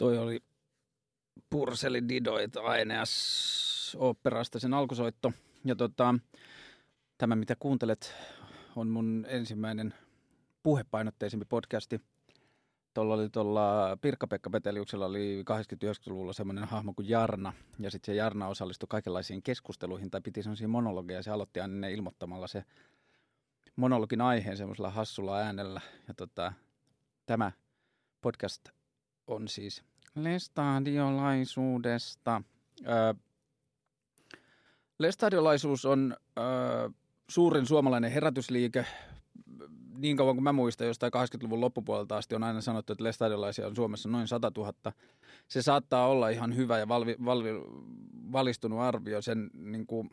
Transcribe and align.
Toi 0.00 0.18
oli 0.18 0.40
Purseli 1.50 2.08
Didoit 2.08 2.56
Aeneas 2.56 3.96
oopperasta 3.98 4.58
sen 4.58 4.74
alkusoitto. 4.74 5.32
Ja 5.64 5.76
tota, 5.76 6.14
tämä, 7.18 7.36
mitä 7.36 7.56
kuuntelet, 7.58 8.14
on 8.76 8.88
mun 8.88 9.26
ensimmäinen 9.28 9.94
puhepainotteisempi 10.62 11.46
podcasti. 11.48 12.00
Tuolla 12.94 13.14
oli 13.14 13.28
tuolla 13.28 13.98
Pirkka-Pekka 14.00 14.50
Peteliuksella 14.50 15.06
oli 15.06 15.44
80-90-luvulla 15.50 16.32
semmoinen 16.32 16.64
hahmo 16.64 16.92
kuin 16.94 17.08
Jarna. 17.08 17.52
Ja 17.78 17.90
sitten 17.90 18.12
se 18.12 18.16
Jarna 18.16 18.48
osallistui 18.48 18.86
kaikenlaisiin 18.90 19.42
keskusteluihin 19.42 20.10
tai 20.10 20.20
piti 20.20 20.42
semmoisia 20.42 20.68
monologeja. 20.68 21.22
Se 21.22 21.30
aloitti 21.30 21.60
aina 21.60 21.88
ilmoittamalla 21.88 22.46
se 22.46 22.64
monologin 23.76 24.20
aiheen 24.20 24.56
semmoisella 24.56 24.90
hassulla 24.90 25.38
äänellä. 25.38 25.80
Ja 26.08 26.14
tota, 26.14 26.52
tämä 27.26 27.52
podcast 28.20 28.68
on 29.26 29.48
siis 29.48 29.89
lestadiolaisuudesta. 30.14 32.42
Öö, 32.88 33.14
lestadiolaisuus 34.98 35.84
on 35.84 36.16
öö, 36.38 36.90
suurin 37.28 37.66
suomalainen 37.66 38.12
herätysliike. 38.12 38.86
Niin 39.96 40.16
kauan 40.16 40.36
kuin 40.36 40.44
mä 40.44 40.52
muistan, 40.52 40.86
jostain 40.86 41.12
80-luvun 41.16 41.60
loppupuolelta 41.60 42.16
asti 42.16 42.34
on 42.34 42.44
aina 42.44 42.60
sanottu, 42.60 42.92
että 42.92 43.04
lestadiolaisia 43.04 43.66
on 43.66 43.76
Suomessa 43.76 44.08
noin 44.08 44.28
100 44.28 44.52
000. 44.56 44.72
Se 45.48 45.62
saattaa 45.62 46.06
olla 46.06 46.28
ihan 46.28 46.56
hyvä 46.56 46.78
ja 46.78 46.88
valvi, 46.88 47.16
valvi, 47.24 47.50
valistunut 48.32 48.80
arvio 48.80 49.22
sen 49.22 49.50
niin 49.54 49.86
kuin, 49.86 50.10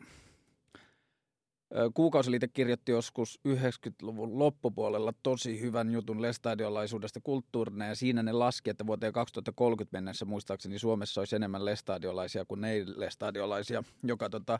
Kuukausiliite 1.94 2.48
kirjoitti 2.48 2.92
joskus 2.92 3.40
90-luvun 3.48 4.38
loppupuolella 4.38 5.12
tosi 5.22 5.60
hyvän 5.60 5.92
jutun 5.92 6.22
lestadiolaisuudesta 6.22 7.20
kulttuurina 7.22 7.86
ja 7.86 7.94
siinä 7.94 8.22
ne 8.22 8.32
laski, 8.32 8.70
että 8.70 8.86
vuoteen 8.86 9.12
2030 9.12 9.96
mennessä 9.96 10.24
muistaakseni 10.24 10.78
Suomessa 10.78 11.20
olisi 11.20 11.36
enemmän 11.36 11.64
lestadiolaisia 11.64 12.44
kuin 12.44 12.64
ei-lestadiolaisia, 12.64 13.82
joka 14.02 14.30
tota, 14.30 14.58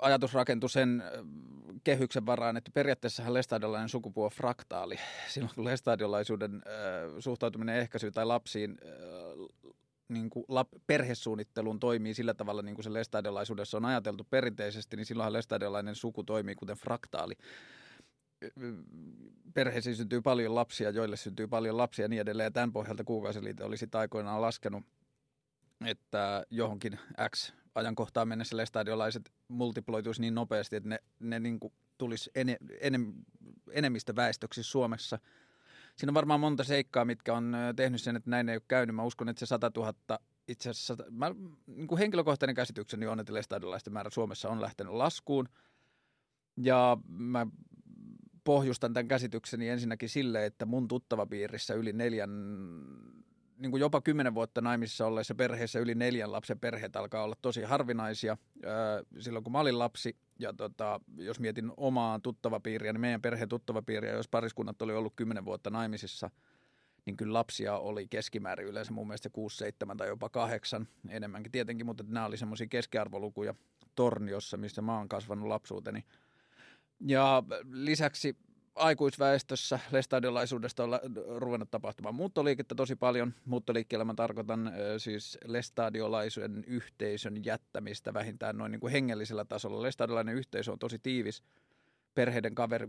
ajatus 0.00 0.34
rakentui 0.34 0.70
sen 0.70 1.02
kehyksen 1.84 2.26
varaan, 2.26 2.56
että 2.56 2.70
periaatteessa 2.74 3.34
lestadiolainen 3.34 3.88
sukupuoli 3.88 4.26
on 4.26 4.36
fraktaali. 4.36 4.96
Silloin 5.28 5.54
kun 5.54 5.64
lestadiolaisuuden 5.64 6.62
suhtautuminen 7.18 7.76
ehkäisyyn 7.76 8.12
tai 8.12 8.26
lapsiin 8.26 8.78
niin 10.10 10.30
kuin 10.30 10.44
lap, 10.48 10.68
perhesuunnitteluun 10.86 11.80
toimii 11.80 12.14
sillä 12.14 12.34
tavalla, 12.34 12.62
niin 12.62 12.74
kuin 12.74 12.84
se 12.84 12.92
lestadiolaisuudessa 12.92 13.76
on 13.76 13.84
ajateltu 13.84 14.26
perinteisesti, 14.30 14.96
niin 14.96 15.06
silloinhan 15.06 15.32
lestadiolainen 15.32 15.94
suku 15.94 16.24
toimii 16.24 16.54
kuten 16.54 16.76
fraktaali. 16.76 17.34
Perheisiin 19.54 19.96
syntyy 19.96 20.20
paljon 20.20 20.54
lapsia, 20.54 20.90
joille 20.90 21.16
syntyy 21.16 21.46
paljon 21.46 21.76
lapsia 21.76 22.04
ja 22.04 22.08
niin 22.08 22.20
edelleen. 22.20 22.44
Ja 22.44 22.50
tämän 22.50 22.72
pohjalta 22.72 23.04
kuukausiliite 23.04 23.64
olisi 23.64 23.88
aikoinaan 23.94 24.40
laskenut, 24.40 24.84
että 25.86 26.44
johonkin 26.50 26.98
X 27.36 27.52
ajankohtaan 27.74 28.28
mennessä 28.28 28.56
lestadiolaiset 28.56 29.32
multiploituisi 29.48 30.20
niin 30.20 30.34
nopeasti, 30.34 30.76
että 30.76 30.88
ne, 30.88 30.98
ne 31.20 31.40
niin 31.40 31.60
kuin 31.60 31.72
tulisi 31.98 32.30
ene, 32.34 32.56
enem, 32.80 33.14
enemmistö 33.70 34.16
väestöksi 34.16 34.62
Suomessa– 34.62 35.18
siinä 35.96 36.10
on 36.10 36.14
varmaan 36.14 36.40
monta 36.40 36.64
seikkaa, 36.64 37.04
mitkä 37.04 37.34
on 37.34 37.56
tehnyt 37.76 38.02
sen, 38.02 38.16
että 38.16 38.30
näin 38.30 38.48
ei 38.48 38.56
ole 38.56 38.62
käynyt. 38.68 38.96
Mä 38.96 39.02
uskon, 39.02 39.28
että 39.28 39.40
se 39.40 39.46
100 39.46 39.70
000 39.76 40.18
itse 40.48 40.70
asiassa, 40.70 40.96
mä, 41.10 41.34
niin 41.66 41.86
kuin 41.86 41.98
henkilökohtainen 41.98 42.54
käsitykseni 42.54 43.06
on, 43.06 43.20
että 43.20 43.34
lestadiolaisten 43.34 43.92
määrä 43.92 44.10
Suomessa 44.10 44.48
on 44.48 44.60
lähtenyt 44.60 44.92
laskuun. 44.92 45.48
Ja 46.56 46.96
mä 47.08 47.46
pohjustan 48.44 48.92
tämän 48.92 49.08
käsitykseni 49.08 49.68
ensinnäkin 49.68 50.08
sille, 50.08 50.46
että 50.46 50.66
mun 50.66 50.88
tuttava 50.88 51.26
piirissä 51.26 51.74
yli 51.74 51.92
neljän, 51.92 52.30
niin 53.60 53.70
kuin 53.70 53.80
jopa 53.80 54.00
kymmenen 54.00 54.34
vuotta 54.34 54.60
naimisissa 54.60 55.06
olleissa 55.06 55.34
perheissä 55.34 55.78
yli 55.78 55.94
neljän 55.94 56.32
lapsen 56.32 56.60
perheet 56.60 56.96
alkaa 56.96 57.24
olla 57.24 57.36
tosi 57.42 57.62
harvinaisia. 57.62 58.36
Silloin 59.18 59.44
kun 59.44 59.52
mä 59.52 59.60
olin 59.60 59.78
lapsi, 59.78 60.16
ja 60.38 60.52
tota, 60.52 61.00
jos 61.16 61.40
mietin 61.40 61.72
omaa 61.76 62.18
tuttavapiiriä, 62.18 62.92
niin 62.92 63.00
meidän 63.00 63.22
perheen 63.22 63.48
tuttavapiiriä, 63.48 64.12
jos 64.12 64.28
pariskunnat 64.28 64.82
oli 64.82 64.92
ollut 64.92 65.12
kymmenen 65.16 65.44
vuotta 65.44 65.70
naimisissa, 65.70 66.30
niin 67.06 67.16
kyllä 67.16 67.32
lapsia 67.32 67.78
oli 67.78 68.08
keskimäärin 68.08 68.66
yleensä 68.66 68.92
mun 68.92 69.06
mielestä 69.06 69.30
6, 69.30 69.56
7 69.56 69.96
tai 69.96 70.08
jopa 70.08 70.28
8 70.28 70.88
enemmänkin 71.08 71.52
tietenkin, 71.52 71.86
mutta 71.86 72.04
nämä 72.08 72.26
oli 72.26 72.36
semmoisia 72.36 72.66
keskiarvolukuja 72.66 73.54
Torniossa, 73.94 74.56
missä 74.56 74.82
mä 74.82 74.96
oon 74.96 75.08
kasvanut 75.08 75.48
lapsuuteni. 75.48 76.04
Ja 77.00 77.42
lisäksi 77.70 78.36
aikuisväestössä 78.80 79.78
lestadiolaisuudesta 79.90 80.84
on 80.84 80.90
ruvennut 81.36 81.70
tapahtumaan 81.70 82.14
muuttoliikettä 82.14 82.74
tosi 82.74 82.96
paljon. 82.96 83.34
Muuttoliikkeellä 83.44 84.04
mä 84.04 84.14
tarkoitan 84.14 84.72
siis 84.98 85.38
lestadiolaisuuden 85.44 86.64
yhteisön 86.66 87.44
jättämistä 87.44 88.14
vähintään 88.14 88.58
noin 88.58 88.72
niin 88.72 88.80
kuin 88.80 88.92
hengellisellä 88.92 89.44
tasolla. 89.44 89.82
Lestadiolainen 89.82 90.34
yhteisö 90.34 90.72
on 90.72 90.78
tosi 90.78 90.98
tiivis. 90.98 91.42
Perheiden 92.14 92.54
kaveri, 92.54 92.88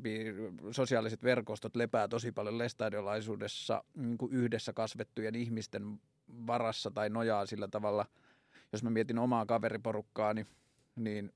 sosiaaliset 0.71 1.23
verkostot 1.23 1.75
lepää 1.75 2.07
tosi 2.07 2.31
paljon 2.31 2.57
lestadiolaisuudessa 2.57 3.83
niin 3.95 4.17
kuin 4.17 4.33
yhdessä 4.33 4.73
kasvettujen 4.73 5.35
ihmisten 5.35 6.01
varassa 6.47 6.91
tai 6.91 7.09
nojaa 7.09 7.45
sillä 7.45 7.67
tavalla. 7.67 8.05
Jos 8.71 8.83
mä 8.83 8.89
mietin 8.89 9.19
omaa 9.19 9.45
kaveriporukkaani, 9.45 10.47
niin 10.95 11.33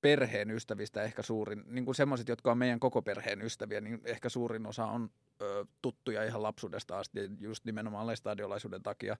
perheen 0.00 0.50
ystävistä 0.50 1.02
ehkä 1.02 1.22
suurin, 1.22 1.64
niin 1.66 1.84
kuin 1.84 1.94
semmoiset, 1.94 2.28
jotka 2.28 2.50
on 2.50 2.58
meidän 2.58 2.80
koko 2.80 3.02
perheen 3.02 3.42
ystäviä, 3.42 3.80
niin 3.80 4.00
ehkä 4.04 4.28
suurin 4.28 4.66
osa 4.66 4.86
on 4.86 5.10
ö, 5.42 5.66
tuttuja 5.82 6.24
ihan 6.24 6.42
lapsuudesta 6.42 6.98
asti, 6.98 7.20
just 7.40 7.64
nimenomaan 7.64 8.06
lestadiolaisuuden 8.06 8.82
takia. 8.82 9.16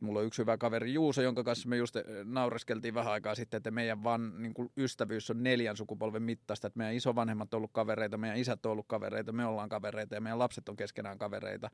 Mulla 0.00 0.20
on 0.20 0.26
yksi 0.26 0.42
hyvä 0.42 0.58
kaveri 0.58 0.94
Juuso, 0.94 1.22
jonka 1.22 1.44
kanssa 1.44 1.68
me 1.68 1.76
just 1.76 1.96
naureskeltiin 2.24 2.94
vähän 2.94 3.12
aikaa 3.12 3.34
sitten, 3.34 3.58
että 3.58 3.70
meidän 3.70 4.04
van, 4.04 4.42
niin 4.42 4.54
kuin 4.54 4.72
ystävyys 4.76 5.30
on 5.30 5.42
neljän 5.42 5.76
sukupolven 5.76 6.22
mittaista, 6.22 6.66
että 6.66 6.78
meidän 6.78 6.94
isovanhemmat 6.94 7.54
on 7.54 7.58
ollut 7.58 7.72
kavereita, 7.72 8.18
meidän 8.18 8.38
isät 8.38 8.66
on 8.66 8.72
ollut 8.72 8.88
kavereita, 8.88 9.32
me 9.32 9.46
ollaan 9.46 9.68
kavereita 9.68 10.14
ja 10.14 10.20
meidän 10.20 10.38
lapset 10.38 10.68
on 10.68 10.76
keskenään 10.76 11.18
kavereita. 11.18 11.70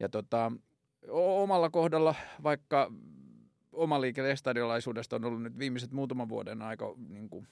Ja 0.00 0.08
tota, 0.08 0.52
omalla 1.08 1.70
kohdalla, 1.70 2.14
vaikka 2.42 2.92
oma 3.74 4.00
liike 4.00 4.30
estadiolaisuudesta 4.30 5.16
on 5.16 5.24
ollut 5.24 5.42
nyt 5.42 5.58
viimeiset 5.58 5.92
muutaman 5.92 6.28
vuoden 6.28 6.62
aika 6.62 6.94
niin 7.08 7.28
kuin, 7.28 7.48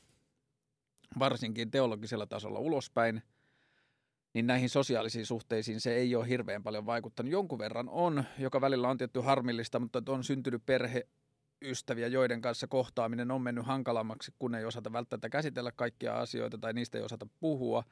varsinkin 1.19 1.71
teologisella 1.71 2.27
tasolla 2.27 2.59
ulospäin, 2.59 3.23
niin 4.35 4.47
näihin 4.47 4.69
sosiaalisiin 4.69 5.27
suhteisiin 5.27 5.81
se 5.81 5.95
ei 5.95 6.15
ole 6.15 6.29
hirveän 6.29 6.63
paljon 6.63 6.87
vaikuttanut. 6.87 7.33
Jonkun 7.33 7.59
verran 7.59 7.89
on, 7.89 8.25
joka 8.39 8.61
välillä 8.61 8.89
on 8.89 8.99
tietty 8.99 9.21
harmillista, 9.21 9.79
mutta 9.79 10.03
on 10.09 10.25
syntynyt 10.25 10.67
perhe, 10.67 11.07
ystäviä, 11.63 12.07
joiden 12.07 12.41
kanssa 12.41 12.67
kohtaaminen 12.67 13.31
on 13.31 13.43
mennyt 13.43 13.67
hankalammaksi, 13.67 14.33
kun 14.39 14.55
ei 14.55 14.65
osata 14.65 14.93
välttämättä 14.93 15.29
käsitellä 15.29 15.73
kaikkia 15.73 16.19
asioita 16.19 16.59
tai 16.59 16.73
niistä 16.73 16.99
ei 16.99 17.05
osata 17.05 17.27
puhua. 17.41 17.85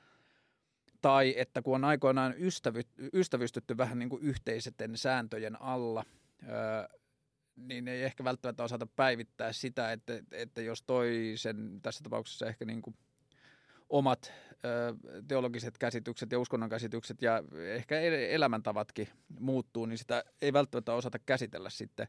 Tai 1.00 1.34
että 1.36 1.62
kun 1.62 1.74
on 1.74 1.84
aikoinaan 1.84 2.34
ystävy, 2.38 2.80
ystävystytty 3.12 3.76
vähän 3.76 3.98
niin 3.98 4.08
kuin 4.08 4.22
yhteiseten 4.22 4.96
sääntöjen 4.96 5.62
alla, 5.62 6.04
niin 7.68 7.88
ei 7.88 8.02
ehkä 8.02 8.24
välttämättä 8.24 8.64
osata 8.64 8.86
päivittää 8.86 9.52
sitä, 9.52 9.92
että, 9.92 10.12
että 10.32 10.62
jos 10.62 10.82
toisen, 10.82 11.80
tässä 11.82 12.04
tapauksessa 12.04 12.46
ehkä 12.46 12.64
niin 12.64 12.82
kuin 12.82 12.96
omat 13.90 14.32
teologiset 15.28 15.78
käsitykset 15.78 16.32
ja 16.32 16.38
uskonnon 16.38 16.68
käsitykset 16.68 17.22
ja 17.22 17.42
ehkä 17.74 18.00
elämäntavatkin 18.30 19.08
muuttuu, 19.40 19.86
niin 19.86 19.98
sitä 19.98 20.24
ei 20.42 20.52
välttämättä 20.52 20.94
osata 20.94 21.18
käsitellä 21.18 21.70
sitten, 21.70 22.08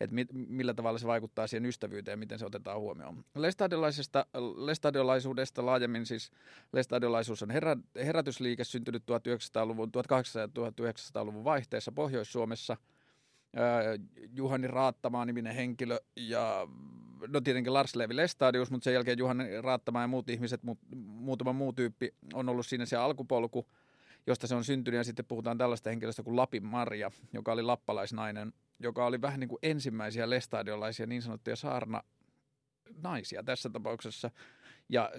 että 0.00 0.14
mi, 0.14 0.26
millä 0.32 0.74
tavalla 0.74 0.98
se 0.98 1.06
vaikuttaa 1.06 1.46
siihen 1.46 1.66
ystävyyteen 1.66 2.12
ja 2.12 2.16
miten 2.16 2.38
se 2.38 2.46
otetaan 2.46 2.80
huomioon. 2.80 3.24
Lestadiolaisuudesta 4.56 5.66
laajemmin 5.66 6.06
siis 6.06 6.30
lestadiolaisuus 6.72 7.42
on 7.42 7.50
herä, 7.50 7.76
herätysliike 7.96 8.64
syntynyt 8.64 9.02
1900-luvun, 9.02 9.88
1800- 9.88 10.38
ja 10.38 10.46
1900-luvun 10.46 11.44
vaihteessa 11.44 11.92
Pohjois-Suomessa– 11.92 12.76
Juhani 14.34 14.66
Raattamaa 14.66 15.24
niminen 15.24 15.54
henkilö 15.54 15.98
ja 16.16 16.68
no 17.28 17.40
tietenkin 17.40 17.74
Lars 17.74 17.96
Levi 17.96 18.16
Lestadius, 18.16 18.70
mutta 18.70 18.84
sen 18.84 18.94
jälkeen 18.94 19.18
Juhani 19.18 19.60
Raattamaa 19.60 20.02
ja 20.02 20.08
muut 20.08 20.30
ihmiset, 20.30 20.62
mu, 20.62 20.76
muutama 20.96 21.52
muu 21.52 21.72
tyyppi 21.72 22.14
on 22.34 22.48
ollut 22.48 22.66
siinä 22.66 22.86
se 22.86 22.96
alkupolku, 22.96 23.66
josta 24.26 24.46
se 24.46 24.54
on 24.54 24.64
syntynyt. 24.64 24.98
Ja 24.98 25.04
sitten 25.04 25.24
puhutaan 25.24 25.58
tällaista 25.58 25.90
henkilöstä 25.90 26.22
kuin 26.22 26.36
Lapin 26.36 26.64
Maria, 26.64 27.10
joka 27.32 27.52
oli 27.52 27.62
lappalaisnainen, 27.62 28.52
joka 28.80 29.06
oli 29.06 29.20
vähän 29.20 29.40
niin 29.40 29.48
kuin 29.48 29.58
ensimmäisiä 29.62 30.30
lestadiolaisia 30.30 31.06
niin 31.06 31.22
sanottuja 31.22 31.56
saarna 31.56 32.02
naisia 33.02 33.42
tässä 33.42 33.70
tapauksessa– 33.70 34.30
ja 34.92 35.10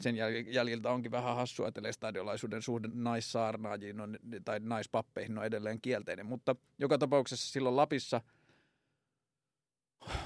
sen 0.00 0.16
jäljiltä 0.46 0.90
onkin 0.90 1.10
vähän 1.10 1.36
hassua, 1.36 1.68
että 1.68 1.82
lestadiolaisuuden 1.82 2.62
suhde 2.62 2.88
naissaarnaajiin 2.94 4.00
on, 4.00 4.18
tai 4.44 4.60
naispappeihin 4.60 5.38
on 5.38 5.44
edelleen 5.44 5.80
kielteinen. 5.80 6.26
Mutta 6.26 6.56
joka 6.78 6.98
tapauksessa 6.98 7.52
silloin 7.52 7.76
Lapissa 7.76 8.20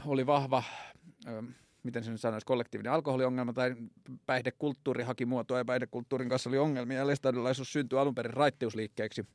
oli 0.07 0.27
vahva, 0.27 0.63
miten 1.83 2.05
se 2.05 2.11
nyt 2.11 2.21
sanoisi, 2.21 2.47
kollektiivinen 2.47 2.93
alkoholiongelma 2.93 3.53
tai 3.53 3.77
päihdekulttuuri 4.27 5.05
haki 5.05 5.27
muotoa 5.27 5.59
ja 5.59 5.65
päihdekulttuurin 5.65 6.29
kanssa 6.29 6.51
oli 6.51 6.59
ongelmia 6.59 6.99
ja 6.99 7.07
lestadiolaisuus 7.07 7.73
syntyi 7.73 7.99
alun 7.99 8.15
perin 8.15 8.35
raittiusliikkeeksi. 8.35 9.27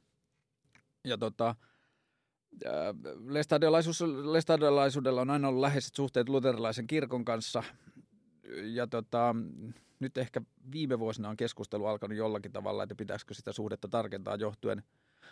Ja 1.06 1.18
tota, 1.18 1.56
lestadiolaisuudella 4.32 5.22
on 5.22 5.30
aina 5.30 5.48
ollut 5.48 5.62
läheiset 5.62 5.96
suhteet 5.96 6.30
luterilaisen 6.30 6.88
kirkon 6.88 7.26
kanssa. 7.26 7.64
Ja 8.64 8.88
tota, 8.88 9.36
nyt 10.00 10.18
ehkä 10.18 10.42
viime 10.72 11.00
vuosina 11.00 11.30
on 11.30 11.38
keskustelu 11.38 11.86
alkanut 11.86 12.18
jollakin 12.18 12.52
tavalla, 12.52 12.84
että 12.84 12.96
pitäisikö 12.96 13.34
sitä 13.34 13.52
suhdetta 13.52 13.88
tarkentaa 13.88 14.36
johtuen 14.36 14.84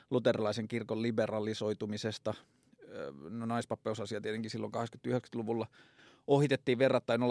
luterilaisen 0.10 0.68
kirkon 0.68 1.02
liberalisoitumisesta. 1.02 2.34
No 3.30 3.46
naispappeusasia 3.46 4.22
tietenkin 4.22 4.52
silloin 4.52 4.74
89-luvulla 4.74 5.68
ohitettiin 6.28 6.80
verrattain 6.80 7.22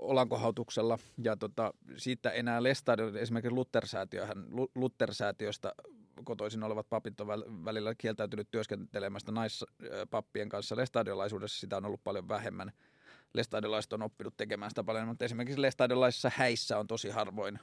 olankohautuksella 0.00 0.98
ja 1.24 1.36
tota, 1.36 1.74
siitä 1.96 2.30
enää 2.30 2.62
Lestadion, 2.62 3.16
esimerkiksi 3.16 3.54
Luther-säätiöhän, 3.54 4.44
Luther-säätiöstä 4.74 5.72
kotoisin 6.24 6.62
olevat 6.62 6.88
papit 6.88 7.20
on 7.20 7.26
välillä 7.64 7.94
kieltäytynyt 7.94 8.50
työskentelemästä 8.50 9.32
naispappien 9.32 10.48
kanssa. 10.48 10.76
Lestadiolaisuudessa 10.76 11.60
sitä 11.60 11.76
on 11.76 11.84
ollut 11.86 12.04
paljon 12.04 12.28
vähemmän. 12.28 12.72
Lestadiolaiset 13.34 13.92
on 13.92 14.02
oppinut 14.02 14.36
tekemään 14.36 14.70
sitä 14.70 14.84
paljon, 14.84 15.08
mutta 15.08 15.24
esimerkiksi 15.24 15.62
Lestadiolaisissa 15.62 16.30
häissä 16.36 16.78
on 16.78 16.86
tosi 16.86 17.10
harvoin 17.10 17.58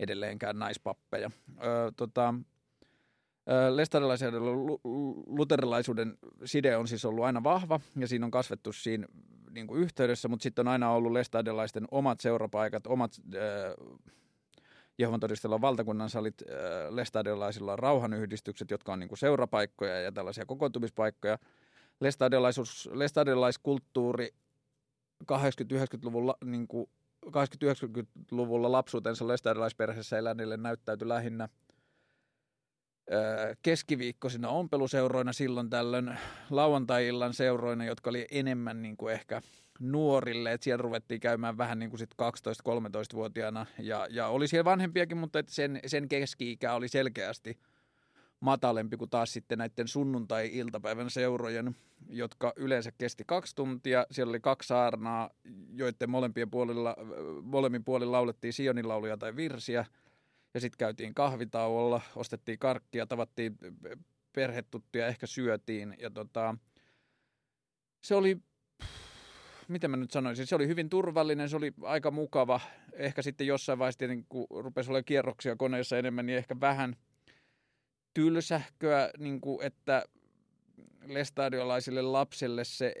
edelleenkään 0.00 0.58
naispappeja. 0.58 1.30
Öö, 1.64 1.90
tota, 1.96 2.34
Lestadiolaisen 3.74 4.34
ja 4.34 4.40
luterilaisuuden 5.26 6.18
side 6.44 6.76
on 6.76 6.88
siis 6.88 7.04
ollut 7.04 7.24
aina 7.24 7.42
vahva 7.42 7.80
ja 7.96 8.08
siinä 8.08 8.24
on 8.26 8.30
kasvettu 8.30 8.72
siinä 8.72 9.06
niin 9.50 9.66
kuin 9.66 9.82
yhteydessä, 9.82 10.28
mutta 10.28 10.42
sitten 10.42 10.68
on 10.68 10.72
aina 10.72 10.90
ollut 10.90 11.12
lestadiolaisten 11.12 11.84
omat 11.90 12.20
seurapaikat, 12.20 12.86
omat 12.86 13.12
äh, 13.34 13.42
Jehovan 14.98 15.20
todistella 15.20 15.60
valtakunnan 15.60 16.10
salit, 16.10 16.42
äh, 16.42 16.94
lestadiolaisilla 16.94 17.72
on 17.72 17.78
rauhanyhdistykset, 17.78 18.70
jotka 18.70 18.92
on 18.92 18.98
niin 18.98 19.08
kuin 19.08 19.18
seurapaikkoja 19.18 20.00
ja 20.00 20.12
tällaisia 20.12 20.46
kokoontumispaikkoja. 20.46 21.38
Lestadiolaisuus, 22.00 22.90
lestadiolaiskulttuuri 22.92 24.34
80-90-luvulla 25.32 26.36
niin 26.44 26.68
80-90-luvulla 27.26 28.72
lapsuutensa 28.72 29.28
lestadiolaisperheessä 29.28 30.18
eläneille 30.18 30.56
näyttäytyi 30.56 31.08
lähinnä– 31.08 31.48
keskiviikkoisina 33.62 34.48
ompeluseuroina 34.48 35.32
silloin 35.32 35.70
tällöin 35.70 36.18
lauantai-illan 36.50 37.34
seuroina, 37.34 37.84
jotka 37.84 38.10
oli 38.10 38.26
enemmän 38.30 38.82
niin 38.82 38.96
kuin 38.96 39.14
ehkä 39.14 39.40
nuorille, 39.80 40.52
että 40.52 40.64
siellä 40.64 40.82
ruvettiin 40.82 41.20
käymään 41.20 41.58
vähän 41.58 41.78
niin 41.78 41.90
kuin 41.90 41.98
sit 41.98 42.14
12-13-vuotiaana 42.22 43.66
ja, 43.78 44.06
ja 44.10 44.28
oli 44.28 44.48
siellä 44.48 44.64
vanhempiakin, 44.64 45.16
mutta 45.16 45.42
sen, 45.48 45.80
sen 45.86 46.08
keski-ikä 46.08 46.74
oli 46.74 46.88
selkeästi 46.88 47.58
matalempi 48.44 48.96
kuin 48.96 49.10
taas 49.10 49.32
sitten 49.32 49.58
näiden 49.58 49.88
sunnuntai-iltapäivän 49.88 51.10
seurojen, 51.10 51.76
jotka 52.08 52.52
yleensä 52.56 52.92
kesti 52.98 53.24
kaksi 53.26 53.56
tuntia. 53.56 54.06
Siellä 54.10 54.30
oli 54.30 54.40
kaksi 54.40 54.66
saarnaa, 54.66 55.30
joiden 55.74 56.10
molempien 56.10 56.50
puolilla, 56.50 56.96
molemmin 57.42 57.84
puolilla 57.84 58.12
laulettiin 58.12 58.52
Sionin 58.52 58.88
lauluja 58.88 59.16
tai 59.16 59.36
virsiä– 59.36 59.84
ja 60.54 60.60
sitten 60.60 60.78
käytiin 60.78 61.14
kahvitauolla, 61.14 62.00
ostettiin 62.16 62.58
karkkia, 62.58 63.06
tavattiin 63.06 63.58
perhetuttuja, 64.32 65.06
ehkä 65.06 65.26
syötiin. 65.26 65.96
Ja 65.98 66.10
tota, 66.10 66.54
se 68.04 68.14
oli, 68.14 68.38
miten 69.68 69.90
mä 69.90 69.96
nyt 69.96 70.10
sanoisin, 70.10 70.46
se 70.46 70.54
oli 70.54 70.68
hyvin 70.68 70.90
turvallinen, 70.90 71.48
se 71.48 71.56
oli 71.56 71.72
aika 71.82 72.10
mukava. 72.10 72.60
Ehkä 72.92 73.22
sitten 73.22 73.46
jossain 73.46 73.78
vaiheessa 73.78 73.98
tietenkin, 73.98 74.26
kun 74.28 74.46
rupesi 74.50 74.90
olemaan 74.90 75.04
kierroksia 75.04 75.56
koneessa 75.56 75.98
enemmän, 75.98 76.26
niin 76.26 76.38
ehkä 76.38 76.60
vähän 76.60 76.96
tylsähköä, 78.14 79.10
niin 79.18 79.40
kuin, 79.40 79.66
että 79.66 80.04
lestadiolaisille 81.06 82.02
lapsille 82.02 82.64
se 82.64 82.94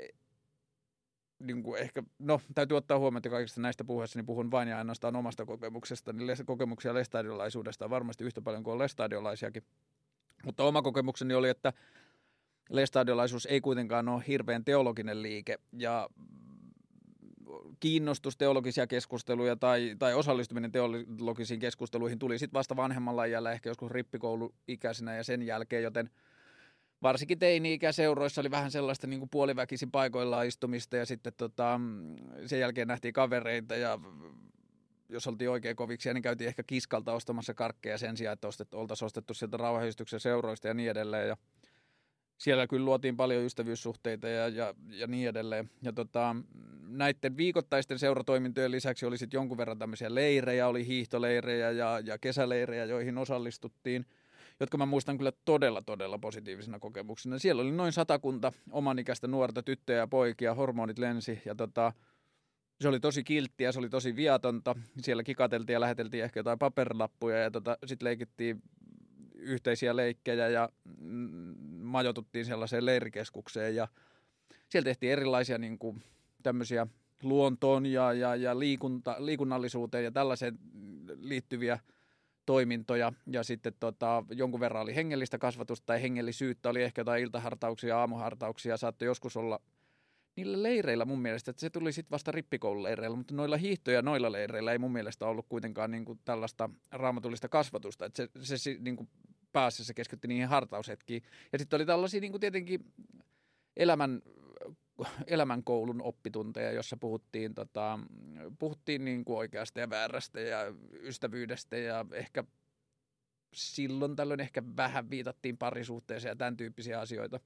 niin 1.38 1.62
kuin 1.62 1.80
ehkä, 1.80 2.02
no 2.18 2.40
täytyy 2.54 2.76
ottaa 2.76 2.98
huomioon, 2.98 3.18
että 3.18 3.30
kaikista 3.30 3.60
näistä 3.60 3.84
puhuessa 3.84 4.18
niin 4.18 4.26
puhun 4.26 4.50
vain 4.50 4.68
ja 4.68 4.78
ainoastaan 4.78 5.16
omasta 5.16 5.46
kokemuksesta, 5.46 6.12
niin 6.12 6.26
les, 6.26 6.42
kokemuksia 6.46 6.94
lestadiolaisuudesta 6.94 7.84
on 7.84 7.90
varmasti 7.90 8.24
yhtä 8.24 8.40
paljon 8.42 8.62
kuin 8.62 8.78
lestadiolaisiakin. 8.78 9.62
Mutta 10.44 10.64
oma 10.64 10.82
kokemukseni 10.82 11.34
oli, 11.34 11.48
että 11.48 11.72
lestadiolaisuus 12.70 13.46
ei 13.46 13.60
kuitenkaan 13.60 14.08
ole 14.08 14.24
hirveän 14.28 14.64
teologinen 14.64 15.22
liike 15.22 15.58
ja 15.72 16.08
kiinnostus 17.80 18.36
teologisia 18.36 18.86
keskusteluja 18.86 19.56
tai, 19.56 19.96
tai 19.98 20.14
osallistuminen 20.14 20.72
teologisiin 20.72 21.60
keskusteluihin 21.60 22.18
tuli 22.18 22.38
sitten 22.38 22.58
vasta 22.58 22.76
vanhemmalla 22.76 23.24
iällä, 23.24 23.52
ehkä 23.52 23.70
joskus 23.70 23.90
rippikouluikäisenä 23.90 25.16
ja 25.16 25.24
sen 25.24 25.42
jälkeen, 25.42 25.82
joten– 25.82 26.10
varsinkin 27.04 27.38
teini-ikäseuroissa 27.38 28.40
oli 28.40 28.50
vähän 28.50 28.70
sellaista 28.70 29.06
niin 29.06 29.20
kuin 29.20 29.30
puoliväkisin 29.30 29.90
paikoillaan 29.90 30.46
istumista 30.46 30.96
ja 30.96 31.06
sitten 31.06 31.32
tota, 31.36 31.80
sen 32.46 32.60
jälkeen 32.60 32.88
nähtiin 32.88 33.14
kavereita 33.14 33.76
ja 33.76 33.98
jos 35.08 35.26
oltiin 35.26 35.50
oikein 35.50 35.76
koviksi, 35.76 36.14
niin 36.14 36.22
käytiin 36.22 36.48
ehkä 36.48 36.62
kiskalta 36.62 37.12
ostamassa 37.12 37.54
karkkeja 37.54 37.98
sen 37.98 38.16
sijaan, 38.16 38.32
että 38.32 38.48
oltaisiin 38.72 39.06
ostettu 39.06 39.34
sieltä 39.34 39.56
rauhanyhdistyksen 39.56 40.20
seuroista 40.20 40.68
ja 40.68 40.74
niin 40.74 40.90
edelleen. 40.90 41.28
Ja 41.28 41.36
siellä 42.38 42.66
kyllä 42.66 42.84
luotiin 42.84 43.16
paljon 43.16 43.44
ystävyyssuhteita 43.44 44.28
ja, 44.28 44.48
ja, 44.48 44.74
ja 44.88 45.06
niin 45.06 45.28
edelleen. 45.28 45.70
Ja 45.82 45.92
tota, 45.92 46.36
näiden 46.88 47.36
viikoittaisten 47.36 47.98
seuratoimintojen 47.98 48.70
lisäksi 48.70 49.06
oli 49.06 49.18
sitten 49.18 49.38
jonkun 49.38 49.58
verran 49.58 49.78
tämmöisiä 49.78 50.14
leirejä, 50.14 50.68
oli 50.68 50.86
hiihtoleirejä 50.86 51.70
ja, 51.70 52.00
ja 52.04 52.18
kesäleirejä, 52.18 52.84
joihin 52.84 53.18
osallistuttiin– 53.18 54.06
jotka 54.60 54.78
mä 54.78 54.86
muistan 54.86 55.18
kyllä 55.18 55.32
todella, 55.44 55.82
todella 55.82 56.18
positiivisina 56.18 56.78
kokemuksina. 56.78 57.38
Siellä 57.38 57.62
oli 57.62 57.70
noin 57.70 57.92
satakunta 57.92 58.52
omanikäistä 58.70 59.26
nuorta 59.26 59.62
tyttöjä 59.62 59.98
ja 59.98 60.06
poikia, 60.06 60.54
hormonit 60.54 60.98
lensi 60.98 61.42
ja 61.44 61.54
tota, 61.54 61.92
se 62.80 62.88
oli 62.88 63.00
tosi 63.00 63.24
kilttiä, 63.24 63.72
se 63.72 63.78
oli 63.78 63.88
tosi 63.88 64.16
viatonta. 64.16 64.74
Siellä 65.00 65.22
kikateltiin 65.22 65.74
ja 65.74 65.80
läheteltiin 65.80 66.24
ehkä 66.24 66.40
jotain 66.40 66.58
paperilappuja 66.58 67.38
ja 67.38 67.50
tota, 67.50 67.78
sitten 67.86 68.06
leikittiin 68.06 68.62
yhteisiä 69.44 69.96
leikkejä 69.96 70.48
ja 70.48 70.68
mm, 71.00 71.54
majotuttiin 71.80 72.44
sellaiseen 72.44 72.86
leirikeskukseen 72.86 73.76
ja 73.76 73.88
siellä 74.68 74.84
tehtiin 74.84 75.12
erilaisia 75.12 75.58
niin 75.58 75.78
kuin, 75.78 76.02
tämmöisiä 76.42 76.86
luontoon 77.22 77.86
ja, 77.86 78.12
ja, 78.12 78.36
ja 78.36 78.58
liikunta, 78.58 79.16
liikunnallisuuteen 79.18 80.04
ja 80.04 80.10
tällaiseen 80.10 80.58
liittyviä– 81.20 81.78
toimintoja. 82.46 83.12
Ja 83.26 83.42
sitten 83.42 83.72
tota, 83.80 84.24
jonkun 84.30 84.60
verran 84.60 84.82
oli 84.82 84.94
hengellistä 84.94 85.38
kasvatusta 85.38 85.86
tai 85.86 86.02
hengellisyyttä, 86.02 86.68
oli 86.68 86.82
ehkä 86.82 87.00
jotain 87.00 87.22
iltahartauksia, 87.22 87.98
aamuhartauksia, 87.98 88.76
saattoi 88.76 89.06
joskus 89.06 89.36
olla 89.36 89.60
niillä 90.36 90.62
leireillä 90.62 91.04
mun 91.04 91.22
mielestä, 91.22 91.50
että 91.50 91.60
se 91.60 91.70
tuli 91.70 91.92
sitten 91.92 92.10
vasta 92.10 92.32
rippikoululeireillä, 92.32 93.16
mutta 93.16 93.34
noilla 93.34 93.56
hiihtoja 93.56 94.02
noilla 94.02 94.32
leireillä 94.32 94.72
ei 94.72 94.78
mun 94.78 94.92
mielestä 94.92 95.26
ollut 95.26 95.46
kuitenkaan 95.48 95.90
niin 95.90 96.04
kuin 96.04 96.20
tällaista 96.24 96.70
raamatullista 96.90 97.48
kasvatusta, 97.48 98.06
että 98.06 98.28
se, 98.40 98.58
se 98.58 98.76
niin 98.80 98.96
kuin 98.96 99.08
pääasiassa 99.54 99.94
keskittyi 99.94 100.28
niihin 100.28 100.48
hartaushetkiin. 100.48 101.22
Ja 101.52 101.58
sitten 101.58 101.76
oli 101.76 101.86
tällaisia 101.86 102.20
niin 102.20 102.32
kuin 102.32 102.40
tietenkin 102.40 102.92
elämän 103.76 104.22
elämänkoulun 105.26 106.02
oppitunteja, 106.02 106.72
jossa 106.72 106.96
puhuttiin, 106.96 107.54
tota, 107.54 107.98
puhuttiin 108.58 109.04
niin 109.04 109.24
kuin 109.24 109.38
oikeasta 109.38 109.80
ja 109.80 109.90
väärästä 109.90 110.40
ja 110.40 110.58
ystävyydestä 110.92 111.76
ja 111.76 112.06
ehkä 112.12 112.44
silloin 113.54 114.16
tällöin 114.16 114.40
ehkä 114.40 114.62
vähän 114.76 115.10
viitattiin 115.10 115.58
parisuhteeseen 115.58 116.30
ja 116.30 116.36
tämän 116.36 116.56
tyyppisiä 116.56 117.00
asioita. 117.00 117.40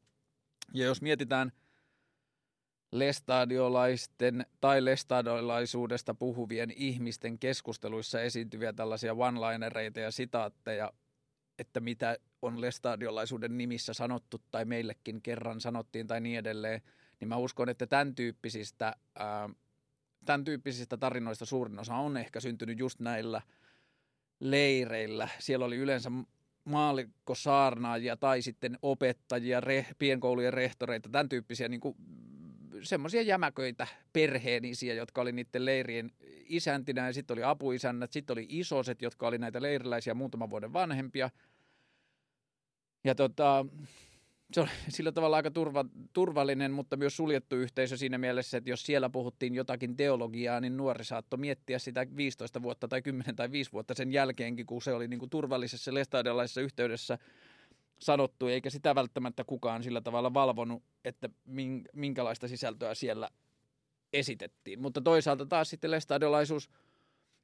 Ja 0.74 0.84
jos 0.84 1.02
mietitään 1.02 1.52
lestadiolaisten 2.92 4.46
tai 4.60 4.84
lestadiolaisuudesta 4.84 6.14
puhuvien 6.14 6.70
ihmisten 6.76 7.38
keskusteluissa 7.38 8.20
esiintyviä 8.20 8.72
tällaisia 8.72 9.12
one-linereita 9.12 10.00
ja 10.00 10.10
sitaatteja, 10.10 10.92
että 11.58 11.80
mitä 11.80 12.16
on 12.42 12.60
lestadiolaisuuden 12.60 13.58
nimissä 13.58 13.92
sanottu 13.92 14.42
tai 14.50 14.64
meillekin 14.64 15.22
kerran 15.22 15.60
sanottiin 15.60 16.06
tai 16.06 16.20
niin 16.20 16.38
edelleen– 16.38 16.82
niin 17.20 17.28
mä 17.28 17.36
uskon, 17.36 17.68
että 17.68 17.86
tämän 17.86 18.14
tyyppisistä, 18.14 18.96
ää, 19.14 19.50
tämän 20.24 20.44
tyyppisistä 20.44 20.96
tarinoista 20.96 21.44
suurin 21.44 21.78
osa 21.78 21.94
on 21.94 22.16
ehkä 22.16 22.40
syntynyt 22.40 22.78
just 22.78 23.00
näillä 23.00 23.42
leireillä. 24.40 25.28
Siellä 25.38 25.66
oli 25.66 25.76
yleensä 25.76 26.10
maallikkosaarnaajia 26.64 28.16
tai 28.16 28.42
sitten 28.42 28.78
opettajia, 28.82 29.60
re, 29.60 29.86
pienkoulujen 29.98 30.52
rehtoreita, 30.52 31.08
tämän 31.08 31.28
tyyppisiä 31.28 31.68
niin 31.68 31.80
semmoisia 32.82 33.22
jämäköitä 33.22 33.86
perheenisiä, 34.12 34.94
jotka 34.94 35.20
oli 35.20 35.32
niiden 35.32 35.64
leirien 35.64 36.10
isäntinä 36.48 37.06
ja 37.06 37.12
sitten 37.12 37.34
oli 37.34 37.44
apuisännät, 37.44 38.12
sitten 38.12 38.34
oli 38.34 38.46
isoset, 38.48 39.02
jotka 39.02 39.28
oli 39.28 39.38
näitä 39.38 39.62
leiriläisiä 39.62 40.14
muutaman 40.14 40.50
vuoden 40.50 40.72
vanhempia. 40.72 41.30
Ja 43.04 43.14
tota, 43.14 43.66
se 44.52 44.60
on 44.60 44.68
sillä 44.88 45.12
tavalla 45.12 45.36
aika 45.36 45.50
turva, 45.50 45.84
turvallinen, 46.12 46.72
mutta 46.72 46.96
myös 46.96 47.16
suljettu 47.16 47.56
yhteisö 47.56 47.96
siinä 47.96 48.18
mielessä, 48.18 48.58
että 48.58 48.70
jos 48.70 48.86
siellä 48.86 49.10
puhuttiin 49.10 49.54
jotakin 49.54 49.96
teologiaa, 49.96 50.60
niin 50.60 50.76
nuori 50.76 51.04
saattoi 51.04 51.38
miettiä 51.38 51.78
sitä 51.78 52.06
15 52.16 52.62
vuotta 52.62 52.88
tai 52.88 53.02
10 53.02 53.36
tai 53.36 53.52
5 53.52 53.72
vuotta 53.72 53.94
sen 53.94 54.12
jälkeenkin, 54.12 54.66
kun 54.66 54.82
se 54.82 54.92
oli 54.92 55.08
niin 55.08 55.18
kuin 55.18 55.30
turvallisessa 55.30 55.94
lestadiolaisessa 55.94 56.60
yhteydessä. 56.60 57.18
sanottu, 57.98 58.46
eikä 58.46 58.70
sitä 58.70 58.94
välttämättä 58.94 59.44
kukaan 59.44 59.82
sillä 59.82 60.00
tavalla 60.00 60.34
valvonut, 60.34 60.82
että 61.04 61.28
minkälaista 61.92 62.48
sisältöä 62.48 62.94
siellä 62.94 63.28
esitettiin. 64.12 64.82
Mutta 64.82 65.00
toisaalta 65.00 65.46
taas 65.46 65.70
sitten 65.70 65.90
lestadiolaisuus 65.90 66.70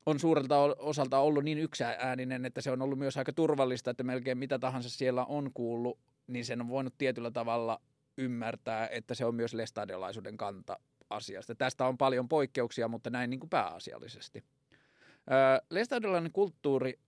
on 0.06 0.18
suurelta 0.18 0.58
osalta 0.78 1.18
ollut 1.18 1.44
niin 1.44 1.58
yksäääninen, 1.58 2.44
että 2.44 2.60
se 2.60 2.70
on 2.70 2.82
ollut 2.82 2.98
myös 2.98 3.16
aika 3.16 3.32
turvallista, 3.32 3.90
että 3.90 4.02
melkein 4.02 4.38
mitä 4.38 4.58
tahansa 4.58 4.90
siellä 4.90 5.24
on 5.24 5.50
kuullut, 5.54 5.98
niin 6.26 6.44
sen 6.44 6.60
on 6.60 6.68
voinut 6.68 6.94
tietyllä 6.98 7.30
tavalla 7.30 7.80
ymmärtää, 8.18 8.88
että 8.88 9.14
se 9.14 9.24
on 9.24 9.34
myös 9.34 9.54
lestadiolaisuuden 9.54 10.36
kanta 10.36 10.78
asiasta. 11.10 11.54
Tästä 11.54 11.86
on 11.86 11.98
paljon 11.98 12.28
poikkeuksia, 12.28 12.88
mutta 12.88 13.10
näin 13.10 13.30
niin 13.30 13.40
kuin 13.40 13.50
pääasiallisesti. 13.50 14.44
Lestadiolainen 15.70 16.32
kulttuuri 16.32 16.98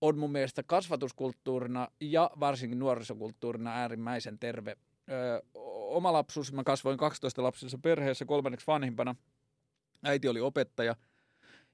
on 0.00 0.18
mun 0.18 0.32
mielestä 0.32 0.62
kasvatuskulttuurina 0.62 1.88
ja 2.00 2.30
varsinkin 2.40 2.78
nuorisokulttuurina 2.78 3.74
äärimmäisen 3.74 4.38
terve. 4.38 4.76
Öö, 5.10 5.40
oma 5.54 6.12
lapsuus, 6.12 6.52
mä 6.52 6.64
kasvoin 6.64 6.98
12 6.98 7.42
lapsissa 7.42 7.78
perheessä 7.78 8.24
kolmanneksi 8.24 8.66
vanhimpana. 8.66 9.14
Äiti 10.04 10.28
oli 10.28 10.40
opettaja, 10.40 10.96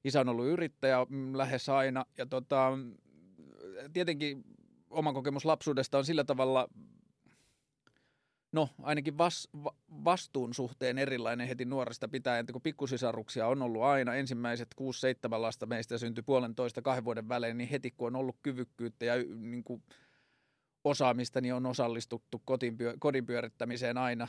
isä 0.04 0.20
on 0.20 0.28
ollut 0.28 0.46
yrittäjä 0.46 1.06
mm, 1.08 1.36
lähes 1.36 1.68
aina. 1.68 2.04
Ja 2.18 2.26
tota, 2.26 2.72
tietenkin 3.92 4.44
oma 4.90 5.12
kokemus 5.12 5.44
lapsuudesta 5.44 5.98
on 5.98 6.04
sillä 6.04 6.24
tavalla 6.24 6.68
no 8.52 8.68
ainakin 8.82 9.18
vas, 9.18 9.48
va, 9.64 9.74
vastuun 10.04 10.54
suhteen 10.54 10.98
erilainen 10.98 11.48
heti 11.48 11.64
nuoresta 11.64 12.08
pitäen, 12.08 12.46
kun 12.52 12.62
pikkusisaruksia 12.62 13.46
on 13.46 13.62
ollut 13.62 13.82
aina, 13.82 14.14
ensimmäiset 14.14 14.68
6-7 14.80 14.84
lasta 15.42 15.66
meistä 15.66 15.98
syntyi 15.98 16.22
puolentoista 16.22 16.82
kahden 16.82 17.04
vuoden 17.04 17.28
välein, 17.28 17.58
niin 17.58 17.68
heti 17.68 17.90
kun 17.90 18.06
on 18.06 18.16
ollut 18.16 18.36
kyvykkyyttä 18.42 19.04
ja 19.04 19.14
niin 19.38 19.64
kuin 19.64 19.82
osaamista, 20.84 21.40
niin 21.40 21.54
on 21.54 21.66
osallistuttu 21.66 22.42
kodin, 22.44 22.76
kodin 22.98 23.26
pyörittämiseen 23.26 23.98
aina. 23.98 24.28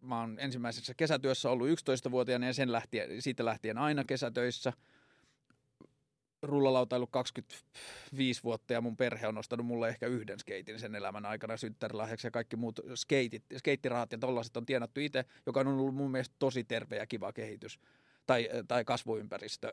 Mä 0.00 0.20
oon 0.20 0.36
ensimmäisessä 0.40 0.94
kesätyössä 0.94 1.50
ollut 1.50 1.68
11-vuotiaana 1.68 2.46
ja 2.46 2.52
sen 2.52 2.72
lähtien, 2.72 3.22
siitä 3.22 3.44
lähtien 3.44 3.78
aina 3.78 4.04
kesätöissä– 4.04 4.72
rullalautailu 6.42 7.06
25 7.06 8.42
vuotta 8.42 8.72
ja 8.72 8.80
mun 8.80 8.96
perhe 8.96 9.26
on 9.26 9.38
ostanut 9.38 9.66
mulle 9.66 9.88
ehkä 9.88 10.06
yhden 10.06 10.38
skeitin 10.38 10.78
sen 10.78 10.94
elämän 10.94 11.26
aikana 11.26 11.56
synttärilahjaksi 11.56 12.26
ja 12.26 12.30
kaikki 12.30 12.56
muut 12.56 12.80
skeitit, 12.94 13.44
skeittirahat 13.58 14.12
ja 14.12 14.18
tollaiset 14.18 14.56
on 14.56 14.66
tienattu 14.66 15.00
itse, 15.00 15.24
joka 15.46 15.60
on 15.60 15.68
ollut 15.68 15.94
mun 15.94 16.10
mielestä 16.10 16.34
tosi 16.38 16.64
terve 16.64 16.96
ja 16.96 17.06
kiva 17.06 17.32
kehitys 17.32 17.80
tai, 18.26 18.48
tai 18.68 18.84
kasvuympäristö. 18.84 19.72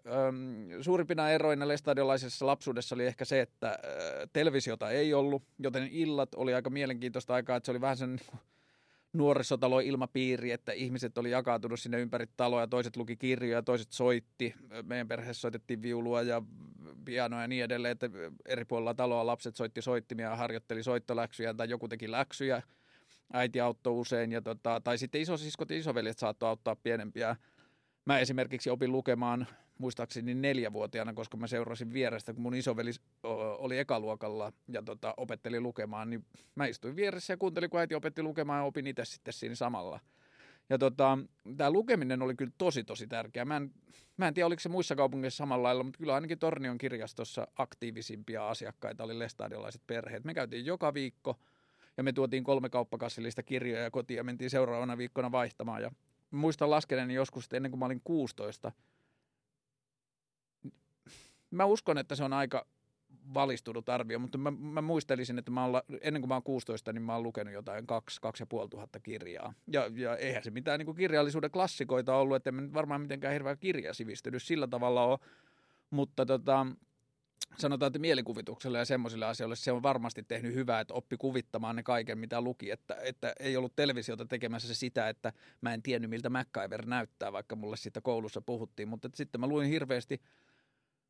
Suurimpina 0.82 1.30
eroina 1.30 1.68
lestadiolaisessa 1.68 2.46
lapsuudessa 2.46 2.96
oli 2.96 3.06
ehkä 3.06 3.26
se, 3.26 3.42
että 3.42 3.80
televisiota 4.34 4.92
ei 4.92 5.14
ollut, 5.14 5.44
joten 5.60 5.88
illat 5.92 6.36
oli 6.36 6.54
aika 6.54 6.70
mielenkiintoista 6.70 7.34
aikaa, 7.34 7.56
että 7.56 7.66
se 7.66 7.72
oli 7.72 7.82
vähän 7.82 7.98
sen 7.98 8.20
nuorisotalo 9.14 9.80
ilmapiiri, 9.80 10.52
että 10.52 10.72
ihmiset 10.72 11.18
oli 11.18 11.32
jakautunut 11.32 11.80
sinne 11.80 12.00
ympäri 12.00 12.26
taloa, 12.38 12.68
toiset 12.68 12.98
luki 12.98 13.16
kirjoja, 13.16 13.64
toiset 13.64 13.92
soitti. 13.92 14.56
Meidän 14.84 15.08
perheessä 15.08 15.42
soitettiin 15.42 15.82
viulua 15.82 16.22
ja 16.22 16.42
pianoa 17.06 17.42
ja 17.42 17.48
niin 17.48 17.64
edelleen, 17.64 17.92
että 17.92 18.10
eri 18.46 18.66
puolilla 18.66 18.94
taloa 18.94 19.26
lapset 19.26 19.56
soitti 19.56 19.82
soittimia 19.82 20.30
ja 20.30 20.36
harjoitteli 20.36 20.84
soittoläksyjä 20.84 21.54
tai 21.54 21.70
joku 21.70 21.88
teki 21.88 22.12
läksyjä. 22.12 22.62
Äiti 23.34 23.60
auttoi 23.60 23.94
usein, 23.94 24.32
ja 24.32 24.42
tota, 24.42 24.82
tai 24.84 24.98
sitten 24.98 25.22
isosiskot 25.22 25.70
ja 25.70 25.78
isoveljet 25.78 26.20
saattoi 26.20 26.50
auttaa 26.50 26.76
pienempiä. 26.76 27.36
Mä 28.06 28.20
esimerkiksi 28.20 28.70
opin 28.70 28.92
lukemaan 28.92 29.48
muistaakseni 29.78 30.34
neljävuotiaana, 30.34 31.14
koska 31.14 31.38
mä 31.38 31.48
seurasin 31.48 31.94
vierestä, 31.94 32.34
kun 32.34 32.42
mun 32.42 32.56
isoveli 32.56 32.92
oli 33.58 33.78
ekaluokalla 33.78 34.54
ja 34.68 34.84
tota, 34.84 35.14
opetteli 35.18 35.60
lukemaan, 35.60 36.10
niin 36.10 36.26
mä 36.56 36.66
istuin 36.66 36.96
vieressä 36.96 37.34
ja 37.34 37.38
kuuntelin, 37.38 37.70
kun 37.70 37.80
äiti 37.80 37.96
opetti 37.96 38.24
lukemaan 38.24 38.60
ja 38.60 38.64
opin 38.64 38.88
itse 38.88 39.06
sitten 39.06 39.34
siinä 39.34 39.56
samalla. 39.56 40.00
Ja 40.70 40.78
tota, 40.78 41.18
tämä 41.58 41.72
lukeminen 41.72 42.22
oli 42.22 42.36
kyllä 42.36 42.52
tosi 42.58 42.84
tosi 42.84 43.08
tärkeää. 43.08 43.46
Mä 43.46 43.58
en, 43.58 43.72
mä 44.18 44.28
en 44.28 44.34
tiedä, 44.34 44.48
oliko 44.48 44.60
se 44.60 44.70
muissa 44.70 44.96
kaupungeissa 44.96 45.38
samalla 45.38 45.68
lailla, 45.68 45.84
mutta 45.84 45.98
kyllä 45.98 46.16
ainakin 46.16 46.40
Tornion 46.40 46.78
kirjastossa 46.78 47.48
aktiivisimpia 47.56 48.50
asiakkaita 48.50 49.04
oli 49.04 49.20
lestadiolaiset 49.20 49.82
perheet. 49.88 50.24
Me 50.24 50.34
käytiin 50.34 50.66
joka 50.66 50.94
viikko 50.94 51.40
ja 51.98 52.04
me 52.04 52.14
tuotiin 52.14 52.44
kolme 52.44 52.70
kauppakassillista 52.70 53.44
kirjoja 53.44 53.92
kotiin 53.92 54.18
ja 54.18 54.24
mentiin 54.24 54.50
seuraavana 54.50 54.98
viikkona 54.98 55.32
vaihtamaan. 55.32 55.82
Ja 55.82 55.92
muistan 56.38 56.70
laskeneeni 56.70 57.14
joskus, 57.14 57.50
ennen 57.54 57.72
kuin 57.72 57.80
mä 57.80 57.86
olin 57.86 58.02
16, 58.04 58.72
mä 61.52 61.66
uskon, 61.66 61.98
että 61.98 62.16
se 62.16 62.24
on 62.24 62.34
aika 62.34 62.66
valistunut 63.34 63.90
arvio, 63.90 64.20
mutta 64.20 64.38
mä, 64.38 64.52
mä 64.52 64.82
muistelisin, 64.82 65.40
että 65.40 65.52
mä 65.52 65.66
olla, 65.66 65.84
ennen 66.02 66.22
kuin 66.22 66.30
mä 66.30 66.36
oon 66.36 66.44
16, 66.44 66.94
niin 66.94 67.02
mä 67.02 67.14
oon 67.14 67.24
lukenut 67.24 67.54
jotain 67.54 67.88
2 67.88 68.20
tuhatta 68.70 69.00
kirjaa. 69.00 69.54
Ja, 69.68 69.92
ja 69.96 70.16
eihän 70.18 70.44
se 70.44 70.52
mitään 70.52 70.80
niin 70.80 70.86
kuin 70.86 70.98
kirjallisuuden 70.98 71.52
klassikoita 71.52 72.16
ollut, 72.16 72.36
että 72.36 72.50
en 72.50 72.74
varmaan 72.74 73.02
mitenkään 73.02 73.34
hirveä 73.34 73.56
kirjasivistynyt 73.56 74.44
sillä 74.44 74.68
tavalla 74.68 75.04
ole, 75.04 75.20
mutta 75.90 76.26
tota, 76.26 76.68
sanotaan, 77.58 77.88
että 77.88 78.00
mielikuvitukselle 78.00 78.78
ja 78.78 78.86
semmoisille 78.86 79.26
asioille 79.26 79.56
se 79.56 79.72
on 79.72 79.84
varmasti 79.84 80.24
tehnyt 80.24 80.54
hyvää, 80.54 80.80
että 80.80 80.94
oppi 80.94 81.18
kuvittamaan 81.18 81.76
ne 81.76 81.84
kaiken, 81.84 82.18
mitä 82.18 82.42
luki. 82.42 82.72
Että, 82.72 82.96
että 83.04 83.34
ei 83.40 83.58
ollut 83.58 83.76
televisiota 83.76 84.26
tekemässä 84.26 84.68
se 84.68 84.74
sitä, 84.74 85.10
että 85.10 85.34
mä 85.62 85.74
en 85.74 85.84
tiennyt, 85.84 86.10
miltä 86.10 86.30
MacGyver 86.30 86.86
näyttää, 86.86 87.32
vaikka 87.32 87.56
mulle 87.56 87.78
siitä 87.78 88.02
koulussa 88.02 88.42
puhuttiin. 88.42 88.88
Mutta 88.88 89.10
sitten 89.14 89.42
mä 89.42 89.48
luin 89.48 89.70
hirveästi– 89.70 90.22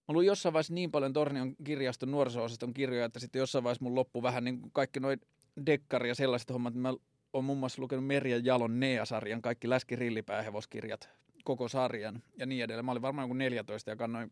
Mä 0.07 0.13
luin 0.13 0.27
jossain 0.27 0.53
vaiheessa 0.53 0.73
niin 0.73 0.91
paljon 0.91 1.13
Tornion 1.13 1.55
kirjaston 1.63 2.11
nuoriso-osaston 2.11 2.73
kirjoja, 2.73 3.05
että 3.05 3.19
sitten 3.19 3.39
jossain 3.39 3.63
vaiheessa 3.63 3.83
mun 3.83 3.95
loppu 3.95 4.23
vähän 4.23 4.43
niin 4.43 4.61
kuin 4.61 4.71
kaikki 4.71 4.99
noin 4.99 5.21
dekkari 5.65 6.09
ja 6.09 6.15
sellaiset 6.15 6.49
hommat. 6.49 6.73
Mä 6.73 6.93
oon 7.33 7.45
muun 7.45 7.59
muassa 7.59 7.81
lukenut 7.81 8.05
Merja 8.05 8.37
Jalon 8.37 8.79
Nea-sarjan, 8.79 9.41
kaikki 9.41 9.69
läskirillipäähevoskirjat, 9.69 11.09
koko 11.43 11.67
sarjan 11.67 12.23
ja 12.37 12.45
niin 12.45 12.63
edelleen. 12.63 12.85
Mä 12.85 12.91
olin 12.91 13.01
varmaan 13.01 13.25
joku 13.25 13.33
14 13.33 13.89
ja 13.89 13.95
kannoin 13.95 14.31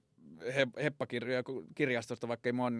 he, 0.56 0.68
heppakirjoja 0.84 1.44
kirjastosta, 1.76 2.28
vaikka 2.28 2.50
ei 2.50 2.54
mua 2.54 2.72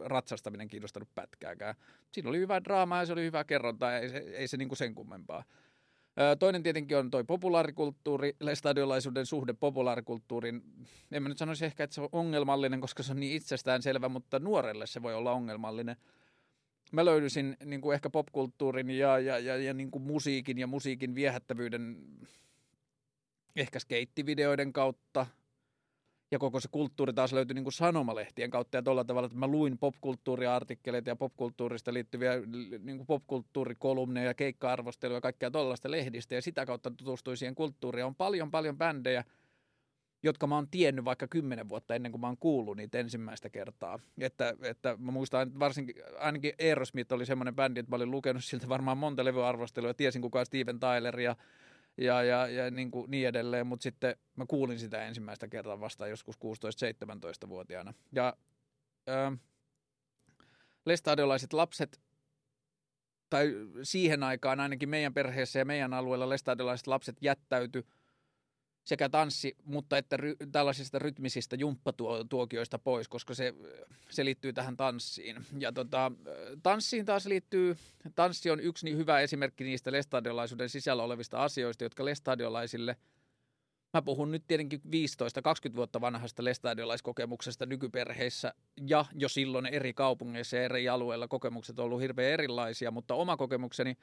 ratsastaminen 0.00 0.68
kiinnostanut 0.68 1.08
pätkääkään. 1.14 1.74
Siinä 2.12 2.28
oli 2.28 2.38
hyvä 2.38 2.64
draama 2.64 2.98
ja 2.98 3.06
se 3.06 3.12
oli 3.12 3.24
hyvä 3.24 3.44
kerronta, 3.44 3.98
ei 3.98 4.08
se, 4.08 4.18
ei 4.18 4.48
se 4.48 4.56
niin 4.56 4.68
kuin 4.68 4.76
sen 4.76 4.94
kummempaa. 4.94 5.44
Toinen 6.38 6.62
tietenkin 6.62 6.96
on 6.96 7.10
toi 7.10 7.24
populaarikulttuuri, 7.24 8.36
stadiolaisuuden 8.54 9.26
suhde 9.26 9.52
populaarikulttuuriin. 9.52 10.62
En 11.12 11.22
mä 11.22 11.28
nyt 11.28 11.38
sanoisi 11.38 11.64
ehkä, 11.64 11.84
että 11.84 11.94
se 11.94 12.00
on 12.00 12.08
ongelmallinen, 12.12 12.80
koska 12.80 13.02
se 13.02 13.12
on 13.12 13.20
niin 13.20 13.36
itsestäänselvä, 13.36 14.08
mutta 14.08 14.38
nuorelle 14.38 14.86
se 14.86 15.02
voi 15.02 15.14
olla 15.14 15.32
ongelmallinen. 15.32 15.96
Mä 16.92 17.04
löydysin 17.04 17.56
niin 17.64 17.80
kuin 17.80 17.94
ehkä 17.94 18.10
popkulttuurin 18.10 18.90
ja, 18.90 19.18
ja, 19.18 19.38
ja, 19.38 19.56
ja 19.56 19.74
niin 19.74 19.90
kuin 19.90 20.02
musiikin 20.02 20.58
ja 20.58 20.66
musiikin 20.66 21.14
viehättävyyden 21.14 21.96
ehkä 23.56 23.78
skeittivideoiden 23.78 24.72
kautta– 24.72 25.26
ja 26.32 26.38
koko 26.38 26.60
se 26.60 26.68
kulttuuri 26.72 27.12
taas 27.12 27.32
löytyi 27.32 27.54
niin 27.54 27.64
kuin 27.64 27.72
sanomalehtien 27.72 28.50
kautta 28.50 28.76
ja 28.76 28.82
tuolla 28.82 29.04
tavalla, 29.04 29.26
että 29.26 29.38
mä 29.38 29.46
luin 29.46 29.78
popkulttuuriartikkeleita 29.78 31.10
ja 31.10 31.16
popkulttuurista 31.16 31.92
liittyviä 31.92 32.32
niin 32.78 32.96
kuin 32.96 33.06
popkulttuurikolumneja 33.06 34.26
ja 34.26 34.34
keikka-arvosteluja 34.34 35.16
ja 35.16 35.20
kaikkea 35.20 35.50
tuollaista 35.50 35.90
lehdistä 35.90 36.34
ja 36.34 36.42
sitä 36.42 36.66
kautta 36.66 36.90
tutustuin 36.90 37.36
siihen 37.36 37.54
kulttuuriin. 37.54 38.06
On 38.06 38.14
paljon 38.14 38.50
paljon 38.50 38.78
bändejä, 38.78 39.24
jotka 40.22 40.46
mä 40.46 40.54
oon 40.54 40.68
tiennyt 40.70 41.04
vaikka 41.04 41.28
kymmenen 41.28 41.68
vuotta 41.68 41.94
ennen 41.94 42.12
kuin 42.12 42.20
mä 42.20 42.26
oon 42.26 42.38
kuullut 42.38 42.76
niitä 42.76 42.98
ensimmäistä 42.98 43.50
kertaa. 43.50 43.98
Että, 44.20 44.54
että 44.62 44.96
mä 44.98 45.12
muistan, 45.12 45.58
varsinkin 45.58 45.96
ainakin 46.18 46.52
Aerosmith 46.60 47.12
oli 47.12 47.26
semmoinen 47.26 47.54
bändi, 47.54 47.80
että 47.80 47.90
mä 47.90 47.96
olin 47.96 48.10
lukenut 48.10 48.44
siltä 48.44 48.68
varmaan 48.68 48.98
monta 48.98 49.24
levyarvostelua 49.24 49.90
ja 49.90 49.94
tiesin 49.94 50.22
kuka 50.22 50.44
Steven 50.44 50.80
Tyler 50.80 51.20
ja 51.20 51.36
ja, 51.98 52.22
ja, 52.22 52.46
ja 52.46 52.70
niin, 52.70 52.90
kuin 52.90 53.10
niin 53.10 53.28
edelleen, 53.28 53.66
mutta 53.66 53.82
sitten 53.82 54.16
mä 54.36 54.46
kuulin 54.48 54.78
sitä 54.78 55.04
ensimmäistä 55.04 55.48
kertaa 55.48 55.80
vasta 55.80 56.06
joskus 56.06 56.36
16-17-vuotiaana. 56.36 57.94
Ja 58.12 58.36
ö, 59.08 59.36
lestadiolaiset 60.86 61.52
lapset, 61.52 62.00
tai 63.30 63.52
siihen 63.82 64.22
aikaan 64.22 64.60
ainakin 64.60 64.88
meidän 64.88 65.14
perheessä 65.14 65.58
ja 65.58 65.64
meidän 65.64 65.94
alueella 65.94 66.28
lestadiolaiset 66.28 66.86
lapset 66.86 67.16
jättäytyi 67.20 67.84
sekä 68.84 69.08
tanssi, 69.08 69.56
mutta 69.64 69.98
että 69.98 70.16
ry, 70.16 70.36
tällaisista 70.52 70.98
rytmisistä 70.98 71.56
jumppatuokioista 71.56 72.78
pois, 72.78 73.08
koska 73.08 73.34
se, 73.34 73.54
se 74.10 74.24
liittyy 74.24 74.52
tähän 74.52 74.76
tanssiin. 74.76 75.36
Ja 75.58 75.72
tota, 75.72 76.12
tanssiin 76.62 77.04
taas 77.04 77.26
liittyy, 77.26 77.76
tanssi 78.14 78.50
on 78.50 78.60
yksi 78.60 78.84
niin 78.84 78.96
hyvä 78.96 79.20
esimerkki 79.20 79.64
niistä 79.64 79.92
lestadiolaisuuden 79.92 80.68
sisällä 80.68 81.02
olevista 81.02 81.42
asioista, 81.44 81.84
jotka 81.84 82.04
lestadiolaisille, 82.04 82.96
mä 83.94 84.02
puhun 84.02 84.30
nyt 84.30 84.44
tietenkin 84.48 84.80
15-20 85.72 85.76
vuotta 85.76 86.00
vanhasta 86.00 86.44
lestadiolaiskokemuksesta 86.44 87.66
nykyperheissä 87.66 88.54
ja 88.86 89.04
jo 89.14 89.28
silloin 89.28 89.66
eri 89.66 89.92
kaupungeissa 89.92 90.56
ja 90.56 90.62
eri 90.62 90.88
alueilla 90.88 91.28
kokemukset 91.28 91.78
on 91.78 91.84
ollut 91.84 92.00
hirveän 92.00 92.32
erilaisia, 92.32 92.90
mutta 92.90 93.14
oma 93.14 93.36
kokemukseni– 93.36 93.96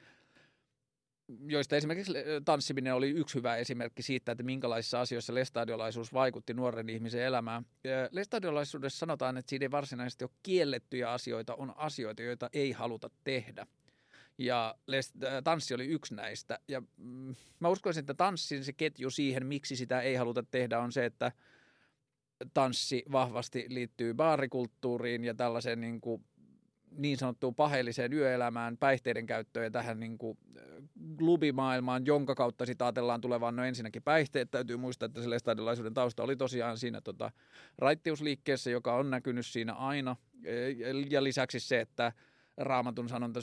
joista 1.46 1.76
esimerkiksi 1.76 2.12
tanssiminen 2.44 2.94
oli 2.94 3.10
yksi 3.10 3.34
hyvä 3.34 3.56
esimerkki 3.56 4.02
siitä, 4.02 4.32
että 4.32 4.44
minkälaisissa 4.44 5.00
asioissa 5.00 5.34
lestadiolaisuus 5.34 6.12
vaikutti 6.12 6.54
nuoren 6.54 6.88
ihmisen 6.88 7.22
elämään. 7.22 7.66
Lestadiolaisuudessa 8.10 8.98
sanotaan, 8.98 9.36
että 9.36 9.50
siinä 9.50 9.64
ei 9.64 9.70
varsinaisesti 9.70 10.24
ole 10.24 10.30
kiellettyjä 10.42 11.12
asioita, 11.12 11.54
on 11.54 11.72
asioita, 11.76 12.22
joita 12.22 12.50
ei 12.52 12.72
haluta 12.72 13.10
tehdä. 13.24 13.66
Ja 14.38 14.74
tanssi 15.44 15.74
oli 15.74 15.86
yksi 15.86 16.14
näistä. 16.14 16.58
Ja 16.68 16.82
mm, 16.96 17.34
mä 17.60 17.68
uskoisin, 17.68 18.00
että 18.00 18.14
tanssin 18.14 18.64
se 18.64 18.72
ketju 18.72 19.10
siihen, 19.10 19.46
miksi 19.46 19.76
sitä 19.76 20.00
ei 20.00 20.14
haluta 20.14 20.44
tehdä, 20.50 20.78
on 20.78 20.92
se, 20.92 21.04
että 21.04 21.32
tanssi 22.54 23.04
vahvasti 23.12 23.66
liittyy 23.68 24.14
baarikulttuuriin 24.14 25.24
ja 25.24 25.34
tällaiseen 25.34 25.80
niin 25.80 26.00
kuin 26.00 26.24
niin 26.96 27.16
sanottuun 27.18 27.54
paheelliseen 27.54 28.12
yöelämään, 28.12 28.76
päihteiden 28.76 29.26
käyttöön 29.26 29.64
ja 29.64 29.70
tähän 29.70 30.00
niin 30.00 30.18
kuin 30.18 30.38
klubimaailmaan, 31.18 32.06
jonka 32.06 32.34
kautta 32.34 32.66
sitä 32.66 32.84
ajatellaan 32.84 33.20
tulevaan. 33.20 33.56
No 33.56 33.64
ensinnäkin 33.64 34.02
päihteet, 34.02 34.50
täytyy 34.50 34.76
muistaa, 34.76 35.06
että 35.06 35.22
se 35.22 35.30
lestadiolaisuuden 35.30 35.94
tausta 35.94 36.22
oli 36.22 36.36
tosiaan 36.36 36.78
siinä 36.78 37.00
tota, 37.00 37.30
raittiusliikkeessä, 37.78 38.70
joka 38.70 38.94
on 38.96 39.10
näkynyt 39.10 39.46
siinä 39.46 39.72
aina. 39.72 40.16
Ja 41.10 41.24
lisäksi 41.24 41.60
se, 41.60 41.80
että 41.80 42.12
raamatun 42.56 43.08
sanonta, 43.08 43.40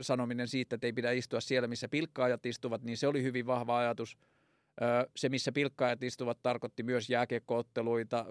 sanominen 0.00 0.48
siitä, 0.48 0.74
että 0.74 0.86
ei 0.86 0.92
pidä 0.92 1.10
istua 1.10 1.40
siellä, 1.40 1.68
missä 1.68 1.88
pilkkaajat 1.88 2.46
istuvat, 2.46 2.82
niin 2.82 2.96
se 2.96 3.06
oli 3.06 3.22
hyvin 3.22 3.46
vahva 3.46 3.78
ajatus. 3.78 4.18
Se, 5.16 5.28
missä 5.28 5.52
pilkkaajat 5.52 6.02
istuvat, 6.02 6.38
tarkoitti 6.42 6.82
myös 6.82 7.10
jääkiekkootteluita, 7.10 8.26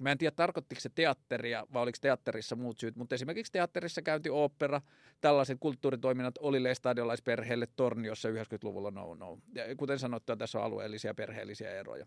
Mä 0.00 0.12
en 0.12 0.18
tiedä, 0.18 0.34
tarkoittiko 0.36 0.80
se 0.80 0.88
teatteria 0.94 1.66
vai 1.72 1.82
oliko 1.82 1.98
teatterissa 2.00 2.56
muut 2.56 2.78
syyt, 2.78 2.96
mutta 2.96 3.14
esimerkiksi 3.14 3.52
teatterissa 3.52 4.02
käynti 4.02 4.30
opera, 4.30 4.80
tällaiset 5.20 5.56
kulttuuritoiminnat 5.60 6.38
oli 6.38 6.74
stadiolaisperheelle 6.74 7.66
Torniossa 7.76 8.28
90-luvulla 8.28 8.90
no 8.90 9.14
no. 9.14 9.38
Ja 9.54 9.76
kuten 9.76 9.98
sanottua, 9.98 10.36
tässä 10.36 10.58
on 10.58 10.64
alueellisia 10.64 11.14
perheellisiä 11.14 11.70
eroja. 11.70 12.06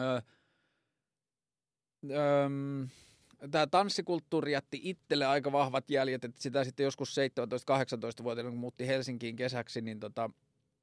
Öö, 0.00 0.20
öö, 2.10 2.48
tämä 3.50 3.66
tanssikulttuuri 3.66 4.52
jätti 4.52 4.80
itselle 4.82 5.26
aika 5.26 5.52
vahvat 5.52 5.90
jäljet, 5.90 6.24
että 6.24 6.42
sitä 6.42 6.64
sitten 6.64 6.84
joskus 6.84 7.16
17-18-vuotiaana, 7.16 8.50
kun 8.50 8.58
muutti 8.58 8.86
Helsinkiin 8.86 9.36
kesäksi, 9.36 9.80
niin 9.80 10.00
tota, 10.00 10.30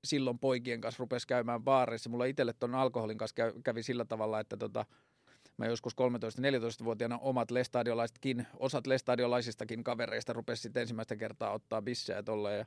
silloin 0.03 0.39
poikien 0.39 0.81
kanssa 0.81 1.01
rupesi 1.01 1.27
käymään 1.27 1.63
baareissa. 1.63 2.09
Mulla 2.09 2.25
itselle 2.25 2.53
tuon 2.53 2.75
alkoholin 2.75 3.17
kanssa 3.17 3.35
kävi 3.63 3.83
sillä 3.83 4.05
tavalla, 4.05 4.39
että 4.39 4.57
tota, 4.57 4.85
Mä 5.61 5.67
joskus 5.67 5.93
13-14-vuotiaana 5.93 7.17
omat 7.17 7.51
lestadiolaisetkin, 7.51 8.47
osat 8.59 8.87
lestadiolaisistakin 8.87 9.83
kavereista 9.83 10.33
rupesi 10.33 10.61
sitten 10.61 10.81
ensimmäistä 10.81 11.15
kertaa 11.15 11.51
ottaa 11.51 11.81
bissejä 11.81 12.23
tolleen. 12.23 12.57
Ja 12.57 12.65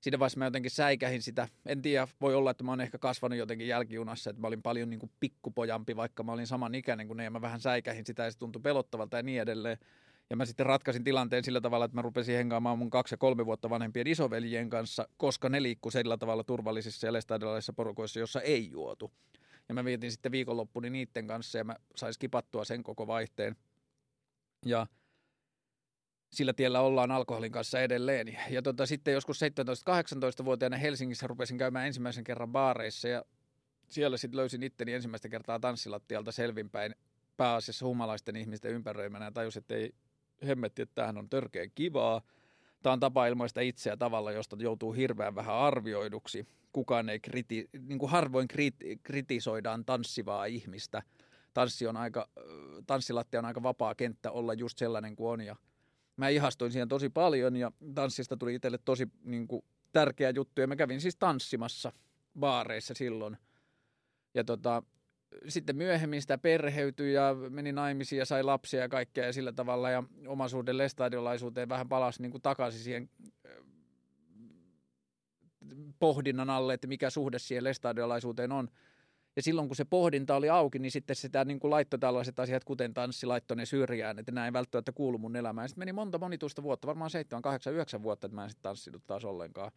siinä 0.00 0.18
vaiheessa 0.18 0.38
mä 0.38 0.44
jotenkin 0.44 0.70
säikähin 0.70 1.22
sitä. 1.22 1.48
En 1.66 1.82
tiedä, 1.82 2.08
voi 2.20 2.34
olla, 2.34 2.50
että 2.50 2.64
mä 2.64 2.72
oon 2.72 2.80
ehkä 2.80 2.98
kasvanut 2.98 3.38
jotenkin 3.38 3.68
jälkijunassa, 3.68 4.30
että 4.30 4.40
mä 4.40 4.46
olin 4.46 4.62
paljon 4.62 4.90
niin 4.90 5.00
kuin 5.00 5.12
pikkupojampi, 5.20 5.96
vaikka 5.96 6.22
mä 6.22 6.32
olin 6.32 6.46
saman 6.46 6.74
ikäinen 6.74 7.06
kuin 7.06 7.16
ne, 7.16 7.24
ja 7.24 7.30
mä 7.30 7.40
vähän 7.40 7.60
säikähin 7.60 8.06
sitä, 8.06 8.24
ja 8.24 8.30
se 8.30 8.38
tuntui 8.38 8.62
pelottavalta 8.62 9.16
ja 9.16 9.22
niin 9.22 9.42
edelleen. 9.42 9.78
Ja 10.30 10.36
mä 10.36 10.44
sitten 10.44 10.66
ratkaisin 10.66 11.04
tilanteen 11.04 11.44
sillä 11.44 11.60
tavalla, 11.60 11.84
että 11.84 11.94
mä 11.94 12.02
rupesin 12.02 12.36
hengaamaan 12.36 12.78
mun 12.78 12.90
kaksi 12.90 13.12
ja 13.12 13.18
kolme 13.18 13.46
vuotta 13.46 13.70
vanhempien 13.70 14.06
isoveljien 14.06 14.70
kanssa, 14.70 15.08
koska 15.16 15.48
ne 15.48 15.62
liikkuu 15.62 15.90
sillä 15.90 16.16
tavalla 16.16 16.44
turvallisissa 16.44 17.06
ja 17.06 17.12
lestadiolaisissa 17.12 17.72
porukoissa, 17.72 18.20
jossa 18.20 18.40
ei 18.40 18.70
juotu. 18.70 19.10
Ja 19.68 19.74
mä 19.74 19.84
vietin 19.84 20.12
sitten 20.12 20.32
viikonloppuni 20.32 20.90
niiden 20.90 21.26
kanssa 21.26 21.58
ja 21.58 21.64
mä 21.64 21.76
sain 21.96 22.14
skipattua 22.14 22.64
sen 22.64 22.82
koko 22.82 23.06
vaihteen. 23.06 23.56
Ja 24.64 24.86
sillä 26.32 26.52
tiellä 26.52 26.80
ollaan 26.80 27.10
alkoholin 27.10 27.52
kanssa 27.52 27.80
edelleen. 27.80 28.38
Ja 28.50 28.62
tota, 28.62 28.86
sitten 28.86 29.14
joskus 29.14 29.40
17-18-vuotiaana 29.42 30.76
Helsingissä 30.76 31.26
rupesin 31.26 31.58
käymään 31.58 31.86
ensimmäisen 31.86 32.24
kerran 32.24 32.52
baareissa 32.52 33.08
ja 33.08 33.24
siellä 33.88 34.16
sitten 34.16 34.36
löysin 34.36 34.62
itteni 34.62 34.92
ensimmäistä 34.92 35.28
kertaa 35.28 35.60
tanssilattialta 35.60 36.32
selvinpäin 36.32 36.94
pääasiassa 37.36 37.86
humalaisten 37.86 38.36
ihmisten 38.36 38.72
ympäröimänä 38.72 39.24
ja 39.24 39.32
tajusin, 39.32 39.60
että 39.60 39.74
ei 39.74 39.94
hemmetti, 40.46 40.82
että 40.82 40.94
tämähän 40.94 41.18
on 41.18 41.28
törkeän 41.28 41.70
kivaa. 41.74 42.22
Tämä 42.82 42.92
on 42.92 43.00
tapa 43.00 43.26
ilmaista 43.26 43.60
itseä 43.60 43.96
tavalla, 43.96 44.32
josta 44.32 44.56
joutuu 44.60 44.92
hirveän 44.92 45.34
vähän 45.34 45.54
arvioiduksi 45.54 46.46
kukaan 46.78 47.08
ei 47.08 47.20
kriti, 47.20 47.68
niin 47.80 47.98
kuin 47.98 48.10
harvoin 48.10 48.48
kriti, 48.48 49.00
kritisoidaan 49.02 49.84
tanssivaa 49.84 50.44
ihmistä. 50.44 51.02
Tanssi 51.54 51.86
on 51.86 51.96
aika, 51.96 52.28
tanssilatti 52.86 53.36
on 53.36 53.44
aika 53.44 53.62
vapaa 53.62 53.94
kenttä 53.94 54.30
olla 54.30 54.54
just 54.54 54.78
sellainen 54.78 55.16
kuin 55.16 55.30
on 55.30 55.40
ja 55.40 55.56
mä 56.16 56.28
ihastuin 56.28 56.72
siihen 56.72 56.88
tosi 56.88 57.08
paljon 57.08 57.56
ja 57.56 57.72
tanssista 57.94 58.36
tuli 58.36 58.54
itselle 58.54 58.78
tosi 58.84 59.08
niin 59.24 59.48
kuin, 59.48 59.64
tärkeä 59.92 60.30
juttu 60.30 60.60
ja 60.60 60.66
mä 60.66 60.76
kävin 60.76 61.00
siis 61.00 61.16
tanssimassa 61.16 61.92
baareissa 62.38 62.94
silloin. 62.94 63.36
Ja 64.34 64.44
tota, 64.44 64.82
sitten 65.48 65.76
myöhemmin 65.76 66.20
sitä 66.20 66.38
perheytyi 66.38 67.12
ja 67.12 67.34
meni 67.50 67.72
naimisiin 67.72 68.18
ja 68.18 68.26
sai 68.26 68.42
lapsia 68.42 68.80
ja 68.80 68.88
kaikkea 68.88 69.26
ja 69.26 69.32
sillä 69.32 69.52
tavalla 69.52 69.90
ja 69.90 70.02
omaisuuden 70.26 70.78
lestadiolaisuuteen 70.78 71.68
vähän 71.68 71.88
palasi 71.88 72.22
niin 72.22 72.32
kuin 72.32 72.42
takaisin 72.42 72.80
siihen 72.80 73.10
pohdinnan 75.98 76.50
alle, 76.50 76.74
että 76.74 76.86
mikä 76.86 77.10
suhde 77.10 77.38
siihen 77.38 77.64
lestadiolaisuuteen 77.64 78.52
on. 78.52 78.68
Ja 79.38 79.42
silloin 79.42 79.68
kun 79.68 79.76
se 79.76 79.84
pohdinta 79.84 80.36
oli 80.36 80.48
auki, 80.50 80.78
niin 80.78 80.90
sitten 80.90 81.16
sitä 81.16 81.44
niin 81.44 81.60
kuin 81.60 81.70
laittoi 81.70 81.98
tällaiset 81.98 82.40
asiat, 82.40 82.64
kuten 82.64 82.94
tanssi, 82.94 83.26
laittoi 83.26 83.56
ne 83.56 83.66
syrjään, 83.66 84.18
että 84.18 84.32
näin 84.32 84.52
välttämättä 84.52 84.92
kuulu 84.92 85.18
mun 85.18 85.36
elämään. 85.36 85.68
Sitten 85.68 85.80
meni 85.80 85.92
monta 85.92 86.18
monituista 86.18 86.62
vuotta, 86.62 86.86
varmaan 86.86 87.10
7, 87.10 87.42
8, 87.42 87.72
9 87.72 88.02
vuotta, 88.02 88.26
että 88.26 88.34
mä 88.34 88.44
en 88.44 88.50
sitten 88.50 88.62
tanssinut 88.62 89.02
taas 89.06 89.24
ollenkaan. 89.24 89.72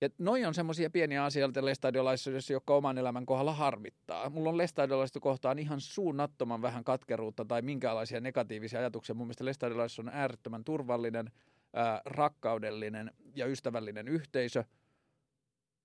Ja 0.00 0.08
noi 0.18 0.44
on 0.44 0.54
semmoisia 0.54 0.90
pieniä 0.90 1.24
asioita 1.24 1.64
lestadiolaisuudessa, 1.64 2.52
jotka 2.52 2.74
oman 2.74 2.98
elämän 2.98 3.26
kohdalla 3.26 3.54
harmittaa. 3.54 4.30
Mulla 4.30 4.50
on 4.50 4.56
lestadiolaisuutta 4.56 5.20
kohtaan 5.20 5.58
ihan 5.58 5.80
suunnattoman 5.80 6.62
vähän 6.62 6.84
katkeruutta 6.84 7.44
tai 7.44 7.62
minkäänlaisia 7.62 8.20
negatiivisia 8.20 8.80
ajatuksia. 8.80 9.14
Mun 9.14 9.26
mielestä 9.26 9.44
lestadiolaisuus 9.44 9.98
on 9.98 10.14
äärettömän 10.14 10.64
turvallinen, 10.64 11.30
ää, 11.72 12.00
rakkaudellinen 12.04 13.10
ja 13.34 13.46
ystävällinen 13.46 14.08
yhteisö– 14.08 14.64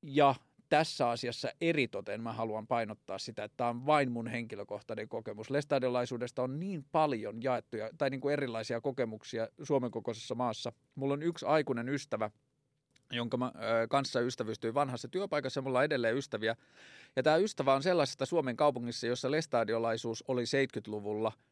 ja 0.03 0.35
tässä 0.69 1.09
asiassa 1.09 1.49
eritoten 1.61 2.21
mä 2.21 2.33
haluan 2.33 2.67
painottaa 2.67 3.17
sitä, 3.17 3.43
että 3.43 3.57
tämä 3.57 3.69
on 3.69 3.85
vain 3.85 4.11
mun 4.11 4.27
henkilökohtainen 4.27 5.09
kokemus. 5.09 5.49
Lestadiolaisuudesta 5.49 6.43
on 6.43 6.59
niin 6.59 6.85
paljon 6.91 7.43
jaettuja 7.43 7.89
tai 7.97 8.09
niin 8.09 8.21
kuin 8.21 8.33
erilaisia 8.33 8.81
kokemuksia 8.81 9.47
Suomen 9.63 9.91
kokoisessa 9.91 10.35
maassa. 10.35 10.71
Mulla 10.95 11.13
on 11.13 11.23
yksi 11.23 11.45
aikuinen 11.45 11.89
ystävä, 11.89 12.31
jonka 13.11 13.37
mä, 13.37 13.51
kanssa 13.89 14.19
ystävystyin 14.19 14.73
vanhassa 14.73 15.07
työpaikassa, 15.07 15.61
mulla 15.61 15.79
on 15.79 15.85
edelleen 15.85 16.17
ystäviä. 16.17 16.55
Ja 17.15 17.23
tämä 17.23 17.35
ystävä 17.35 17.73
on 17.73 17.83
sellaisesta 17.83 18.25
Suomen 18.25 18.55
kaupungissa, 18.55 19.07
jossa 19.07 19.31
lestadiolaisuus 19.31 20.23
oli 20.27 20.43
70-luvulla– 20.43 21.31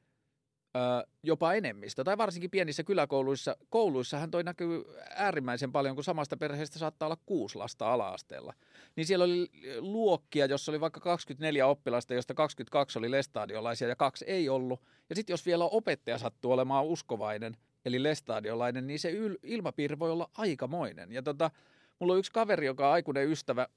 ö, 0.76 1.08
jopa 1.24 1.54
enemmistö, 1.54 2.04
tai 2.04 2.18
varsinkin 2.18 2.50
pienissä 2.50 2.84
kyläkouluissa. 2.84 3.58
Kouluissahan 3.70 4.32
toi 4.32 4.44
näkyy 4.44 4.84
äärimmäisen 5.16 5.72
paljon, 5.72 5.96
kun 5.96 6.04
samasta 6.04 6.38
perheestä 6.38 6.80
saattaa 6.80 7.08
olla 7.08 7.18
kuusi 7.26 7.58
lasta 7.58 7.94
ala-asteella. 7.94 8.54
Niin 8.96 9.06
siellä 9.06 9.26
oli 9.26 9.48
luokkia, 9.80 10.46
jossa 10.46 10.72
oli 10.72 10.80
vaikka 10.80 11.00
24 11.00 11.68
oppilasta, 11.68 12.14
josta 12.14 12.34
22 12.34 13.00
oli 13.00 13.12
lestadiolaisia 13.12 13.88
ja 13.88 13.96
kaksi 13.96 14.26
ei 14.26 14.50
ollut. 14.50 14.82
Ja 15.10 15.16
sitten 15.16 15.34
jos 15.34 15.46
vielä 15.46 15.64
opettaja 15.64 16.18
sattuu 16.18 16.52
olemaan 16.52 16.86
uskovainen, 16.86 17.58
eli 17.86 18.04
lestadiolainen, 18.04 18.88
niin 18.88 19.00
se 19.00 19.12
yl- 19.12 19.40
ilmapiiri 19.44 20.00
voi 20.00 20.12
olla 20.12 20.30
aikamoinen. 20.34 21.12
Ja 21.12 21.22
tota, 21.24 21.52
mulla 22.00 22.14
on 22.14 22.20
yksi 22.20 22.32
kaveri, 22.32 22.66
joka 22.66 22.88
on 22.88 22.94
aikuinen 22.94 23.28
ystävä, 23.30 23.68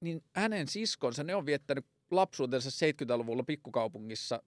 niin 0.00 0.22
hänen 0.32 0.68
siskonsa, 0.68 1.24
ne 1.24 1.34
on 1.34 1.46
viettänyt 1.46 1.86
lapsuutensa 2.10 2.86
70-luvulla 2.86 3.42
pikkukaupungissa 3.42 4.42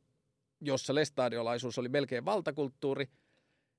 jossa 0.65 0.95
lestadiolaisuus 0.95 1.77
oli 1.77 1.89
melkein 1.89 2.25
valtakulttuuri, 2.25 3.09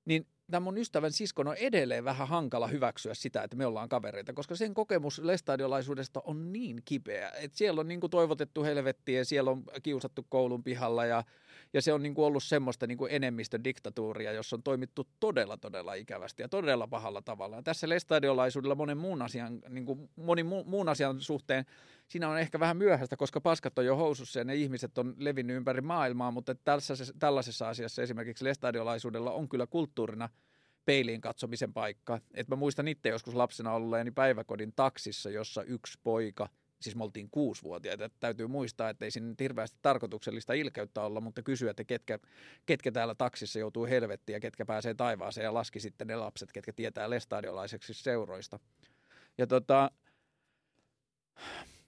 niin 0.05 0.27
tämä 0.51 0.63
mun 0.63 0.77
ystävän 0.77 1.11
siskon 1.11 1.47
on 1.47 1.55
edelleen 1.55 2.05
vähän 2.05 2.27
hankala 2.27 2.67
hyväksyä 2.67 3.13
sitä, 3.13 3.43
että 3.43 3.57
me 3.57 3.65
ollaan 3.65 3.89
kavereita, 3.89 4.33
koska 4.33 4.55
sen 4.55 4.73
kokemus 4.73 5.19
lestadiolaisuudesta 5.19 6.21
on 6.25 6.53
niin 6.53 6.81
kipeä, 6.85 7.29
että 7.29 7.57
siellä 7.57 7.81
on 7.81 7.87
niin 7.87 7.99
kuin 7.99 8.11
toivotettu 8.11 8.63
helvettiä 8.63 9.23
siellä 9.23 9.51
on 9.51 9.63
kiusattu 9.83 10.25
koulun 10.29 10.63
pihalla 10.63 11.05
ja 11.05 11.23
ja 11.73 11.81
se 11.81 11.93
on 11.93 12.03
niin 12.03 12.13
kuin 12.13 12.25
ollut 12.25 12.43
semmoista 12.43 12.87
niin 12.87 12.97
kuin 12.97 13.11
enemmistön 13.11 13.63
diktatuuria, 13.63 14.31
jossa 14.31 14.55
on 14.55 14.63
toimittu 14.63 15.07
todella, 15.19 15.57
todella 15.57 15.93
ikävästi 15.93 16.41
ja 16.41 16.49
todella 16.49 16.87
pahalla 16.87 17.21
tavalla. 17.21 17.55
Ja 17.55 17.63
tässä 17.63 17.89
lestadiolaisuudella 17.89 18.75
monen 18.75 18.97
muun 18.97 19.21
asian, 19.21 19.61
niin 19.69 19.85
kuin 19.85 20.09
moni 20.15 20.43
muun 20.43 20.89
asian 20.89 21.21
suhteen 21.21 21.65
siinä 22.07 22.29
on 22.29 22.39
ehkä 22.39 22.59
vähän 22.59 22.77
myöhäistä, 22.77 23.17
koska 23.17 23.41
paskat 23.41 23.79
on 23.79 23.85
jo 23.85 23.95
housussa 23.95 24.39
ja 24.39 24.43
ne 24.43 24.55
ihmiset 24.55 24.97
on 24.97 25.15
levinnyt 25.17 25.57
ympäri 25.57 25.81
maailmaa, 25.81 26.31
mutta 26.31 26.55
tällaisessa, 26.55 27.13
tällaisessa 27.19 27.69
asiassa 27.69 28.01
esimerkiksi 28.01 28.45
lestadiolaisuudella 28.45 29.31
on 29.31 29.49
kyllä 29.49 29.67
kulttuurina 29.67 30.29
peiliin 30.85 31.21
katsomisen 31.21 31.73
paikka. 31.73 32.19
Et 32.33 32.47
mä 32.47 32.55
muistan 32.55 32.87
itse 32.87 33.09
joskus 33.09 33.35
lapsena 33.35 33.73
olleeni 33.73 34.11
päiväkodin 34.11 34.73
taksissa, 34.75 35.29
jossa 35.29 35.63
yksi 35.63 35.99
poika– 36.03 36.49
siis 36.81 36.95
me 36.95 37.03
oltiin 37.03 37.29
kuusivuotiaita, 37.29 38.09
täytyy 38.19 38.47
muistaa, 38.47 38.89
että 38.89 39.05
ei 39.05 39.11
siinä 39.11 39.35
hirveästi 39.39 39.77
tarkoituksellista 39.81 40.53
ilkeyttä 40.53 41.01
olla, 41.01 41.21
mutta 41.21 41.43
kysyä, 41.43 41.71
että 41.71 41.83
ketkä, 41.83 42.19
ketkä 42.65 42.91
täällä 42.91 43.15
taksissa 43.15 43.59
joutuu 43.59 43.85
helvettiin 43.85 44.33
ja 44.33 44.39
ketkä 44.39 44.65
pääsee 44.65 44.93
taivaaseen 44.93 45.45
ja 45.45 45.53
laski 45.53 45.79
sitten 45.79 46.07
ne 46.07 46.15
lapset, 46.15 46.51
ketkä 46.51 46.73
tietää 46.73 47.09
lestadiolaiseksi 47.09 47.93
seuroista. 47.93 48.59
Ja 49.37 49.47
tota, 49.47 49.91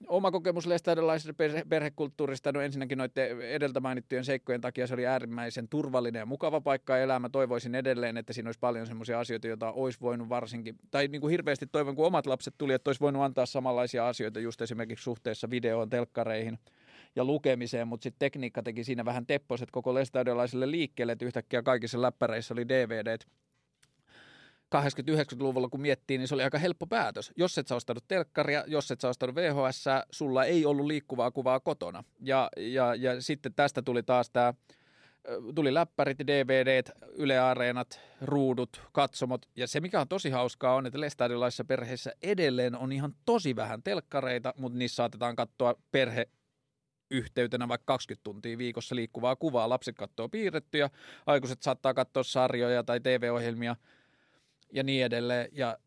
oma 0.06 0.30
kokemus 0.30 0.66
lestadiolaisesta 0.66 1.32
perhe- 1.32 1.64
perhekulttuurista, 1.68 2.52
no 2.52 2.60
ensinnäkin 2.60 2.98
noiden 2.98 3.40
edeltä 3.40 3.80
mainittujen 3.80 4.24
seikkojen 4.24 4.60
takia 4.60 4.86
se 4.86 4.94
oli 4.94 5.06
äärimmäisen 5.06 5.68
turvallinen 5.68 6.20
ja 6.20 6.26
mukava 6.26 6.60
paikka 6.60 6.98
elää. 6.98 7.18
Mä 7.18 7.28
toivoisin 7.28 7.74
edelleen, 7.74 8.16
että 8.16 8.32
siinä 8.32 8.48
olisi 8.48 8.60
paljon 8.60 8.86
semmoisia 8.86 9.20
asioita, 9.20 9.48
joita 9.48 9.72
olisi 9.72 10.00
voinut 10.00 10.28
varsinkin, 10.28 10.76
tai 10.90 11.08
niin 11.08 11.20
kuin 11.20 11.30
hirveästi 11.30 11.66
toivon, 11.66 11.96
kun 11.96 12.06
omat 12.06 12.26
lapset 12.26 12.54
tuli, 12.58 12.72
että 12.72 12.88
olisi 12.88 13.00
voinut 13.00 13.22
antaa 13.22 13.46
samanlaisia 13.46 14.08
asioita 14.08 14.40
just 14.40 14.60
esimerkiksi 14.60 15.02
suhteessa 15.02 15.50
videoon, 15.50 15.90
telkkareihin 15.90 16.58
ja 17.16 17.24
lukemiseen, 17.24 17.88
mutta 17.88 18.02
sitten 18.02 18.18
tekniikka 18.18 18.62
teki 18.62 18.84
siinä 18.84 19.04
vähän 19.04 19.26
tepposet 19.26 19.70
koko 19.70 19.94
lestadiolaiselle 19.94 20.70
liikkeelle, 20.70 21.12
että 21.12 21.24
yhtäkkiä 21.24 21.62
kaikissa 21.62 22.02
läppäreissä 22.02 22.54
oli 22.54 22.68
DVDt 22.68 23.26
80-90-luvulla 24.76 25.68
kun 25.68 25.80
miettii, 25.80 26.18
niin 26.18 26.28
se 26.28 26.34
oli 26.34 26.42
aika 26.42 26.58
helppo 26.58 26.86
päätös. 26.86 27.32
Jos 27.36 27.58
et 27.58 27.66
sä 27.66 27.74
ostanut 27.74 28.04
telkkaria, 28.08 28.64
jos 28.66 28.90
et 28.90 29.00
sä 29.00 29.08
ostanut 29.08 29.36
VHS, 29.36 29.84
sulla 30.10 30.44
ei 30.44 30.66
ollut 30.66 30.86
liikkuvaa 30.86 31.30
kuvaa 31.30 31.60
kotona. 31.60 32.04
Ja, 32.20 32.48
ja, 32.56 32.94
ja 32.94 33.22
sitten 33.22 33.54
tästä 33.54 33.82
tuli 33.82 34.02
taas 34.02 34.30
tämä, 34.30 34.54
tuli 35.54 35.74
läppärit, 35.74 36.18
DVDt, 36.18 36.90
Yle 37.12 37.38
Areenat, 37.38 38.00
ruudut, 38.20 38.82
katsomot. 38.92 39.46
Ja 39.56 39.66
se 39.66 39.80
mikä 39.80 40.00
on 40.00 40.08
tosi 40.08 40.30
hauskaa 40.30 40.74
on, 40.74 40.86
että 40.86 41.00
lestadiolaisissa 41.00 41.64
perheissä 41.64 42.12
edelleen 42.22 42.76
on 42.76 42.92
ihan 42.92 43.14
tosi 43.24 43.56
vähän 43.56 43.82
telkkareita, 43.82 44.54
mutta 44.58 44.78
niissä 44.78 44.96
saatetaan 44.96 45.36
katsoa 45.36 45.74
perhe 45.90 46.28
yhteytenä 47.10 47.68
vaikka 47.68 47.84
20 47.92 48.24
tuntia 48.24 48.58
viikossa 48.58 48.94
liikkuvaa 48.94 49.36
kuvaa. 49.36 49.68
Lapset 49.68 49.96
katsoo 49.96 50.28
piirrettyjä, 50.28 50.90
aikuiset 51.26 51.62
saattaa 51.62 51.94
katsoa 51.94 52.22
sarjoja 52.22 52.84
tai 52.84 53.00
TV-ohjelmia– 53.00 53.76
ja 54.72 54.82
niin 54.82 55.04
edelleen. 55.04 55.48
Ja 55.52 55.78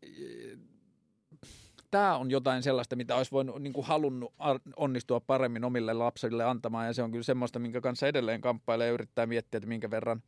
tämä 1.90 2.16
on 2.16 2.30
jotain 2.30 2.62
sellaista, 2.62 2.96
mitä 2.96 3.16
olisi 3.16 3.30
voinut 3.30 3.62
niin 3.62 3.72
kuin 3.72 3.86
halunnut 3.86 4.34
onnistua 4.76 5.20
paremmin 5.20 5.64
omille 5.64 5.92
lapsille 5.92 6.44
antamaan, 6.44 6.86
ja 6.86 6.92
se 6.92 7.02
on 7.02 7.10
kyllä 7.10 7.22
semmoista, 7.22 7.58
minkä 7.58 7.80
kanssa 7.80 8.08
edelleen 8.08 8.40
kamppailee 8.40 8.86
ja 8.86 8.92
yrittää 8.92 9.26
miettiä, 9.26 9.58
että 9.58 9.68
minkä 9.68 9.90
verran, 9.90 10.22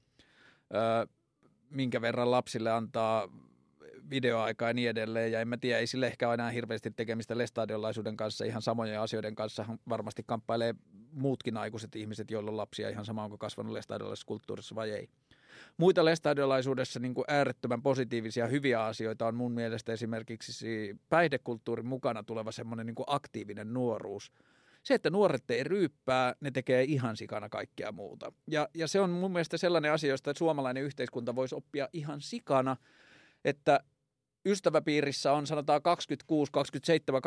öö, 0.74 1.06
minkä 1.70 2.00
verran 2.00 2.30
lapsille 2.30 2.70
antaa 2.70 3.28
videoaikaa 4.10 4.68
ja 4.68 4.74
niin 4.74 4.90
edelleen, 4.90 5.32
ja 5.32 5.40
en 5.40 5.48
mä 5.48 5.56
tiedä, 5.56 5.78
ei 5.78 5.86
sille 5.86 6.06
ehkä 6.06 6.28
ole 6.28 6.34
enää 6.34 6.50
hirveästi 6.50 6.90
tekemistä 6.90 7.38
lestadiolaisuuden 7.38 8.16
kanssa, 8.16 8.44
ihan 8.44 8.62
samojen 8.62 9.00
asioiden 9.00 9.34
kanssa 9.34 9.64
varmasti 9.88 10.22
kamppailee 10.26 10.74
muutkin 11.12 11.56
aikuiset 11.56 11.96
ihmiset, 11.96 12.30
joilla 12.30 12.50
on 12.50 12.56
lapsia 12.56 12.88
ihan 12.88 13.04
sama, 13.04 13.24
onko 13.24 13.38
kasvanut 13.38 13.72
lestadiolaisessa 13.72 14.26
kulttuurissa 14.26 14.74
vai 14.74 14.90
ei. 14.90 15.08
Muita 15.76 16.04
lestadiolaisuudessa 16.04 17.00
niin 17.00 17.14
kuin 17.14 17.24
äärettömän 17.28 17.82
positiivisia 17.82 18.46
hyviä 18.46 18.84
asioita 18.84 19.26
on 19.26 19.34
mun 19.34 19.52
mielestä 19.52 19.92
esimerkiksi 19.92 20.96
päihdekulttuurin 21.08 21.86
mukana 21.86 22.22
tuleva 22.22 22.52
semmoinen 22.52 22.86
niin 22.86 22.96
aktiivinen 23.06 23.74
nuoruus. 23.74 24.32
Se, 24.82 24.94
että 24.94 25.10
nuoret 25.10 25.50
ei 25.50 25.64
ryyppää, 25.64 26.34
ne 26.40 26.50
tekee 26.50 26.82
ihan 26.82 27.16
sikana 27.16 27.48
kaikkea 27.48 27.92
muuta. 27.92 28.32
Ja, 28.50 28.68
ja 28.74 28.88
se 28.88 29.00
on 29.00 29.10
mun 29.10 29.32
mielestä 29.32 29.56
sellainen 29.56 29.92
asia, 29.92 30.10
josta 30.10 30.32
suomalainen 30.36 30.82
yhteiskunta 30.82 31.34
voisi 31.34 31.54
oppia 31.54 31.88
ihan 31.92 32.20
sikana, 32.20 32.76
että 33.44 33.80
ystäväpiirissä 34.46 35.32
on 35.32 35.46
sanotaan 35.46 35.82
26, 35.82 36.52
27, 36.52 37.22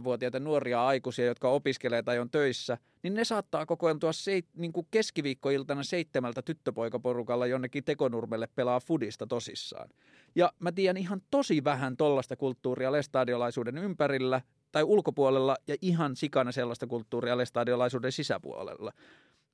28-vuotiaita 0.00 0.40
nuoria 0.40 0.86
aikuisia, 0.86 1.26
jotka 1.26 1.48
opiskelee 1.48 2.02
tai 2.02 2.18
on 2.18 2.30
töissä, 2.30 2.78
niin 3.02 3.14
ne 3.14 3.24
saattaa 3.24 3.66
kokoontua 3.66 4.12
seit, 4.12 4.46
niin 4.56 4.72
kuin 4.72 4.86
keskiviikkoiltana 4.90 5.82
seitsemältä 5.82 6.42
tyttöpoikaporukalla 6.42 7.46
jonnekin 7.46 7.84
tekonurmelle 7.84 8.48
pelaa 8.54 8.80
fudista 8.80 9.26
tosissaan. 9.26 9.88
Ja 10.34 10.52
mä 10.58 10.72
tiedän 10.72 10.96
ihan 10.96 11.22
tosi 11.30 11.64
vähän 11.64 11.96
tollasta 11.96 12.36
kulttuuria 12.36 12.92
lestadiolaisuuden 12.92 13.78
ympärillä 13.78 14.40
tai 14.72 14.82
ulkopuolella 14.82 15.56
ja 15.66 15.76
ihan 15.82 16.16
sikana 16.16 16.52
sellaista 16.52 16.86
kulttuuria 16.86 17.36
lestadiolaisuuden 17.36 18.12
sisäpuolella 18.12 18.92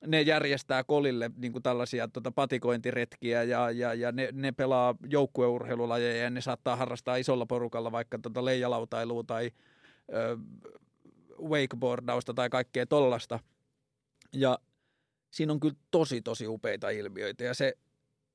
ne 0.07 0.21
järjestää 0.21 0.83
kolille 0.83 1.31
niin 1.37 1.51
kuin 1.51 1.63
tällaisia 1.63 2.07
tota, 2.07 2.31
patikointiretkiä 2.31 3.43
ja, 3.43 3.71
ja, 3.71 3.93
ja 3.93 4.11
ne, 4.11 4.29
ne 4.31 4.51
pelaa 4.51 4.95
joukkueurheilulajeja 5.09 6.23
ja 6.23 6.29
ne 6.29 6.41
saattaa 6.41 6.75
harrastaa 6.75 7.15
isolla 7.15 7.45
porukalla 7.45 7.91
vaikka 7.91 8.19
tota 8.19 8.45
leijalautailua 8.45 9.23
tai 9.23 9.51
ö, 10.13 10.37
wakeboardausta 11.41 12.33
tai 12.33 12.49
kaikkea 12.49 12.85
tollasta. 12.85 13.39
Ja 14.33 14.59
siinä 15.31 15.53
on 15.53 15.59
kyllä 15.59 15.75
tosi 15.91 16.21
tosi 16.21 16.47
upeita 16.47 16.89
ilmiöitä 16.89 17.43
ja 17.43 17.53
se, 17.53 17.73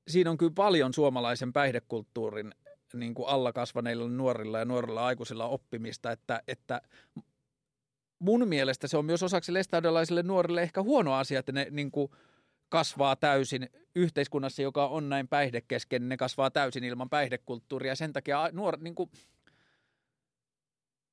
siinä 0.07 0.29
on 0.31 0.37
kyllä 0.37 0.53
paljon 0.55 0.93
suomalaisen 0.93 1.53
päihdekulttuurin 1.53 2.51
niin 2.93 3.13
kuin 3.13 3.29
alla 3.29 3.53
kasvaneilla 3.53 4.09
nuorilla 4.09 4.59
ja 4.59 4.65
nuorilla 4.65 5.05
aikuisilla 5.05 5.47
oppimista, 5.47 6.11
että, 6.11 6.41
että 6.47 6.81
mun 8.19 8.47
mielestä 8.47 8.87
se 8.87 8.97
on 8.97 9.05
myös 9.05 9.23
osaksi 9.23 9.53
lestadiolaisille 9.53 10.23
nuorille 10.23 10.61
ehkä 10.61 10.81
huono 10.81 11.13
asia, 11.13 11.39
että 11.39 11.51
ne 11.51 11.67
niin 11.71 11.91
kuin 11.91 12.11
kasvaa 12.69 13.15
täysin 13.15 13.69
yhteiskunnassa, 13.95 14.61
joka 14.61 14.87
on 14.87 15.09
näin 15.09 15.27
päihdekesken, 15.27 16.01
niin 16.01 16.09
ne 16.09 16.17
kasvaa 16.17 16.51
täysin 16.51 16.83
ilman 16.83 17.09
päihdekulttuuria. 17.09 17.95
Sen 17.95 18.13
takia 18.13 18.49
nuor, 18.51 18.77
niin 18.81 18.95
kuin, 18.95 19.09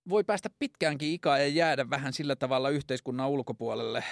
voi 0.08 0.24
päästä 0.24 0.50
pitkäänkin 0.58 1.12
ikään 1.12 1.40
ja 1.40 1.48
jäädä 1.48 1.90
vähän 1.90 2.12
sillä 2.12 2.36
tavalla 2.36 2.70
yhteiskunnan 2.70 3.28
ulkopuolelle 3.28 4.04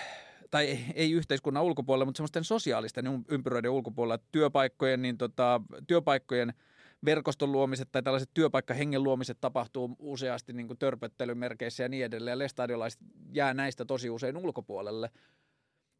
tai 0.51 0.67
ei, 0.67 0.85
ei 0.95 1.13
yhteiskunnan 1.13 1.63
ulkopuolelle, 1.63 2.05
mutta 2.05 2.17
semmoisten 2.17 2.45
sosiaalisten 2.45 3.25
ympyröiden 3.29 3.71
ulkopuolella, 3.71 4.25
työpaikkojen, 4.33 5.03
niin 5.03 5.19
tota, 5.19 5.61
työpaikkojen– 5.87 6.53
verkoston 7.05 7.53
luomiset 7.53 7.89
tai 7.93 8.03
tällaiset 8.03 8.31
työpaikkahengen 8.35 9.03
luomiset 9.03 9.39
tapahtuu 9.41 9.97
useasti 9.99 10.53
niin 10.53 10.67
kuin 10.67 10.79
törpöttelymerkeissä 10.79 11.83
ja 11.83 11.89
niin 11.89 12.05
edelleen. 12.05 12.33
Ja 12.33 12.39
lestadiolaiset 12.39 13.01
jää 13.33 13.55
näistä 13.55 13.85
tosi 13.85 14.11
usein 14.11 14.37
ulkopuolelle. 14.37 15.11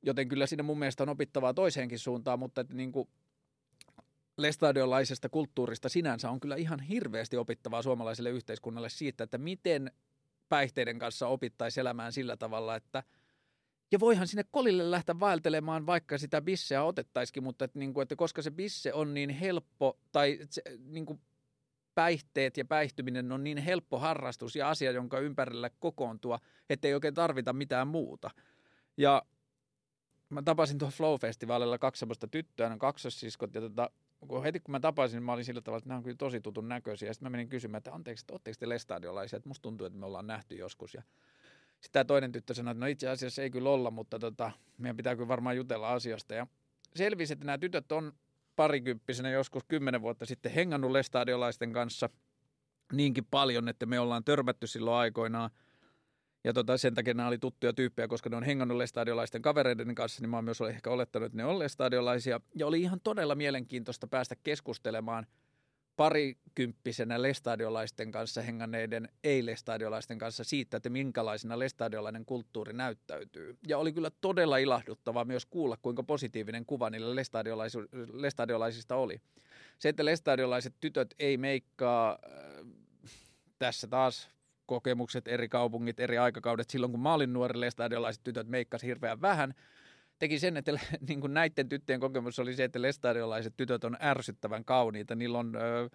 Joten 0.03 0.29
kyllä 0.29 0.47
siinä 0.47 0.63
mun 0.63 0.79
mielestä 0.79 1.03
on 1.03 1.09
opittavaa 1.09 1.55
toiseenkin 1.55 1.99
suuntaan, 1.99 2.39
mutta 2.39 2.61
että 2.61 2.75
niin 2.75 2.93
kuin 2.93 3.09
lestadiolaisesta 4.37 5.29
kulttuurista 5.29 5.89
sinänsä 5.89 6.31
on 6.31 6.41
kyllä 6.41 6.57
ihan 6.57 6.81
hirveästi 6.81 7.37
opittavaa 7.37 7.83
suomalaiselle 7.83 8.31
yhteiskunnalle 8.31 8.89
siitä, 8.89 9.25
että 9.25 9.39
miten 9.39 9.91
päihteiden 10.49 10.99
kanssa 10.99 11.29
opittaisi 11.29 11.81
elämään 11.81 12.13
sillä 12.13 12.37
tavalla, 12.37 12.77
että– 12.77 13.03
ja 13.95 14.01
voihan 14.01 14.29
sinne 14.29 14.45
kolille 14.51 14.91
lähteä 14.91 15.21
vaeltelemaan, 15.21 15.87
vaikka 15.87 16.19
sitä 16.19 16.43
bisseä 16.43 16.85
otettaisikin, 16.85 17.43
mutta 17.43 17.65
että, 17.65 17.79
niin 17.79 17.95
kuin, 17.95 18.03
että 18.03 18.17
koska 18.17 18.43
se 18.43 18.51
bisse 18.51 18.93
on 18.93 19.15
niin 19.15 19.31
helppo, 19.31 19.99
tai 20.13 20.39
se, 20.51 20.63
niin 20.79 21.07
kuin 21.07 21.21
päihteet 21.95 22.57
ja 22.57 22.65
päihtyminen 22.65 23.33
on 23.33 23.45
niin 23.45 23.59
helppo 23.59 23.99
harrastus 23.99 24.57
ja 24.57 24.71
asia, 24.71 24.91
jonka 24.91 25.19
ympärillä 25.19 25.71
kokoontua, 25.79 26.39
ettei 26.71 26.95
oikein 26.95 27.15
tarvita 27.15 27.53
mitään 27.53 27.89
muuta. 27.89 28.31
Ja 28.97 29.23
mä 30.31 30.43
tapasin 30.43 30.79
tuolla 30.79 30.95
Flow-festivaalilla 30.97 31.79
kaksi 31.79 32.01
semmoista 32.01 32.29
tyttöä, 32.29 32.69
ne 32.69 32.79
kaksossiskot, 32.79 33.55
ja 33.55 33.61
tota, 33.61 33.91
kun 34.29 34.43
heti 34.43 34.61
kun 34.61 34.73
mä 34.73 34.81
tapasin, 34.81 35.23
mä 35.23 35.33
olin 35.33 35.45
sillä 35.45 35.61
tavalla, 35.61 35.79
että 35.79 35.89
nämä 35.89 35.99
on 35.99 36.05
kyllä 36.05 36.17
tosi 36.17 36.41
tutun 36.41 36.69
näköisiä. 36.69 37.13
Sitten 37.13 37.27
mä 37.27 37.31
menin 37.31 37.49
kysymään, 37.49 37.79
että 37.79 37.95
anteeksi, 37.95 38.23
että 38.23 38.33
ootteko 38.33 38.57
te 38.59 38.69
lestadiolaisia, 38.69 39.37
että 39.37 39.49
musta 39.49 39.63
tuntuu, 39.63 39.87
että 39.87 39.99
me 39.99 40.07
ollaan 40.07 40.27
nähty 40.27 40.57
joskus. 40.57 40.95
Ja 40.95 41.03
sitten 41.85 42.07
toinen 42.07 42.33
tyttö 42.33 42.55
sanoi, 42.55 42.73
että 42.73 42.81
no 42.81 42.87
itse 42.87 43.09
asiassa 43.09 43.43
ei 43.43 43.51
kyllä 43.51 43.71
olla, 43.71 43.91
mutta 43.91 44.19
tota, 44.19 44.53
meidän 44.79 44.97
pitää 44.97 45.15
kyllä 45.15 45.29
varmaan 45.29 45.57
jutella 45.57 45.93
asiasta. 45.93 46.35
Ja 46.35 46.47
selvisi, 46.97 47.33
että 47.33 47.45
nämä 47.45 47.59
tytöt 47.59 47.93
on 47.93 48.13
parikymppisenä 48.57 49.31
joskus 49.31 49.65
kymmenen 49.69 50.03
vuotta 50.03 50.27
sitten 50.27 50.53
hengannut 50.53 50.91
lestadiolaisten 50.91 51.73
kanssa 51.73 52.11
niinkin 52.93 53.25
paljon, 53.31 53.69
että 53.69 53.87
me 53.87 54.01
ollaan 54.01 54.25
törmätty 54.25 54.67
silloin 54.67 54.97
aikoinaan. 54.97 55.51
Ja 56.45 56.53
tota, 56.53 56.79
sen 56.79 56.95
takia 56.95 57.15
nämä 57.15 57.29
oli 57.29 57.39
tuttuja 57.39 57.73
tyyppejä, 57.73 58.09
koska 58.09 58.31
ne 58.31 58.37
on 58.37 58.43
hengannut 58.43 58.79
lestadiolaisten 58.79 59.43
kavereiden 59.43 59.95
kanssa, 59.95 60.23
niin 60.23 60.31
mä 60.31 60.37
oon 60.37 60.45
myös 60.45 60.61
ehkä 60.61 60.91
olettanut, 60.91 61.27
että 61.27 61.37
ne 61.37 61.45
on 61.45 61.59
lestadiolaisia. 61.59 62.41
Ja 62.55 62.67
oli 62.67 62.81
ihan 62.81 63.01
todella 63.01 63.35
mielenkiintoista 63.35 64.07
päästä 64.07 64.37
keskustelemaan– 64.43 65.27
parikymppisenä 65.97 67.23
lestadiolaisten 67.23 68.13
kanssa 68.13 68.43
henganneiden 68.43 69.09
ei-lestadiolaisten 69.25 70.19
kanssa 70.19 70.45
siitä, 70.45 70.77
että 70.77 70.91
minkälaisena 70.91 71.59
lestadiolainen 71.59 72.25
kulttuuri 72.25 72.73
näyttäytyy. 72.73 73.57
Ja 73.69 73.79
oli 73.79 73.93
kyllä 73.93 74.11
todella 74.21 74.59
ilahduttavaa 74.59 75.25
myös 75.25 75.47
kuulla, 75.47 75.77
kuinka 75.77 76.03
positiivinen 76.03 76.67
kuva 76.67 76.91
niille 76.91 77.23
lestadiolaisista 78.13 78.97
oli. 78.97 79.21
Se, 79.79 79.89
että 79.89 80.05
lestadiolaiset 80.05 80.75
tytöt 80.81 81.15
ei 81.19 81.37
meikkaa, 81.37 82.19
äh, 82.25 82.71
tässä 83.59 83.87
taas 83.87 84.31
kokemukset, 84.67 85.29
eri 85.29 85.49
kaupungit, 85.49 86.01
eri 86.01 86.19
aikakaudet. 86.19 86.71
Silloin 86.71 86.93
kun 86.93 87.03
mä 87.03 87.15
olin 87.15 87.33
nuori, 87.33 87.61
lestadiolaiset 87.61 88.25
tytöt 88.25 88.49
meikkasi 88.49 88.87
hirveän 88.87 89.21
vähän– 89.21 89.55
teki 90.25 90.39
sen, 90.39 90.57
että 90.57 90.73
niin 91.09 91.21
kuin 91.21 91.35
näiden 91.35 91.69
tyttöjen 91.69 92.01
kokemus 92.01 92.39
oli 92.39 92.55
se, 92.55 92.65
että 92.65 92.83
lestadiolaiset 92.83 93.55
tytöt 93.57 93.85
on 93.85 93.97
ärsyttävän 94.03 94.65
kauniita. 94.65 95.15
Niillä 95.15 95.39
on 95.39 95.57
ö, 95.57 95.91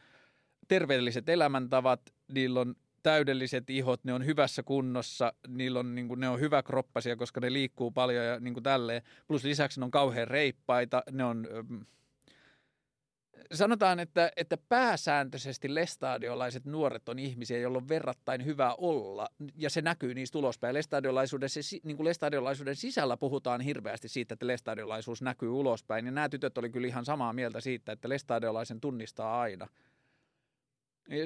terveelliset 0.68 1.30
elämäntavat, 1.30 2.02
niillä 2.34 2.60
on 2.60 2.76
täydelliset 3.04 3.70
ihot, 3.70 4.04
ne 4.04 4.14
on 4.14 4.26
hyvässä 4.26 4.64
kunnossa, 4.64 5.34
niillä 5.48 5.80
on, 5.80 5.96
niin 5.96 6.08
kuin, 6.08 6.20
ne 6.20 6.30
on 6.30 6.40
hyväkroppasia, 6.40 7.16
koska 7.16 7.40
ne 7.40 7.54
liikkuu 7.54 7.92
paljon 7.92 8.26
ja 8.26 8.40
niin 8.40 8.54
kuin 8.54 8.64
tälleen. 8.64 9.02
Plus 9.28 9.44
lisäksi 9.44 9.80
ne 9.80 9.84
on 9.84 9.92
kauhean 9.92 10.28
reippaita, 10.28 11.04
ne 11.12 11.24
on... 11.24 11.48
sanotaan, 13.54 14.00
että, 14.00 14.32
että 14.36 14.58
pääsääntöisesti 14.70 15.76
lestadiolaiset 15.76 16.66
nuoret 16.66 17.10
on 17.10 17.20
ihmisiä, 17.20 17.58
joilla 17.58 17.78
on 17.78 17.90
verrattain 17.90 18.46
hyvä 18.46 18.76
olla, 18.78 19.28
ja 19.56 19.70
se 19.70 19.82
näkyy 19.82 20.14
niistä 20.14 20.38
ulospäin. 20.38 20.74
Lestadiolaisuuden, 20.74 21.50
niin 21.84 21.98
kuin 21.98 22.06
lestadiolaisuuden 22.06 22.76
sisällä 22.76 23.18
puhutaan 23.18 23.62
hirveästi 23.62 24.10
siitä, 24.10 24.34
että 24.34 24.48
lestadiolaisuus 24.48 25.22
näkyy 25.22 25.50
ulospäin, 25.50 26.06
ja 26.06 26.12
nämä 26.12 26.30
tytöt 26.30 26.58
oli 26.58 26.70
kyllä 26.70 26.88
ihan 26.88 27.06
samaa 27.06 27.34
mieltä 27.34 27.62
siitä, 27.62 27.92
että 27.92 28.10
lestadiolaisen 28.10 28.82
tunnistaa 28.82 29.42
aina. 29.42 29.68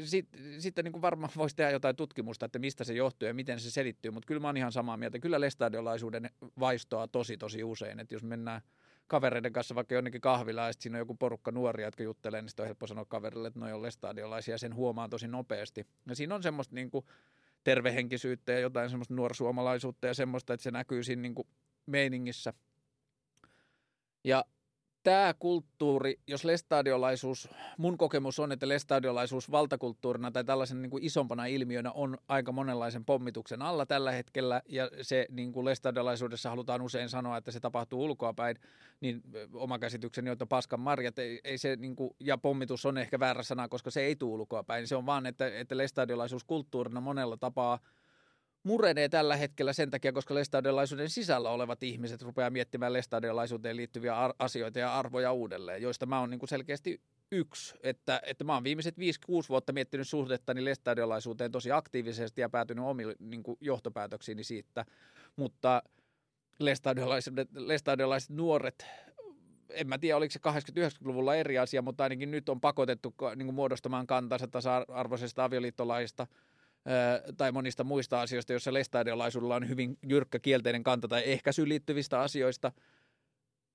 Sitten, 0.04 0.62
sitten 0.62 0.86
niin 0.86 0.92
kuin 0.92 1.02
varmaan 1.02 1.34
voisi 1.38 1.56
tehdä 1.56 1.72
jotain 1.72 1.96
tutkimusta, 1.96 2.46
että 2.46 2.60
mistä 2.60 2.84
se 2.84 2.94
johtuu 2.94 3.28
ja 3.28 3.34
miten 3.34 3.60
se 3.60 3.72
selittyy, 3.72 4.12
mutta 4.12 4.28
kyllä 4.28 4.42
mä 4.42 4.48
oon 4.48 4.58
ihan 4.58 4.72
samaa 4.72 4.98
mieltä. 4.98 5.20
Kyllä 5.20 5.42
lestadiolaisuuden 5.42 6.30
vaistoa 6.60 7.08
tosi 7.08 7.38
tosi 7.38 7.64
usein, 7.64 8.00
että 8.00 8.16
jos 8.16 8.24
mennään– 8.24 8.62
kavereiden 9.08 9.54
kanssa 9.54 9.76
vaikka 9.76 9.96
jonnekin 9.96 10.22
kahvilaan, 10.22 10.70
ja 10.70 10.74
siinä 10.80 10.96
on 10.96 11.00
joku 11.00 11.16
porukka 11.16 11.52
nuoria, 11.52 11.88
jotka 11.88 12.04
juttelee, 12.04 12.42
niin 12.42 12.50
sitten 12.50 12.64
on 12.64 12.68
helppo 12.68 12.88
sanoa 12.88 13.06
kaverille, 13.06 13.48
että 13.48 13.60
ne 13.60 13.74
on 13.74 13.82
lestadiolaisia, 13.82 14.54
ja 14.54 14.58
sen 14.58 14.76
huomaa 14.76 15.10
tosi 15.10 15.28
nopeasti. 15.28 15.88
Ja 16.08 16.16
siinä 16.16 16.36
on 16.36 16.44
semmoista 16.44 16.76
niin 16.76 16.92
kuin 16.92 17.06
tervehenkisyyttä 17.64 18.52
ja 18.52 18.60
jotain 18.60 18.90
semmoista 18.90 19.14
nuorsuomalaisuutta 19.14 20.08
ja 20.08 20.14
semmoista, 20.14 20.54
että 20.54 20.64
se 20.64 20.72
näkyy 20.72 21.04
siinä 21.04 21.22
niin 21.22 21.36
kuin 21.36 21.48
meiningissä. 21.86 22.54
Ja 24.24 24.46
tämä 25.04 25.34
kulttuuri, 25.40 26.20
jos 26.28 26.46
lestadiolaisuus, 26.46 27.50
mun 27.78 27.98
kokemus 27.98 28.40
on, 28.40 28.52
että 28.52 28.68
lestadiolaisuus 28.68 29.52
valtakulttuurina 29.52 30.32
tai 30.32 30.44
tällaisen 30.44 30.82
niin 30.82 30.90
kuin 30.90 31.04
isompana 31.04 31.46
ilmiönä 31.46 31.92
on 31.92 32.18
aika 32.28 32.52
monenlaisen 32.52 33.06
pommituksen 33.06 33.62
alla 33.62 33.86
tällä 33.86 34.12
hetkellä, 34.12 34.62
ja 34.70 34.90
se 35.02 35.26
niin 35.30 35.54
kuin 35.54 35.66
lestadiolaisuudessa 35.66 36.50
halutaan 36.50 36.82
usein 36.82 37.10
sanoa, 37.10 37.38
että 37.38 37.52
se 37.52 37.60
tapahtuu 37.60 38.04
ulkoapäin, 38.04 38.58
niin 39.02 39.22
oma 39.54 39.80
käsitykseni 39.80 40.30
on, 40.30 40.34
että 40.34 40.46
paskan 40.46 40.80
marjat, 40.80 41.20
ei, 41.20 41.40
ei 41.44 41.58
se, 41.58 41.76
niin 41.76 41.96
kuin, 41.96 42.16
ja 42.20 42.38
pommitus 42.38 42.86
on 42.86 42.98
ehkä 42.98 43.20
väärä 43.20 43.44
sana, 43.44 43.68
koska 43.68 43.92
se 43.92 44.02
ei 44.02 44.16
tule 44.16 44.34
ulkoapäin, 44.34 44.88
se 44.88 44.96
on 44.96 45.06
vaan, 45.06 45.26
että, 45.26 45.60
että 45.60 45.78
lestadiolaisuus 45.78 46.44
kulttuurina 46.44 47.02
monella 47.02 47.38
tapaa– 47.38 47.80
murenee 48.64 49.10
tällä 49.10 49.36
hetkellä 49.36 49.74
sen 49.74 49.90
takia, 49.90 50.14
koska 50.14 50.36
lestadiolaisuuden 50.36 51.10
sisällä 51.10 51.50
olevat 51.50 51.84
ihmiset 51.84 52.22
rupeaa 52.22 52.50
miettimään 52.50 52.94
lestadiolaisuuteen 52.94 53.78
liittyviä 53.78 54.20
ar- 54.20 54.34
asioita 54.40 54.80
ja 54.80 55.00
arvoja 55.00 55.32
uudelleen, 55.32 55.82
joista 55.82 56.06
mä 56.06 56.20
oon 56.20 56.30
niin 56.30 56.48
selkeästi 56.48 57.02
yksi, 57.32 57.76
että, 57.84 58.22
että 58.26 58.44
mä 58.44 58.54
oon 58.54 58.64
viimeiset 58.64 58.96
5-6 58.98 59.02
vuotta 59.50 59.74
miettinyt 59.74 60.08
suhdettani 60.08 60.66
lestadiolaisuuteen 60.66 61.52
tosi 61.52 61.72
aktiivisesti 61.72 62.42
ja 62.42 62.50
päätynyt 62.50 62.86
omiin 62.86 63.16
niin 63.20 63.44
johtopäätöksiini 63.62 64.44
siitä, 64.44 64.86
mutta 65.36 65.84
lestadiolaiset, 66.60 67.34
lestadiolaiset 67.54 68.30
nuoret 68.30 68.86
en 69.70 69.88
mä 69.88 69.98
tiedä, 69.98 70.18
oliko 70.18 70.32
se 70.32 70.40
80-90-luvulla 70.80 71.36
eri 71.36 71.58
asia, 71.58 71.82
mutta 71.82 72.04
ainakin 72.04 72.32
nyt 72.32 72.50
on 72.50 72.62
pakotettu 72.62 73.14
niin 73.36 73.46
kuin 73.46 73.56
muodostamaan 73.56 74.08
kantansa 74.08 74.48
tasa-arvoisesta 74.48 75.44
avioliittolaista– 75.44 76.28
tai 77.38 77.52
monista 77.52 77.84
muista 77.84 78.22
asioista, 78.22 78.54
joissa 78.54 78.74
lestadiolaisuudella 78.74 79.56
on 79.56 79.70
hyvin 79.70 79.98
jyrkkä 80.08 80.40
kielteinen 80.40 80.84
kanta 80.84 81.08
tai 81.08 81.24
ehkäisyyn 81.26 81.70
liittyvistä 81.70 82.20
asioista. 82.20 82.72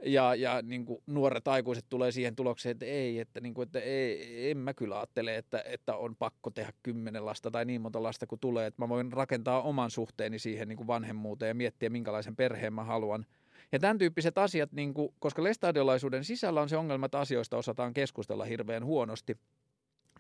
Ja, 0.05 0.35
ja 0.35 0.63
niin 0.63 0.85
kuin 0.85 1.03
nuoret 1.07 1.49
aikuiset 1.49 1.85
tulee 1.89 2.13
siihen 2.13 2.37
tulokseen, 2.37 2.73
että 2.73 2.87
ei, 2.87 3.19
että, 3.19 3.41
niin 3.41 3.55
kuin, 3.55 3.67
että 3.67 3.81
ei, 3.81 4.51
en 4.51 4.59
mä 4.59 4.75
kyllä 4.75 4.97
ajattele, 4.97 5.37
että, 5.37 5.63
että 5.67 5.97
on 5.97 6.17
pakko 6.17 6.51
tehdä 6.51 6.73
kymmenen 6.83 7.27
lasta 7.27 7.51
tai 7.51 7.65
niin 7.65 7.81
monta 7.81 8.03
lasta 8.03 8.27
kuin 8.27 8.41
tulee. 8.41 8.67
Että 8.67 8.83
mä 8.83 8.89
voin 8.89 9.13
rakentaa 9.13 9.63
oman 9.63 9.91
suhteeni 9.91 10.39
siihen 10.39 10.69
niin 10.69 10.77
kuin 10.77 10.87
vanhemmuuteen 10.87 11.51
ja 11.51 11.55
miettiä, 11.55 11.91
minkälaisen 11.91 12.37
perheen 12.37 12.73
mä 12.73 12.85
haluan. 12.85 13.27
Ja 13.73 13.79
tämän 13.79 13.99
tyyppiset 13.99 14.39
asiat, 14.39 14.73
niin 14.73 14.95
kuin, 14.95 15.15
koska 15.19 15.43
lestadiolaisuuden 15.43 16.25
sisällä 16.25 16.61
on 16.61 16.69
se 16.69 16.77
ongelma, 16.77 17.07
että 17.07 17.21
asioista 17.21 17.57
osataan 17.57 17.95
keskustella 17.95 18.45
hirveän 18.45 18.85
huonosti, 18.85 19.39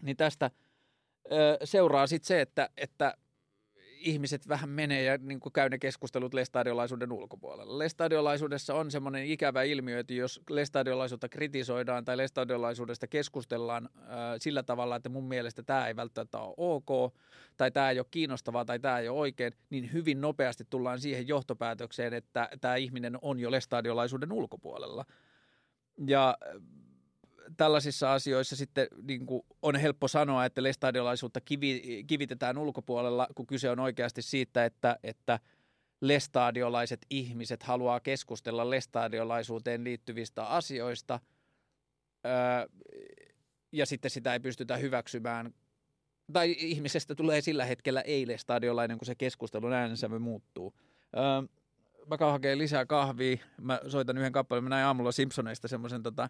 niin 0.02 0.16
tästä– 0.16 0.50
seuraa 1.64 2.06
sitten 2.06 2.26
se, 2.26 2.40
että, 2.40 2.68
että 2.76 3.14
ihmiset 3.98 4.48
vähän 4.48 4.70
menee 4.70 5.02
ja 5.02 5.18
niin 5.18 5.40
kuin 5.40 5.52
käy 5.52 5.68
ne 5.68 5.78
keskustelut 5.78 6.34
lestadiolaisuuden 6.34 7.12
ulkopuolella. 7.12 7.78
Lestadiolaisuudessa 7.78 8.74
on 8.74 8.90
semmoinen 8.90 9.26
ikävä 9.26 9.62
ilmiö, 9.62 9.98
että 9.98 10.14
jos 10.14 10.40
lestadiolaisuutta 10.50 11.28
kritisoidaan 11.28 12.04
tai 12.04 12.16
lestadiolaisuudesta 12.16 13.06
keskustellaan 13.06 13.88
äh, 13.96 14.10
sillä 14.40 14.62
tavalla, 14.62 14.96
että 14.96 15.08
mun 15.08 15.24
mielestä 15.24 15.62
tämä 15.62 15.86
ei 15.86 15.96
välttämättä 15.96 16.38
ole 16.38 16.54
ok, 16.56 17.14
tai 17.56 17.70
tämä 17.70 17.90
ei 17.90 17.98
ole 17.98 18.06
kiinnostavaa, 18.10 18.64
tai 18.64 18.78
tämä 18.78 18.98
ei 18.98 19.08
ole 19.08 19.18
oikein, 19.18 19.52
niin 19.70 19.92
hyvin 19.92 20.20
nopeasti 20.20 20.64
tullaan 20.70 21.00
siihen 21.00 21.28
johtopäätökseen, 21.28 22.14
että 22.14 22.48
tämä 22.60 22.76
ihminen 22.76 23.18
on 23.22 23.40
jo 23.40 23.50
lestadiolaisuuden 23.50 24.32
ulkopuolella. 24.32 25.04
Ja 26.06 26.38
tällaisissa 27.56 28.12
asioissa 28.12 28.56
sitten 28.56 28.86
niin 29.02 29.26
kuin 29.26 29.42
on 29.62 29.76
helppo 29.76 30.08
sanoa, 30.08 30.44
että 30.44 30.62
lestadiolaisuutta 30.62 31.40
kivi, 31.40 32.04
kivitetään 32.06 32.58
ulkopuolella, 32.58 33.28
kun 33.34 33.46
kyse 33.46 33.70
on 33.70 33.80
oikeasti 33.80 34.22
siitä, 34.22 34.64
että, 34.64 34.98
että 35.02 35.40
lestadiolaiset 36.00 37.06
ihmiset 37.10 37.62
haluaa 37.62 38.00
keskustella 38.00 38.70
lestadiolaisuuteen 38.70 39.84
liittyvistä 39.84 40.46
asioista, 40.46 41.20
öö, 42.26 42.32
ja 43.72 43.86
sitten 43.86 44.10
sitä 44.10 44.32
ei 44.32 44.40
pystytä 44.40 44.76
hyväksymään, 44.76 45.54
tai 46.32 46.56
ihmisestä 46.58 47.14
tulee 47.14 47.40
sillä 47.40 47.64
hetkellä 47.64 48.00
ei-lestadiolainen, 48.00 48.98
kun 48.98 49.06
se 49.06 49.14
keskustelun 49.14 49.72
äänensävy 49.72 50.18
muuttuu. 50.18 50.74
Öö, 51.16 51.58
mä 52.10 52.30
hakee 52.30 52.58
lisää 52.58 52.86
kahvia, 52.86 53.36
mä 53.60 53.80
soitan 53.88 54.18
yhden 54.18 54.32
kappaleen, 54.32 54.64
mä 54.64 54.70
näin 54.70 54.86
aamulla 54.86 55.12
Simpsoneista 55.12 55.68
semmoisen 55.68 56.02
tota, 56.02 56.28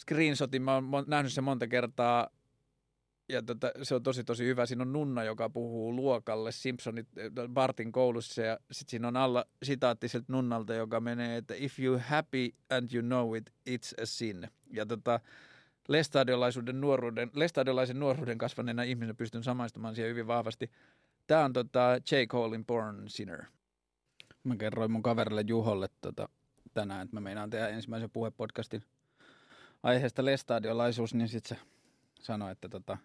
screenshotin, 0.00 0.62
mä 0.62 0.74
oon 0.74 1.04
nähnyt 1.06 1.32
sen 1.32 1.44
monta 1.44 1.66
kertaa, 1.66 2.30
ja 3.28 3.42
tota, 3.42 3.70
se 3.82 3.94
on 3.94 4.02
tosi 4.02 4.24
tosi 4.24 4.44
hyvä. 4.44 4.66
Siinä 4.66 4.82
on 4.82 4.92
Nunna, 4.92 5.24
joka 5.24 5.50
puhuu 5.50 5.96
luokalle 5.96 6.52
Simpsonit 6.52 7.08
Bartin 7.48 7.92
koulussa, 7.92 8.42
ja 8.42 8.58
sitten 8.70 8.90
siinä 8.90 9.08
on 9.08 9.16
alla 9.16 9.44
sitaatti 9.62 10.06
Nunnalta, 10.28 10.74
joka 10.74 11.00
menee, 11.00 11.36
että 11.36 11.54
if 11.56 11.78
you 11.78 12.00
happy 12.08 12.54
and 12.70 12.94
you 12.94 13.02
know 13.02 13.36
it, 13.36 13.50
it's 13.70 14.02
a 14.02 14.06
sin. 14.06 14.48
Ja 14.70 14.86
tota, 14.86 15.20
lestadiolaisuuden 15.88 16.80
nuoruuden, 16.80 17.30
lestadiolaisen 17.34 18.00
nuoruuden 18.00 18.38
kasvaneena 18.38 18.82
ihminen 18.82 19.16
pystyn 19.16 19.42
samaistumaan 19.42 19.94
siihen 19.94 20.10
hyvin 20.10 20.26
vahvasti. 20.26 20.70
Tämä 21.26 21.44
on 21.44 21.52
tota 21.52 22.00
J. 22.10 22.14
Colein 22.26 22.66
Born 22.66 23.08
Sinner. 23.08 23.44
Mä 24.44 24.56
kerroin 24.56 24.90
mun 24.90 25.02
kaverille 25.02 25.44
Juholle 25.46 25.88
tota, 26.00 26.28
tänään, 26.74 27.02
että 27.02 27.16
mä 27.16 27.20
meinaan 27.20 27.50
tehdä 27.50 27.68
ensimmäisen 27.68 28.10
puhepodcastin– 28.10 28.82
aiheesta 29.82 30.24
lestadiolaisuus, 30.24 31.14
niin 31.14 31.28
sitten 31.28 31.58
se 31.58 31.64
sanoi, 32.20 32.52
että 32.52 32.68
tota, 32.68 32.98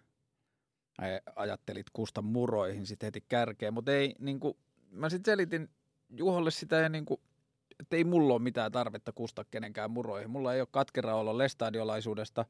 ajattelit 1.36 1.86
kusta 1.92 2.22
muroihin 2.22 2.86
sitten 2.86 3.06
heti 3.06 3.24
kärkeen, 3.28 3.74
mutta 3.74 3.92
ei 3.92 4.14
niin 4.18 4.40
kuin, 4.40 4.56
mä 4.90 5.10
sitten 5.10 5.32
selitin 5.32 5.70
Juholle 6.16 6.50
sitä 6.50 6.76
ja 6.76 6.88
niin 6.88 7.04
kuin, 7.04 7.20
että 7.80 7.96
ei 7.96 8.04
mulla 8.04 8.34
ole 8.34 8.42
mitään 8.42 8.72
tarvetta 8.72 9.12
kusta 9.12 9.44
kenenkään 9.44 9.90
muroihin. 9.90 10.30
Mulla 10.30 10.54
ei 10.54 10.60
ole 10.60 10.68
katkera 10.70 11.14
olla 11.14 11.38
lestadiolaisuudesta. 11.38 12.44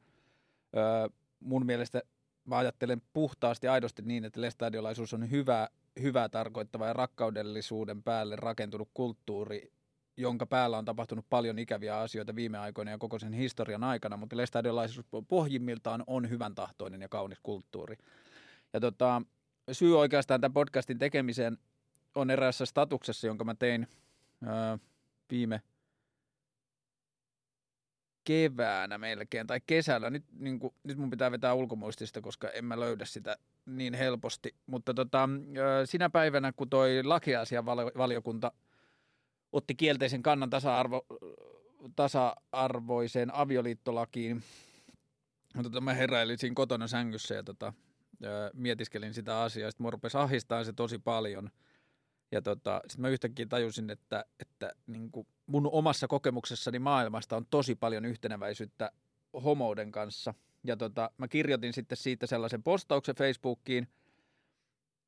Öö, 0.77 1.09
mun 1.39 1.65
mielestä 1.65 2.01
mä 2.45 2.57
ajattelen 2.57 3.01
puhtaasti 3.13 3.67
aidosti 3.67 4.01
niin, 4.01 4.25
että 4.25 4.41
lestadiolaisuus 4.41 5.13
on 5.13 5.31
hyvä, 5.31 5.67
hyvää 6.01 6.29
tarkoittava 6.29 6.87
ja 6.87 6.93
rakkaudellisuuden 6.93 8.03
päälle 8.03 8.35
rakentunut 8.35 8.89
kulttuuri, 8.93 9.71
jonka 10.17 10.45
päällä 10.45 10.77
on 10.77 10.85
tapahtunut 10.85 11.25
paljon 11.29 11.59
ikäviä 11.59 11.97
asioita 11.99 12.35
viime 12.35 12.57
aikoina 12.57 12.91
ja 12.91 12.97
koko 12.97 13.19
sen 13.19 13.33
historian 13.33 13.83
aikana, 13.83 14.17
mutta 14.17 14.37
lestadiolaisuus 14.37 15.05
pohjimmiltaan 15.27 16.03
on 16.07 16.29
hyvän 16.29 16.55
tahtoinen 16.55 17.01
ja 17.01 17.09
kaunis 17.09 17.39
kulttuuri. 17.43 17.97
Ja 18.73 18.79
tota, 18.79 19.21
syy 19.71 19.99
oikeastaan 19.99 20.41
tämän 20.41 20.53
podcastin 20.53 20.99
tekemiseen 20.99 21.57
on 22.15 22.29
eräässä 22.29 22.65
statuksessa, 22.65 23.27
jonka 23.27 23.43
mä 23.43 23.55
tein 23.55 23.87
ää, 24.45 24.79
viime 25.31 25.61
keväänä 28.23 28.97
melkein, 28.97 29.47
tai 29.47 29.61
kesällä. 29.65 30.09
Nyt, 30.09 30.25
niin 30.39 30.59
kuin, 30.59 30.73
nyt 30.83 30.97
mun 30.97 31.09
pitää 31.09 31.31
vetää 31.31 31.53
ulkomuistista, 31.53 32.21
koska 32.21 32.49
en 32.49 32.65
mä 32.65 32.79
löydä 32.79 33.05
sitä 33.05 33.37
niin 33.65 33.93
helposti. 33.93 34.55
Mutta 34.65 34.93
tota, 34.93 35.29
sinä 35.85 36.09
päivänä, 36.09 36.51
kun 36.51 36.69
toi 36.69 37.03
lakiasiavaliokunta– 37.03 38.51
otti 39.57 39.75
kielteisen 39.75 40.23
kannan 40.23 40.49
tasa-arvo, 40.49 41.05
tasa-arvoiseen 41.95 43.35
avioliittolakiin. 43.35 44.43
Tota, 45.63 45.81
mä 45.81 45.93
heräilin 45.93 46.37
siinä 46.37 46.53
kotona 46.53 46.87
sängyssä 46.87 47.35
ja 47.35 47.43
tota, 47.43 47.73
mietiskelin 48.53 49.13
sitä 49.13 49.41
asiaa. 49.41 49.71
Sitten 49.71 49.83
mua 49.83 49.91
rupesi 49.91 50.17
ahistaa 50.17 50.63
se 50.63 50.73
tosi 50.73 50.99
paljon. 50.99 51.49
Ja 52.31 52.41
tota, 52.41 52.81
sitten 52.87 53.01
mä 53.01 53.09
yhtäkkiä 53.09 53.45
tajusin, 53.45 53.89
että, 53.89 54.25
että 54.39 54.71
niin 54.87 55.11
kuin 55.11 55.27
mun 55.45 55.69
omassa 55.71 56.07
kokemuksessani 56.07 56.79
maailmasta 56.79 57.37
on 57.37 57.45
tosi 57.49 57.75
paljon 57.75 58.05
yhteneväisyyttä 58.05 58.91
homouden 59.43 59.91
kanssa. 59.91 60.33
Ja 60.63 60.77
tota, 60.77 61.11
mä 61.17 61.27
kirjoitin 61.27 61.73
sitten 61.73 61.97
siitä 61.97 62.27
sellaisen 62.27 62.63
postauksen 62.63 63.15
Facebookiin– 63.15 63.87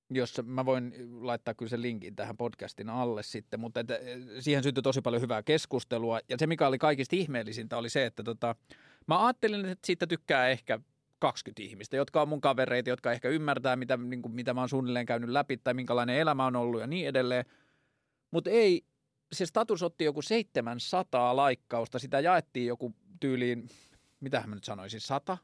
jossa 0.10 0.44
mä 0.44 0.66
voin 0.66 0.94
laittaa 1.22 1.54
kyllä 1.54 1.70
sen 1.70 1.82
linkin 1.82 2.16
tähän 2.16 2.38
podcastin 2.38 2.90
alle 2.90 3.24
sitten, 3.24 3.60
mutta 3.60 3.80
että 3.80 4.00
siihen 4.40 4.64
syntyi 4.64 4.84
tosi 4.84 5.02
paljon 5.02 5.22
hyvää 5.22 5.44
keskustelua. 5.44 6.20
Ja 6.30 6.36
se, 6.40 6.48
mikä 6.48 6.68
oli 6.68 6.78
kaikista 6.78 7.16
ihmeellisintä, 7.16 7.78
oli 7.78 7.90
se, 7.90 8.06
että 8.06 8.24
tota, 8.24 8.56
Mä 9.10 9.26
ajattelin, 9.26 9.66
että 9.66 9.88
siitä 9.88 10.08
tykkää 10.08 10.50
ehkä 10.50 10.80
20 11.20 11.64
ihmistä, 11.64 11.98
jotka 11.98 12.22
on 12.22 12.30
mun 12.30 12.42
kavereita, 12.42 12.90
jotka 12.90 13.12
ehkä 13.12 13.30
ymmärtää, 13.30 13.76
mitä, 13.76 13.98
niin 13.98 14.22
kuin, 14.22 14.32
mitä 14.32 14.54
mä 14.54 14.62
oon 14.62 14.70
suunnilleen 14.70 15.06
käynyt 15.06 15.30
läpi 15.30 15.58
tai 15.58 15.74
minkälainen 15.74 16.16
elämä 16.16 16.46
on 16.46 16.56
ollut 16.56 16.82
ja 16.82 16.88
niin 16.88 17.08
edelleen. 17.08 17.46
Mutta 18.32 18.50
ei, 18.50 18.86
se 19.32 19.46
status 19.46 19.84
otti 19.84 20.04
joku 20.04 20.22
700 20.22 21.36
laikkausta, 21.36 22.00
sitä 22.00 22.20
jaettiin 22.20 22.68
joku 22.68 22.96
tyyliin, 23.20 23.70
mitä 24.20 24.44
mä 24.48 24.56
nyt 24.56 24.64
sanoisin, 24.64 25.02
100 25.02 25.38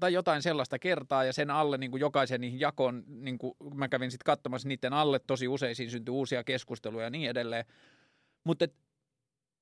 tai 0.00 0.12
jotain 0.12 0.42
sellaista 0.42 0.78
kertaa 0.78 1.24
ja 1.24 1.32
sen 1.32 1.50
alle 1.50 1.78
niin 1.78 1.90
kuin 1.90 2.00
jokaisen 2.00 2.40
niihin 2.40 2.60
jakoon, 2.60 3.04
niin 3.06 3.38
kuin 3.38 3.54
mä 3.74 3.88
kävin 3.88 4.10
sitten 4.10 4.24
katsomassa 4.24 4.68
niiden 4.68 4.92
alle 4.92 5.18
tosi 5.18 5.48
usein 5.48 5.76
siinä 5.76 5.90
syntyi 5.90 6.12
uusia 6.12 6.44
keskusteluja 6.44 7.04
ja 7.04 7.10
niin 7.10 7.30
edelleen. 7.30 7.64
Mutta 8.44 8.68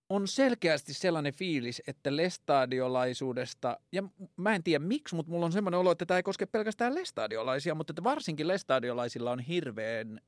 on 0.08 0.28
selkeästi 0.28 0.94
sellainen 0.94 1.34
fiilis, 1.34 1.82
että 1.86 2.16
lestadiolaisuudesta, 2.16 3.80
ja 3.92 4.02
mä 4.36 4.54
en 4.54 4.62
tiedä 4.62 4.84
miksi, 4.84 5.14
mutta 5.14 5.32
mulla 5.32 5.46
on 5.46 5.52
semmoinen 5.52 5.80
olo, 5.80 5.90
että 5.90 6.06
tämä 6.06 6.18
ei 6.18 6.22
koske 6.22 6.46
pelkästään 6.46 6.94
lestadiolaisia, 6.94 7.74
mutta 7.74 7.92
että 7.92 8.04
varsinkin 8.04 8.48
lestadiolaisilla 8.48 9.30
on 9.30 9.40
hirveän 9.40 10.20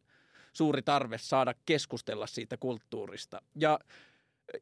suuri 0.53 0.83
tarve 0.83 1.19
saada 1.19 1.55
keskustella 1.67 2.27
siitä 2.27 2.57
kulttuurista. 2.57 3.43
Ja 3.55 3.79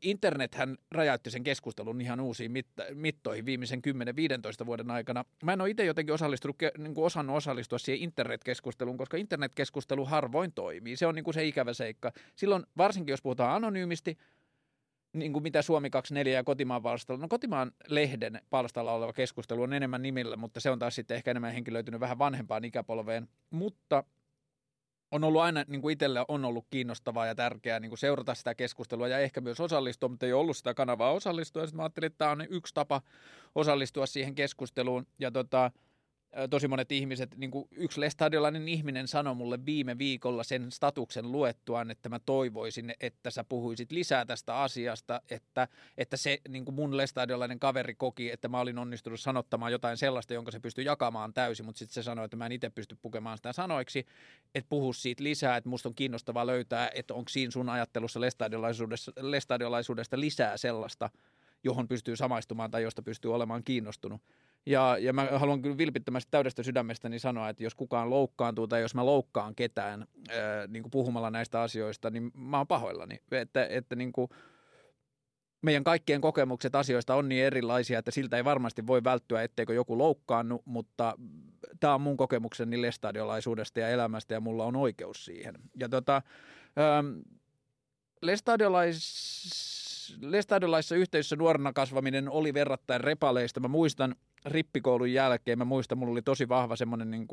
internethän 0.00 0.76
räjäytti 0.92 1.30
sen 1.30 1.44
keskustelun 1.44 2.00
ihan 2.00 2.20
uusiin 2.20 2.52
mitta- 2.52 2.84
mittoihin 2.94 3.46
viimeisen 3.46 3.82
10-15 4.62 4.66
vuoden 4.66 4.90
aikana. 4.90 5.24
Mä 5.44 5.52
en 5.52 5.60
ole 5.60 5.70
itse 5.70 5.84
jotenkin 5.84 6.14
osallistunut, 6.14 6.56
niin 6.78 6.94
kuin 6.94 7.04
osannut 7.04 7.36
osallistua 7.36 7.78
siihen 7.78 8.02
internetkeskusteluun, 8.02 8.98
koska 8.98 9.16
internetkeskustelu 9.16 10.04
harvoin 10.04 10.52
toimii. 10.52 10.96
Se 10.96 11.06
on 11.06 11.14
niin 11.14 11.24
kuin 11.24 11.34
se 11.34 11.46
ikävä 11.46 11.72
seikka. 11.72 12.12
Silloin, 12.36 12.66
varsinkin 12.76 13.12
jos 13.12 13.22
puhutaan 13.22 13.56
anonyymisti, 13.56 14.18
niin 15.12 15.32
kuin 15.32 15.42
mitä 15.42 15.62
Suomi 15.62 15.90
24 15.90 16.38
ja 16.38 16.44
Kotimaan 16.44 16.82
palstalla. 16.82 17.20
No 17.20 17.28
Kotimaan 17.28 17.72
lehden 17.88 18.40
palstalla 18.50 18.92
oleva 18.92 19.12
keskustelu 19.12 19.62
on 19.62 19.72
enemmän 19.72 20.02
nimillä, 20.02 20.36
mutta 20.36 20.60
se 20.60 20.70
on 20.70 20.78
taas 20.78 20.94
sitten 20.94 21.16
ehkä 21.16 21.30
enemmän 21.30 21.52
henkilöitynyt 21.52 22.00
vähän 22.00 22.18
vanhempaan 22.18 22.64
ikäpolveen. 22.64 23.28
Mutta 23.50 24.04
on 25.10 25.24
ollut 25.24 25.42
aina, 25.42 25.64
niin 25.68 25.80
kuin 25.80 25.92
itselle 25.92 26.24
on 26.28 26.44
ollut 26.44 26.66
kiinnostavaa 26.70 27.26
ja 27.26 27.34
tärkeää 27.34 27.80
niin 27.80 27.90
kuin 27.90 27.98
seurata 27.98 28.34
sitä 28.34 28.54
keskustelua 28.54 29.08
ja 29.08 29.18
ehkä 29.18 29.40
myös 29.40 29.60
osallistua, 29.60 30.08
mutta 30.08 30.26
ei 30.26 30.32
ollut 30.32 30.56
sitä 30.56 30.74
kanavaa 30.74 31.12
osallistua. 31.12 31.66
Sitten 31.66 31.76
mä 31.76 31.82
ajattelin, 31.82 32.06
että 32.06 32.18
tämä 32.18 32.30
on 32.30 32.46
yksi 32.50 32.74
tapa 32.74 33.02
osallistua 33.54 34.06
siihen 34.06 34.34
keskusteluun. 34.34 35.06
Ja 35.18 35.30
tota, 35.30 35.70
tosi 36.50 36.68
monet 36.68 36.92
ihmiset, 36.92 37.36
niin 37.36 37.50
kuin 37.50 37.68
yksi 37.70 38.00
lestadiolainen 38.00 38.68
ihminen 38.68 39.08
sanoi 39.08 39.34
mulle 39.34 39.66
viime 39.66 39.98
viikolla 39.98 40.44
sen 40.44 40.72
statuksen 40.72 41.32
luettuaan, 41.32 41.90
että 41.90 42.08
mä 42.08 42.18
toivoisin, 42.18 42.94
että 43.00 43.30
sä 43.30 43.44
puhuisit 43.44 43.92
lisää 43.92 44.24
tästä 44.24 44.56
asiasta, 44.56 45.22
että, 45.30 45.68
että 45.98 46.16
se 46.16 46.38
niin 46.48 46.64
kuin 46.64 46.74
mun 46.74 46.96
lestadiolainen 46.96 47.60
kaveri 47.60 47.94
koki, 47.94 48.30
että 48.30 48.48
mä 48.48 48.60
olin 48.60 48.78
onnistunut 48.78 49.20
sanottamaan 49.20 49.72
jotain 49.72 49.96
sellaista, 49.96 50.34
jonka 50.34 50.50
se 50.50 50.60
pystyi 50.60 50.84
jakamaan 50.84 51.34
täysin, 51.34 51.66
mutta 51.66 51.78
sitten 51.78 51.94
se 51.94 52.02
sanoi, 52.02 52.24
että 52.24 52.36
mä 52.36 52.46
en 52.46 52.52
itse 52.52 52.70
pysty 52.70 52.96
pukemaan 53.02 53.38
sitä 53.38 53.52
sanoiksi, 53.52 54.06
että 54.54 54.68
puhu 54.68 54.92
siitä 54.92 55.24
lisää, 55.24 55.56
että 55.56 55.70
musta 55.70 55.88
on 55.88 55.94
kiinnostavaa 55.94 56.46
löytää, 56.46 56.90
että 56.94 57.14
onko 57.14 57.28
siinä 57.28 57.50
sun 57.50 57.68
ajattelussa 57.68 58.20
lestadiolaisuudesta, 58.20 59.12
lestadiolaisuudesta 59.20 60.20
lisää 60.20 60.56
sellaista, 60.56 61.10
johon 61.64 61.88
pystyy 61.88 62.16
samaistumaan 62.16 62.70
tai 62.70 62.82
josta 62.82 63.02
pystyy 63.02 63.34
olemaan 63.34 63.64
kiinnostunut. 63.64 64.20
Ja, 64.68 64.96
ja 65.00 65.12
mä 65.12 65.28
haluan 65.32 65.62
kyllä 65.62 65.78
vilpittömästi 65.78 66.28
täydestä 66.30 66.62
sydämestäni 66.62 67.18
sanoa, 67.18 67.48
että 67.48 67.62
jos 67.62 67.74
kukaan 67.74 68.10
loukkaantuu 68.10 68.68
tai 68.68 68.80
jos 68.80 68.94
mä 68.94 69.06
loukkaan 69.06 69.54
ketään 69.54 70.06
ää, 70.28 70.66
niin 70.66 70.82
kuin 70.82 70.90
puhumalla 70.90 71.30
näistä 71.30 71.60
asioista, 71.60 72.10
niin 72.10 72.30
mä 72.34 72.56
oon 72.56 72.66
pahoillani. 72.66 73.18
Että, 73.32 73.66
että 73.66 73.96
niin 73.96 74.12
kuin 74.12 74.28
meidän 75.62 75.84
kaikkien 75.84 76.20
kokemukset 76.20 76.74
asioista 76.74 77.14
on 77.14 77.28
niin 77.28 77.44
erilaisia, 77.44 77.98
että 77.98 78.10
siltä 78.10 78.36
ei 78.36 78.44
varmasti 78.44 78.86
voi 78.86 79.04
välttyä, 79.04 79.42
etteikö 79.42 79.74
joku 79.74 79.98
loukkaannu, 79.98 80.62
mutta 80.64 81.14
tämä 81.80 81.94
on 81.94 82.00
mun 82.00 82.16
kokemukseni 82.16 82.82
lestadiolaisuudesta 82.82 83.80
ja 83.80 83.88
elämästä 83.88 84.34
ja 84.34 84.40
mulla 84.40 84.64
on 84.64 84.76
oikeus 84.76 85.24
siihen. 85.24 85.54
Ja 85.80 85.88
tota, 85.88 86.22
lestadiolais, 88.22 90.18
lestadiolaisessa 90.20 90.96
yhteisössä 90.96 91.36
nuorena 91.36 91.72
kasvaminen 91.72 92.28
oli 92.28 92.54
verrattain 92.54 93.00
repaleista. 93.00 93.60
Mä 93.60 93.68
muistan– 93.68 94.14
rippikoulun 94.46 95.12
jälkeen, 95.12 95.58
mä 95.58 95.64
muistan, 95.64 95.98
mulla 95.98 96.12
oli 96.12 96.22
tosi 96.22 96.48
vahva 96.48 96.76
semmoinen 96.76 97.10
niin 97.10 97.28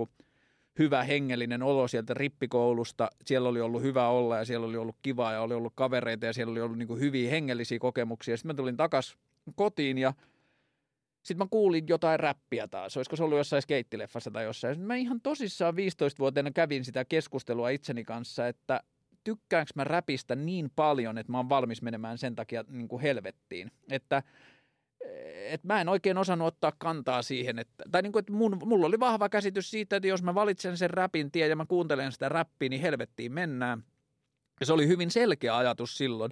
hyvä 0.80 1.04
hengellinen 1.04 1.63
olo 1.63 1.88
sieltä 1.88 2.13
rippikoulusta. 2.13 3.10
Siellä 3.26 3.50
oli 3.50 3.62
ollut 3.62 3.82
hyvä 3.82 4.08
olla 4.08 4.38
ja 4.38 4.46
siellä 4.46 4.68
oli 4.68 4.78
ollut 4.78 4.96
kivaa 5.02 5.34
ja 5.34 5.41
oli 5.41 5.54
ollut 5.54 5.74
kavereita 5.76 6.26
ja 6.26 6.34
siellä 6.34 6.52
oli 6.52 6.62
ollut 6.62 6.78
niin 6.78 6.88
kuin 6.88 7.00
hyviä 7.00 7.30
hengellisiä 7.30 7.80
kokemuksia. 7.80 8.38
Sitten 8.38 8.50
mä 8.50 8.54
tulin 8.54 8.78
takas 8.78 9.18
kotiin 9.56 9.98
ja 9.98 10.13
sitten 11.24 11.46
mä 11.46 11.48
kuulin 11.52 11.88
jotain 11.88 12.20
räppiä 12.20 12.68
taas. 12.68 12.98
Olisiko 12.98 13.15
se 13.15 13.24
ollut 13.24 13.38
jossain 13.38 13.62
skeittileffassa 13.62 14.32
tai 14.32 14.44
jossain. 14.44 14.76
Sitten 14.76 14.88
mä 14.88 14.96
ihan 14.96 15.22
tosissaan 15.22 15.74
15-vuotiaana 15.74 16.52
kävin 16.52 16.86
sitä 16.86 17.06
keskustelua 17.06 17.70
itseni 17.70 18.04
kanssa, 18.04 18.48
että 18.48 18.82
tykkäänkö 19.24 19.72
mä 19.76 19.84
räpistä 19.84 20.36
niin 20.36 20.72
paljon, 20.76 21.18
että 21.18 21.32
mä 21.32 21.38
oon 21.38 21.50
valmis 21.50 21.82
menemään 21.82 22.18
sen 22.18 22.36
takia 22.36 22.63
niin 22.68 22.88
kuin 22.88 23.02
helvettiin. 23.02 23.72
Että 23.89 24.24
että 25.46 25.68
mä 25.68 25.82
en 25.82 25.89
oikein 25.89 26.18
osannut 26.18 26.48
ottaa 26.48 26.74
kantaa 26.78 27.22
siihen, 27.22 27.60
että, 27.60 27.84
tai 27.91 28.02
niin 28.02 28.12
kuin, 28.12 28.20
että 28.20 28.34
mun, 28.34 28.60
mulla 28.65 28.88
oli 28.88 29.00
vahva 29.00 29.30
käsitys 29.30 29.72
siitä, 29.72 29.96
että 29.96 30.08
jos 30.08 30.24
mä 30.24 30.36
valitsen 30.36 30.78
sen 30.78 30.89
räpin 30.89 31.32
tien 31.32 31.50
ja 31.50 31.56
mä 31.56 31.65
kuuntelen 31.65 32.12
sitä 32.12 32.30
räppiä, 32.30 32.70
niin 32.70 32.82
helvettiin 32.82 33.32
mennään. 33.32 33.84
Ja 34.60 34.65
se 34.65 34.74
oli 34.74 34.88
hyvin 34.88 35.12
selkeä 35.12 35.58
ajatus 35.58 35.98
silloin. 35.98 36.32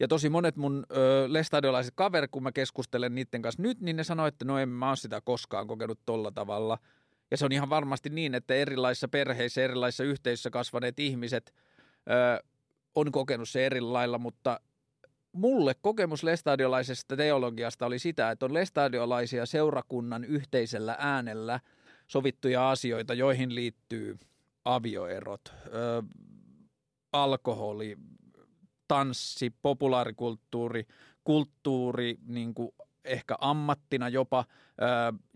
Ja 0.00 0.08
tosi 0.08 0.28
monet 0.28 0.56
mun 0.56 0.86
ö, 0.96 1.24
lestadiolaiset 1.28 1.94
kaverit, 1.96 2.30
kun 2.30 2.42
mä 2.42 2.52
keskustelen 2.52 3.14
niiden 3.14 3.42
kanssa 3.42 3.62
nyt, 3.62 3.80
niin 3.80 3.96
ne 3.96 4.04
sanoo, 4.04 4.26
että 4.26 4.44
no 4.44 4.58
en 4.58 4.68
mä 4.68 4.88
ole 4.88 4.96
sitä 4.96 5.20
koskaan 5.20 5.66
kokenut 5.66 5.98
tolla 6.06 6.30
tavalla. 6.30 6.78
Ja 7.30 7.36
se 7.36 7.44
on 7.44 7.52
ihan 7.52 7.70
varmasti 7.70 8.10
niin, 8.10 8.34
että 8.34 8.54
erilaisissa 8.54 9.08
perheissä, 9.08 9.62
erilaisissa 9.62 10.04
yhteisöissä 10.04 10.50
kasvaneet 10.50 11.00
ihmiset 11.00 11.54
ö, 12.10 12.44
on 12.94 13.12
kokenut 13.12 13.48
se 13.48 13.66
eri 13.66 13.80
lailla, 13.80 14.18
mutta 14.18 14.60
mulle 15.32 15.74
kokemus 15.74 16.22
lestadiolaisesta 16.22 17.16
teologiasta 17.16 17.86
oli 17.86 17.98
sitä, 17.98 18.30
että 18.30 18.46
on 18.46 18.54
lestadiolaisia 18.54 19.46
seurakunnan 19.46 20.24
yhteisellä 20.24 20.96
äänellä 20.98 21.60
sovittuja 22.06 22.70
asioita, 22.70 23.14
joihin 23.14 23.54
liittyy 23.54 24.18
avioerot, 24.64 25.40
ö, 25.66 26.02
alkoholi, 27.12 27.96
tanssi, 28.88 29.52
populaarikulttuuri, 29.62 30.86
kulttuuri, 31.24 32.18
niin 32.26 32.54
kuin 32.54 32.70
ehkä 33.04 33.36
ammattina 33.40 34.08
jopa. 34.08 34.44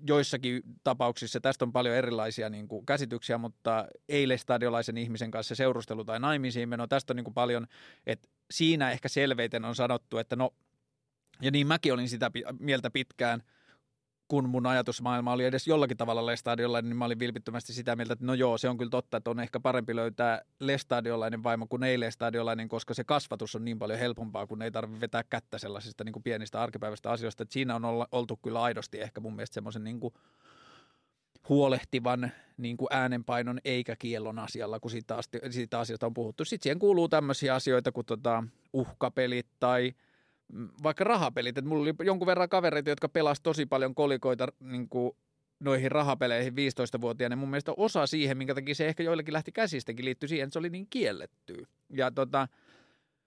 Joissakin 0.08 0.62
tapauksissa 0.84 1.40
tästä 1.40 1.64
on 1.64 1.72
paljon 1.72 1.96
erilaisia 1.96 2.50
niin 2.50 2.68
kuin 2.68 2.86
käsityksiä, 2.86 3.38
mutta 3.38 3.86
ei-lestadiolaisen 4.08 4.98
ihmisen 4.98 5.30
kanssa 5.30 5.54
seurustelu 5.54 6.04
tai 6.04 6.20
naimisiin 6.20 6.68
meno, 6.68 6.86
tästä 6.86 7.12
on 7.12 7.16
niin 7.16 7.24
kuin 7.24 7.34
paljon, 7.34 7.66
että 8.06 8.28
siinä 8.50 8.90
ehkä 8.90 9.08
selveiten 9.08 9.64
on 9.64 9.74
sanottu, 9.74 10.18
että 10.18 10.36
no, 10.36 10.54
ja 11.40 11.50
niin 11.50 11.66
mäkin 11.66 11.92
olin 11.92 12.08
sitä 12.08 12.30
mieltä 12.58 12.90
pitkään, 12.90 13.42
kun 14.28 14.48
mun 14.48 14.66
ajatusmaailma 14.66 15.32
oli 15.32 15.44
edes 15.44 15.66
jollakin 15.66 15.96
tavalla 15.96 16.26
lestadiolla, 16.26 16.82
niin 16.82 16.96
mä 16.96 17.04
olin 17.04 17.18
vilpittömästi 17.18 17.72
sitä 17.72 17.96
mieltä, 17.96 18.12
että 18.12 18.24
no 18.24 18.34
joo, 18.34 18.58
se 18.58 18.68
on 18.68 18.76
kyllä 18.78 18.90
totta, 18.90 19.16
että 19.16 19.30
on 19.30 19.40
ehkä 19.40 19.60
parempi 19.60 19.96
löytää 19.96 20.42
lestadiolainen 20.60 21.42
vaimo 21.42 21.66
kuin 21.66 21.82
ei 21.82 22.00
lestadiolainen, 22.00 22.68
koska 22.68 22.94
se 22.94 23.04
kasvatus 23.04 23.54
on 23.56 23.64
niin 23.64 23.78
paljon 23.78 23.98
helpompaa, 23.98 24.46
kun 24.46 24.62
ei 24.62 24.70
tarvitse 24.70 25.00
vetää 25.00 25.24
kättä 25.30 25.58
sellaisista 25.58 26.04
niin 26.04 26.12
kuin 26.12 26.22
pienistä 26.22 26.62
arkipäiväistä 26.62 27.10
asioista. 27.10 27.42
Että 27.42 27.52
siinä 27.52 27.76
on 27.76 28.06
oltu 28.12 28.36
kyllä 28.36 28.62
aidosti 28.62 29.00
ehkä 29.00 29.20
mun 29.20 29.36
mielestä 29.36 29.54
semmoisen 29.54 29.84
niin 29.84 30.00
kuin 30.00 30.14
huolehtivan 31.48 32.32
niin 32.56 32.76
kuin 32.76 32.88
äänenpainon 32.90 33.60
eikä 33.64 33.96
kiellon 33.96 34.38
asialla, 34.38 34.80
kun 34.80 34.90
siitä, 34.90 35.16
asti, 35.16 35.38
siitä 35.50 35.78
asiasta 35.78 36.06
on 36.06 36.14
puhuttu. 36.14 36.44
Sitten 36.44 36.62
siihen 36.62 36.78
kuuluu 36.78 37.08
tämmöisiä 37.08 37.54
asioita 37.54 37.92
kuin 37.92 38.06
tota, 38.06 38.44
uhkapelit 38.72 39.46
tai 39.60 39.92
mm, 40.52 40.68
vaikka 40.82 41.04
rahapelit. 41.04 41.58
Et 41.58 41.64
mulla 41.64 41.82
oli 41.82 41.94
jonkun 42.02 42.26
verran 42.26 42.48
kavereita, 42.48 42.90
jotka 42.90 43.08
pelasivat 43.08 43.42
tosi 43.42 43.66
paljon 43.66 43.94
kolikoita 43.94 44.48
niin 44.60 44.88
kuin 44.88 45.16
noihin 45.60 45.92
rahapeleihin 45.92 46.52
15-vuotiaana. 46.52 47.36
Mun 47.36 47.50
mielestä 47.50 47.72
osa 47.76 48.06
siihen, 48.06 48.38
minkä 48.38 48.54
takia 48.54 48.74
se 48.74 48.88
ehkä 48.88 49.02
joillekin 49.02 49.34
lähti 49.34 49.52
käsistäkin, 49.52 50.04
liittyi 50.04 50.28
siihen, 50.28 50.44
että 50.44 50.52
se 50.52 50.58
oli 50.58 50.70
niin 50.70 50.86
kielletty. 50.90 51.66
Ja 51.90 52.10
tota, 52.10 52.48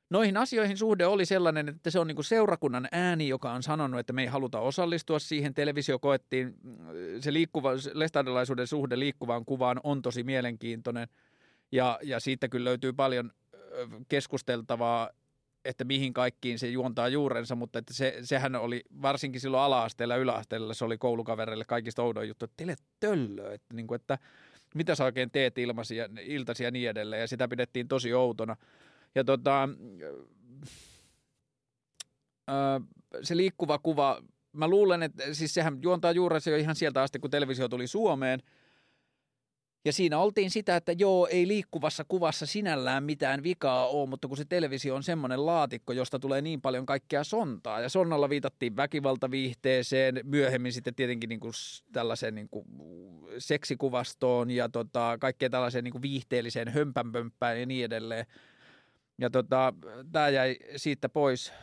Noihin 0.10 0.38
asioihin 0.38 0.78
suhde 0.78 1.06
oli 1.06 1.26
sellainen, 1.26 1.70
että 1.70 1.92
se 1.92 2.00
on 2.00 2.08
niin 2.08 2.24
seurakunnan 2.24 2.88
ääni, 2.92 3.28
joka 3.28 3.52
on 3.52 3.64
sanonut, 3.64 4.00
että 4.00 4.14
me 4.14 4.22
ei 4.22 4.28
haluta 4.28 4.60
osallistua 4.60 5.20
siihen. 5.20 5.54
Televisio 5.54 6.00
koettiin, 6.00 6.56
se 7.20 7.34
liikkuva, 7.34 7.72
lestadiolaisuuden 7.94 8.68
suhde 8.68 9.00
liikkuvaan 9.00 9.46
kuvaan 9.46 9.80
on 9.84 10.02
tosi 10.02 10.24
mielenkiintoinen 10.24 11.08
ja, 11.72 12.00
ja 12.04 12.20
siitä 12.20 12.48
kyllä 12.48 12.66
löytyy 12.66 12.94
paljon 12.94 13.32
keskusteltavaa, 14.08 15.10
että 15.66 15.84
mihin 15.84 16.14
kaikkiin 16.14 16.60
se 16.60 16.68
juontaa 16.68 17.08
juurensa, 17.08 17.56
mutta 17.56 17.80
että 17.80 17.94
se, 17.94 18.18
sehän 18.22 18.56
oli 18.56 18.84
varsinkin 19.02 19.42
silloin 19.42 19.64
ala-asteella 19.64 20.14
ja 20.14 20.22
yläasteella, 20.22 20.74
se 20.74 20.86
oli 20.86 20.98
koulukavereille 20.98 21.66
kaikista 21.66 22.04
oudoin 22.04 22.28
juttu, 22.28 22.46
että 22.46 22.58
teille 22.58 22.76
töllö, 23.00 23.54
että, 23.54 23.74
niin 23.74 23.88
kuin, 23.88 23.96
että 23.96 24.18
mitä 24.76 24.96
sä 24.96 25.04
oikein 25.04 25.32
teet 25.32 25.58
ilmaisia, 25.58 26.10
iltaisia 26.22 26.68
ja 26.68 26.72
niin 26.72 26.90
edelleen, 26.90 27.20
ja 27.20 27.28
sitä 27.28 27.48
pidettiin 27.48 27.88
tosi 27.88 28.14
outona. 28.14 28.56
Ja 29.16 29.24
tota, 29.24 29.70
se 33.24 33.38
liikkuva 33.38 33.80
kuva 33.80 34.22
mä 34.52 34.68
luulen, 34.68 35.04
että 35.04 35.34
siis 35.34 35.54
sehän 35.54 35.80
juontaa 35.82 36.12
juurensa 36.12 36.50
jo 36.50 36.58
ihan 36.58 36.76
sieltä 36.76 37.02
asti, 37.02 37.20
kun 37.20 37.32
televisio 37.32 37.70
tuli 37.70 37.88
Suomeen– 37.88 38.40
ja 39.88 39.94
siinä 39.94 40.20
oltiin 40.20 40.52
sitä, 40.52 40.76
että 40.76 40.92
joo, 40.92 41.28
ei 41.28 41.48
liikkuvassa 41.48 42.06
kuvassa 42.08 42.46
sinällään 42.46 43.04
mitään 43.04 43.44
vikaa 43.44 43.88
ole, 43.88 44.10
mutta 44.10 44.28
kun 44.28 44.38
se 44.38 44.46
televisio 44.46 44.96
on 44.96 45.04
semmoinen 45.04 45.46
laatikko, 45.46 45.94
josta 45.94 46.20
tulee 46.20 46.42
niin 46.42 46.62
paljon 46.62 46.86
kaikkea 46.86 47.24
sontaa. 47.24 47.82
Ja 47.82 47.90
sonnalla 47.90 48.30
viitattiin 48.30 48.76
väkivaltaviihteeseen, 48.76 50.20
myöhemmin 50.24 50.74
sitten 50.74 50.96
tietenkin 50.96 51.30
niin 51.30 51.40
kuin 51.40 51.54
tällaiseen 51.92 52.36
niin 52.36 52.50
kuin 52.50 52.66
seksikuvastoon 53.38 54.52
ja 54.52 54.70
tota, 54.70 55.18
kaikkeen 55.20 55.52
tällaiseen 55.52 55.84
niin 55.84 55.92
kuin 55.92 56.02
viihteelliseen 56.02 56.68
hömpänpömppään 56.68 57.60
ja 57.60 57.66
niin 57.66 57.86
edelleen. 57.86 58.26
Ja 59.18 59.30
tota, 59.30 59.74
tämä 60.12 60.30
jäi 60.30 60.56
siitä 60.76 61.10
pois 61.10 61.54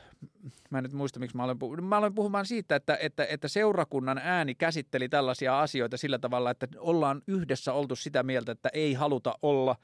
mä 0.71 0.79
en 0.79 0.85
nyt 0.85 0.93
muista, 0.93 1.21
miksi 1.21 1.37
mä 1.37 1.45
olen 1.45 1.59
puhunut. 1.59 1.89
Mä 1.89 1.99
olen 1.99 2.15
puhumaan 2.15 2.47
siitä, 2.47 2.77
että, 2.77 2.99
että, 3.01 3.27
että 3.31 3.49
seurakunnan 3.49 4.19
ääni 4.19 4.55
käsitteli 4.55 5.09
tällaisia 5.09 5.61
asioita 5.61 5.97
sillä 5.97 6.19
tavalla, 6.19 6.51
että 6.51 6.67
ollaan 6.79 7.23
yhdessä 7.27 7.73
oltu 7.73 7.97
sitä 7.97 8.23
mieltä, 8.23 8.53
että 8.53 8.69
ei 8.73 8.95
haluta 8.95 9.35
olla 9.43 9.77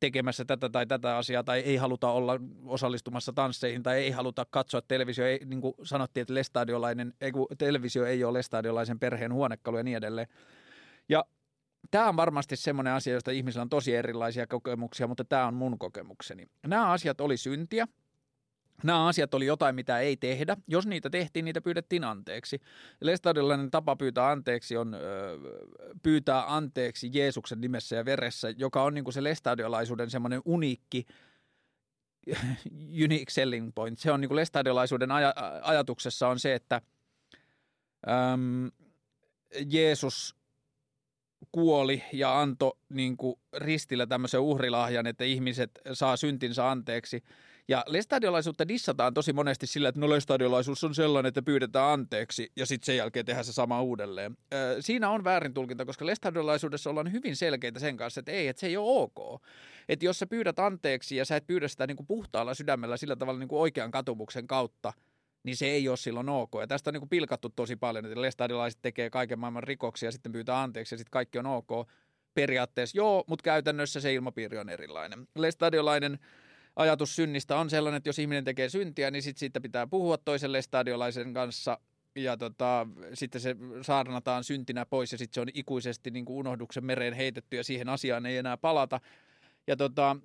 tekemässä 0.00 0.44
tätä 0.44 0.68
tai 0.68 0.86
tätä 0.86 1.16
asiaa, 1.16 1.44
tai 1.44 1.60
ei 1.60 1.76
haluta 1.76 2.10
olla 2.10 2.40
osallistumassa 2.66 3.32
tansseihin, 3.32 3.82
tai 3.82 3.98
ei 3.98 4.10
haluta 4.10 4.46
katsoa 4.50 4.82
televisio, 4.82 5.26
ei, 5.26 5.40
niin 5.44 5.60
kuin 5.60 5.74
sanottiin, 5.82 6.22
että 6.22 6.34
ei, 7.20 7.32
televisio 7.58 8.04
ei 8.04 8.24
ole 8.24 8.38
lestadiolaisen 8.38 8.98
perheen 8.98 9.32
huonekalu 9.32 9.76
ja 9.76 9.82
niin 9.82 9.96
edelleen. 9.96 10.28
Ja 11.08 11.24
tämä 11.90 12.08
on 12.08 12.16
varmasti 12.16 12.56
semmoinen 12.56 12.92
asia, 12.92 13.12
josta 13.14 13.30
ihmisillä 13.30 13.62
on 13.62 13.68
tosi 13.68 13.94
erilaisia 13.94 14.46
kokemuksia, 14.46 15.06
mutta 15.06 15.24
tämä 15.24 15.46
on 15.46 15.54
mun 15.54 15.78
kokemukseni. 15.78 16.46
Nämä 16.66 16.90
asiat 16.90 17.20
oli 17.20 17.36
syntiä, 17.36 17.86
Nämä 18.82 19.06
asiat 19.06 19.34
oli 19.34 19.46
jotain, 19.46 19.74
mitä 19.74 19.98
ei 19.98 20.16
tehdä. 20.16 20.56
Jos 20.68 20.86
niitä 20.86 21.10
tehtiin, 21.10 21.44
niitä 21.44 21.60
pyydettiin 21.60 22.04
anteeksi. 22.04 22.60
Lestadiolainen 23.00 23.70
tapa 23.70 23.96
pyytää 23.96 24.30
anteeksi 24.30 24.76
on 24.76 24.94
ö, 24.94 24.98
pyytää 26.02 26.54
anteeksi 26.56 27.10
Jeesuksen 27.12 27.60
nimessä 27.60 27.96
ja 27.96 28.04
veressä, 28.04 28.50
joka 28.50 28.82
on 28.82 28.94
niin 28.94 29.04
kuin 29.04 29.14
se 29.14 29.22
lestadiolaisuuden 29.22 30.10
semmoinen 30.10 30.42
uniikki, 30.44 31.06
unique 33.04 33.30
selling 33.30 33.72
point. 33.74 33.98
Se 33.98 34.12
on 34.12 34.20
niin 34.20 34.28
kuin 34.28 34.36
lestadiolaisuuden 34.36 35.08
aj- 35.08 35.62
ajatuksessa 35.62 36.28
on 36.28 36.38
se, 36.40 36.54
että 36.54 36.80
äm, 38.08 38.70
Jeesus 39.70 40.36
kuoli 41.52 42.02
ja 42.12 42.40
antoi 42.40 42.78
niin 42.88 43.16
kuin 43.16 43.38
ristillä 43.56 44.06
tämmöisen 44.06 44.40
uhrilahjan, 44.40 45.06
että 45.06 45.24
ihmiset 45.24 45.70
saa 45.92 46.16
syntinsä 46.16 46.70
anteeksi– 46.70 47.22
ja 47.68 47.84
lestadiolaisuutta 47.86 48.68
dissataan 48.68 49.14
tosi 49.14 49.32
monesti 49.32 49.66
sillä, 49.66 49.88
että 49.88 50.00
no 50.00 50.10
lestadiolaisuus 50.10 50.84
on 50.84 50.94
sellainen, 50.94 51.28
että 51.28 51.42
pyydetään 51.42 51.92
anteeksi 51.92 52.52
ja 52.56 52.66
sitten 52.66 52.86
sen 52.86 52.96
jälkeen 52.96 53.26
tehdään 53.26 53.44
se 53.44 53.52
sama 53.52 53.82
uudelleen. 53.82 54.36
Ö, 54.54 54.76
siinä 54.80 55.10
on 55.10 55.24
väärin 55.24 55.54
tulkinta, 55.54 55.84
koska 55.84 56.06
lestadiolaisuudessa 56.06 56.90
ollaan 56.90 57.12
hyvin 57.12 57.36
selkeitä 57.36 57.80
sen 57.80 57.96
kanssa, 57.96 58.20
että 58.20 58.32
ei, 58.32 58.48
että 58.48 58.60
se 58.60 58.66
ei 58.66 58.76
ole 58.76 59.02
ok. 59.02 59.42
Että 59.88 60.04
jos 60.04 60.18
sä 60.18 60.26
pyydät 60.26 60.58
anteeksi 60.58 61.16
ja 61.16 61.24
sä 61.24 61.36
et 61.36 61.46
pyydä 61.46 61.68
sitä 61.68 61.86
niin 61.86 61.96
kuin 61.96 62.06
puhtaalla 62.06 62.54
sydämellä 62.54 62.96
sillä 62.96 63.16
tavalla 63.16 63.38
niin 63.38 63.48
kuin 63.48 63.60
oikean 63.60 63.90
katumuksen 63.90 64.46
kautta, 64.46 64.92
niin 65.44 65.56
se 65.56 65.66
ei 65.66 65.88
ole 65.88 65.96
silloin 65.96 66.28
ok. 66.28 66.50
Ja 66.60 66.66
tästä 66.66 66.90
on 66.90 66.94
niin 66.94 67.00
kuin 67.00 67.08
pilkattu 67.08 67.48
tosi 67.48 67.76
paljon, 67.76 68.06
että 68.06 68.22
lestadiolaiset 68.22 68.82
tekee 68.82 69.10
kaiken 69.10 69.38
maailman 69.38 69.62
rikoksia 69.62 70.10
sitten 70.10 70.32
pyytää 70.32 70.62
anteeksi 70.62 70.94
ja 70.94 70.98
sitten 70.98 71.10
kaikki 71.10 71.38
on 71.38 71.46
ok. 71.46 71.88
Periaatteessa 72.34 72.98
joo, 72.98 73.24
mutta 73.26 73.42
käytännössä 73.42 74.00
se 74.00 74.14
ilmapiiri 74.14 74.58
on 74.58 74.68
erilainen. 74.68 75.28
Lestadiolainen 75.34 76.18
ajatus 76.76 77.16
synnistä 77.16 77.56
on 77.56 77.70
sellainen, 77.70 77.96
että 77.96 78.08
jos 78.08 78.18
ihminen 78.18 78.44
tekee 78.44 78.68
syntiä, 78.68 79.10
niin 79.10 79.22
sit 79.22 79.38
siitä 79.38 79.60
pitää 79.60 79.86
puhua 79.86 80.18
toiselle 80.18 80.62
stadiolaisen 80.62 81.34
kanssa 81.34 81.78
ja 82.14 82.36
tota, 82.36 82.86
sitten 83.14 83.40
se 83.40 83.56
saarnataan 83.82 84.44
syntinä 84.44 84.86
pois 84.86 85.12
ja 85.12 85.18
sitten 85.18 85.34
se 85.34 85.40
on 85.40 85.48
ikuisesti 85.54 86.10
niin 86.10 86.24
kuin 86.24 86.36
unohduksen 86.36 86.84
mereen 86.84 87.14
heitetty 87.14 87.56
ja 87.56 87.64
siihen 87.64 87.88
asiaan 87.88 88.26
ei 88.26 88.36
enää 88.36 88.56
palata. 88.56 89.00
Ja 89.66 89.76
tota, 89.76 90.16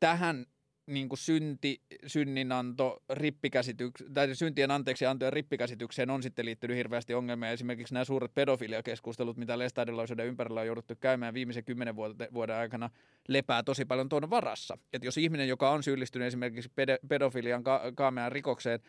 tähän 0.00 0.46
niin 0.86 1.08
kuin 1.08 1.18
synti, 1.18 1.80
synninanto, 2.06 3.02
rippikäsityks, 3.10 4.04
tai 4.14 4.34
syntien 4.34 4.70
anteeksi 4.70 5.06
anto 5.06 5.24
ja 5.24 5.30
rippikäsitykseen 5.30 6.10
on 6.10 6.22
sitten 6.22 6.44
liittynyt 6.44 6.76
hirveästi 6.76 7.14
ongelmia. 7.14 7.50
Esimerkiksi 7.50 7.94
nämä 7.94 8.04
suuret 8.04 8.34
pedofiliakeskustelut, 8.34 9.36
mitä 9.36 9.58
lestadiolaisuuden 9.58 10.26
ympärillä 10.26 10.60
on 10.60 10.66
jouduttu 10.66 10.94
käymään 11.00 11.34
viimeisen 11.34 11.64
kymmenen 11.64 11.96
vuoden 12.34 12.56
aikana, 12.56 12.90
lepää 13.28 13.62
tosi 13.62 13.84
paljon 13.84 14.08
tuon 14.08 14.30
varassa. 14.30 14.78
Että 14.92 15.06
jos 15.06 15.18
ihminen, 15.18 15.48
joka 15.48 15.70
on 15.70 15.82
syyllistynyt 15.82 16.26
esimerkiksi 16.26 16.70
pedofilian 17.08 17.64
ka- 17.64 17.92
kaamean 17.94 18.32
rikokseen, 18.32 18.80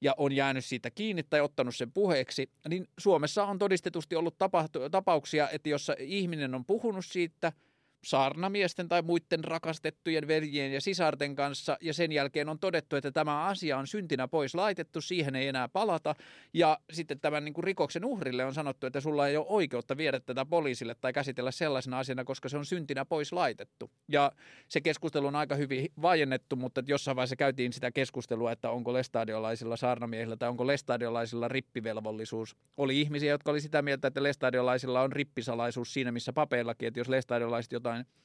ja 0.00 0.14
on 0.16 0.32
jäänyt 0.32 0.64
siitä 0.64 0.90
kiinni 0.90 1.22
tai 1.22 1.40
ottanut 1.40 1.76
sen 1.76 1.92
puheeksi, 1.92 2.50
niin 2.68 2.88
Suomessa 2.98 3.44
on 3.44 3.58
todistetusti 3.58 4.16
ollut 4.16 4.38
tapahtu- 4.38 4.90
tapauksia, 4.90 5.48
että 5.50 5.68
jossa 5.68 5.94
ihminen 5.98 6.54
on 6.54 6.64
puhunut 6.64 7.04
siitä– 7.04 7.52
saarnamiesten 8.06 8.88
tai 8.88 9.02
muiden 9.02 9.44
rakastettujen 9.44 10.28
veljien 10.28 10.72
ja 10.72 10.80
sisarten 10.80 11.34
kanssa, 11.34 11.76
ja 11.80 11.94
sen 11.94 12.12
jälkeen 12.12 12.48
on 12.48 12.58
todettu, 12.58 12.96
että 12.96 13.12
tämä 13.12 13.44
asia 13.44 13.78
on 13.78 13.86
syntinä 13.86 14.28
pois 14.28 14.54
laitettu, 14.54 15.00
siihen 15.00 15.36
ei 15.36 15.48
enää 15.48 15.68
palata, 15.68 16.14
ja 16.54 16.78
sitten 16.92 17.20
tämän 17.20 17.44
niin 17.44 17.54
kuin 17.54 17.64
rikoksen 17.64 18.04
uhrille 18.04 18.44
on 18.44 18.54
sanottu, 18.54 18.86
että 18.86 19.00
sulla 19.00 19.28
ei 19.28 19.36
ole 19.36 19.46
oikeutta 19.48 19.96
viedä 19.96 20.20
tätä 20.20 20.44
poliisille 20.44 20.96
tai 21.00 21.12
käsitellä 21.12 21.50
sellaisena 21.50 21.98
asiana, 21.98 22.24
koska 22.24 22.48
se 22.48 22.58
on 22.58 22.64
syntinä 22.64 23.04
pois 23.04 23.32
laitettu. 23.32 23.90
Ja 24.08 24.32
se 24.68 24.80
keskustelu 24.80 25.26
on 25.26 25.36
aika 25.36 25.54
hyvin 25.54 25.88
vajennettu, 26.02 26.56
mutta 26.56 26.82
jossain 26.86 27.16
vaiheessa 27.16 27.36
käytiin 27.36 27.72
sitä 27.72 27.90
keskustelua, 27.90 28.52
että 28.52 28.70
onko 28.70 28.92
lestadiolaisilla 28.92 29.76
saarnamiehillä 29.76 30.36
tai 30.36 30.48
onko 30.48 30.66
lestadiolaisilla 30.66 31.48
rippivelvollisuus. 31.48 32.56
Oli 32.76 33.00
ihmisiä, 33.00 33.30
jotka 33.30 33.50
oli 33.50 33.60
sitä 33.60 33.82
mieltä, 33.82 34.08
että 34.08 34.22
lestadiolaisilla 34.22 35.02
on 35.02 35.12
rippisalaisuus 35.12 35.92
siinä, 35.92 36.12
missä 36.12 36.32
papeillakin, 36.32 36.88
että 36.88 37.00
jos 37.00 37.08
lestadiolaiset 37.08 37.72
jotain 37.72 37.95
jotain 37.98 38.16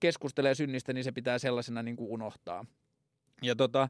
keskustelee 0.00 0.54
synnistä, 0.54 0.92
niin 0.92 1.04
se 1.04 1.12
pitää 1.12 1.38
sellaisena 1.38 1.82
niin 1.82 1.96
kuin 1.96 2.10
unohtaa. 2.10 2.64
Ja 3.42 3.56
tota, 3.56 3.88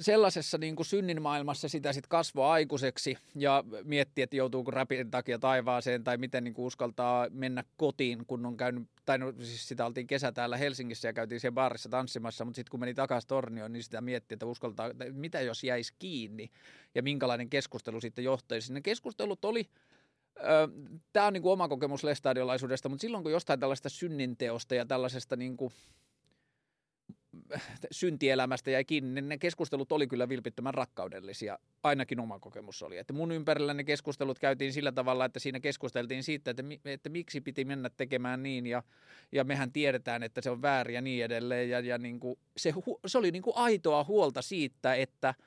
sellaisessa 0.00 0.58
niin 0.58 0.76
kuin 0.76 0.86
synnin 0.86 1.22
maailmassa 1.22 1.68
sitä 1.68 1.92
sitten 1.92 2.08
kasvoi 2.08 2.46
aikuiseksi 2.50 3.18
ja 3.34 3.64
mietti, 3.84 4.22
että 4.22 4.36
joutuuko 4.36 4.70
räpin 4.70 5.10
takia 5.10 5.38
taivaaseen 5.38 6.04
tai 6.04 6.16
miten 6.16 6.44
niin 6.44 6.54
kuin 6.54 6.66
uskaltaa 6.66 7.26
mennä 7.30 7.64
kotiin, 7.76 8.26
kun 8.26 8.46
on 8.46 8.56
käynyt, 8.56 8.88
tai 9.04 9.18
no, 9.18 9.32
siis 9.32 9.68
sitä 9.68 9.86
oltiin 9.86 10.06
kesä 10.06 10.32
täällä 10.32 10.56
Helsingissä 10.56 11.08
ja 11.08 11.12
käytiin 11.12 11.40
siellä 11.40 11.54
baarissa 11.54 11.88
tanssimassa, 11.88 12.44
mutta 12.44 12.56
sitten 12.56 12.70
kun 12.70 12.80
meni 12.80 12.94
takaisin 12.94 13.28
Tornioon, 13.28 13.72
niin 13.72 13.82
sitä 13.82 14.00
mietti, 14.00 14.34
että 14.34 14.46
uskaltaa, 14.46 14.86
että 14.86 15.04
mitä 15.12 15.40
jos 15.40 15.64
jäisi 15.64 15.94
kiinni 15.98 16.50
ja 16.94 17.02
minkälainen 17.02 17.50
keskustelu 17.50 18.00
sitten 18.00 18.24
johtaisi. 18.24 18.72
Ne 18.72 18.80
keskustelut 18.80 19.44
oli 19.44 19.68
Tämä 21.12 21.26
on 21.26 21.32
niin 21.32 21.42
kuin 21.42 21.52
oma 21.52 21.68
kokemus 21.68 22.04
lestadiolaisuudesta, 22.04 22.88
mutta 22.88 23.00
silloin 23.00 23.22
kun 23.22 23.32
jostain 23.32 23.60
tällaista 23.60 23.88
synninteosta 23.88 24.74
ja 24.74 24.86
tällaisesta 24.86 25.36
niin 25.36 25.56
kuin 25.56 25.72
syntielämästä 27.90 28.70
jäi 28.70 28.84
kiinni, 28.84 29.20
niin 29.20 29.28
ne 29.28 29.38
keskustelut 29.38 29.92
oli 29.92 30.06
kyllä 30.06 30.28
vilpittömän 30.28 30.74
rakkaudellisia. 30.74 31.58
Ainakin 31.82 32.20
oma 32.20 32.38
kokemus 32.38 32.82
oli. 32.82 32.98
Että 32.98 33.12
mun 33.12 33.32
ympärillä 33.32 33.74
ne 33.74 33.84
keskustelut 33.84 34.38
käytiin 34.38 34.72
sillä 34.72 34.92
tavalla, 34.92 35.24
että 35.24 35.40
siinä 35.40 35.60
keskusteltiin 35.60 36.22
siitä, 36.22 36.50
että, 36.50 36.62
että 36.84 37.08
miksi 37.08 37.40
piti 37.40 37.64
mennä 37.64 37.90
tekemään 37.96 38.42
niin 38.42 38.66
ja, 38.66 38.82
ja 39.32 39.44
mehän 39.44 39.72
tiedetään, 39.72 40.22
että 40.22 40.40
se 40.40 40.50
on 40.50 40.62
väärin 40.62 40.94
ja 40.94 41.00
niin 41.00 41.24
edelleen. 41.24 41.70
Ja, 41.70 41.80
ja 41.80 41.98
niin 41.98 42.20
kuin 42.20 42.38
se, 42.56 42.74
se 43.06 43.18
oli 43.18 43.30
niin 43.30 43.42
kuin 43.42 43.56
aitoa 43.56 44.04
huolta 44.04 44.42
siitä, 44.42 44.94
että– 44.94 45.34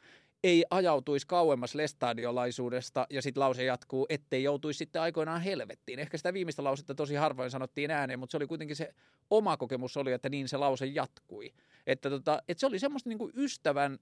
ei 0.44 0.66
ajautuisi 0.70 1.28
kauemmas 1.28 1.76
lestadiolaisuudesta 1.76 3.08
ja 3.10 3.22
sitten 3.22 3.42
lause 3.42 3.64
jatkuu, 3.64 4.06
ettei 4.10 4.44
joutuisi 4.44 4.78
sitten 4.78 5.02
aikoinaan 5.02 5.42
helvettiin. 5.42 6.00
Ehkä 6.00 6.18
sitä 6.18 6.34
viimeistä 6.34 6.64
lausetta 6.64 6.96
tosi 6.96 7.16
harvoin 7.16 7.52
sanottiin 7.52 7.92
ääneen, 7.92 8.20
mutta 8.20 8.32
se 8.32 8.38
oli 8.38 8.48
kuitenkin 8.48 8.76
se 8.76 8.94
oma 9.30 9.58
kokemus 9.58 9.98
oli, 9.98 10.12
että 10.12 10.30
niin 10.30 10.48
se 10.48 10.58
lause 10.58 10.86
jatkui. 10.86 11.54
Että, 11.88 12.10
tota, 12.10 12.44
että 12.48 12.60
se 12.60 12.68
oli 12.68 12.80
semmoista 12.80 13.10
niin 13.10 13.18
kuin 13.20 13.34
ystävän, 13.36 14.00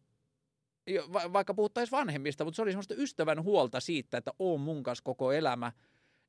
vaikka 1.34 1.54
puhuttaisiin 1.54 1.98
vanhemmista, 1.98 2.44
mutta 2.44 2.56
se 2.56 2.62
oli 2.62 2.72
semmoista 2.72 2.96
ystävän 2.98 3.44
huolta 3.44 3.80
siitä, 3.80 4.18
että 4.18 4.32
on 4.40 4.60
mun 4.60 4.84
kanssa 4.84 5.04
koko 5.04 5.32
elämä– 5.32 5.72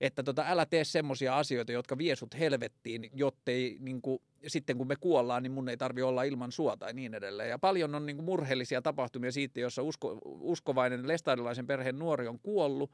että 0.03 0.23
tota, 0.23 0.45
älä 0.47 0.67
tee 0.67 0.85
semmoisia 0.85 1.39
asioita, 1.39 1.73
jotka 1.73 1.99
vie 1.99 2.17
sut 2.17 2.39
helvettiin, 2.39 3.11
jottei 3.15 3.77
niin 3.81 4.03
kuin, 4.03 4.23
sitten 4.47 4.79
kun 4.79 4.87
me 4.87 4.97
kuollaan, 4.97 5.43
niin 5.43 5.53
mun 5.53 5.69
ei 5.69 5.77
tarvi 5.77 6.03
olla 6.03 6.23
ilman 6.23 6.53
sua 6.53 6.77
tai 6.77 6.93
niin 6.93 7.15
edelleen. 7.15 7.51
Ja 7.51 7.59
paljon 7.59 7.95
on 7.95 8.07
niin 8.07 8.17
kuin, 8.17 8.25
murheellisia 8.25 8.83
tapahtumia 8.83 9.33
siitä, 9.33 9.61
jossa 9.61 9.83
usko, 9.83 10.19
uskovainen 10.25 11.09
lestadiolaisen 11.09 11.67
perheen 11.67 11.99
nuori 11.99 12.29
on 12.29 12.39
kuollut, 12.39 12.91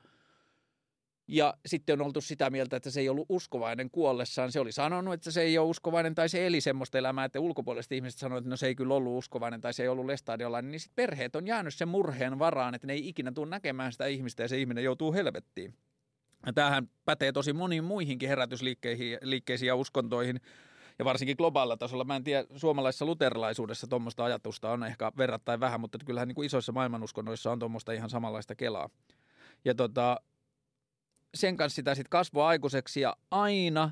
ja 1.29 1.55
sitten 1.67 2.01
on 2.01 2.07
oltu 2.07 2.21
sitä 2.21 2.51
mieltä, 2.51 2.77
että 2.77 2.91
se 2.91 3.01
ei 3.01 3.09
ollut 3.09 3.27
uskovainen 3.29 3.91
kuollessaan. 3.91 4.53
Se 4.53 4.61
oli 4.61 4.73
sanonut, 4.73 5.15
että 5.15 5.31
se 5.31 5.43
ei 5.43 5.59
ole 5.59 5.69
uskovainen 5.69 6.15
tai 6.15 6.29
se 6.29 6.47
eli 6.47 6.61
semmoista 6.61 6.99
elämää, 6.99 7.25
että 7.25 7.41
ulkopuoliset 7.41 7.93
ihmiset 7.93 8.21
sanoivat, 8.21 8.43
että 8.43 8.51
no 8.51 8.57
se 8.57 8.67
ei 8.67 8.75
kyllä 8.75 8.95
ollut 8.95 9.19
uskovainen 9.19 9.61
tai 9.61 9.73
se 9.73 9.83
ei 9.83 9.89
ollut 9.89 10.07
lestadiolainen. 10.07 10.71
Niin 10.71 10.81
sitten 10.81 10.97
perheet 10.97 11.37
on 11.37 11.47
jäänyt 11.47 11.75
sen 11.75 11.89
murheen 11.89 12.39
varaan, 12.39 12.75
että 12.75 12.87
ne 12.87 12.93
ei 12.93 13.09
ikinä 13.09 13.33
tule 13.33 13.51
näkemään 13.51 13.93
sitä 13.93 14.07
ihmistä 14.07 14.43
ja 14.43 14.49
se 14.49 14.59
ihminen 14.59 14.85
joutuu 14.85 15.13
helvettiin. 15.13 15.75
Tämähän 16.55 16.91
pätee 17.05 17.33
tosi 17.33 17.53
moniin 17.53 17.85
muihinkin 17.85 18.29
herätysliikkeisiin 18.29 19.67
ja 19.67 19.77
uskontoihin. 19.77 20.41
Ja 20.99 21.05
varsinkin 21.05 21.37
globaalilla 21.39 21.77
tasolla, 21.77 22.05
mä 22.05 22.17
en 22.17 22.25
tiedä, 22.25 22.45
suomalaisessa 22.57 23.05
luterilaisuudessa 23.07 23.87
tuommoista 23.87 24.25
ajatusta 24.25 24.71
on 24.71 24.85
ehkä 24.85 25.13
verrattain 25.17 25.61
vähän, 25.61 25.81
mutta 25.81 25.99
kyllähän 26.07 26.29
niin 26.29 26.35
kuin 26.35 26.47
isoissa 26.47 26.73
maailmanuskonnoissa 26.73 27.53
on 27.53 27.59
tuommoista 27.59 27.93
ihan 27.93 28.11
samanlaista 28.11 28.55
kelaa. 28.55 28.91
Ja 29.65 29.75
tota, 29.75 30.21
sen 31.35 31.57
kanssa 31.57 31.77
sitä 31.77 31.95
sitten 31.95 32.11
kasvoi 32.11 32.47
aikuiseksi 32.47 33.01
ja 33.01 33.17
aina, 33.31 33.91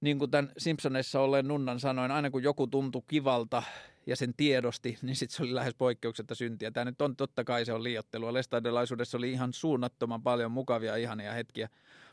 niin 0.00 0.18
kuin 0.18 0.30
tämän 0.30 0.52
Simpsonissa 0.58 1.20
olleen 1.20 1.48
nunnan 1.48 1.80
sanoin, 1.80 2.10
aina 2.10 2.30
kun 2.30 2.42
joku 2.42 2.66
tuntui 2.66 3.02
kivalta 3.06 3.62
ja 4.10 4.16
sen 4.16 4.34
tiedosti, 4.36 4.98
niin 5.02 5.16
sitten 5.16 5.36
se 5.36 5.42
oli 5.42 5.54
lähes 5.54 5.74
poikkeuksetta 5.74 6.34
syntiä. 6.34 6.70
Tämä 6.70 6.84
nyt 6.84 7.02
on 7.02 7.16
totta 7.16 7.44
kai 7.44 7.64
se 7.64 7.72
on 7.72 7.82
liiottelua. 7.82 8.32
Lestadiolaisuudessa 8.32 9.18
oli 9.18 9.32
ihan 9.32 9.52
suunnattoman 9.52 10.22
paljon 10.22 10.50
mukavia 10.50 10.96
ihania 10.96 11.32
hetkiä. 11.32 11.68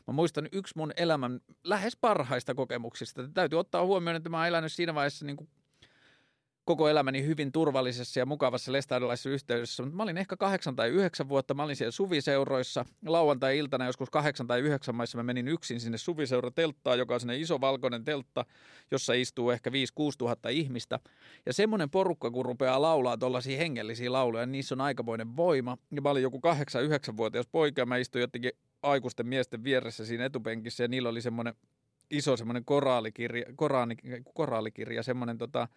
Mä 0.06 0.12
muistan 0.12 0.48
yksi 0.52 0.74
mun 0.76 0.92
elämän 0.96 1.40
lähes 1.64 1.96
parhaista 1.96 2.54
kokemuksista. 2.54 3.28
Täytyy 3.34 3.58
ottaa 3.58 3.86
huomioon, 3.86 4.16
että 4.16 4.28
mä 4.28 4.38
oon 4.38 4.46
elänyt 4.46 4.72
siinä 4.72 4.94
vaiheessa 4.94 5.24
niin 5.24 5.36
kuin 5.36 5.48
koko 6.68 6.88
elämäni 6.88 7.24
hyvin 7.24 7.52
turvallisessa 7.52 8.20
ja 8.20 8.26
mukavassa 8.26 8.72
lestadiolaisessa 8.72 9.30
yhteydessä, 9.30 9.82
mutta 9.82 9.96
mä 9.96 10.02
olin 10.02 10.18
ehkä 10.18 10.36
kahdeksan 10.36 10.76
tai 10.76 10.88
yhdeksän 10.88 11.28
vuotta, 11.28 11.54
mä 11.54 11.62
olin 11.62 11.76
siellä 11.76 11.90
suviseuroissa. 11.90 12.84
Lauantai-iltana 13.06 13.86
joskus 13.86 14.10
kahdeksan 14.10 14.46
tai 14.46 14.60
yhdeksän 14.60 14.94
maissa 14.94 15.18
mä 15.18 15.22
menin 15.22 15.48
yksin 15.48 15.80
sinne 15.80 15.98
suviseuratelttaan, 15.98 16.98
joka 16.98 17.14
on 17.14 17.20
sinne 17.20 17.36
iso 17.36 17.60
valkoinen 17.60 18.04
teltta, 18.04 18.44
jossa 18.90 19.12
istuu 19.12 19.50
ehkä 19.50 19.70
5-6 19.70 19.72
tuhatta 20.18 20.48
ihmistä. 20.48 20.98
Ja 21.46 21.52
semmoinen 21.52 21.90
porukka, 21.90 22.30
kun 22.30 22.44
rupeaa 22.44 22.82
laulaa 22.82 23.18
tuollaisia 23.18 23.58
hengellisiä 23.58 24.12
lauluja, 24.12 24.46
niin 24.46 24.52
niissä 24.52 24.74
on 24.74 24.80
aikamoinen 24.80 25.36
voima. 25.36 25.78
Ja 25.90 26.02
mä 26.02 26.10
olin 26.10 26.22
joku 26.22 26.40
kahdeksan, 26.40 26.84
yhdeksän 26.84 27.16
vuotias 27.16 27.46
poika 27.46 27.80
ja 27.80 27.86
mä 27.86 27.96
istuin 27.96 28.20
jotenkin 28.20 28.52
aikuisten 28.82 29.26
miesten 29.26 29.64
vieressä 29.64 30.04
siinä 30.06 30.24
etupenkissä 30.24 30.84
ja 30.84 30.88
niillä 30.88 31.08
oli 31.08 31.20
semmoinen 31.20 31.54
iso 32.10 32.36
semmoinen 32.36 32.64
koraalikirja, 32.64 33.44
koraani, 33.56 33.96
koraalikirja 34.34 35.02
semmoinen 35.02 35.38
tota, 35.38 35.68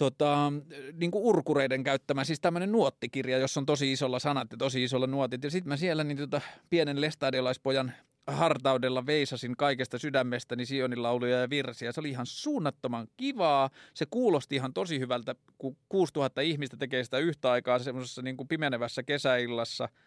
tota, 0.00 0.52
niin 0.92 1.10
kuin 1.10 1.24
urkureiden 1.24 1.84
käyttämä, 1.84 2.24
siis 2.24 2.40
tämmöinen 2.40 2.72
nuottikirja, 2.72 3.38
jossa 3.38 3.60
on 3.60 3.66
tosi 3.66 3.92
isolla 3.92 4.18
sanat 4.18 4.50
ja 4.50 4.56
tosi 4.56 4.84
isolla 4.84 5.06
nuotit. 5.06 5.44
Ja 5.44 5.50
sitten 5.50 5.68
mä 5.68 5.76
siellä 5.76 6.04
niin 6.04 6.16
tota, 6.16 6.40
pienen 6.70 7.00
lestadiolaispojan 7.00 7.92
hartaudella 8.26 9.06
veisasin 9.06 9.56
kaikesta 9.56 9.98
sydämestäni 9.98 10.66
Sionin 10.66 11.02
lauluja 11.02 11.40
ja 11.40 11.50
virsiä. 11.50 11.92
Se 11.92 12.00
oli 12.00 12.10
ihan 12.10 12.26
suunnattoman 12.26 13.08
kivaa. 13.16 13.70
Se 13.94 14.06
kuulosti 14.10 14.54
ihan 14.54 14.74
tosi 14.74 14.98
hyvältä, 14.98 15.34
kun 15.58 15.76
6000 15.88 16.40
ihmistä 16.40 16.76
tekee 16.76 17.04
sitä 17.04 17.18
yhtä 17.18 17.50
aikaa 17.50 17.78
semmoisessa 17.78 18.22
niin 18.22 18.36
kuin 18.36 18.48
pimenevässä 18.48 19.02
kesäillassa– 19.02 19.88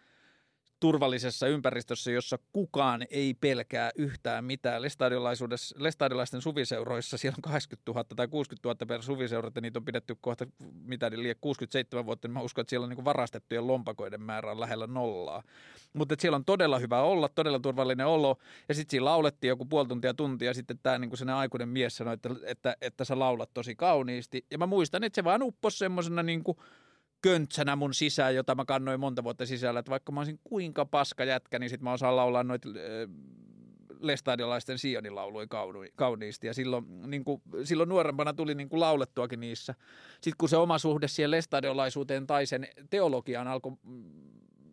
turvallisessa 0.84 1.46
ympäristössä, 1.46 2.10
jossa 2.10 2.38
kukaan 2.52 3.06
ei 3.10 3.34
pelkää 3.34 3.90
yhtään 3.94 4.44
mitään. 4.44 4.82
Lestadiolaisten 5.76 6.42
suviseuroissa 6.42 7.18
siellä 7.18 7.36
on 7.38 7.42
80 7.42 7.92
000 7.92 8.04
tai 8.16 8.28
60 8.28 8.68
000 8.68 8.86
per 8.86 9.02
suviseura, 9.02 9.48
että 9.48 9.60
niitä 9.60 9.78
on 9.78 9.84
pidetty 9.84 10.16
kohta 10.20 10.46
mitä 10.84 11.10
liian 11.10 11.36
67 11.40 12.06
vuotta, 12.06 12.28
niin 12.28 12.32
mä 12.32 12.40
uskon, 12.40 12.62
että 12.62 12.70
siellä 12.70 12.84
on 12.84 12.90
niin 12.90 13.04
varastettujen 13.04 13.66
lompakoiden 13.66 14.22
määrä 14.22 14.50
on 14.50 14.60
lähellä 14.60 14.86
nollaa. 14.86 15.42
Mutta 15.92 16.14
siellä 16.18 16.36
on 16.36 16.44
todella 16.44 16.78
hyvä 16.78 17.00
olla, 17.00 17.28
todella 17.28 17.58
turvallinen 17.58 18.06
olo, 18.06 18.38
ja 18.68 18.74
sitten 18.74 18.90
siinä 18.90 19.04
laulettiin 19.04 19.48
joku 19.48 19.64
puoli 19.64 19.88
tuntia 19.88 20.14
tuntia, 20.14 20.50
ja 20.50 20.54
sitten 20.54 20.78
tämä 20.82 20.98
niin 20.98 21.30
aikuinen 21.30 21.68
mies 21.68 21.96
sanoi, 21.96 22.14
että, 22.14 22.30
että, 22.46 22.76
että 22.80 23.04
sä 23.04 23.18
laulat 23.18 23.50
tosi 23.54 23.76
kauniisti, 23.76 24.46
ja 24.50 24.58
mä 24.58 24.66
muistan, 24.66 25.04
että 25.04 25.14
se 25.14 25.24
vaan 25.24 25.42
upposi 25.42 25.78
semmoisena 25.78 26.22
niin 26.22 26.44
kuin 26.44 26.58
köntsänä 27.24 27.76
mun 27.76 27.94
sisään, 27.94 28.34
jota 28.34 28.54
mä 28.54 28.64
kannoin 28.64 29.00
monta 29.00 29.24
vuotta 29.24 29.46
sisällä, 29.46 29.80
että 29.80 29.90
vaikka 29.90 30.12
mä 30.12 30.20
olisin 30.20 30.40
kuinka 30.44 30.84
paska 30.84 31.24
jätkä, 31.24 31.58
niin 31.58 31.70
sit 31.70 31.80
mä 31.80 31.92
osaan 31.92 32.16
laulaa 32.16 32.44
noita 32.44 32.68
lestadiolaisten 34.00 34.78
sionilauluja 34.78 35.46
kauniisti. 35.96 36.46
Ja 36.46 36.54
silloin, 36.54 37.10
niin 37.10 37.24
kuin, 37.24 37.42
silloin 37.64 37.88
nuorempana 37.88 38.32
tuli 38.32 38.54
niin 38.54 38.68
kuin 38.68 38.80
laulettuakin 38.80 39.40
niissä. 39.40 39.74
Sitten 40.14 40.36
kun 40.38 40.48
se 40.48 40.56
oma 40.56 40.78
suhde 40.78 41.08
siihen 41.08 41.30
lestadiolaisuuteen 41.30 42.26
tai 42.26 42.46
sen 42.46 42.68
teologiaan 42.90 43.48
alkoi 43.48 43.72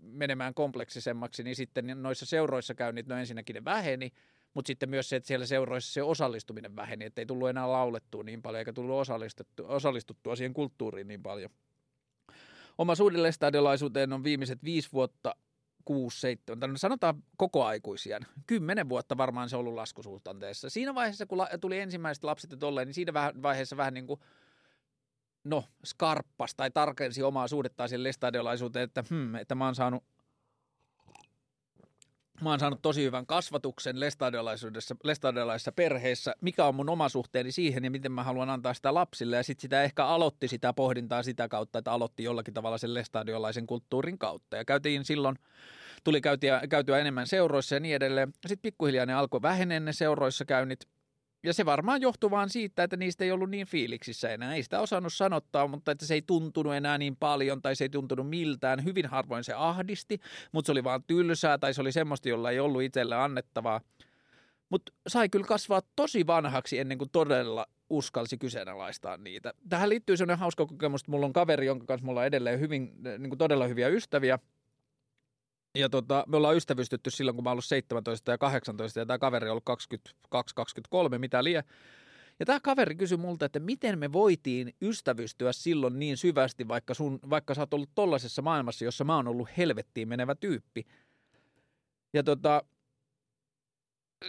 menemään 0.01 0.53
kompleksisemmaksi, 0.53 1.43
niin 1.43 1.55
sitten 1.55 1.91
noissa 1.95 2.25
seuroissa 2.25 2.75
käynnit, 2.75 3.07
no 3.07 3.15
ensinnäkin 3.15 3.53
ne 3.53 3.65
väheni, 3.65 4.11
mutta 4.53 4.67
sitten 4.67 4.89
myös 4.89 5.09
se, 5.09 5.15
että 5.15 5.27
siellä 5.27 5.45
seuroissa 5.45 5.93
se 5.93 6.03
osallistuminen 6.03 6.75
väheni, 6.75 7.05
että 7.05 7.21
ei 7.21 7.25
tullut 7.25 7.49
enää 7.49 7.71
laulettua 7.71 8.23
niin 8.23 8.41
paljon 8.41 8.59
eikä 8.59 8.73
tullut 8.73 9.07
osallistuttua 9.67 10.35
siihen 10.35 10.53
kulttuuriin 10.53 11.07
niin 11.07 11.23
paljon. 11.23 11.49
Oma 12.81 12.95
suhde 12.95 13.31
stadiolaisuuteen 13.31 14.13
on 14.13 14.23
viimeiset 14.23 14.63
viisi 14.63 14.89
vuotta, 14.93 15.35
kuusi, 15.85 16.19
seitsemän, 16.19 16.77
sanotaan 16.77 17.23
koko 17.37 17.65
aikuisia. 17.65 18.19
Kymmenen 18.47 18.89
vuotta 18.89 19.17
varmaan 19.17 19.49
se 19.49 19.55
on 19.55 19.59
ollut 19.59 19.73
laskusuhtanteessa. 19.73 20.69
Siinä 20.69 20.95
vaiheessa, 20.95 21.25
kun 21.25 21.47
tuli 21.61 21.79
ensimmäiset 21.79 22.23
lapset 22.23 22.51
ja 22.51 22.57
tolleen, 22.57 22.87
niin 22.87 22.93
siinä 22.93 23.13
vaiheessa 23.41 23.77
vähän 23.77 23.93
niin 23.93 24.07
kuin 24.07 24.19
no, 25.43 25.63
skarppas 25.85 26.55
tai 26.55 26.71
tarkensi 26.71 27.23
omaa 27.23 27.47
suhdettaan 27.47 27.89
siihen 27.89 28.03
lestadiolaisuuteen, 28.03 28.83
että, 28.83 29.03
hmm, 29.09 29.35
että 29.35 29.55
mä 29.55 29.65
oon 29.65 29.75
saanut 29.75 30.03
Mä 32.41 32.49
oon 32.49 32.59
saanut 32.59 32.81
tosi 32.81 33.03
hyvän 33.03 33.25
kasvatuksen 33.25 33.99
lestadiolaisessa 35.03 35.71
perheessä. 35.71 36.35
Mikä 36.41 36.65
on 36.65 36.75
mun 36.75 36.89
oma 36.89 37.09
suhteeni 37.09 37.51
siihen 37.51 37.83
ja 37.83 37.91
miten 37.91 38.11
mä 38.11 38.23
haluan 38.23 38.49
antaa 38.49 38.73
sitä 38.73 38.93
lapsille. 38.93 39.35
Ja 39.35 39.43
sitten 39.43 39.61
sitä 39.61 39.83
ehkä 39.83 40.05
aloitti 40.05 40.47
sitä 40.47 40.73
pohdintaa 40.73 41.23
sitä 41.23 41.47
kautta, 41.47 41.79
että 41.79 41.91
aloitti 41.91 42.23
jollakin 42.23 42.53
tavalla 42.53 42.77
sen 42.77 42.93
lestadiolaisen 42.93 43.67
kulttuurin 43.67 44.17
kautta. 44.17 44.57
Ja 44.57 44.65
käytiin 44.65 45.05
silloin, 45.05 45.35
tuli 46.03 46.21
käytyä, 46.21 46.61
käytyä 46.69 46.99
enemmän 46.99 47.27
seuroissa 47.27 47.75
ja 47.75 47.79
niin 47.79 47.95
edelleen. 47.95 48.33
Sitten 48.47 48.61
pikkuhiljaa 48.61 49.05
ne 49.05 49.13
alkoi 49.13 49.41
vähenee 49.41 49.79
ne 49.79 49.93
seuroissa 49.93 50.45
käynnit 50.45 50.79
ja 51.43 51.53
se 51.53 51.65
varmaan 51.65 52.01
johtuu 52.01 52.31
vaan 52.31 52.49
siitä, 52.49 52.83
että 52.83 52.97
niistä 52.97 53.23
ei 53.23 53.31
ollut 53.31 53.49
niin 53.49 53.67
fiiliksissä 53.67 54.29
enää. 54.29 54.55
Ei 54.55 54.63
sitä 54.63 54.79
osannut 54.79 55.13
sanottaa, 55.13 55.67
mutta 55.67 55.91
että 55.91 56.05
se 56.05 56.13
ei 56.13 56.21
tuntunut 56.21 56.73
enää 56.73 56.97
niin 56.97 57.15
paljon 57.15 57.61
tai 57.61 57.75
se 57.75 57.83
ei 57.83 57.89
tuntunut 57.89 58.29
miltään. 58.29 58.83
Hyvin 58.83 59.05
harvoin 59.05 59.43
se 59.43 59.53
ahdisti, 59.53 60.19
mutta 60.51 60.67
se 60.67 60.71
oli 60.71 60.83
vaan 60.83 61.03
tylsää 61.07 61.57
tai 61.57 61.73
se 61.73 61.81
oli 61.81 61.91
semmoista, 61.91 62.29
jolla 62.29 62.51
ei 62.51 62.59
ollut 62.59 62.81
itselle 62.81 63.15
annettavaa. 63.15 63.81
Mutta 64.69 64.91
sai 65.07 65.29
kyllä 65.29 65.45
kasvaa 65.45 65.81
tosi 65.95 66.27
vanhaksi 66.27 66.79
ennen 66.79 66.97
kuin 66.97 67.09
todella 67.09 67.65
uskalsi 67.89 68.37
kyseenalaistaa 68.37 69.17
niitä. 69.17 69.53
Tähän 69.69 69.89
liittyy 69.89 70.17
sellainen 70.17 70.39
hauska 70.39 70.65
kokemus, 70.65 71.01
että 71.01 71.11
mulla 71.11 71.25
on 71.25 71.33
kaveri, 71.33 71.65
jonka 71.65 71.85
kanssa 71.85 72.05
mulla 72.05 72.19
on 72.19 72.25
edelleen 72.25 72.59
hyvin, 72.59 72.91
niin 73.17 73.29
kuin 73.29 73.37
todella 73.37 73.67
hyviä 73.67 73.87
ystäviä– 73.87 74.39
ja 75.75 75.89
tota, 75.89 76.23
me 76.27 76.37
ollaan 76.37 76.55
ystävystytty 76.55 77.09
silloin, 77.09 77.35
kun 77.35 77.43
mä 77.43 77.51
ollut 77.51 77.65
17 77.65 78.31
ja 78.31 78.37
18 78.37 78.99
ja 78.99 79.05
tämä 79.05 79.19
kaveri 79.19 79.49
on 79.49 79.51
ollut 79.51 79.63
22-23, 81.15 81.17
mitä 81.17 81.43
liian. 81.43 81.63
Ja 82.39 82.45
tämä 82.45 82.59
kaveri 82.59 82.95
kysyi 82.95 83.17
multa, 83.17 83.45
että 83.45 83.59
miten 83.59 83.99
me 83.99 84.13
voitiin 84.13 84.75
ystävystyä 84.81 85.51
silloin 85.51 85.99
niin 85.99 86.17
syvästi, 86.17 86.67
vaikka, 86.67 86.93
sun, 86.93 87.19
vaikka 87.29 87.53
sä 87.53 87.61
oot 87.61 87.73
ollut 87.73 87.89
tollaisessa 87.95 88.41
maailmassa, 88.41 88.85
jossa 88.85 89.03
mä 89.03 89.15
oon 89.15 89.27
ollut 89.27 89.49
helvettiin 89.57 90.07
menevä 90.07 90.35
tyyppi. 90.35 90.85
Ja 92.13 92.23
tota, 92.23 92.63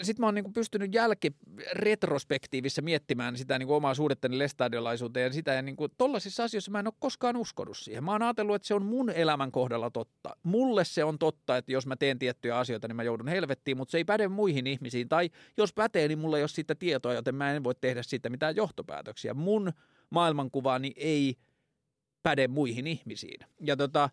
sitten 0.02 0.22
mä 0.22 0.26
oon 0.26 0.34
niinku 0.34 0.52
pystynyt 0.52 0.94
jälki 0.94 1.32
retrospektiivissä 1.72 2.82
miettimään 2.82 3.36
sitä 3.36 3.58
niinku 3.58 3.74
omaa 3.74 3.94
suhdettani 3.94 4.38
lestadiolaisuuteen 4.38 5.24
ja 5.24 5.32
sitä. 5.32 5.52
Ja 5.52 5.62
niinku, 5.62 5.88
tollaisissa 5.88 6.44
asioissa 6.44 6.70
mä 6.70 6.78
en 6.78 6.86
ole 6.86 6.94
koskaan 6.98 7.36
uskonut 7.36 7.76
siihen. 7.76 8.04
Mä 8.04 8.12
oon 8.12 8.22
ajatellut, 8.22 8.56
että 8.56 8.68
se 8.68 8.74
on 8.74 8.84
mun 8.84 9.10
elämän 9.10 9.52
kohdalla 9.52 9.90
totta. 9.90 10.36
Mulle 10.42 10.84
se 10.84 11.04
on 11.04 11.18
totta, 11.18 11.56
että 11.56 11.72
jos 11.72 11.86
mä 11.86 11.96
teen 11.96 12.18
tiettyjä 12.18 12.58
asioita, 12.58 12.88
niin 12.88 12.96
mä 12.96 13.02
joudun 13.02 13.28
helvettiin, 13.28 13.76
mutta 13.76 13.92
se 13.92 13.98
ei 13.98 14.04
päde 14.04 14.28
muihin 14.28 14.66
ihmisiin. 14.66 15.08
Tai 15.08 15.30
jos 15.56 15.72
pätee, 15.72 16.08
niin 16.08 16.18
mulla 16.18 16.36
ei 16.36 16.42
ole 16.42 16.48
siitä 16.48 16.74
tietoa, 16.74 17.14
joten 17.14 17.34
mä 17.34 17.52
en 17.52 17.64
voi 17.64 17.74
tehdä 17.74 18.02
siitä 18.02 18.30
mitään 18.30 18.56
johtopäätöksiä. 18.56 19.34
Mun 19.34 19.72
maailmankuvaani 20.10 20.92
ei 20.96 21.36
päde 22.22 22.48
muihin 22.48 22.86
ihmisiin. 22.86 23.40
Ja 23.60 23.76
tota, 23.76 24.10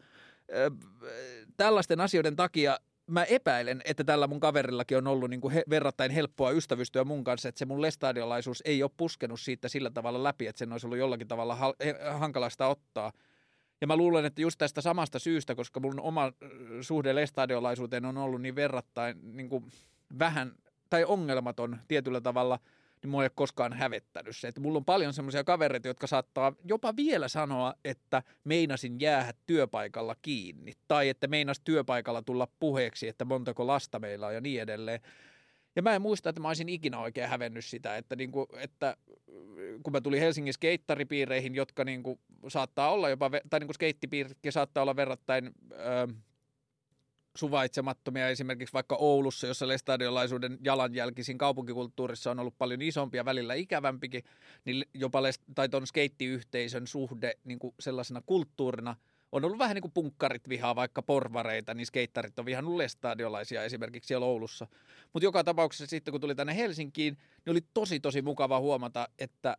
tällaisten 1.57 2.01
asioiden 2.01 2.35
takia 2.35 2.79
mä 3.09 3.23
epäilen, 3.23 3.81
että 3.85 4.03
tällä 4.03 4.27
mun 4.27 4.39
kaverillakin 4.39 4.97
on 4.97 5.07
ollut 5.07 5.29
niin 5.29 5.41
kuin 5.41 5.53
he, 5.53 5.63
verrattain 5.69 6.11
helppoa 6.11 6.51
ystävystyä 6.51 7.03
mun 7.03 7.23
kanssa, 7.23 7.49
että 7.49 7.59
se 7.59 7.65
mun 7.65 7.81
lestadiolaisuus 7.81 8.63
ei 8.65 8.83
ole 8.83 8.91
puskenut 8.97 9.39
siitä 9.39 9.67
sillä 9.67 9.89
tavalla 9.89 10.23
läpi, 10.23 10.47
että 10.47 10.59
sen 10.59 10.71
olisi 10.71 10.87
ollut 10.87 10.99
jollakin 10.99 11.27
tavalla 11.27 11.55
ha- 11.55 11.73
hankalasta 12.17 12.67
ottaa. 12.67 13.11
Ja 13.81 13.87
mä 13.87 13.95
luulen, 13.95 14.25
että 14.25 14.41
just 14.41 14.57
tästä 14.57 14.81
samasta 14.81 15.19
syystä, 15.19 15.55
koska 15.55 15.79
mun 15.79 15.99
oma 15.99 16.31
suhde 16.81 17.15
lestadiolaisuuteen 17.15 18.05
on 18.05 18.17
ollut 18.17 18.41
niin 18.41 18.55
verrattain 18.55 19.35
niin 19.35 19.49
kuin 19.49 19.65
vähän 20.19 20.51
tai 20.89 21.03
ongelmaton 21.03 21.77
tietyllä 21.87 22.21
tavalla– 22.21 22.59
niin 23.03 23.11
mua 23.11 23.23
ei 23.23 23.25
ole 23.25 23.31
koskaan 23.35 23.73
hävettänyt 23.73 24.37
se. 24.37 24.47
Että 24.47 24.61
mulla 24.61 24.77
on 24.77 24.85
paljon 24.85 25.13
semmoisia 25.13 25.43
kavereita, 25.43 25.87
jotka 25.87 26.07
saattaa 26.07 26.53
jopa 26.63 26.95
vielä 26.95 27.27
sanoa, 27.27 27.73
että 27.85 28.23
meinasin 28.43 28.99
jäädä 28.99 29.33
työpaikalla 29.45 30.15
kiinni. 30.21 30.73
Tai 30.87 31.09
että 31.09 31.27
meinas 31.27 31.59
työpaikalla 31.59 32.21
tulla 32.21 32.47
puheeksi, 32.59 33.07
että 33.07 33.25
montako 33.25 33.67
lasta 33.67 33.99
meillä 33.99 34.27
on 34.27 34.33
ja 34.33 34.41
niin 34.41 34.61
edelleen. 34.61 34.99
Ja 35.75 35.81
mä 35.81 35.95
en 35.95 36.01
muista, 36.01 36.29
että 36.29 36.41
mä 36.41 36.47
olisin 36.47 36.69
ikinä 36.69 36.99
oikein 36.99 37.29
hävennyt 37.29 37.65
sitä, 37.65 37.97
että, 37.97 38.15
niin 38.15 38.31
kuin, 38.31 38.47
että 38.57 38.97
kun 39.83 39.93
mä 39.93 40.01
tulin 40.01 40.19
Helsingin 40.19 40.53
skeittaripiireihin, 40.53 41.55
jotka 41.55 41.85
niin 41.85 42.03
kuin, 42.03 42.19
saattaa 42.47 42.91
olla 42.91 43.09
jopa, 43.09 43.29
tai 43.49 43.59
niin 43.59 43.67
kuin 43.67 43.75
skeittipiiritkin 43.75 44.51
saattaa 44.51 44.81
olla 44.81 44.95
verrattain 44.95 45.51
ö, 45.71 46.07
suvaitsemattomia 47.39 48.29
esimerkiksi 48.29 48.73
vaikka 48.73 48.95
Oulussa, 48.95 49.47
jossa 49.47 49.67
lestadiolaisuuden 49.67 50.57
jalanjälki 50.63 51.23
siinä 51.23 51.37
kaupunkikulttuurissa 51.37 52.31
on 52.31 52.39
ollut 52.39 52.57
paljon 52.57 52.81
isompi 52.81 53.17
ja 53.17 53.25
välillä 53.25 53.53
ikävämpikin, 53.53 54.23
niin 54.65 54.85
jopa 54.93 55.21
lest- 55.21 55.53
tai 55.55 55.69
tuon 55.69 55.87
skeittiyhteisön 55.87 56.87
suhde 56.87 57.33
niin 57.43 57.59
kuin 57.59 57.75
sellaisena 57.79 58.21
kulttuurina 58.25 58.95
on 59.31 59.45
ollut 59.45 59.59
vähän 59.59 59.75
niin 59.75 59.81
kuin 59.81 59.91
punkkarit 59.91 60.49
vihaa 60.49 60.75
vaikka 60.75 61.01
porvareita, 61.01 61.73
niin 61.73 61.85
skeittarit 61.85 62.39
on 62.39 62.45
vihannut 62.45 62.75
lestadiolaisia 62.75 63.63
esimerkiksi 63.63 64.07
siellä 64.07 64.25
Oulussa. 64.25 64.67
Mutta 65.13 65.25
joka 65.25 65.43
tapauksessa 65.43 65.89
sitten 65.89 66.11
kun 66.11 66.21
tuli 66.21 66.35
tänne 66.35 66.55
Helsinkiin, 66.55 67.17
niin 67.45 67.51
oli 67.51 67.61
tosi 67.73 67.99
tosi 67.99 68.21
mukava 68.21 68.59
huomata, 68.59 69.07
että 69.19 69.57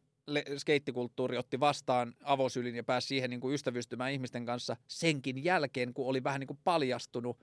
skeittikulttuuri 0.57 1.39
otti 1.39 1.61
vastaan 1.61 2.15
avosylin 2.25 2.77
ja 2.77 2.85
pääsi 2.85 3.09
siihen 3.09 3.31
niin 3.31 3.41
kuin 3.41 3.55
ystävystymään 3.55 4.13
ihmisten 4.13 4.47
kanssa 4.47 4.77
senkin 4.89 5.45
jälkeen, 5.45 5.95
kun 5.95 6.07
oli 6.07 6.25
vähän 6.25 6.41
niin 6.41 6.47
kuin 6.49 6.61
paljastunut, 6.65 7.39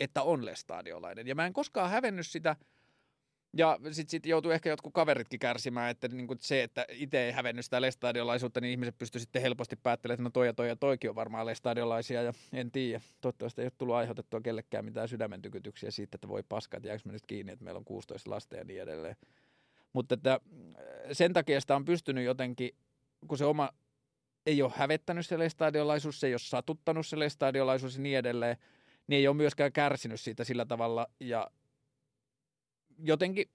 että 0.00 0.22
on 0.22 0.44
lestadiolainen. 0.44 1.26
Ja 1.26 1.34
mä 1.34 1.46
en 1.46 1.52
koskaan 1.52 1.90
hävennyt 1.90 2.26
sitä, 2.26 2.56
ja 3.56 3.78
sitten 3.90 4.10
sit 4.10 4.26
joutuu 4.26 4.50
ehkä 4.50 4.68
jotkut 4.68 4.92
kaveritkin 4.92 5.40
kärsimään, 5.40 5.90
että 5.90 6.08
niin 6.08 6.26
kuin 6.26 6.38
se, 6.40 6.62
että 6.62 6.86
itse 6.88 7.24
ei 7.24 7.32
hävennyt 7.32 7.64
sitä 7.64 7.80
lestadiolaisuutta, 7.80 8.60
niin 8.60 8.70
ihmiset 8.70 8.98
pystyivät 8.98 9.22
sitten 9.22 9.42
helposti 9.42 9.76
päättelemään, 9.76 10.14
että 10.14 10.22
no 10.22 10.30
toi 10.30 10.46
ja 10.46 10.54
toi 10.54 10.68
ja 10.68 10.76
toikin 10.76 11.10
on 11.10 11.16
varmaan 11.16 11.46
lestadiolaisia, 11.46 12.22
ja 12.22 12.32
en 12.52 12.70
tiedä. 12.70 13.00
Toivottavasti 13.20 13.62
ei 13.62 13.66
ole 13.66 13.72
tullut 13.78 13.94
aiheutettua 13.94 14.40
kellekään 14.40 14.84
mitään 14.84 15.08
sydämentykytyksiä 15.08 15.90
siitä, 15.90 16.16
että 16.16 16.28
voi 16.28 16.42
paskaa, 16.48 16.78
että 16.78 16.88
jääkö 16.88 17.12
nyt 17.12 17.26
kiinni, 17.26 17.52
että 17.52 17.64
meillä 17.64 17.78
on 17.78 17.84
16 17.84 18.30
lasta 18.30 18.56
ja 18.56 18.64
niin 18.64 18.82
edelleen. 18.82 19.16
Mutta 19.92 20.14
että 20.14 20.32
äh, 20.32 20.40
sen 21.12 21.32
takia 21.32 21.60
sitä 21.60 21.76
on 21.76 21.84
pystynyt 21.84 22.24
jotenkin, 22.24 22.70
kun 23.28 23.38
se 23.38 23.44
oma 23.44 23.70
ei 24.46 24.62
ole 24.62 24.72
hävettänyt 24.76 25.26
se 25.26 25.38
lestadiolaisuus, 25.38 26.20
se 26.20 26.26
ei 26.26 26.32
ole 26.32 26.38
satuttanut 26.38 27.06
se 27.06 27.18
lestadiolaisuus 27.18 27.96
ja 27.96 28.02
niin 28.02 28.18
edelleen, 28.18 28.56
niin 29.06 29.18
ei 29.18 29.28
ole 29.28 29.36
myöskään 29.36 29.72
kärsinyt 29.72 30.20
siitä 30.20 30.44
sillä 30.44 30.64
tavalla. 30.64 31.06
Ja 31.20 31.50
jotenkin 32.98 33.48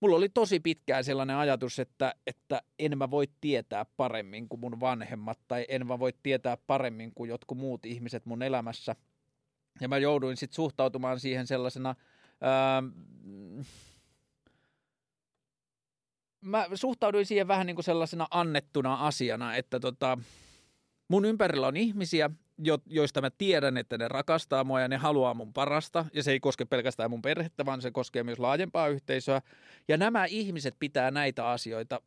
mulla 0.00 0.16
oli 0.16 0.28
tosi 0.28 0.60
pitkään 0.60 1.04
sellainen 1.04 1.36
ajatus, 1.36 1.78
että, 1.78 2.14
että 2.26 2.62
en 2.78 2.98
mä 2.98 3.10
voi 3.10 3.28
tietää 3.40 3.86
paremmin 3.96 4.48
kuin 4.48 4.60
mun 4.60 4.80
vanhemmat 4.80 5.38
tai 5.48 5.66
en 5.68 5.86
mä 5.86 5.98
voi 5.98 6.12
tietää 6.22 6.56
paremmin 6.56 7.12
kuin 7.14 7.30
jotkut 7.30 7.58
muut 7.58 7.86
ihmiset 7.86 8.26
mun 8.26 8.42
elämässä. 8.42 8.96
Ja 9.80 9.88
mä 9.88 9.98
jouduin 9.98 10.36
sitten 10.36 10.54
suhtautumaan 10.54 11.20
siihen 11.20 11.46
sellaisena... 11.46 11.94
Ää, 12.40 12.82
mä 16.40 16.68
suhtauduin 16.74 17.26
siihen 17.26 17.48
vähän 17.48 17.66
niin 17.66 17.76
kuin 17.76 17.84
sellaisena 17.84 18.26
annettuna 18.30 18.94
asiana, 18.94 19.56
että 19.56 19.80
tota, 19.80 20.18
mun 21.08 21.24
ympärillä 21.24 21.66
on 21.66 21.76
ihmisiä, 21.76 22.30
jo, 22.58 22.78
joista 22.86 23.20
mä 23.20 23.30
tiedän, 23.30 23.76
että 23.76 23.98
ne 23.98 24.08
rakastaa 24.08 24.64
mua 24.64 24.80
ja 24.80 24.88
ne 24.88 24.96
haluaa 24.96 25.34
mun 25.34 25.52
parasta. 25.52 26.04
Ja 26.12 26.22
se 26.22 26.32
ei 26.32 26.40
koske 26.40 26.64
pelkästään 26.64 27.10
mun 27.10 27.22
perhettä, 27.22 27.66
vaan 27.66 27.82
se 27.82 27.90
koskee 27.90 28.22
myös 28.22 28.38
laajempaa 28.38 28.88
yhteisöä. 28.88 29.42
Ja 29.88 29.96
nämä 29.96 30.24
ihmiset 30.24 30.76
pitää 30.78 31.10
näitä 31.10 31.48
asioita, 31.48 32.00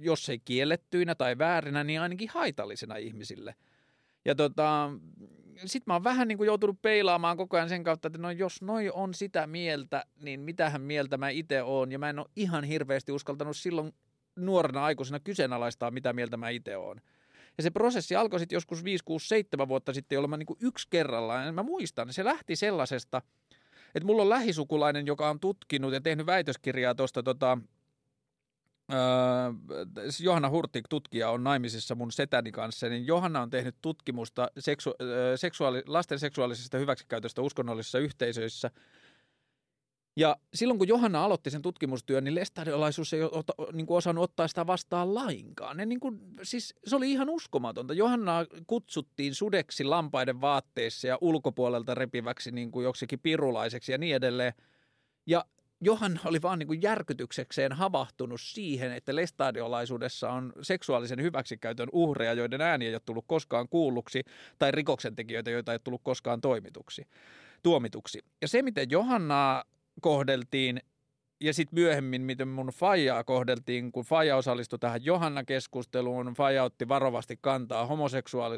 jos 0.00 0.28
ei 0.28 0.38
kiellettyinä 0.38 1.14
tai 1.14 1.38
väärinä, 1.38 1.84
niin 1.84 2.00
ainakin 2.00 2.28
haitallisena 2.28 2.96
ihmisille. 2.96 3.54
Ja 4.24 4.34
tota, 4.34 4.90
sitten 5.56 5.82
mä 5.86 5.94
oon 5.94 6.04
vähän 6.04 6.28
niin 6.28 6.38
kuin 6.38 6.46
joutunut 6.46 6.82
peilaamaan 6.82 7.36
koko 7.36 7.56
ajan 7.56 7.68
sen 7.68 7.84
kautta, 7.84 8.06
että 8.06 8.18
no 8.18 8.30
jos 8.30 8.62
noi 8.62 8.90
on 8.90 9.14
sitä 9.14 9.46
mieltä, 9.46 10.04
niin 10.22 10.40
mitähän 10.40 10.80
mieltä 10.80 11.16
mä 11.16 11.28
itse 11.28 11.62
oon. 11.62 11.92
Ja 11.92 11.98
mä 11.98 12.10
en 12.10 12.18
ole 12.18 12.26
ihan 12.36 12.64
hirveästi 12.64 13.12
uskaltanut 13.12 13.56
silloin 13.56 13.92
nuorena 14.36 14.84
aikuisena 14.84 15.20
kyseenalaistaa, 15.20 15.90
mitä 15.90 16.12
mieltä 16.12 16.36
mä 16.36 16.48
itse 16.48 16.76
oon. 16.76 17.00
Ja 17.56 17.62
se 17.62 17.70
prosessi 17.70 18.16
alkoi 18.16 18.38
sitten 18.40 18.56
joskus 18.56 18.84
5, 18.84 19.04
6, 19.04 19.28
7 19.28 19.68
vuotta 19.68 19.92
sitten, 19.92 20.16
jolloin 20.16 20.30
mä 20.30 20.36
niin 20.36 20.46
kuin 20.46 20.58
yksi 20.62 20.86
kerrallaan, 20.90 21.54
mä 21.54 21.62
muistan, 21.62 22.12
se 22.12 22.24
lähti 22.24 22.56
sellaisesta, 22.56 23.22
että 23.94 24.06
mulla 24.06 24.22
on 24.22 24.28
lähisukulainen, 24.28 25.06
joka 25.06 25.30
on 25.30 25.40
tutkinut 25.40 25.92
ja 25.92 26.00
tehnyt 26.00 26.26
väitöskirjaa 26.26 26.94
tuosta 26.94 27.22
tota, 27.22 27.58
Öö, 28.92 28.98
Johanna 30.20 30.50
Hurtik, 30.50 30.84
tutkija, 30.88 31.30
on 31.30 31.44
naimisissa 31.44 31.94
mun 31.94 32.12
setäni 32.12 32.52
kanssa, 32.52 32.88
niin 32.88 33.06
Johanna 33.06 33.42
on 33.42 33.50
tehnyt 33.50 33.76
tutkimusta 33.82 34.48
seksu- 34.58 34.94
seksuaali- 35.36 35.82
lasten 35.86 36.18
seksuaalisesta 36.18 36.78
hyväksikäytöstä 36.78 37.42
uskonnollisissa 37.42 37.98
yhteisöissä– 37.98 38.70
ja 40.16 40.36
silloin 40.54 40.78
kun 40.78 40.88
Johanna 40.88 41.24
aloitti 41.24 41.50
sen 41.50 41.62
tutkimustyön, 41.62 42.24
niin 42.24 42.34
lestadiolaisuus 42.34 43.12
ei 43.12 43.22
ota, 43.22 43.52
niin 43.72 43.86
kuin 43.86 43.96
osannut 43.96 44.24
ottaa 44.24 44.48
sitä 44.48 44.66
vastaan 44.66 45.14
lainkaan. 45.14 45.76
Ne 45.76 45.86
niin 45.86 46.00
kuin, 46.00 46.20
siis 46.42 46.74
se 46.86 46.96
oli 46.96 47.12
ihan 47.12 47.30
uskomatonta. 47.30 47.94
Johanna 47.94 48.46
kutsuttiin 48.66 49.34
sudeksi 49.34 49.84
lampaiden 49.84 50.40
vaatteissa 50.40 51.08
ja 51.08 51.18
ulkopuolelta 51.20 51.94
repiväksi 51.94 52.50
niin 52.50 52.70
kuin 52.70 52.84
joksikin 52.84 53.20
pirulaiseksi 53.20 53.92
ja 53.92 53.98
niin 53.98 54.16
edelleen. 54.16 54.52
Ja 55.26 55.44
Johanna 55.80 56.20
oli 56.24 56.42
vaan 56.42 56.58
niin 56.58 56.66
kuin 56.66 56.82
järkytyksekseen 56.82 57.72
havahtunut 57.72 58.40
siihen, 58.40 58.92
että 58.92 59.16
lestadiolaisuudessa 59.16 60.30
on 60.30 60.52
seksuaalisen 60.62 61.22
hyväksikäytön 61.22 61.88
uhreja, 61.92 62.32
joiden 62.32 62.60
ääni 62.60 62.86
ei 62.86 62.94
ole 62.94 63.00
tullut 63.04 63.24
koskaan 63.26 63.68
kuulluksi, 63.68 64.24
tai 64.58 64.70
rikoksentekijöitä, 64.70 65.50
joita 65.50 65.72
ei 65.72 65.74
ole 65.74 65.80
tullut 65.84 66.02
koskaan 66.04 66.40
toimituksi, 66.40 67.06
tuomituksi. 67.62 68.24
Ja 68.42 68.48
se, 68.48 68.62
miten 68.62 68.90
Johanna 68.90 69.64
kohdeltiin 70.00 70.80
ja 71.40 71.54
sitten 71.54 71.80
myöhemmin, 71.80 72.22
miten 72.22 72.48
mun 72.48 72.66
Fajaa 72.66 73.24
kohdeltiin, 73.24 73.92
kun 73.92 74.04
Faja 74.04 74.36
osallistui 74.36 74.78
tähän 74.78 75.04
Johanna-keskusteluun, 75.04 76.34
Faja 76.36 76.64
otti 76.64 76.88
varovasti 76.88 77.38
kantaa 77.40 77.86
homoseksuaali, 77.86 78.56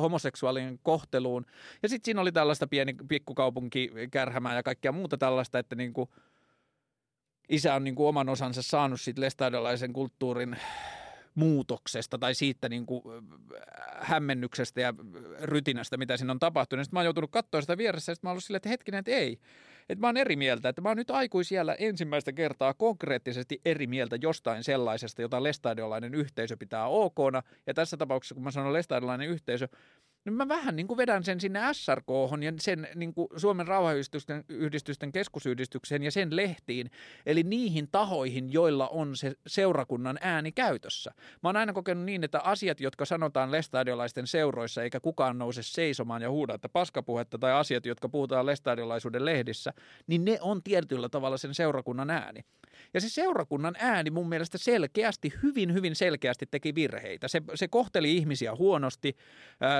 homoseksuaalien 0.00 0.78
kohteluun. 0.82 1.46
Ja 1.82 1.88
sitten 1.88 2.04
siinä 2.04 2.20
oli 2.20 2.32
tällaista 2.32 2.66
pieni 2.66 2.94
pikkukaupunki 3.08 3.90
kärhämää 4.10 4.54
ja 4.54 4.62
kaikkea 4.62 4.92
muuta 4.92 5.18
tällaista, 5.18 5.58
että 5.58 5.76
niinku 5.76 6.08
isä 7.48 7.74
on 7.74 7.84
niinku 7.84 8.06
oman 8.06 8.28
osansa 8.28 8.62
saanut 8.62 9.00
siitä 9.00 9.20
lestadiolaisen 9.20 9.92
kulttuurin 9.92 10.56
muutoksesta 11.38 12.18
tai 12.18 12.34
siitä 12.34 12.68
niin 12.68 12.86
kuin 12.86 13.02
hämmennyksestä 14.00 14.80
ja 14.80 14.94
rytinästä, 15.42 15.96
mitä 15.96 16.16
siinä 16.16 16.32
on 16.32 16.38
tapahtunut. 16.38 16.84
Sitten 16.84 16.96
mä 16.96 17.00
oon 17.00 17.06
joutunut 17.06 17.30
katsoa 17.30 17.60
sitä 17.60 17.78
vieressä 17.78 18.12
ja 18.12 18.14
sitten 18.14 18.28
mä 18.28 18.32
oon 18.32 18.40
silleen, 18.40 18.56
että 18.56 18.68
hetkinen, 18.68 18.98
että 18.98 19.10
ei. 19.10 19.38
Että 19.88 20.00
mä 20.00 20.08
oon 20.08 20.16
eri 20.16 20.36
mieltä, 20.36 20.68
että 20.68 20.82
mä 20.82 20.88
oon 20.88 20.96
nyt 20.96 21.10
aikuisiellä 21.10 21.74
ensimmäistä 21.74 22.32
kertaa 22.32 22.74
konkreettisesti 22.74 23.60
eri 23.64 23.86
mieltä 23.86 24.16
jostain 24.22 24.64
sellaisesta, 24.64 25.22
jota 25.22 25.42
lestadiolainen 25.42 26.14
yhteisö 26.14 26.56
pitää 26.56 26.86
okona. 26.86 27.42
Ja 27.66 27.74
tässä 27.74 27.96
tapauksessa, 27.96 28.34
kun 28.34 28.44
mä 28.44 28.50
sanon 28.50 28.72
lestadiolainen 28.72 29.28
yhteisö, 29.28 29.68
niin 30.28 30.36
mä 30.36 30.48
vähän 30.48 30.76
niin 30.76 30.86
kuin 30.86 30.98
vedän 30.98 31.24
sen 31.24 31.40
sinne 31.40 31.60
SRK 31.72 32.08
ja 32.44 32.52
sen 32.60 32.88
niin 32.94 33.14
kuin 33.14 33.28
Suomen 33.36 33.68
rauhayhdistysten 33.68 34.44
yhdistysten 34.48 35.12
keskusyhdistykseen 35.12 36.02
ja 36.02 36.10
sen 36.10 36.36
lehtiin, 36.36 36.90
eli 37.26 37.42
niihin 37.42 37.88
tahoihin, 37.90 38.52
joilla 38.52 38.88
on 38.88 39.16
se 39.16 39.34
seurakunnan 39.46 40.18
ääni 40.20 40.52
käytössä. 40.52 41.10
Mä 41.42 41.48
oon 41.48 41.56
aina 41.56 41.72
kokenut 41.72 42.04
niin, 42.04 42.24
että 42.24 42.40
asiat, 42.40 42.80
jotka 42.80 43.04
sanotaan 43.04 43.50
lestadiolaisten 43.50 44.26
seuroissa, 44.26 44.82
eikä 44.82 45.00
kukaan 45.00 45.38
nouse 45.38 45.62
seisomaan 45.62 46.22
ja 46.22 46.30
huuda, 46.30 46.54
että 46.54 46.68
paskapuhetta 46.68 47.38
tai 47.38 47.52
asiat, 47.52 47.86
jotka 47.86 48.08
puhutaan 48.08 48.46
lestadiolaisuuden 48.46 49.24
lehdissä, 49.24 49.72
niin 50.06 50.24
ne 50.24 50.38
on 50.40 50.62
tietyllä 50.62 51.08
tavalla 51.08 51.36
sen 51.36 51.54
seurakunnan 51.54 52.10
ääni. 52.10 52.40
Ja 52.94 53.00
se 53.00 53.08
seurakunnan 53.08 53.74
ääni 53.78 54.10
mun 54.10 54.28
mielestä 54.28 54.58
selkeästi, 54.58 55.32
hyvin 55.42 55.74
hyvin 55.74 55.96
selkeästi 55.96 56.46
teki 56.50 56.74
virheitä. 56.74 57.28
Se, 57.28 57.42
se 57.54 57.68
kohteli 57.68 58.16
ihmisiä 58.16 58.54
huonosti, 58.54 59.16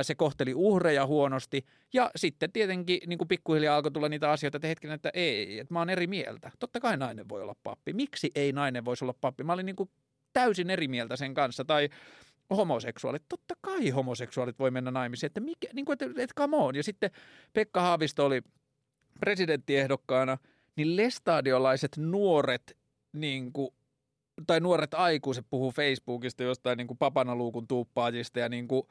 se 0.02 0.14
kohteli 0.14 0.37
uhreja 0.54 1.06
huonosti 1.06 1.64
ja 1.92 2.10
sitten 2.16 2.52
tietenkin 2.52 3.00
niin 3.06 3.18
kuin 3.18 3.28
pikkuhiljaa 3.28 3.76
alkoi 3.76 3.90
tulla 3.90 4.08
niitä 4.08 4.30
asioita, 4.30 4.56
että 4.56 4.68
hetken, 4.68 4.90
että 4.90 5.10
ei, 5.14 5.58
että 5.58 5.74
mä 5.74 5.78
oon 5.78 5.90
eri 5.90 6.06
mieltä. 6.06 6.50
Totta 6.58 6.80
kai 6.80 6.96
nainen 6.96 7.28
voi 7.28 7.42
olla 7.42 7.56
pappi. 7.62 7.92
Miksi 7.92 8.30
ei 8.34 8.52
nainen 8.52 8.84
voisi 8.84 9.04
olla 9.04 9.14
pappi? 9.20 9.44
Mä 9.44 9.52
olin 9.52 9.66
niin 9.66 9.76
kuin 9.76 9.90
täysin 10.32 10.70
eri 10.70 10.88
mieltä 10.88 11.16
sen 11.16 11.34
kanssa. 11.34 11.64
Tai 11.64 11.88
homoseksuaalit, 12.56 13.22
totta 13.28 13.54
kai 13.60 13.90
homoseksuaalit 13.90 14.58
voi 14.58 14.70
mennä 14.70 14.90
naimisiin, 14.90 15.28
että, 15.28 15.40
mikä, 15.40 15.68
niin 15.72 15.84
kuin, 15.84 15.92
että, 15.92 16.22
että 16.22 16.34
come 16.38 16.56
on. 16.56 16.74
Ja 16.74 16.82
sitten 16.82 17.10
Pekka 17.52 17.80
Haavisto 17.80 18.26
oli 18.26 18.42
presidenttiehdokkaana, 19.20 20.38
niin 20.76 20.96
lestadiolaiset 20.96 21.96
nuoret 21.96 22.76
niin 23.12 23.52
kuin, 23.52 23.70
tai 24.46 24.60
nuoret 24.60 24.94
aikuiset 24.94 25.46
puhuu 25.50 25.70
Facebookista 25.70 26.42
jostain 26.42 26.76
niin 26.76 26.86
kuin 26.86 26.98
papanaluukun 26.98 27.68
tuuppaajista 27.68 28.38
ja 28.38 28.48
niin 28.48 28.68
kuin, 28.68 28.82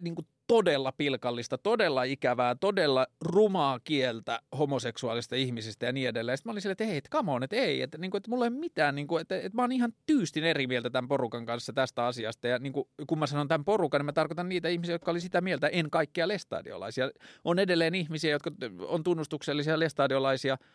niin 0.00 0.14
kuin 0.14 0.26
todella 0.52 0.92
pilkallista, 0.92 1.58
todella 1.58 2.02
ikävää, 2.02 2.54
todella 2.54 3.06
rumaa 3.20 3.80
kieltä 3.84 4.40
homoseksuaalista 4.58 5.36
ihmisistä 5.36 5.86
ja 5.86 5.92
niin 5.92 6.08
edelleen. 6.08 6.38
Sitten 6.38 6.50
mä 6.50 6.52
olin 6.52 6.62
silleen, 6.62 6.72
että 6.72 6.84
hei, 6.84 7.00
come 7.10 7.32
on, 7.32 7.42
että 7.42 7.56
ei, 7.56 7.82
että, 7.82 7.98
niin 7.98 8.10
kuin, 8.10 8.18
että 8.18 8.30
mulla 8.30 8.44
ei 8.44 8.48
ole 8.48 8.58
mitään, 8.58 8.94
niin 8.94 9.06
kuin, 9.06 9.20
että, 9.20 9.36
että 9.36 9.50
mä 9.54 9.62
oon 9.62 9.72
ihan 9.72 9.92
tyystin 10.06 10.44
eri 10.44 10.66
mieltä 10.66 10.90
tämän 10.90 11.08
porukan 11.08 11.46
kanssa 11.46 11.72
tästä 11.72 12.06
asiasta. 12.06 12.48
Ja 12.48 12.58
niin 12.58 12.72
kuin, 12.72 12.88
kun 13.06 13.18
mä 13.18 13.26
sanon 13.26 13.48
tämän 13.48 13.64
porukan, 13.64 13.98
niin 13.98 14.06
mä 14.06 14.12
tarkoitan 14.12 14.48
niitä 14.48 14.68
ihmisiä, 14.68 14.94
jotka 14.94 15.10
oli 15.10 15.20
sitä 15.20 15.40
mieltä, 15.40 15.68
en 15.68 15.90
kaikkia 15.90 16.28
lestadiolaisia. 16.28 17.10
On 17.44 17.58
edelleen 17.58 17.94
ihmisiä, 17.94 18.30
jotka 18.30 18.50
on 18.88 19.02
tunnustuksellisia 19.02 19.78
lestadiolaisia– 19.78 20.58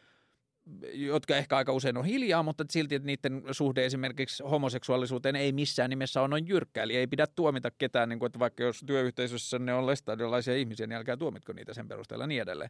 jotka 0.94 1.36
ehkä 1.36 1.58
aika 1.58 1.74
usein 1.74 1.98
on 1.98 2.06
hiljaa, 2.06 2.44
mutta 2.44 2.66
silti 2.70 2.96
että 2.96 3.06
niiden 3.06 3.44
suhde 3.52 3.86
esimerkiksi 3.86 4.44
homoseksuaalisuuteen 4.44 5.36
ei 5.36 5.52
missään 5.52 5.90
nimessä 5.90 6.22
ole 6.22 6.28
noin 6.28 6.48
jyrkkä. 6.48 6.84
Eli 6.84 6.96
ei 6.96 7.08
pidä 7.08 7.28
tuomita 7.28 7.72
ketään, 7.72 8.10
niin 8.10 8.20
kuin, 8.20 8.28
että 8.28 8.40
vaikka 8.40 8.64
jos 8.64 8.84
työyhteisössä 8.86 9.60
ne 9.60 9.74
on 9.74 9.88
lestadiolaisia 9.88 10.56
ihmisiä, 10.56 10.88
niin 10.88 10.98
älkää 10.98 11.18
tuomitko 11.18 11.54
niitä 11.54 11.74
sen 11.74 11.88
perusteella 11.88 12.28
niin 12.28 12.42
edelleen. 12.42 12.70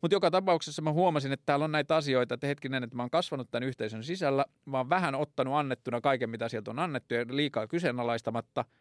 Mutta 0.00 0.14
joka 0.14 0.30
tapauksessa 0.30 0.82
mä 0.82 0.92
huomasin, 0.92 1.32
että 1.32 1.46
täällä 1.46 1.64
on 1.64 1.72
näitä 1.72 1.96
asioita, 1.96 2.34
että 2.34 2.46
hetkinen, 2.46 2.84
että 2.84 2.96
mä 2.96 3.02
oon 3.02 3.10
kasvanut 3.10 3.50
tämän 3.50 3.68
yhteisön 3.68 4.04
sisällä, 4.04 4.44
mä 4.64 4.76
oon 4.76 4.88
vähän 4.88 5.14
ottanut 5.14 5.54
annettuna 5.54 6.00
kaiken, 6.00 6.30
mitä 6.30 6.48
sieltä 6.48 6.70
on 6.70 6.78
annettu 6.78 7.14
ja 7.14 7.24
liikaa 7.30 7.66
kyseenalaistamatta– 7.66 8.64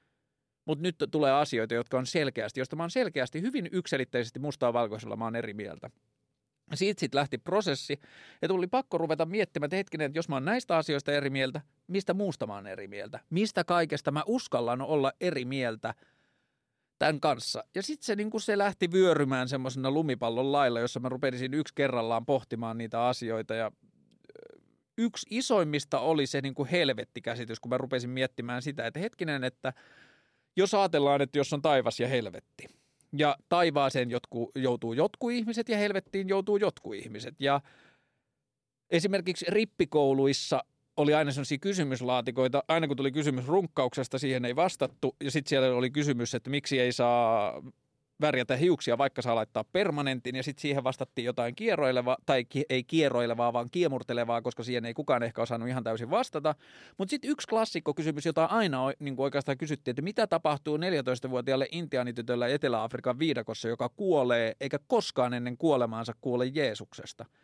mutta 0.67 0.81
nyt 0.81 0.95
tulee 1.11 1.31
asioita, 1.31 1.73
jotka 1.73 1.97
on 1.97 2.05
selkeästi, 2.05 2.59
josta 2.59 2.75
mä 2.75 2.83
oon 2.83 2.91
selkeästi 2.91 3.41
hyvin 3.41 3.69
ykselitteisesti 3.71 4.39
mustaa 4.39 4.73
valkoisella 4.73 5.15
mä 5.15 5.23
oon 5.23 5.35
eri 5.35 5.53
mieltä. 5.53 5.89
Siitä 6.73 6.99
sitten 6.99 7.17
lähti 7.17 7.37
prosessi 7.37 7.99
ja 8.41 8.47
tuli 8.47 8.67
pakko 8.67 8.97
ruveta 8.97 9.25
miettimään, 9.25 9.65
että 9.65 9.75
hetkinen, 9.75 10.05
että 10.05 10.17
jos 10.17 10.29
mä 10.29 10.35
oon 10.35 10.45
näistä 10.45 10.77
asioista 10.77 11.11
eri 11.11 11.29
mieltä, 11.29 11.61
mistä 11.87 12.13
muusta 12.13 12.47
mä 12.47 12.53
oon 12.53 12.67
eri 12.67 12.87
mieltä? 12.87 13.19
Mistä 13.29 13.63
kaikesta 13.63 14.11
mä 14.11 14.23
uskallan 14.25 14.81
olla 14.81 15.11
eri 15.21 15.45
mieltä 15.45 15.93
tämän 16.99 17.19
kanssa? 17.19 17.63
Ja 17.75 17.83
sitten 17.83 18.05
se, 18.05 18.15
niin 18.15 18.31
se 18.37 18.57
lähti 18.57 18.91
vyörymään 18.91 19.49
semmoisena 19.49 19.91
lumipallon 19.91 20.51
lailla, 20.51 20.79
jossa 20.79 20.99
mä 20.99 21.09
rupesin 21.09 21.53
yksi 21.53 21.73
kerrallaan 21.75 22.25
pohtimaan 22.25 22.77
niitä 22.77 23.05
asioita 23.05 23.55
ja 23.55 23.71
yksi 24.97 25.27
isoimmista 25.29 25.99
oli 25.99 26.27
se 26.27 26.41
niin 26.41 26.55
kuin 26.55 26.69
helvettikäsitys, 26.69 27.59
kun 27.59 27.69
mä 27.69 27.77
rupesin 27.77 28.09
miettimään 28.09 28.61
sitä, 28.61 28.87
että 28.87 28.99
hetkinen, 28.99 29.43
että 29.43 29.73
jos 30.55 30.73
ajatellaan, 30.73 31.21
että 31.21 31.37
jos 31.37 31.53
on 31.53 31.61
taivas 31.61 31.99
ja 31.99 32.07
helvetti, 32.07 32.67
ja 33.19 33.37
taivaaseen 33.49 34.11
jotku, 34.11 34.51
joutuu 34.55 34.93
jotkut 34.93 35.31
ihmiset 35.31 35.69
ja 35.69 35.77
helvettiin 35.77 36.29
joutuu 36.29 36.57
jotkut 36.57 36.95
ihmiset. 36.95 37.35
Ja 37.39 37.61
esimerkiksi 38.89 39.45
rippikouluissa 39.49 40.63
oli 40.97 41.13
aina 41.13 41.31
sellaisia 41.31 41.57
kysymyslaatikoita. 41.57 42.63
Aina 42.67 42.87
kun 42.87 42.97
tuli 42.97 43.11
kysymys 43.11 43.47
runkkauksesta, 43.47 44.19
siihen 44.19 44.45
ei 44.45 44.55
vastattu. 44.55 45.15
Ja 45.23 45.31
sitten 45.31 45.49
siellä 45.49 45.75
oli 45.75 45.89
kysymys, 45.89 46.35
että 46.35 46.49
miksi 46.49 46.79
ei 46.79 46.91
saa 46.91 47.53
värjätä 48.21 48.55
hiuksia, 48.55 48.97
vaikka 48.97 49.21
saa 49.21 49.35
laittaa 49.35 49.63
permanentin, 49.63 50.35
ja 50.35 50.43
sitten 50.43 50.61
siihen 50.61 50.83
vastattiin 50.83 51.25
jotain 51.25 51.55
kierroilevaa, 51.55 52.17
tai 52.25 52.45
ki- 52.45 52.65
ei 52.69 52.83
kierroilevaa, 52.83 53.53
vaan 53.53 53.69
kiemurtelevaa, 53.71 54.41
koska 54.41 54.63
siihen 54.63 54.85
ei 54.85 54.93
kukaan 54.93 55.23
ehkä 55.23 55.41
osannut 55.41 55.69
ihan 55.69 55.83
täysin 55.83 56.09
vastata. 56.09 56.55
Mutta 56.97 57.09
sitten 57.09 57.31
yksi 57.31 57.47
klassikko 57.47 57.93
kysymys, 57.93 58.25
jota 58.25 58.45
aina 58.45 58.91
niin 58.99 59.15
oikeastaan 59.17 59.57
kysyttiin, 59.57 59.91
että 59.91 60.01
mitä 60.01 60.27
tapahtuu 60.27 60.77
14-vuotiaalle 60.77 61.67
intiaanitytölle 61.71 62.53
Etelä-Afrikan 62.53 63.19
viidakossa, 63.19 63.67
joka 63.67 63.89
kuolee, 63.89 64.55
eikä 64.61 64.79
koskaan 64.87 65.33
ennen 65.33 65.57
kuolemaansa 65.57 66.13
kuole 66.21 66.45
Jeesuksesta– 66.45 67.25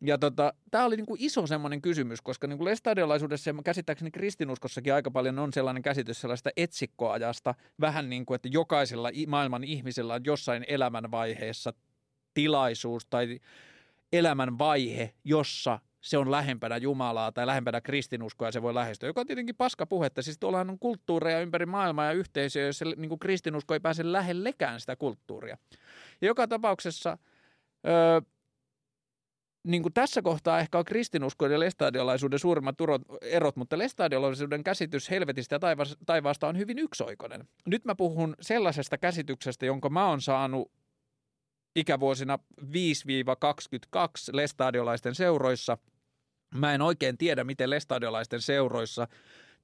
ja 0.00 0.18
tota, 0.18 0.52
tämä 0.70 0.84
oli 0.84 0.96
niinku 0.96 1.16
iso 1.18 1.46
semmoinen 1.46 1.82
kysymys, 1.82 2.20
koska 2.20 2.46
niinku 2.46 2.64
lestadiolaisuudessa 2.64 3.50
ja 3.50 3.54
käsittääkseni 3.64 4.10
kristinuskossakin 4.10 4.94
aika 4.94 5.10
paljon 5.10 5.38
on 5.38 5.52
sellainen 5.52 5.82
käsitys 5.82 6.20
sellaista 6.20 6.50
etsikkoajasta, 6.56 7.54
vähän 7.80 8.10
niin 8.10 8.26
kuin, 8.26 8.36
että 8.36 8.48
jokaisella 8.52 9.10
maailman 9.26 9.64
ihmisellä 9.64 10.14
on 10.14 10.24
jossain 10.24 10.64
elämänvaiheessa 10.68 11.72
tilaisuus 12.34 13.06
tai 13.06 13.40
elämänvaihe, 14.12 15.14
jossa 15.24 15.78
se 16.00 16.18
on 16.18 16.30
lähempänä 16.30 16.76
Jumalaa 16.76 17.32
tai 17.32 17.46
lähempänä 17.46 17.80
kristinuskoa 17.80 18.48
ja 18.48 18.52
se 18.52 18.62
voi 18.62 18.74
lähestyä, 18.74 19.08
joka 19.08 19.20
on 19.20 19.26
tietenkin 19.26 19.56
paska 19.56 19.86
puhetta. 19.86 20.22
Siis 20.22 20.38
tuolla 20.38 20.60
on 20.60 20.78
kulttuureja 20.78 21.40
ympäri 21.40 21.66
maailmaa 21.66 22.06
ja 22.06 22.12
yhteisöjä, 22.12 22.64
joissa 22.64 22.84
niin 22.84 23.08
kuin 23.08 23.18
kristinusko 23.18 23.74
ei 23.74 23.80
pääse 23.80 24.12
lähellekään 24.12 24.80
sitä 24.80 24.96
kulttuuria. 24.96 25.58
Ja 26.20 26.28
joka 26.28 26.48
tapauksessa 26.48 27.18
öö, 27.86 28.20
niin 29.64 29.82
kuin 29.82 29.92
tässä 29.92 30.22
kohtaa 30.22 30.60
ehkä 30.60 30.78
on 30.78 30.84
kristinuskon 30.84 31.52
ja 31.52 31.60
lestadiolaisuuden 31.60 32.38
suurimmat 32.38 32.76
erot, 33.22 33.56
mutta 33.56 33.78
lestadiolaisuuden 33.78 34.64
käsitys 34.64 35.10
helvetistä 35.10 35.54
ja 35.54 35.60
taivaasta 36.06 36.48
on 36.48 36.58
hyvin 36.58 36.78
yksioikoinen. 36.78 37.48
Nyt 37.66 37.84
mä 37.84 37.94
puhun 37.94 38.36
sellaisesta 38.40 38.98
käsityksestä, 38.98 39.66
jonka 39.66 39.88
mä 39.88 40.08
oon 40.08 40.20
saanut 40.20 40.72
ikävuosina 41.76 42.38
5-22 42.62 42.66
lestadiolaisten 44.32 45.14
seuroissa. 45.14 45.78
Mä 46.54 46.74
en 46.74 46.82
oikein 46.82 47.18
tiedä, 47.18 47.44
miten 47.44 47.70
lestadiolaisten 47.70 48.40
seuroissa 48.40 49.08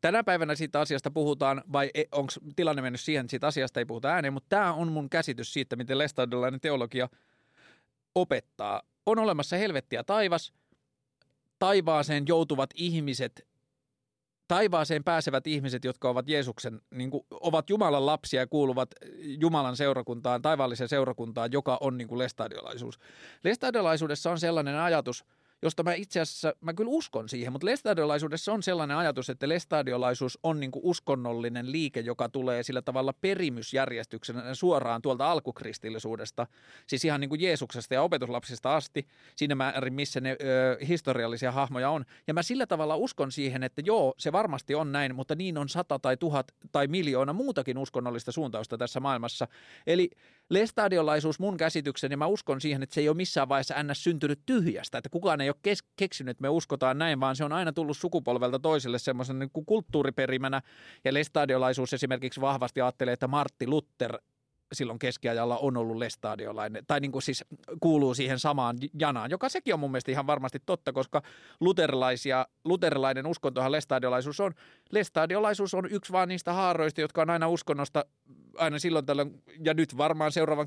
Tänä 0.01 0.25
päivänä 0.25 0.55
siitä 0.55 0.81
asiasta 0.81 1.11
puhutaan, 1.11 1.63
vai 1.73 1.91
e, 1.95 2.05
onko 2.13 2.33
tilanne 2.57 2.83
mennyt 2.83 3.01
siihen, 3.01 3.21
että 3.25 3.31
siitä 3.31 3.47
asiasta 3.47 3.81
ei 3.81 3.87
puhuta 3.87 4.09
ääneen, 4.09 4.33
mutta 4.33 4.49
tämä 4.49 4.73
on 4.73 4.93
mun 4.93 5.11
käsitys 5.11 5.53
siitä, 5.53 5.77
miten 5.77 5.99
lestadiolainen 5.99 6.61
teologia 6.61 7.09
opettaa 8.15 8.83
on 9.07 9.19
olemassa 9.19 9.57
helvetti 9.57 9.97
ja 9.97 10.05
taivas, 10.05 10.53
taivaaseen 11.59 12.25
joutuvat 12.29 12.71
ihmiset, 12.75 13.47
taivaaseen 14.49 15.05
pääsevät 15.05 15.47
ihmiset, 15.47 15.85
jotka 15.85 16.09
ovat 16.09 16.29
Jeesuksen, 16.29 16.81
niin 16.91 17.11
kuin, 17.11 17.27
ovat 17.31 17.71
Jumalan 17.71 18.07
lapsia 18.07 18.41
ja 18.41 18.47
kuuluvat 18.47 18.91
Jumalan 19.41 19.77
seurakuntaan, 19.77 20.43
taivaalliseen 20.43 20.89
seurakuntaan, 20.89 21.53
joka 21.53 21.79
on 21.81 21.99
niin 21.99 22.09
kuin 22.09 22.19
lestadiolaisuus. 22.19 22.99
Lestadiolaisuudessa 23.45 24.31
on 24.31 24.41
sellainen 24.41 24.77
ajatus– 24.77 25.25
josta 25.63 25.83
mä 25.83 25.95
itse 25.95 26.21
asiassa, 26.21 26.55
mä 26.61 26.75
kyllä 26.75 26.91
uskon 26.91 27.29
siihen, 27.29 27.53
mutta 27.53 27.67
lestadiolaisuudessa 27.67 28.53
on 28.53 28.63
sellainen 28.63 28.97
ajatus, 28.97 29.31
että 29.31 29.49
lestadiolaisuus 29.49 30.39
on 30.43 30.61
niin 30.61 30.71
uskonnollinen 30.75 31.73
liike, 31.73 32.01
joka 32.01 32.29
tulee 32.29 32.63
sillä 32.63 32.83
tavalla 32.83 33.13
perimysjärjestyksenä 33.13 34.55
suoraan 34.55 35.03
tuolta 35.03 35.31
alkukristillisuudesta, 35.31 36.47
siis 36.87 37.05
ihan 37.05 37.21
niin 37.21 37.29
kuin 37.29 37.41
Jeesuksesta 37.41 37.95
ja 37.95 38.03
opetuslapsista 38.03 38.77
asti, 38.77 39.07
siinä 39.37 39.55
määrin 39.55 39.95
missä 39.95 40.21
ne 40.21 40.37
ö, 40.41 40.79
historiallisia 40.87 41.53
hahmoja 41.53 41.91
on. 41.91 42.05
Ja 42.27 42.35
mä 42.35 42.43
sillä 42.43 42.67
tavalla 42.67 42.97
uskon 42.97 43.33
siihen, 43.33 43.63
että 43.63 43.83
joo, 43.85 44.15
se 44.19 44.33
varmasti 44.33 44.75
on 44.75 44.93
näin, 44.93 45.15
mutta 45.15 45.35
niin 45.35 45.59
on 45.59 45.69
sata 45.69 45.99
tai 45.99 46.17
tuhat 46.17 46.53
tai 46.73 46.87
miljoona 46.87 47.33
muutakin 47.33 47.79
uskonnollista 47.79 48.33
suuntausta 48.33 48.79
tässä 48.79 49.01
maailmassa. 49.01 49.49
Eli 49.87 50.11
lestadiolaisuus 50.51 51.39
mun 51.39 51.57
käsityksen, 51.57 52.11
ja 52.11 52.17
mä 52.17 52.27
uskon 52.27 52.61
siihen, 52.61 52.83
että 52.83 52.95
se 52.95 53.01
ei 53.01 53.09
ole 53.09 53.17
missään 53.17 53.49
vaiheessa 53.49 53.83
ns. 53.83 54.05
syntynyt 54.05 54.41
tyhjästä, 54.47 54.99
että 54.99 55.11
kukaan 55.11 55.41
ei 55.41 55.49
ole 55.49 55.57
kes- 55.63 55.85
keksinyt, 55.97 56.31
että 56.31 56.43
me 56.43 56.49
uskotaan 56.49 56.99
näin, 56.99 57.21
vaan 57.21 57.37
se 57.37 57.45
on 57.45 57.53
aina 57.53 57.73
tullut 57.73 57.97
sukupolvelta 57.97 58.59
toiselle 58.59 58.99
semmoisen 58.99 59.39
niin 59.39 59.51
kulttuuriperimänä, 59.67 60.63
ja 61.05 61.15
lestadiolaisuus 61.15 61.93
esimerkiksi 61.93 62.41
vahvasti 62.41 62.81
ajattelee, 62.81 63.13
että 63.13 63.29
Martti 63.29 63.67
Luther 63.67 64.19
silloin 64.73 64.99
keskiajalla 64.99 65.57
on 65.59 65.77
ollut 65.77 65.97
lestadiolainen, 65.97 66.87
tai 66.87 67.01
niin 67.01 67.13
kuin 67.13 67.23
siis 67.23 67.45
kuuluu 67.81 68.15
siihen 68.15 68.39
samaan 68.39 68.77
janaan, 68.99 69.31
joka 69.31 69.49
sekin 69.49 69.75
on 69.75 69.81
mun 69.81 69.91
mielestä 69.91 70.11
ihan 70.11 70.27
varmasti 70.27 70.63
totta, 70.67 70.93
koska 70.93 71.23
luterilaisia, 71.61 72.47
luterilainen 72.65 73.27
uskontohan 73.27 73.73
lestadiolaisuus 73.73 74.41
on. 74.41 74.53
Lestadiolaisuus 74.91 75.75
on 75.75 75.89
yksi 75.91 76.13
vaan 76.13 76.29
niistä 76.29 76.53
haaroista, 76.53 77.01
jotka 77.01 77.23
on 77.23 77.31
aina 77.31 77.49
uskonnosta 77.49 78.05
aina 78.59 78.79
silloin 78.79 79.07
tällöin, 79.07 79.43
ja 79.65 79.75
nyt 79.75 79.97
varmaan 79.97 80.33
seuraavan 80.33 80.67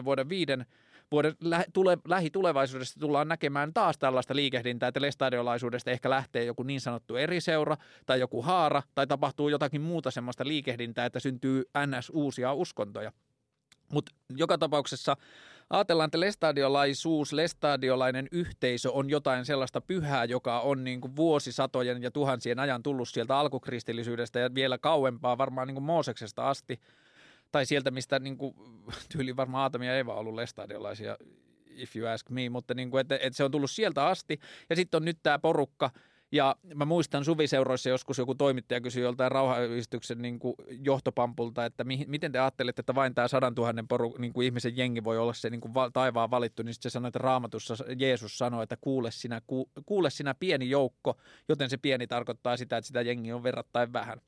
10-20 0.00 0.04
vuoden, 0.04 0.28
viiden 0.28 0.66
vuoden 1.10 1.34
lä- 1.40 1.64
tule- 1.72 1.98
lähitulevaisuudessa 2.08 3.00
tullaan 3.00 3.28
näkemään 3.28 3.74
taas 3.74 3.98
tällaista 3.98 4.36
liikehdintää, 4.36 4.88
että 4.88 5.00
lestadiolaisuudesta 5.00 5.90
ehkä 5.90 6.10
lähtee 6.10 6.44
joku 6.44 6.62
niin 6.62 6.80
sanottu 6.80 7.16
eri 7.16 7.40
seura 7.40 7.76
tai 8.06 8.20
joku 8.20 8.42
haara 8.42 8.82
tai 8.94 9.06
tapahtuu 9.06 9.48
jotakin 9.48 9.80
muuta 9.80 10.10
semmoista 10.10 10.46
liikehdintää, 10.46 11.06
että 11.06 11.20
syntyy 11.20 11.64
ns. 11.86 12.10
uusia 12.10 12.52
uskontoja. 12.52 13.12
Mutta 13.92 14.12
joka 14.36 14.58
tapauksessa 14.58 15.16
ajatellaan, 15.70 16.08
että 16.08 16.20
lestadiolaisuus, 16.20 17.32
lestadiolainen 17.32 18.28
yhteisö 18.32 18.92
on 18.92 19.10
jotain 19.10 19.44
sellaista 19.44 19.80
pyhää, 19.80 20.24
joka 20.24 20.60
on 20.60 20.84
niin 20.84 21.00
kuin 21.00 21.16
vuosisatojen 21.16 22.02
ja 22.02 22.10
tuhansien 22.10 22.58
ajan 22.58 22.82
tullut 22.82 23.08
sieltä 23.08 23.38
alkukristillisyydestä 23.38 24.38
ja 24.38 24.54
vielä 24.54 24.78
kauempaa 24.78 25.38
varmaan 25.38 25.66
niin 25.66 25.74
kuin 25.74 25.84
Mooseksesta 25.84 26.48
asti. 26.48 26.80
Tai 27.52 27.66
sieltä, 27.66 27.90
mistä 27.90 28.18
niin 28.18 28.36
kuin, 28.36 28.54
tyyli 29.12 29.36
varmaan 29.36 29.62
Aatamia 29.62 29.90
ja 29.90 29.98
Eva 29.98 30.12
on 30.12 30.18
ollut 30.18 30.34
lestadiolaisia, 30.34 31.16
if 31.66 31.96
you 31.96 32.08
ask 32.08 32.30
me, 32.30 32.48
mutta 32.48 32.74
niin 32.74 32.90
kuin, 32.90 33.00
että, 33.00 33.14
että 33.14 33.36
se 33.36 33.44
on 33.44 33.50
tullut 33.50 33.70
sieltä 33.70 34.06
asti. 34.06 34.40
Ja 34.70 34.76
sitten 34.76 34.98
on 34.98 35.04
nyt 35.04 35.18
tämä 35.22 35.38
porukka– 35.38 35.90
ja 36.32 36.56
mä 36.74 36.84
muistan 36.84 37.24
suviseuroissa 37.24 37.88
joskus 37.88 38.18
joku 38.18 38.34
toimittaja 38.34 38.80
kysyi 38.80 39.02
joltain 39.02 39.32
rauhayhdistyksen 39.32 40.22
niin 40.22 40.38
johtopampulta, 40.68 41.64
että 41.64 41.84
mi- 41.84 42.04
miten 42.08 42.32
te 42.32 42.38
ajattelette, 42.38 42.80
että 42.80 42.94
vain 42.94 43.14
tämä 43.14 43.28
sadan 43.28 43.54
tuhannen 43.54 43.88
poru, 43.88 44.16
niin 44.18 44.32
kuin 44.32 44.44
ihmisen 44.44 44.76
jengi 44.76 45.04
voi 45.04 45.18
olla 45.18 45.32
se 45.32 45.50
niin 45.50 45.60
kuin 45.60 45.74
va- 45.74 45.90
taivaan 45.90 46.30
valittu, 46.30 46.62
niin 46.62 46.74
sitten 46.74 46.90
se 46.90 46.92
sanoi, 46.92 47.08
että 47.08 47.18
raamatussa 47.18 47.74
Jeesus 47.98 48.38
sanoi, 48.38 48.62
että 48.62 48.76
kuule 48.80 49.10
sinä, 49.10 49.40
ku- 49.46 49.70
kuule 49.86 50.10
sinä 50.10 50.34
pieni 50.34 50.70
joukko, 50.70 51.16
joten 51.48 51.70
se 51.70 51.76
pieni 51.76 52.06
tarkoittaa 52.06 52.56
sitä, 52.56 52.76
että 52.76 52.86
sitä 52.86 53.02
jengi 53.02 53.32
on 53.32 53.42
verrattain 53.42 53.92
vähän. 53.92 54.20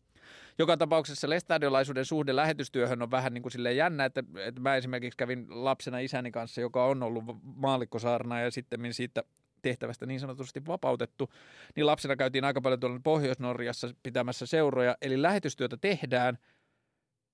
Joka 0.58 0.76
tapauksessa 0.76 1.30
lestadiolaisuuden 1.30 2.04
suhde 2.04 2.36
lähetystyöhön 2.36 3.02
on 3.02 3.10
vähän 3.10 3.34
niin 3.34 3.42
kuin 3.42 3.52
silleen 3.52 3.76
jännä, 3.76 4.04
että, 4.04 4.24
että 4.46 4.60
mä 4.60 4.76
esimerkiksi 4.76 5.16
kävin 5.16 5.46
lapsena 5.48 5.98
isäni 5.98 6.30
kanssa, 6.30 6.60
joka 6.60 6.84
on 6.84 7.02
ollut 7.02 7.24
maallikkosaarna 7.42 8.40
ja 8.40 8.50
sitten 8.50 8.94
siitä 8.94 9.24
tehtävästä 9.62 10.06
niin 10.06 10.20
sanotusti 10.20 10.66
vapautettu, 10.66 11.30
niin 11.76 11.86
lapsena 11.86 12.16
käytiin 12.16 12.44
aika 12.44 12.60
paljon 12.60 12.80
tuolla 12.80 13.00
Pohjois-Norjassa 13.04 13.88
pitämässä 14.02 14.46
seuroja, 14.46 14.96
eli 15.02 15.22
lähetystyötä 15.22 15.76
tehdään, 15.76 16.38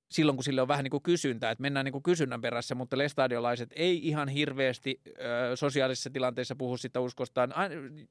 silloin, 0.09 0.37
kun 0.37 0.45
sille 0.45 0.63
on 0.63 0.69
vähän 0.69 0.85
niin 0.85 0.91
kuin 0.91 1.03
kysyntää, 1.03 1.51
että 1.51 1.63
mennään 1.63 1.85
niin 1.85 1.93
kuin 1.93 2.03
kysynnän 2.03 2.41
perässä, 2.41 2.75
mutta 2.75 2.99
lestadiolaiset 2.99 3.71
ei 3.77 4.09
ihan 4.09 4.29
hirveästi 4.29 5.01
ö, 5.07 5.57
sosiaalisissa 5.57 6.11
tilanteissa 6.11 6.57
puhu 6.57 6.77
sitä 6.77 7.01
uskostaan. 7.01 7.55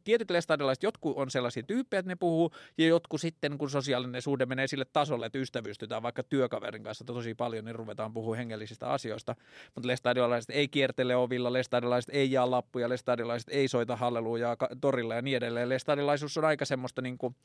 Tietyt 0.03 0.31
lestadiolaiset, 0.31 0.83
jotkut 0.83 1.17
on 1.17 1.31
sellaisia 1.31 1.63
tyyppejä, 1.63 1.99
että 1.99 2.11
ne 2.11 2.15
puhuu, 2.15 2.51
ja 2.77 2.87
jotkut 2.87 3.21
sitten, 3.21 3.57
kun 3.57 3.69
sosiaalinen 3.69 4.21
suhde 4.21 4.45
menee 4.45 4.67
sille 4.67 4.85
tasolle, 4.93 5.25
että 5.25 5.39
ystävystytään 5.39 6.03
vaikka 6.03 6.23
työkaverin 6.23 6.83
kanssa 6.83 7.05
tosi 7.05 7.35
paljon, 7.35 7.65
niin 7.65 7.75
ruvetaan 7.75 8.13
puhua 8.13 8.35
hengellisistä 8.35 8.89
asioista. 8.89 9.35
Mutta 9.75 9.87
lestadiolaiset 9.87 10.49
ei 10.49 10.67
kiertele 10.67 11.15
ovilla, 11.15 11.53
lestadiolaiset 11.53 12.15
ei 12.15 12.31
jaa 12.31 12.51
lappuja, 12.51 12.89
lestadiolaiset 12.89 13.49
ei 13.49 13.67
soita 13.67 13.95
hallelujaa 13.95 14.57
torilla 14.81 15.15
ja 15.15 15.21
niin 15.21 15.37
edelleen. 15.37 15.69
Lestadiolaisuus 15.69 16.37
on 16.37 16.45
aika 16.45 16.65
semmoista 16.65 17.01
niin 17.01 17.17
kuin, 17.17 17.35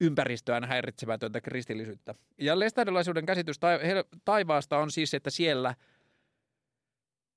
ympäristöään 0.00 0.64
häiritsemätöntä 0.64 1.40
kristillisyyttä. 1.40 2.14
Ja 2.38 2.58
lestadiolaisuuden 2.58 3.26
käsitys 3.26 3.60
taivaasta 4.24 4.78
on 4.78 4.90
siis, 4.90 5.14
että 5.14 5.30
siellä– 5.30 5.74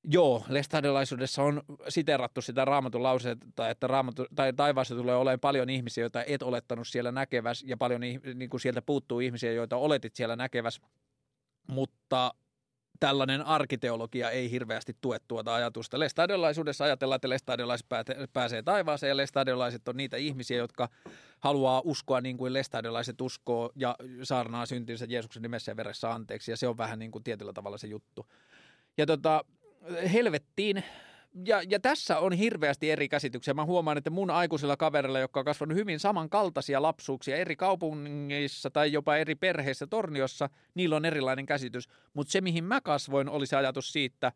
Joo, 0.07 0.43
lestadiolaisuudessa 0.49 1.43
on 1.43 1.61
siterattu 1.89 2.41
sitä 2.41 2.65
raamatun 2.65 3.03
lauseetta, 3.03 3.69
että 3.69 3.87
raamatu, 3.87 4.25
tai 4.35 4.53
taivaassa 4.53 4.95
tulee 4.95 5.15
olemaan 5.15 5.39
paljon 5.39 5.69
ihmisiä, 5.69 6.03
joita 6.03 6.23
et 6.23 6.43
olettanut 6.43 6.87
siellä 6.87 7.11
näkeväs, 7.11 7.63
ja 7.67 7.77
paljon 7.77 8.01
niin 8.01 8.49
kuin 8.49 8.61
sieltä 8.61 8.81
puuttuu 8.81 9.19
ihmisiä, 9.19 9.51
joita 9.51 9.77
oletit 9.77 10.15
siellä 10.15 10.35
näkeväs, 10.35 10.81
mutta 11.67 12.33
tällainen 12.99 13.45
arkiteologia 13.45 14.29
ei 14.29 14.51
hirveästi 14.51 14.95
tue 15.01 15.17
tuota 15.27 15.55
ajatusta. 15.55 15.99
Lestadiolaisuudessa 15.99 16.83
ajatellaan, 16.83 17.15
että 17.15 17.29
lestadiolaiset 17.29 17.87
pääsee 18.33 18.63
taivaaseen 18.63 19.09
ja 19.09 19.17
lestadiolaiset 19.17 19.87
on 19.87 19.97
niitä 19.97 20.17
ihmisiä, 20.17 20.57
jotka 20.57 20.89
haluaa 21.39 21.81
uskoa 21.85 22.21
niin 22.21 22.37
kuin 22.37 22.53
lestadiolaiset 22.53 23.21
uskoo 23.21 23.71
ja 23.75 23.95
saarnaa 24.23 24.65
syntinsä 24.65 25.05
Jeesuksen 25.09 25.41
nimessä 25.41 25.71
ja 25.71 25.77
veressä 25.77 26.11
anteeksi 26.11 26.51
ja 26.51 26.57
se 26.57 26.67
on 26.67 26.77
vähän 26.77 26.99
niin 26.99 27.11
kuin 27.11 27.23
tietyllä 27.23 27.53
tavalla 27.53 27.77
se 27.77 27.87
juttu. 27.87 28.25
Ja 28.97 29.05
tota, 29.05 29.45
helvettiin 30.13 30.83
ja, 31.45 31.61
ja 31.69 31.79
tässä 31.79 32.19
on 32.19 32.33
hirveästi 32.33 32.91
eri 32.91 33.09
käsityksiä. 33.09 33.53
Mä 33.53 33.65
huomaan, 33.65 33.97
että 33.97 34.09
mun 34.09 34.29
aikuisilla 34.29 34.77
kavereilla, 34.77 35.19
jotka 35.19 35.39
on 35.39 35.45
kasvanut 35.45 35.77
hyvin 35.77 35.99
samankaltaisia 35.99 36.81
lapsuuksia 36.81 37.37
eri 37.37 37.55
kaupungissa 37.55 38.69
tai 38.69 38.91
jopa 38.91 39.15
eri 39.15 39.35
perheissä 39.35 39.87
Torniossa, 39.87 40.49
niillä 40.75 40.95
on 40.95 41.05
erilainen 41.05 41.45
käsitys. 41.45 41.89
Mutta 42.13 42.31
se, 42.31 42.41
mihin 42.41 42.63
mä 42.63 42.81
kasvoin, 42.81 43.29
oli 43.29 43.47
se 43.47 43.55
ajatus 43.55 43.93
siitä, 43.93 44.31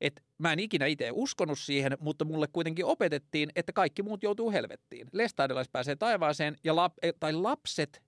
että 0.00 0.22
mä 0.38 0.52
en 0.52 0.58
ikinä 0.58 0.86
itse 0.86 1.10
uskonut 1.12 1.58
siihen, 1.58 1.96
mutta 2.00 2.24
mulle 2.24 2.48
kuitenkin 2.52 2.84
opetettiin, 2.84 3.50
että 3.56 3.72
kaikki 3.72 4.02
muut 4.02 4.22
joutuu 4.22 4.50
helvettiin. 4.50 5.08
Lestadiolaiset 5.12 5.72
pääsee 5.72 5.96
taivaaseen 5.96 6.56
ja 6.64 6.76
lap, 6.76 6.92
eh, 7.02 7.14
tai 7.20 7.32
lapset 7.32 8.02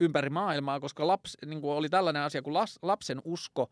ympäri 0.00 0.30
maailmaa, 0.30 0.80
koska 0.80 1.06
laps, 1.06 1.36
niin 1.46 1.60
oli 1.62 1.88
tällainen 1.88 2.22
asia 2.22 2.42
kuin 2.42 2.54
las, 2.54 2.78
lapsen 2.82 3.20
usko 3.24 3.70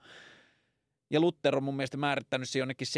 ja 1.11 1.21
Luther 1.21 1.57
on 1.57 1.63
mun 1.63 1.77
mielestä 1.77 1.97
määrittänyt 1.97 2.49
se 2.49 2.59
jonnekin 2.59 2.89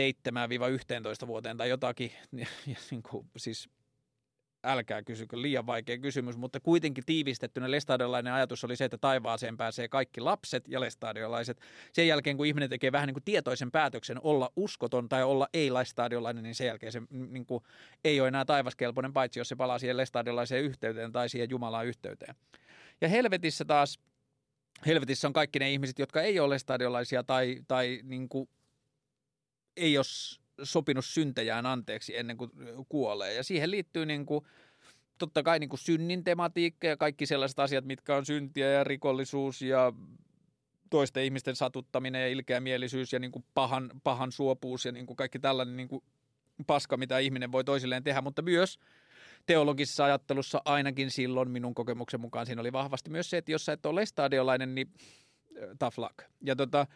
7-11 1.25 1.27
vuoteen 1.27 1.57
tai 1.57 1.69
jotakin. 1.69 2.13
Ja, 2.33 2.47
ja 2.67 2.77
niin 2.91 3.03
kuin, 3.03 3.27
siis 3.37 3.69
älkää 4.65 5.03
kysykö, 5.03 5.43
liian 5.43 5.67
vaikea 5.67 5.99
kysymys, 5.99 6.37
mutta 6.37 6.61
kuitenkin 6.61 7.05
tiivistettynä 7.07 7.71
lestadiolainen 7.71 8.33
ajatus 8.33 8.65
oli 8.65 8.77
se, 8.77 8.85
että 8.85 8.99
taivaaseen 8.99 9.57
pääsee 9.57 9.89
kaikki 9.89 10.21
lapset 10.21 10.69
ja 10.69 10.81
lestadiolaiset. 10.81 11.61
Sen 11.93 12.07
jälkeen, 12.07 12.37
kun 12.37 12.47
ihminen 12.47 12.71
tekee 12.71 12.93
vähän 12.93 13.07
niin 13.07 13.15
kuin 13.15 13.25
tietoisen 13.25 13.71
päätöksen 13.71 14.21
olla 14.23 14.53
uskoton 14.57 15.09
tai 15.09 15.23
olla 15.23 15.49
ei-lestadiolainen, 15.55 16.43
niin 16.43 16.55
sen 16.55 16.67
jälkeen 16.67 16.93
se 16.93 17.03
niin 17.11 17.47
kuin, 17.47 17.65
ei 18.05 18.21
ole 18.21 18.29
enää 18.29 18.45
taivaskelpoinen, 18.45 19.13
paitsi 19.13 19.41
jos 19.41 19.49
se 19.49 19.57
palaa 19.57 19.79
siihen 19.79 19.97
lestadiolaiseen 19.97 20.65
yhteyteen 20.65 21.13
tai 21.13 21.29
siihen 21.29 21.51
Jumalaan 21.51 21.87
yhteyteen. 21.87 22.35
Ja 23.01 23.09
helvetissä 23.09 23.65
taas– 23.65 23.99
helvetissä 24.87 25.29
on 25.29 25.33
kaikki 25.33 25.59
ne 25.59 25.73
ihmiset, 25.73 25.99
jotka 25.99 26.23
ei 26.23 26.41
ole 26.41 26.59
stadiolaisia 26.59 27.23
tai, 27.23 27.61
tai 27.69 28.01
niin 28.03 28.29
kuin, 28.29 28.49
ei 29.77 29.99
ole 29.99 30.05
sopinut 30.63 31.05
syntejään 31.05 31.67
anteeksi 31.67 32.17
ennen 32.17 32.37
kuin 32.37 32.51
kuolee. 32.89 33.35
Ja 33.35 33.45
siihen 33.45 33.71
liittyy 33.71 34.07
niin 34.07 34.27
kuin, 34.27 34.45
totta 35.19 35.43
kai 35.43 35.59
niin 35.59 35.71
kuin 35.71 35.81
synnin 35.81 36.25
tematiikka 36.25 36.87
ja 36.87 36.97
kaikki 36.97 37.27
sellaiset 37.27 37.59
asiat, 37.59 37.85
mitkä 37.85 38.17
on 38.17 38.27
syntiä 38.27 38.71
ja 38.71 38.85
rikollisuus 38.85 39.63
ja 39.63 39.93
toisten 40.91 41.25
ihmisten 41.25 41.57
satuttaminen 41.57 42.23
ja 42.23 42.29
ilkeämielisyys 42.29 43.13
ja 43.13 43.19
niin 43.19 43.33
kuin 43.33 43.45
pahan, 43.55 43.91
pahan 44.05 44.33
suopuus 44.33 44.85
ja 44.85 44.93
niin 44.93 45.07
kuin 45.07 45.17
kaikki 45.17 45.39
tällainen 45.39 45.77
niin 45.77 45.89
kuin 45.89 46.05
paska, 46.67 46.97
mitä 46.97 47.19
ihminen 47.19 47.53
voi 47.53 47.65
toisilleen 47.65 48.05
tehdä, 48.05 48.21
mutta 48.21 48.43
myös– 48.43 48.79
teologisessa 49.47 50.05
ajattelussa 50.05 50.63
ainakin 50.65 51.11
silloin 51.11 51.51
minun 51.51 51.75
kokemuksen 51.75 52.21
mukaan 52.21 52.47
siinä 52.47 52.61
oli 52.61 52.73
vahvasti 52.73 53.11
myös 53.11 53.31
se, 53.31 53.37
että 53.37 53.53
jos 53.53 53.65
sä 53.65 53.73
et 53.73 53.87
ole 53.87 54.07
stadiolainen, 54.07 54.75
niin 54.75 54.93
tough 55.79 55.99
luck. 55.99 56.15
Ja 56.41 56.57
tota, 56.57 56.87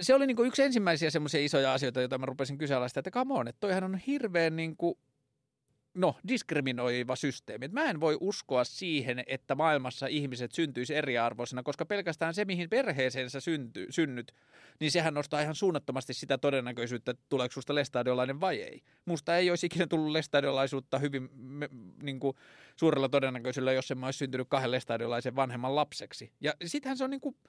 se 0.00 0.14
oli 0.14 0.26
niinku 0.26 0.42
yksi 0.42 0.62
ensimmäisiä 0.62 1.10
semmoisia 1.10 1.44
isoja 1.44 1.72
asioita, 1.72 2.00
joita 2.00 2.18
mä 2.18 2.26
rupesin 2.26 2.58
kyseenalaistamaan, 2.58 3.00
että 3.00 3.18
come 3.18 3.34
on, 3.34 3.48
että 3.48 3.60
toihan 3.60 3.84
on 3.84 3.94
hirveän 3.94 4.56
niinku 4.56 4.98
no, 5.94 6.16
diskriminoiva 6.28 7.16
systeemi. 7.16 7.68
mä 7.68 7.84
en 7.84 8.00
voi 8.00 8.16
uskoa 8.20 8.64
siihen, 8.64 9.24
että 9.26 9.54
maailmassa 9.54 10.06
ihmiset 10.06 10.52
syntyisi 10.52 10.94
eriarvoisena, 10.94 11.62
koska 11.62 11.86
pelkästään 11.86 12.34
se, 12.34 12.44
mihin 12.44 12.70
perheeseensä 12.70 13.40
synty, 13.40 13.86
synnyt, 13.90 14.32
niin 14.80 14.90
sehän 14.90 15.14
nostaa 15.14 15.40
ihan 15.40 15.54
suunnattomasti 15.54 16.14
sitä 16.14 16.38
todennäköisyyttä, 16.38 17.10
että 17.10 17.24
tuleeko 17.28 17.52
susta 17.52 17.74
lestadiolainen 17.74 18.40
vai 18.40 18.62
ei. 18.62 18.82
Musta 19.04 19.36
ei 19.36 19.50
olisi 19.50 19.66
ikinä 19.66 19.86
tullut 19.86 20.12
lestadiolaisuutta 20.12 20.98
hyvin 20.98 21.30
niin 22.02 22.20
kuin 22.20 22.36
suurella 22.76 23.08
todennäköisyydellä, 23.08 23.72
jos 23.72 23.90
en 23.90 23.98
mä 23.98 24.06
olisi 24.06 24.18
syntynyt 24.18 24.48
kahden 24.48 24.70
lestadiolaisen 24.70 25.36
vanhemman 25.36 25.76
lapseksi. 25.76 26.32
Ja 26.40 26.52
sittenhän 26.64 26.96
se 26.96 27.04
on 27.04 27.10
niin 27.10 27.20
kuin– 27.20 27.36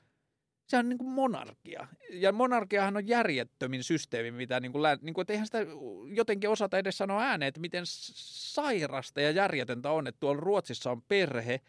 se 0.67 0.77
on 0.77 0.89
niin 0.89 0.97
kuin 0.97 1.09
monarkia. 1.09 1.87
Ja 2.09 2.31
monarkiahan 2.31 2.97
on 2.97 3.07
järjettömin 3.07 3.83
systeemi, 3.83 4.31
mitä 4.31 4.59
niin 4.59 4.71
kuin, 4.71 4.83
niin 5.01 5.13
kuin, 5.13 5.21
että 5.21 5.33
eihän 5.33 5.47
sitä 5.47 5.65
jotenkin 6.13 6.49
osata 6.49 6.77
edes 6.77 6.97
sanoa 6.97 7.21
ääneen, 7.21 7.47
että 7.47 7.61
miten 7.61 7.83
sairasta 7.85 9.21
ja 9.21 9.31
järjetöntä 9.31 9.91
on, 9.91 10.07
että 10.07 10.19
tuolla 10.19 10.41
Ruotsissa 10.41 10.91
on 10.91 11.01
perhe, 11.01 11.61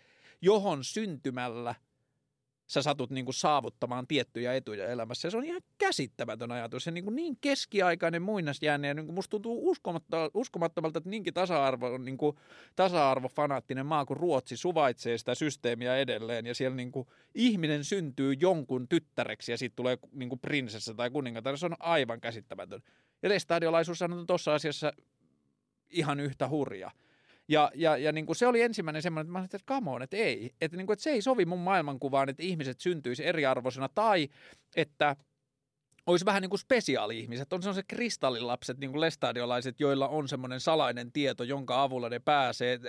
johon 0.42 0.84
syntymällä– 0.84 1.74
sä 2.66 2.82
satut 2.82 3.10
niin 3.10 3.24
kuin 3.24 3.34
saavuttamaan 3.34 4.06
tiettyjä 4.06 4.54
etuja 4.54 4.86
elämässä. 4.86 5.26
Ja 5.26 5.30
se 5.30 5.36
on 5.36 5.44
ihan 5.44 5.62
käsittämätön 5.78 6.52
ajatus. 6.52 6.84
Se 6.84 6.90
niin, 6.90 7.04
kuin 7.04 7.16
niin 7.16 7.36
keskiaikainen 7.40 8.22
muinasjäänne 8.22 8.88
ja 8.88 8.94
niin 8.94 9.06
kuin 9.06 9.14
musta 9.14 9.30
tuntuu 9.30 9.76
uskomattomalta, 10.34 10.98
että 10.98 11.10
niinkin 11.10 11.34
tasa-arvo 11.34 11.98
niin 11.98 12.16
kuin 12.16 12.36
tasa-arvofanaattinen 12.76 13.86
maa 13.86 14.04
kuin 14.04 14.16
Ruotsi 14.16 14.56
suvaitsee 14.56 15.18
sitä 15.18 15.34
systeemiä 15.34 15.96
edelleen. 15.96 16.46
Ja 16.46 16.54
siellä 16.54 16.76
niin 16.76 16.92
kuin 16.92 17.08
ihminen 17.34 17.84
syntyy 17.84 18.32
jonkun 18.32 18.88
tyttäreksi 18.88 19.52
ja 19.52 19.58
siitä 19.58 19.76
tulee 19.76 19.98
niin 20.12 20.28
kuin 20.28 20.40
prinsessa 20.40 20.94
tai 20.94 21.10
kuningatar. 21.10 21.58
Se 21.58 21.66
on 21.66 21.76
aivan 21.80 22.20
käsittämätön. 22.20 22.82
Ja 23.22 23.28
lestadiolaisuus 23.28 24.02
on 24.02 24.26
tuossa 24.26 24.54
asiassa 24.54 24.92
ihan 25.90 26.20
yhtä 26.20 26.48
hurja. 26.48 26.90
Ja, 27.48 27.70
ja, 27.74 27.96
ja 27.96 28.12
niin 28.12 28.26
kuin 28.26 28.36
se 28.36 28.46
oli 28.46 28.62
ensimmäinen 28.62 29.02
semmoinen, 29.02 29.26
että 29.26 29.32
mä 29.32 29.38
sanoin, 29.38 29.44
että 29.44 29.74
come 29.74 29.90
on, 29.90 30.02
että 30.02 30.16
ei. 30.16 30.54
Että, 30.60 30.76
niin 30.76 30.86
kuin, 30.86 30.94
että 30.94 31.02
se 31.02 31.10
ei 31.10 31.22
sovi 31.22 31.44
mun 31.44 31.58
maailmankuvaan, 31.58 32.28
että 32.28 32.42
ihmiset 32.42 32.80
syntyisi 32.80 33.26
eriarvoisena 33.26 33.88
tai 33.94 34.28
että– 34.76 35.16
olisi 36.06 36.24
vähän 36.24 36.42
niin 36.42 36.50
kuin 36.50 36.60
spesiaali-ihmiset, 36.60 37.52
on 37.52 37.62
sellaiset 37.62 37.84
kristallilapset, 37.88 38.78
niin 38.78 38.90
kuin 38.90 39.00
lestadiolaiset, 39.00 39.80
joilla 39.80 40.08
on 40.08 40.28
semmoinen 40.28 40.60
salainen 40.60 41.12
tieto, 41.12 41.44
jonka 41.44 41.82
avulla 41.82 42.08
ne 42.08 42.18
pääsee. 42.18 42.80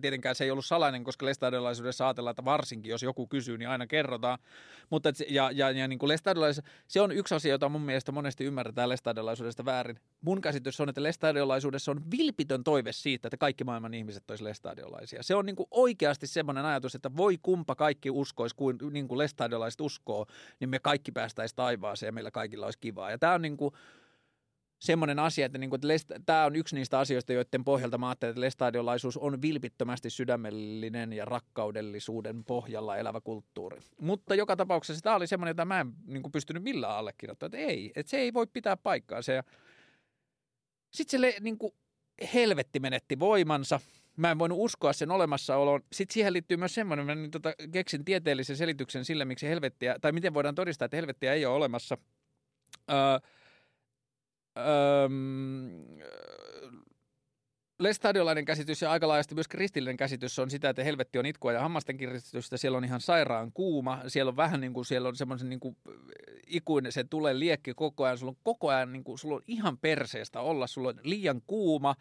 Tietenkään 0.00 0.34
se 0.34 0.44
ei 0.44 0.50
ollut 0.50 0.66
salainen, 0.66 1.04
koska 1.04 1.26
lestadiolaisuudessa 1.26 2.06
ajatellaan, 2.06 2.32
että 2.32 2.44
varsinkin 2.44 2.90
jos 2.90 3.02
joku 3.02 3.26
kysyy, 3.26 3.58
niin 3.58 3.68
aina 3.68 3.86
kerrotaan. 3.86 4.38
Mutta 4.90 5.12
ja, 5.28 5.50
ja, 5.54 5.70
ja 5.70 5.88
niin 5.88 5.98
kuin 5.98 6.18
se 6.88 7.00
on 7.00 7.12
yksi 7.12 7.34
asia, 7.34 7.50
jota 7.50 7.68
mun 7.68 7.82
mielestä 7.82 8.12
monesti 8.12 8.44
ymmärretään 8.44 8.88
lestadiolaisuudesta 8.88 9.64
väärin. 9.64 10.00
Mun 10.22 10.40
käsitys 10.40 10.80
on, 10.80 10.88
että 10.88 11.02
lestadiolaisuudessa 11.02 11.90
on 11.90 12.10
vilpitön 12.10 12.64
toive 12.64 12.92
siitä, 12.92 13.28
että 13.28 13.36
kaikki 13.36 13.64
maailman 13.64 13.94
ihmiset 13.94 14.30
olisivat 14.30 14.48
lestadiolaisia. 14.48 15.22
Se 15.22 15.34
on 15.34 15.46
niin 15.46 15.56
kuin 15.56 15.66
oikeasti 15.70 16.26
semmoinen 16.26 16.64
ajatus, 16.64 16.94
että 16.94 17.16
voi 17.16 17.38
kumpa 17.42 17.74
kaikki 17.74 18.10
uskoisi 18.10 18.56
kuin, 18.56 18.78
niin 18.90 19.08
kuin 19.08 19.18
lestadiolaiset 19.18 19.80
uskoo, 19.80 20.26
niin 20.60 20.70
me 20.70 20.78
kaikki 20.78 21.12
päästäisiin 21.12 21.56
taivaaseen 21.56 22.08
ja 22.08 22.12
meillä 22.12 22.30
kaikilla 22.30 22.66
olisi 22.66 22.78
kivaa. 22.78 23.10
Ja 23.10 23.18
tämä 23.18 23.34
on 23.34 23.42
niin 23.42 23.56
kuin 23.56 23.74
semmoinen 24.82 25.18
asia, 25.18 25.46
että, 25.46 25.58
niin 25.58 25.70
kuin, 25.70 25.78
että 25.78 25.88
Lest, 25.88 26.10
tämä 26.26 26.44
on 26.44 26.56
yksi 26.56 26.74
niistä 26.74 26.98
asioista, 26.98 27.32
joiden 27.32 27.64
pohjalta 27.64 27.98
mä 27.98 28.08
ajattelen, 28.08 28.30
että 28.30 28.40
lestadiolaisuus 28.40 29.16
on 29.16 29.42
vilpittömästi 29.42 30.10
sydämellinen 30.10 31.12
ja 31.12 31.24
rakkaudellisuuden 31.24 32.44
pohjalla 32.44 32.96
elävä 32.96 33.20
kulttuuri. 33.20 33.80
Mutta 34.00 34.34
joka 34.34 34.56
tapauksessa 34.56 35.02
tämä 35.02 35.16
oli 35.16 35.26
semmoinen, 35.26 35.50
jota 35.50 35.64
mä 35.64 35.80
en 35.80 35.92
niin 36.06 36.22
kuin, 36.22 36.32
pystynyt 36.32 36.62
millään 36.62 36.96
allekirjoittamaan, 36.96 37.54
että 37.54 37.72
ei, 37.72 37.92
että 37.96 38.10
se 38.10 38.16
ei 38.16 38.34
voi 38.34 38.46
pitää 38.46 38.76
paikkaansa. 38.76 39.32
Sitten 40.92 41.20
se 41.20 41.36
niin 41.40 41.58
kuin, 41.58 41.72
helvetti 42.34 42.80
menetti 42.80 43.18
voimansa. 43.18 43.80
Mä 44.16 44.30
en 44.30 44.38
voinut 44.38 44.58
uskoa 44.60 44.92
sen 44.92 45.10
olemassaoloon. 45.10 45.82
Sitten 45.92 46.14
siihen 46.14 46.32
liittyy 46.32 46.56
myös 46.56 46.74
semmoinen, 46.74 47.06
mä 47.06 47.14
niin, 47.14 47.30
tota, 47.30 47.54
keksin 47.72 48.04
tieteellisen 48.04 48.56
selityksen 48.56 49.04
sille, 49.04 49.24
miksi 49.24 49.48
helvettiä, 49.48 49.98
tai 50.00 50.12
miten 50.12 50.34
voidaan 50.34 50.54
todistaa, 50.54 50.86
että 50.86 50.96
helvettiä 50.96 51.32
ei 51.32 51.46
ole 51.46 51.56
olemassa– 51.56 51.98
Öö, 52.90 53.18
öö, 54.58 55.08
lestadiolainen 57.82 58.44
käsitys 58.44 58.82
ja 58.82 58.90
aika 58.90 59.08
laajasti 59.08 59.34
myös 59.34 59.48
kristillinen 59.48 59.96
käsitys 59.96 60.38
on 60.38 60.50
sitä, 60.50 60.68
että 60.68 60.84
helvetti 60.84 61.18
on 61.18 61.26
itkua 61.26 61.52
ja 61.52 61.60
hammasten 61.60 61.96
kiristystä. 61.96 62.56
Siellä 62.56 62.78
on 62.78 62.84
ihan 62.84 63.00
sairaan 63.00 63.52
kuuma. 63.52 64.00
Siellä 64.06 64.30
on 64.30 64.36
vähän 64.36 64.60
niin 64.60 64.72
kuin, 64.72 64.84
siellä 64.84 65.08
on 65.08 65.16
semmoisen 65.16 65.48
niin 65.48 65.60
kuin 65.60 65.76
ikuinen, 66.46 66.92
se 66.92 67.04
tulee 67.04 67.38
liekki 67.38 67.74
koko 67.74 68.04
ajan. 68.04 68.18
Sulla 68.18 68.30
on 68.30 68.40
koko 68.42 68.68
ajan, 68.68 68.92
niin 68.92 69.04
kuin, 69.04 69.18
sulla 69.18 69.36
on 69.36 69.42
ihan 69.46 69.78
perseestä 69.78 70.40
olla. 70.40 70.66
Sulla 70.66 70.88
on 70.88 71.00
liian 71.02 71.42
kuuma. 71.46 71.94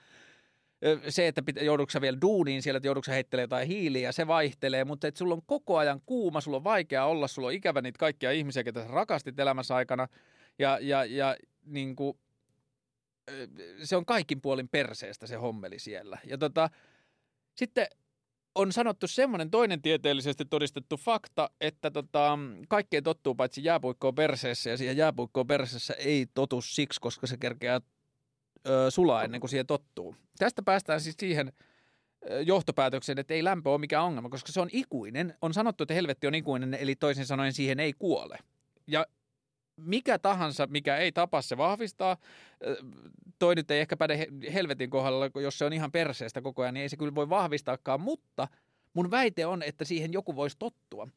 Se, 1.10 1.28
että 1.28 1.42
joudutko 1.62 2.02
vielä 2.02 2.18
duuniin 2.22 2.62
siellä, 2.62 2.78
että 2.78 2.88
joudutko 2.88 3.12
heittelee 3.12 3.44
jotain 3.44 3.68
hiiliä, 3.68 4.12
se 4.12 4.28
vaihtelee, 4.28 4.86
mutta 4.86 5.08
että 5.08 5.18
sulla 5.18 5.34
on 5.34 5.42
koko 5.46 5.78
ajan 5.78 6.02
kuuma, 6.06 6.42
sulla 6.42 6.58
on 6.58 6.64
vaikea 6.64 7.06
olla, 7.06 7.28
sulla 7.28 7.48
on 7.48 7.54
ikävä 7.54 7.82
niitä 7.82 7.98
kaikkia 7.98 8.32
ihmisiä, 8.32 8.64
ketä 8.64 8.86
rakastit 8.90 9.40
elämässä 9.40 9.76
aikana. 9.76 10.08
Ja, 10.60 10.78
ja, 10.82 11.06
ja 11.06 11.36
niin 11.66 11.96
kuin, 11.96 12.18
se 13.84 13.96
on 13.96 14.06
kaikin 14.06 14.42
puolin 14.42 14.70
perseestä 14.70 15.28
se 15.28 15.36
hommeli 15.36 15.80
siellä. 15.80 16.18
Ja 16.26 16.38
tota, 16.38 16.70
sitten 17.56 17.88
on 18.56 18.72
sanottu 18.72 19.08
semmoinen 19.08 19.52
toinen 19.52 19.82
tieteellisesti 19.82 20.46
todistettu 20.46 20.98
fakta, 20.98 21.50
että 21.62 21.92
tota, 21.92 22.40
kaikkeen 22.68 23.04
tottuu 23.04 23.36
paitsi 23.36 23.64
jääpuikkoon 23.64 24.16
perseessä 24.16 24.70
ja 24.70 24.78
siihen 24.78 24.98
jääpuikkoon 24.98 25.48
perseessä 25.48 25.94
ei 25.94 26.26
totu 26.34 26.62
siksi, 26.62 27.02
koska 27.02 27.28
se 27.28 27.38
kerkeää 27.38 27.82
ö, 28.68 28.92
sulaa 28.92 29.24
ennen 29.24 29.42
kuin 29.42 29.50
siihen 29.50 29.68
tottuu. 29.68 30.16
Tästä 30.40 30.62
päästään 30.64 31.02
siis 31.02 31.16
siihen 31.20 31.54
johtopäätökseen, 32.46 33.20
että 33.20 33.34
ei 33.34 33.44
lämpö 33.44 33.70
ole 33.70 33.78
mikään 33.78 34.04
ongelma, 34.04 34.30
koska 34.30 34.52
se 34.52 34.62
on 34.62 34.70
ikuinen. 34.72 35.38
On 35.42 35.54
sanottu, 35.54 35.84
että 35.84 35.94
helvetti 35.94 36.28
on 36.28 36.36
ikuinen, 36.36 36.74
eli 36.74 36.96
toisin 36.96 37.26
sanoen 37.26 37.54
siihen 37.54 37.80
ei 37.80 37.94
kuole. 37.94 38.38
Ja 38.88 39.06
mikä 39.78 40.20
tahansa, 40.20 40.68
mikä 40.68 40.98
ei 40.98 41.12
tapa, 41.12 41.42
se 41.42 41.58
vahvistaa. 41.58 42.18
Toi 43.40 43.56
nyt 43.56 43.72
ei 43.72 43.80
ehkä 43.80 43.98
päde 43.98 44.28
helvetin 44.54 44.90
kohdalla, 44.90 45.42
jos 45.42 45.58
se 45.58 45.66
on 45.66 45.74
ihan 45.74 45.92
perseestä 45.92 46.42
koko 46.42 46.62
ajan, 46.62 46.74
niin 46.74 46.82
ei 46.82 46.90
se 46.90 46.98
kyllä 46.98 47.16
voi 47.16 47.30
vahvistaakaan, 47.30 48.02
mutta 48.02 48.48
mun 48.94 49.12
väite 49.12 49.46
on, 49.46 49.64
että 49.64 49.86
siihen 49.86 50.14
joku 50.14 50.36
voisi 50.36 50.58
tottua. 50.60 51.08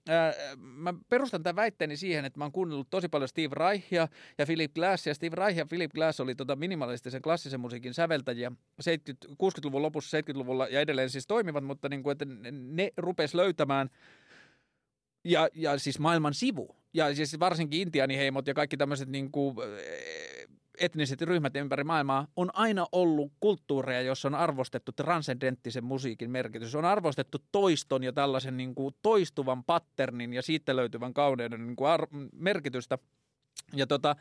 mä 0.58 0.94
perustan 1.08 1.42
tämän 1.42 1.56
väitteeni 1.56 1.96
siihen, 1.96 2.24
että 2.24 2.40
mä 2.40 2.44
oon 2.44 2.52
kuunnellut 2.52 2.90
tosi 2.90 3.08
paljon 3.08 3.28
Steve 3.28 3.54
Reichia 3.54 4.08
ja 4.38 4.46
Philip 4.46 4.74
Glassia. 4.74 5.14
Steve 5.14 5.36
Reich 5.36 5.58
ja 5.58 5.66
Philip 5.66 5.92
Glass 5.92 6.20
oli 6.20 6.34
tota 6.34 6.56
minimalistisen 6.56 7.22
klassisen 7.22 7.60
musiikin 7.60 7.94
säveltäjiä 7.94 8.52
70, 8.80 9.26
60-luvun 9.28 9.82
lopussa, 9.82 10.18
70-luvulla 10.18 10.66
ja 10.68 10.80
edelleen 10.80 11.10
siis 11.10 11.26
toimivat, 11.26 11.64
mutta 11.64 11.88
niin 11.88 12.02
kuin, 12.02 12.12
että 12.12 12.24
ne, 12.24 12.50
ne 12.50 12.90
rupes 12.96 13.34
löytämään 13.34 13.90
ja, 15.24 15.48
ja 15.54 15.78
siis 15.78 15.98
maailman 15.98 16.34
sivu 16.34 16.76
ja 16.94 17.14
siis 17.14 17.40
varsinkin 17.40 17.80
intianiheimot 17.80 18.46
ja 18.46 18.54
kaikki 18.54 18.76
tämmöiset 18.76 19.08
niin 19.08 19.32
kuin, 19.32 19.56
eh, 19.78 20.48
etniset 20.78 21.22
ryhmät 21.22 21.56
ympäri 21.56 21.84
maailmaa 21.84 22.26
on 22.36 22.50
aina 22.54 22.86
ollut 22.92 23.32
kulttuureja, 23.40 24.02
jossa 24.02 24.28
on 24.28 24.34
arvostettu 24.34 24.92
transcendenttisen 24.92 25.84
musiikin 25.84 26.30
merkitys. 26.30 26.74
On 26.74 26.84
arvostettu 26.84 27.38
toiston 27.52 28.04
ja 28.04 28.12
tällaisen 28.12 28.56
niin 28.56 28.74
kuin 28.74 28.94
toistuvan 29.02 29.64
patternin 29.64 30.32
ja 30.32 30.42
siitä 30.42 30.76
löytyvän 30.76 31.14
kauneuden 31.14 31.66
niin 31.66 31.76
kuin 31.76 31.88
ar- 31.88 32.08
merkitystä. 32.32 32.98
Ja 33.72 33.86
tota, 33.86 34.16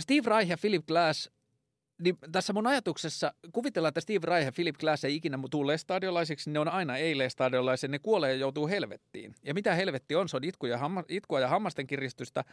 Steve 0.00 0.30
Reich 0.30 0.50
ja 0.50 0.56
Philip 0.60 0.86
Glass 0.86 1.30
niin 2.00 2.18
tässä 2.32 2.52
mun 2.52 2.66
ajatuksessa 2.66 3.34
kuvitellaan, 3.52 3.88
että 3.88 4.00
Steve 4.00 4.26
Reich 4.26 4.44
ja 4.44 4.52
Philip 4.52 4.76
Glass 4.76 5.04
ei 5.04 5.16
ikinä 5.16 5.38
tule 5.50 5.78
stadiolaisiksi, 5.78 6.50
ne 6.50 6.58
on 6.58 6.68
aina 6.68 6.96
ei-stadiolaisia, 6.96 7.88
ne 7.88 7.98
kuolee 7.98 8.32
ja 8.32 8.36
joutuu 8.36 8.68
helvettiin. 8.68 9.34
Ja 9.44 9.54
mitä 9.54 9.74
helvetti 9.74 10.16
on? 10.16 10.28
Se 10.28 10.36
on 10.36 10.44
itku 10.44 10.66
ja 10.66 10.78
hamma, 10.78 11.04
itkua 11.08 11.40
ja 11.40 11.48
hammasten 11.48 11.86
kiristystä, 11.86 12.44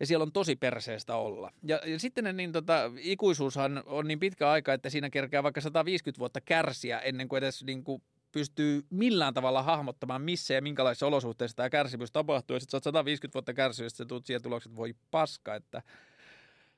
ja 0.00 0.06
siellä 0.06 0.22
on 0.22 0.32
tosi 0.32 0.56
perseestä 0.56 1.16
olla. 1.16 1.52
Ja, 1.62 1.80
ja 1.86 1.98
sitten 1.98 2.24
ne, 2.24 2.32
niin 2.32 2.52
tota, 2.52 2.90
ikuisuushan 2.98 3.82
on 3.86 4.08
niin 4.08 4.20
pitkä 4.20 4.50
aika, 4.50 4.72
että 4.72 4.90
siinä 4.90 5.10
kerkeää 5.10 5.42
vaikka 5.42 5.60
150 5.60 6.18
vuotta 6.18 6.40
kärsiä 6.40 6.98
ennen 6.98 7.28
kuin 7.28 7.38
edes 7.38 7.64
niin 7.64 7.84
kuin 7.84 8.02
pystyy 8.32 8.82
millään 8.90 9.34
tavalla 9.34 9.62
hahmottamaan, 9.62 10.22
missä 10.22 10.54
ja 10.54 10.62
minkälaisissa 10.62 11.06
olosuhteissa 11.06 11.56
tämä 11.56 11.70
kärsimys 11.70 12.12
tapahtuu. 12.12 12.56
Ja 12.56 12.60
sitten 12.60 12.70
sä 12.70 12.76
oot 12.76 12.84
150 12.84 13.34
vuotta 13.34 13.54
kärsinyt, 13.54 13.98
ja 13.98 14.06
tulet 14.06 14.26
siihen 14.26 14.42
tulokseen, 14.42 14.70
että 14.70 14.76
voi 14.76 14.94
paska, 15.10 15.54
että– 15.54 15.82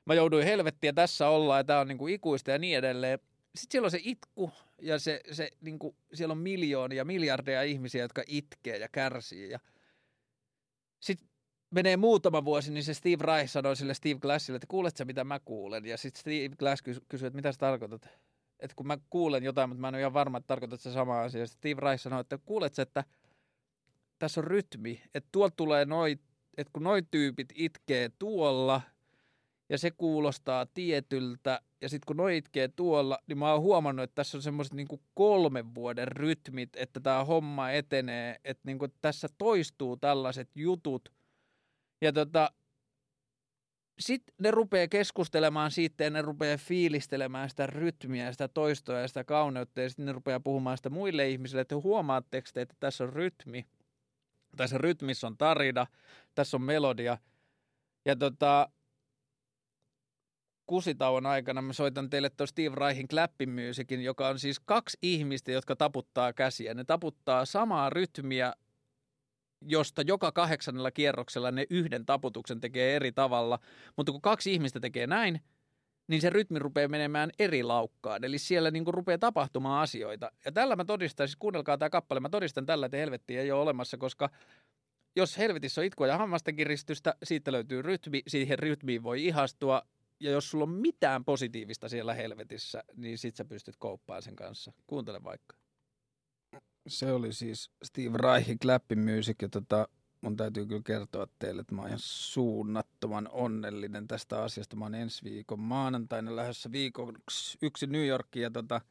mä 0.05 0.13
jouduin 0.13 0.45
helvettiä, 0.45 0.93
tässä 0.93 1.29
ollaan 1.29 1.59
ja 1.59 1.63
tämä 1.63 1.79
on 1.79 1.87
niinku 1.87 2.07
ikuista 2.07 2.51
ja 2.51 2.57
niin 2.57 2.77
edelleen. 2.77 3.19
Sitten 3.55 3.71
siellä 3.71 3.85
on 3.85 3.91
se 3.91 3.99
itku 4.03 4.51
ja 4.81 4.99
se, 4.99 5.21
se 5.31 5.49
niinku, 5.61 5.95
siellä 6.13 6.31
on 6.31 6.37
miljoonia, 6.37 7.05
miljardeja 7.05 7.63
ihmisiä, 7.63 8.01
jotka 8.01 8.23
itkee 8.27 8.77
ja 8.77 8.89
kärsii. 8.91 9.49
Ja 9.49 9.59
sitten 10.99 11.27
menee 11.71 11.97
muutama 11.97 12.45
vuosi, 12.45 12.71
niin 12.71 12.83
se 12.83 12.93
Steve 12.93 13.23
Reich 13.23 13.51
sanoi 13.51 13.75
sille 13.75 13.93
Steve 13.93 14.19
Glassille, 14.19 14.55
että 14.55 14.67
kuuletko 14.67 15.05
mitä 15.05 15.23
mä 15.23 15.39
kuulen? 15.39 15.85
Ja 15.85 15.97
sitten 15.97 16.19
Steve 16.19 16.55
Glass 16.59 16.81
kysyi, 16.81 17.27
että 17.27 17.35
mitä 17.35 17.51
sä 17.51 17.57
tarkoitat? 17.59 18.09
Että 18.59 18.75
kun 18.75 18.87
mä 18.87 18.97
kuulen 19.09 19.43
jotain, 19.43 19.69
mutta 19.69 19.81
mä 19.81 19.87
en 19.87 19.93
ole 19.93 20.01
ihan 20.01 20.13
varma, 20.13 20.37
että 20.37 20.47
tarkoitat 20.47 20.81
se 20.81 20.91
sama 20.91 21.21
asia. 21.21 21.47
Steve 21.47 21.81
Reich 21.81 22.03
sanoi, 22.03 22.21
että 22.21 22.37
kuuletko, 22.45 22.81
että 22.81 23.03
tässä 24.19 24.41
on 24.41 24.47
rytmi, 24.47 25.01
että 25.13 25.29
tuolta 25.31 25.55
tulee 25.55 25.85
noi, 25.85 26.17
että 26.57 26.73
kun 26.73 26.83
noi 26.83 27.01
tyypit 27.11 27.53
itkee 27.55 28.09
tuolla– 28.19 28.81
ja 29.69 29.77
se 29.77 29.91
kuulostaa 29.91 30.65
tietyltä. 30.65 31.61
Ja 31.81 31.89
sitten 31.89 32.05
kun 32.07 32.17
noi 32.17 32.37
itkee 32.37 32.67
tuolla, 32.67 33.19
niin 33.27 33.37
mä 33.37 33.51
oon 33.51 33.61
huomannut, 33.61 34.03
että 34.03 34.15
tässä 34.15 34.37
on 34.37 34.41
semmoiset 34.41 34.73
niin 34.73 34.87
kolmen 35.13 35.75
vuoden 35.75 36.07
rytmit, 36.07 36.69
että 36.75 36.99
tämä 36.99 37.23
homma 37.23 37.71
etenee, 37.71 38.39
että 38.43 38.61
niin 38.65 38.79
kuin 38.79 38.93
tässä 39.01 39.27
toistuu 39.37 39.97
tällaiset 39.97 40.49
jutut. 40.55 41.13
Ja 42.01 42.13
tota, 42.13 42.51
sitten 43.99 44.35
ne 44.39 44.51
rupeaa 44.51 44.87
keskustelemaan 44.87 45.71
siitä 45.71 46.03
ja 46.03 46.09
ne 46.09 46.21
rupeaa 46.21 46.57
fiilistelemään 46.57 47.49
sitä 47.49 47.67
rytmiä, 47.67 48.31
sitä 48.31 48.47
toistoa 48.47 48.99
ja 48.99 49.07
sitä 49.07 49.23
kauneutta 49.23 49.81
ja 49.81 49.89
sitten 49.89 50.05
ne 50.05 50.11
rupeaa 50.11 50.39
puhumaan 50.39 50.77
sitä 50.77 50.89
muille 50.89 51.29
ihmisille, 51.29 51.61
että 51.61 51.75
huomaatteko 51.75 52.49
te, 52.53 52.61
että 52.61 52.75
tässä 52.79 53.03
on 53.03 53.13
rytmi, 53.13 53.65
tässä 54.57 54.77
rytmissä 54.77 55.27
on 55.27 55.37
tarina, 55.37 55.87
tässä 56.35 56.57
on 56.57 56.61
melodia. 56.61 57.17
Ja 58.05 58.15
tota, 58.15 58.69
kusitauon 60.67 61.25
aikana 61.25 61.61
mä 61.61 61.73
soitan 61.73 62.09
teille 62.09 62.29
tuon 62.29 62.47
Steve 62.47 62.75
Reichin 62.75 63.07
Clapping 63.07 63.59
joka 64.03 64.27
on 64.27 64.39
siis 64.39 64.59
kaksi 64.59 64.97
ihmistä, 65.01 65.51
jotka 65.51 65.75
taputtaa 65.75 66.33
käsiä. 66.33 66.73
Ne 66.73 66.83
taputtaa 66.83 67.45
samaa 67.45 67.89
rytmiä, 67.89 68.53
josta 69.61 70.01
joka 70.01 70.31
kahdeksannella 70.31 70.91
kierroksella 70.91 71.51
ne 71.51 71.65
yhden 71.69 72.05
taputuksen 72.05 72.61
tekee 72.61 72.95
eri 72.95 73.11
tavalla. 73.11 73.59
Mutta 73.97 74.11
kun 74.11 74.21
kaksi 74.21 74.53
ihmistä 74.53 74.79
tekee 74.79 75.07
näin, 75.07 75.41
niin 76.07 76.21
se 76.21 76.29
rytmi 76.29 76.59
rupeaa 76.59 76.87
menemään 76.87 77.29
eri 77.39 77.63
laukkaan. 77.63 78.23
Eli 78.23 78.37
siellä 78.37 78.71
niin 78.71 78.85
kuin 78.85 78.93
rupeaa 78.93 79.17
tapahtumaan 79.17 79.81
asioita. 79.81 80.31
Ja 80.45 80.51
tällä 80.51 80.75
mä 80.75 80.85
todistan, 80.85 81.27
siis 81.27 81.35
kuunnelkaa 81.35 81.77
tämä 81.77 81.89
kappale, 81.89 82.19
mä 82.19 82.29
todistan 82.29 82.65
tällä, 82.65 82.85
että 82.85 82.97
helvetti 82.97 83.37
ei 83.37 83.51
ole 83.51 83.61
olemassa, 83.61 83.97
koska 83.97 84.29
jos 85.15 85.37
helvetissä 85.37 85.81
on 85.81 85.85
itkua 85.85 86.07
ja 86.07 86.17
hammasten 86.17 86.55
kiristystä, 86.55 87.15
siitä 87.23 87.51
löytyy 87.51 87.81
rytmi, 87.81 88.21
siihen 88.27 88.59
rytmiin 88.59 89.03
voi 89.03 89.25
ihastua 89.25 89.81
ja 90.19 90.31
jos 90.31 90.49
sulla 90.51 90.63
on 90.63 90.69
mitään 90.69 91.25
positiivista 91.25 91.89
siellä 91.89 92.13
helvetissä, 92.13 92.83
niin 92.93 93.17
sit 93.17 93.35
sä 93.35 93.45
pystyt 93.45 93.75
kauppaan 93.79 94.21
sen 94.21 94.35
kanssa. 94.35 94.73
Kuuntele 94.87 95.23
vaikka. 95.23 95.55
Se 96.87 97.11
oli 97.11 97.33
siis 97.33 97.71
Steve 97.83 98.17
Reichin 98.17 98.59
Clappin 98.59 98.99
Music 98.99 99.41
ja 99.41 99.49
tota, 99.49 99.87
mun 100.21 100.37
täytyy 100.37 100.65
kyllä 100.65 100.81
kertoa 100.85 101.27
teille, 101.39 101.61
että 101.61 101.75
mä 101.75 101.81
oon 101.81 101.87
ihan 101.87 101.99
suunnattoman 102.01 103.29
onnellinen 103.31 104.07
tästä 104.07 104.43
asiasta. 104.43 104.75
Mä 104.75 104.85
oon 104.85 104.95
ensi 104.95 105.23
viikon 105.23 105.59
maanantaina 105.59 106.35
lähdössä 106.35 106.71
viikoksi 106.71 107.57
yksi 107.61 107.87
New 107.87 108.07
Yorkiin 108.07 108.43
ja 108.43 108.51
tota, 108.51 108.81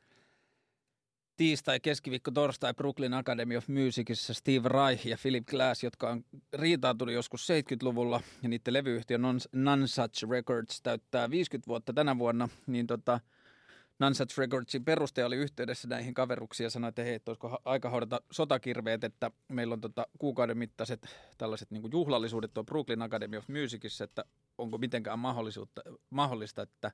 tiistai, 1.37 1.81
keskiviikko, 1.81 2.31
torstai 2.31 2.75
Brooklyn 2.75 3.15
Academy 3.15 3.57
of 3.57 3.69
Musicissa 3.69 4.35
Steve 4.35 4.69
Reich 4.69 5.07
ja 5.07 5.17
Philip 5.23 5.47
Glass, 5.47 5.85
jotka 5.85 6.11
on 6.11 6.25
riitaantunut 6.53 7.15
joskus 7.15 7.49
70-luvulla 7.49 8.21
ja 8.43 8.49
niiden 8.49 8.75
levyyhtiö 8.75 9.19
Nonsuch 9.53 10.31
Records 10.31 10.83
täyttää 10.83 11.31
50 11.31 11.69
vuotta 11.69 11.93
tänä 11.93 12.19
vuonna, 12.19 12.49
niin 12.67 12.87
tota, 12.87 13.21
Nonsuch 13.99 14.39
Recordsin 14.39 14.85
perustaja 14.85 15.27
oli 15.27 15.37
yhteydessä 15.37 15.89
näihin 15.89 16.15
kaveruksiin 16.15 16.65
ja 16.65 16.71
sanoi, 16.71 16.89
että 16.89 17.03
hei, 17.03 17.15
että 17.15 17.31
olisiko 17.31 17.59
aika 17.65 17.91
hoidata 17.91 18.21
sotakirveet, 18.31 19.05
että 19.05 19.31
meillä 19.49 19.73
on 19.73 19.81
tota 19.81 20.07
kuukauden 20.19 20.59
mittaiset 20.59 21.07
tällaiset 21.39 21.71
niin 21.71 21.93
juhlallisuudet 21.93 22.55
tuo 22.55 22.65
Brooklyn 22.65 23.03
Academy 23.03 23.37
of 23.37 23.49
Musicissa, 23.49 24.05
että 24.05 24.25
onko 24.59 24.79
mitenkään 24.79 25.19
mahdollisuutta, 25.19 25.83
mahdollista, 26.11 26.63
että 26.63 26.93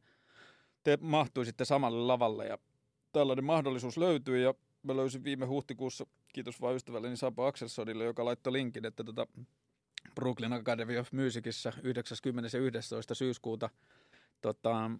te 0.83 0.99
mahtuisitte 1.01 1.65
samalle 1.65 2.07
lavalle 2.07 2.47
ja 2.47 2.59
tällainen 3.13 3.45
mahdollisuus 3.45 3.97
löytyy 3.97 4.39
ja 4.43 4.55
mä 4.83 4.97
löysin 4.97 5.25
viime 5.25 5.47
huhtikuussa, 5.47 6.07
kiitos 6.33 6.61
vaan 6.61 6.77
ystävälleni 6.77 7.17
Sabo 7.17 7.45
Axelsonille, 7.47 8.05
joka 8.05 8.25
laittoi 8.25 8.53
linkin, 8.53 8.87
että 8.87 9.05
tota 9.05 9.27
Brooklyn 10.15 10.53
Academy 10.53 10.99
of 10.99 11.13
Musicissa 11.13 11.73
90. 11.83 12.57
ja 12.57 12.63
11. 12.63 13.15
syyskuuta 13.15 13.71
tota, 14.41 14.91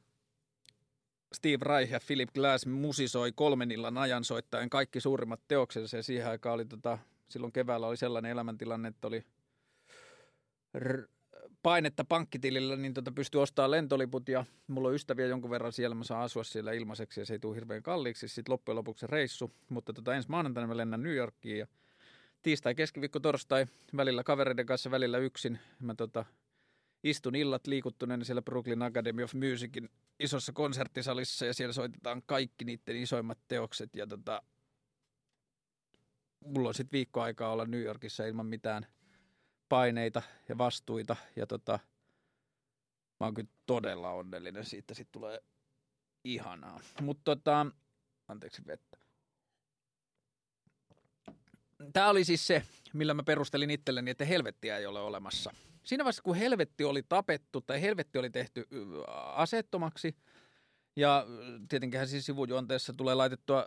Steve 1.33 1.65
Reich 1.65 1.93
ja 1.93 2.01
Philip 2.07 2.33
Glass 2.35 2.67
musisoi 2.67 3.33
kolmen 3.33 3.71
illan 3.71 3.99
ajan 3.99 4.25
soittaen 4.25 4.71
kaikki 4.71 5.01
suurimmat 5.01 5.41
teoksensa 5.49 5.97
ja 5.97 6.03
siihen 6.03 6.29
aikaan 6.29 6.55
oli 6.55 6.65
tota, 6.65 6.99
silloin 7.29 7.53
keväällä 7.53 7.87
oli 7.87 7.97
sellainen 7.97 8.31
elämäntilanne, 8.31 8.89
että 8.89 9.09
oli 9.09 9.25
r- 10.79 11.09
painetta 11.63 12.05
pankkitilillä, 12.05 12.77
niin 12.77 12.95
tota 12.95 13.13
pystyy 13.13 13.43
ostamaan 13.43 13.71
lentoliput 13.71 14.29
ja 14.29 14.45
mulla 14.67 14.89
on 14.89 14.95
ystäviä 14.95 15.27
jonkun 15.27 15.51
verran 15.51 15.73
siellä, 15.73 15.95
mä 15.95 16.05
saan 16.05 16.25
asua 16.25 16.45
siellä 16.45 16.73
ilmaiseksi 16.73 17.21
ja 17.21 17.27
se 17.27 17.33
ei 17.33 17.39
tule 17.39 17.55
hirveän 17.55 17.83
kalliiksi. 17.83 18.29
Sitten 18.29 18.53
loppujen 18.53 18.77
lopuksi 18.77 19.07
reissu, 19.07 19.53
mutta 19.69 19.93
tota 19.93 20.15
ensi 20.15 20.29
maanantaina 20.29 20.67
mä 20.67 20.77
lennän 20.77 21.03
New 21.03 21.15
Yorkiin 21.15 21.59
ja 21.59 21.67
tiistai, 22.43 22.75
keskiviikko, 22.75 23.21
torstai 23.21 23.67
välillä 23.97 24.25
kavereiden 24.25 24.67
kanssa, 24.67 24.91
välillä 24.91 25.19
yksin. 25.19 25.59
Mä 25.81 25.95
tota, 25.95 26.25
istun 27.05 27.35
illat 27.35 27.67
liikuttuneena 27.67 28.25
siellä 28.25 28.43
Brooklyn 28.43 28.83
Academy 28.83 29.23
of 29.23 29.35
Musicin 29.35 29.89
isossa 30.21 30.53
konserttisalissa 30.53 31.47
ja 31.47 31.55
siellä 31.55 31.73
soitetaan 31.73 32.23
kaikki 32.27 32.65
niiden 32.65 32.97
isoimmat 32.97 33.39
teokset 33.49 33.97
ja 33.97 34.07
tota, 34.07 34.43
mulla 36.45 36.69
on 36.69 36.75
sitten 36.75 36.93
viikko 36.93 37.21
aikaa 37.21 37.53
olla 37.53 37.67
New 37.67 37.83
Yorkissa 37.83 38.27
ilman 38.27 38.47
mitään 38.47 38.87
paineita 39.71 40.23
ja 40.49 40.59
vastuita 40.59 41.17
ja 41.37 41.47
tota, 41.47 41.79
mä 43.21 43.27
oon 43.27 43.35
kyllä 43.35 43.49
todella 43.67 44.11
onnellinen 44.11 44.65
siitä, 44.65 44.95
sitten 44.95 45.13
tulee 45.13 45.41
ihanaa. 46.25 46.81
Mutta 47.01 47.37
tota, 47.37 47.67
anteeksi 48.29 48.63
vettä. 48.67 48.99
Tämä 51.93 52.09
oli 52.09 52.25
siis 52.25 52.47
se, 52.47 52.63
millä 52.93 53.15
mä 53.15 53.23
perustelin 53.23 53.71
itselleni, 53.71 54.11
että 54.11 54.25
helvettiä 54.25 54.79
ei 54.79 54.87
ole 54.87 55.01
olemassa. 55.01 55.55
Siinä 55.85 56.05
vaiheessa, 56.05 56.23
kun 56.23 56.37
helvetti 56.37 56.85
oli 56.85 57.03
tapettu 57.03 57.61
tai 57.61 57.83
helvetti 57.83 58.19
oli 58.19 58.31
tehty 58.31 58.69
asettomaksi, 59.35 60.17
ja 60.97 61.27
tietenkin 61.69 62.09
siis 62.09 62.27
sivujuonteessa 62.27 62.93
tulee 62.93 63.15
laitettua 63.15 63.67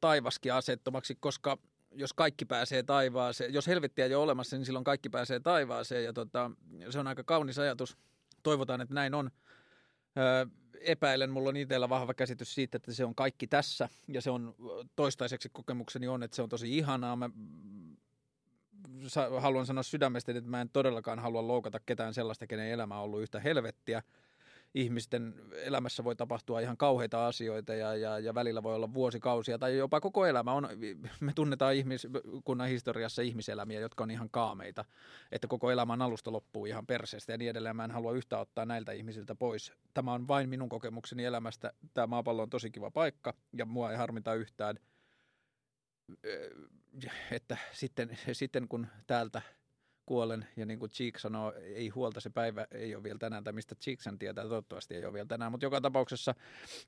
taivaskin 0.00 0.54
asettomaksi, 0.54 1.16
koska 1.20 1.58
jos 1.98 2.12
kaikki 2.12 2.44
pääsee 2.44 2.82
taivaaseen, 2.82 3.54
jos 3.54 3.66
helvettiä 3.66 4.06
ei 4.06 4.14
ole 4.14 4.22
olemassa, 4.22 4.56
niin 4.56 4.66
silloin 4.66 4.84
kaikki 4.84 5.08
pääsee 5.08 5.40
taivaaseen 5.40 6.04
ja 6.04 6.12
tota, 6.12 6.50
se 6.90 6.98
on 6.98 7.06
aika 7.06 7.24
kaunis 7.24 7.58
ajatus. 7.58 7.96
Toivotaan, 8.42 8.80
että 8.80 8.94
näin 8.94 9.14
on. 9.14 9.30
Öö, 10.18 10.46
epäilen, 10.80 11.30
mulla 11.30 11.48
on 11.48 11.56
itsellä 11.56 11.88
vahva 11.88 12.14
käsitys 12.14 12.54
siitä, 12.54 12.76
että 12.76 12.92
se 12.92 13.04
on 13.04 13.14
kaikki 13.14 13.46
tässä 13.46 13.88
ja 14.08 14.22
se 14.22 14.30
on 14.30 14.54
toistaiseksi 14.96 15.48
kokemukseni 15.52 16.08
on, 16.08 16.22
että 16.22 16.34
se 16.34 16.42
on 16.42 16.48
tosi 16.48 16.78
ihanaa. 16.78 17.16
Mä 17.16 17.30
haluan 19.40 19.66
sanoa 19.66 19.82
sydämestä, 19.82 20.32
että 20.32 20.50
mä 20.50 20.60
en 20.60 20.70
todellakaan 20.72 21.18
halua 21.18 21.46
loukata 21.46 21.80
ketään 21.86 22.14
sellaista, 22.14 22.46
kenen 22.46 22.70
elämä 22.70 22.98
on 22.98 23.04
ollut 23.04 23.22
yhtä 23.22 23.40
helvettiä– 23.40 24.02
ihmisten 24.74 25.34
elämässä 25.52 26.04
voi 26.04 26.16
tapahtua 26.16 26.60
ihan 26.60 26.76
kauheita 26.76 27.26
asioita 27.26 27.74
ja, 27.74 27.96
ja, 27.96 28.18
ja 28.18 28.34
välillä 28.34 28.62
voi 28.62 28.74
olla 28.74 28.94
vuosikausia 28.94 29.58
tai 29.58 29.76
jopa 29.76 30.00
koko 30.00 30.26
elämä 30.26 30.52
on, 30.52 30.68
me 31.20 31.32
tunnetaan 31.34 31.74
ihmiskunnan 31.74 32.68
historiassa 32.68 33.22
ihmiselämiä, 33.22 33.80
jotka 33.80 34.04
on 34.04 34.10
ihan 34.10 34.30
kaameita, 34.30 34.84
että 35.32 35.48
koko 35.48 35.70
elämän 35.70 36.02
alusta 36.02 36.32
loppuu 36.32 36.66
ihan 36.66 36.86
perseestä 36.86 37.32
ja 37.32 37.38
niin 37.38 37.50
edelleen. 37.50 37.76
Mä 37.76 37.84
en 37.84 37.90
halua 37.90 38.12
yhtä 38.12 38.38
ottaa 38.38 38.66
näiltä 38.66 38.92
ihmisiltä 38.92 39.34
pois. 39.34 39.72
Tämä 39.94 40.12
on 40.12 40.28
vain 40.28 40.48
minun 40.48 40.68
kokemukseni 40.68 41.24
elämästä. 41.24 41.72
Tämä 41.94 42.06
maapallo 42.06 42.42
on 42.42 42.50
tosi 42.50 42.70
kiva 42.70 42.90
paikka 42.90 43.34
ja 43.52 43.66
mua 43.66 43.90
ei 43.90 43.96
harmita 43.96 44.34
yhtään, 44.34 44.78
että 47.30 47.56
sitten, 47.72 48.18
sitten 48.32 48.68
kun 48.68 48.86
täältä– 49.06 49.42
kuolen. 50.08 50.46
Ja 50.56 50.66
niin 50.66 50.78
kuin 50.78 50.90
Cheek 50.90 51.18
sanoo, 51.18 51.52
ei 51.52 51.88
huolta 51.88 52.20
se 52.20 52.30
päivä, 52.30 52.66
ei 52.70 52.94
ole 52.94 53.02
vielä 53.02 53.18
tänään, 53.18 53.44
tai 53.44 53.52
mistä 53.52 53.74
Cheek 53.74 54.00
sen 54.02 54.18
tietää, 54.18 54.44
toivottavasti 54.44 54.94
ei 54.94 55.04
ole 55.04 55.12
vielä 55.12 55.26
tänään. 55.26 55.52
Mutta 55.52 55.66
joka 55.66 55.80
tapauksessa 55.80 56.34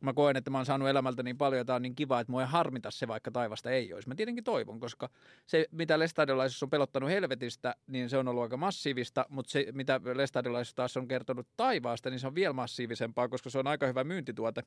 mä 0.01 0.13
koen, 0.13 0.37
että 0.37 0.51
mä 0.51 0.59
oon 0.59 0.67
saanut 0.67 0.89
elämältä 0.89 1.23
niin 1.23 1.39
paljon, 1.39 1.61
että 1.61 1.75
on 1.75 1.83
niin 1.83 1.95
kiva, 1.95 2.21
että 2.21 2.31
mua 2.31 2.41
ei 2.41 2.49
harmita 2.49 2.91
se, 2.91 3.09
vaikka 3.09 3.31
taivasta 3.31 3.71
ei 3.71 3.93
olisi. 3.93 4.09
Mä 4.09 4.15
tietenkin 4.15 4.45
toivon, 4.45 4.81
koska 4.81 5.09
se, 5.47 5.67
mitä 5.71 5.99
lestadiolaisuus 5.99 6.63
on 6.63 6.71
pelottanut 6.71 7.11
helvetistä, 7.11 7.75
niin 7.87 8.11
se 8.11 8.19
on 8.19 8.29
ollut 8.29 8.43
aika 8.43 8.57
massiivista, 8.57 9.27
mutta 9.29 9.51
se, 9.51 9.67
mitä 9.73 10.01
lestadiolaisuus 10.15 10.75
taas 10.75 10.97
on 10.97 11.09
kertonut 11.09 11.47
taivaasta, 11.57 12.11
niin 12.11 12.21
se 12.21 12.27
on 12.27 12.35
vielä 12.35 12.53
massiivisempaa, 12.53 13.29
koska 13.29 13.51
se 13.51 13.59
on 13.59 13.67
aika 13.67 13.87
hyvä 13.87 14.05
myyntituote 14.05 14.63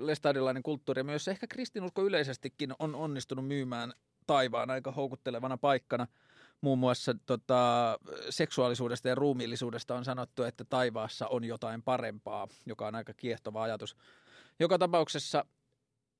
lestadiolainen 0.00 0.62
kulttuuri 0.62 1.00
ja 1.00 1.04
myös 1.04 1.28
ehkä 1.28 1.46
kristinusko 1.46 2.04
yleisestikin 2.04 2.72
on 2.78 2.94
onnistunut 2.94 3.46
myymään 3.46 3.92
taivaan 4.26 4.70
aika 4.70 4.92
houkuttelevana 4.92 5.56
paikkana. 5.56 6.06
Muun 6.60 6.78
muassa 6.78 7.14
tota, 7.26 7.98
seksuaalisuudesta 8.30 9.08
ja 9.08 9.14
ruumiillisuudesta 9.14 9.94
on 9.94 10.04
sanottu, 10.04 10.42
että 10.42 10.64
taivaassa 10.64 11.28
on 11.28 11.44
jotain 11.44 11.82
parempaa, 11.82 12.48
joka 12.66 12.86
on 12.86 12.94
aika 12.94 13.14
kiehtova 13.14 13.62
ajatus. 13.62 13.96
Joka 14.58 14.78
tapauksessa 14.78 15.44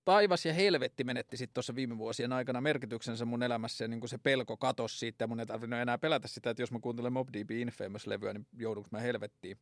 taivas 0.04 0.46
ja 0.46 0.52
helvetti 0.52 1.04
menetti 1.04 1.36
sitten 1.36 1.54
tuossa 1.54 1.74
viime 1.74 1.98
vuosien 1.98 2.32
aikana 2.32 2.60
merkityksensä 2.60 3.24
mun 3.24 3.42
elämässä 3.42 3.84
ja 3.84 3.88
niin 3.88 4.08
se 4.08 4.18
pelko 4.18 4.56
katosi 4.56 4.98
siitä 4.98 5.26
mun 5.26 5.40
ei 5.40 5.46
tarvinnut 5.46 5.80
enää 5.80 5.98
pelätä 5.98 6.28
sitä, 6.28 6.50
että 6.50 6.62
jos 6.62 6.72
mä 6.72 6.78
kuuntelen 6.78 7.12
Mob 7.12 7.28
Deep 7.32 7.50
Infamous-levyä, 7.50 8.32
niin 8.32 8.46
joudunko 8.58 8.88
mä 8.92 9.00
helvettiin. 9.00 9.58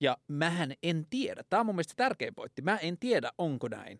Ja 0.00 0.16
mähän 0.28 0.74
en 0.82 1.06
tiedä. 1.10 1.44
Tämä 1.50 1.60
on 1.60 1.66
mun 1.66 1.74
mielestä 1.74 1.94
tärkein 1.96 2.34
pointti. 2.34 2.62
Mä 2.62 2.76
en 2.76 2.98
tiedä, 2.98 3.32
onko 3.38 3.68
näin 3.68 3.98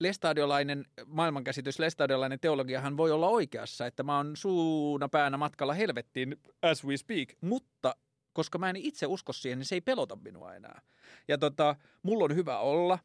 lestadiolainen 0.00 0.84
maailmankäsitys, 1.06 1.78
lestadiolainen 1.78 2.40
teologiahan 2.40 2.96
voi 2.96 3.10
olla 3.10 3.28
oikeassa, 3.28 3.86
että 3.86 4.02
mä 4.02 4.16
oon 4.16 4.36
suuna 4.36 5.08
päänä 5.08 5.36
matkalla 5.36 5.74
helvettiin 5.74 6.36
as 6.62 6.84
we 6.84 6.96
speak, 6.96 7.28
mutta 7.40 7.96
koska 8.32 8.58
mä 8.58 8.70
en 8.70 8.76
itse 8.76 9.06
usko 9.06 9.32
siihen, 9.32 9.58
niin 9.58 9.66
se 9.66 9.74
ei 9.74 9.80
pelota 9.80 10.16
minua 10.16 10.54
enää. 10.54 10.82
Ja 11.28 11.38
tota, 11.38 11.76
mulla 12.02 12.24
on 12.24 12.34
hyvä 12.34 12.58
olla 12.58 12.98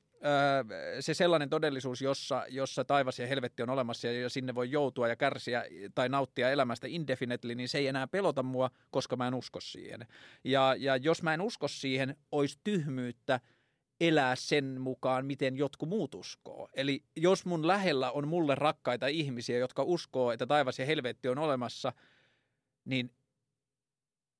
se 1.00 1.14
sellainen 1.14 1.50
todellisuus, 1.50 2.02
jossa, 2.02 2.46
jossa 2.50 2.86
taivas 2.86 3.20
ja 3.20 3.28
helvetti 3.28 3.64
on 3.64 3.70
olemassa 3.70 4.08
ja 4.08 4.30
sinne 4.30 4.56
voi 4.56 4.72
joutua 4.72 5.08
ja 5.08 5.16
kärsiä 5.16 5.66
tai 5.96 6.10
nauttia 6.10 6.52
elämästä 6.52 6.88
indefinitely, 6.88 7.56
niin 7.56 7.70
se 7.70 7.78
ei 7.78 7.88
enää 7.88 8.08
pelota 8.08 8.44
mua, 8.44 8.70
koska 8.90 9.16
mä 9.16 9.28
en 9.28 9.34
usko 9.34 9.62
siihen. 9.62 10.08
Ja, 10.44 10.76
ja 10.78 10.98
jos 10.98 11.24
mä 11.24 11.34
en 11.34 11.42
usko 11.42 11.68
siihen, 11.68 12.16
olisi 12.32 12.60
tyhmyyttä 12.64 13.40
elää 14.00 14.36
sen 14.36 14.82
mukaan, 14.82 15.26
miten 15.26 15.58
jotkut 15.58 15.90
muut 15.90 16.16
uskoo. 16.16 16.70
Eli 16.74 17.04
jos 17.16 17.46
mun 17.46 17.68
lähellä 17.68 18.12
on 18.12 18.28
mulle 18.28 18.56
rakkaita 18.56 19.08
ihmisiä, 19.08 19.58
jotka 19.58 19.84
uskoo, 19.84 20.32
että 20.32 20.46
taivas 20.46 20.80
ja 20.80 20.86
helvetti 20.86 21.28
on 21.28 21.38
olemassa, 21.38 21.94
niin 22.86 23.12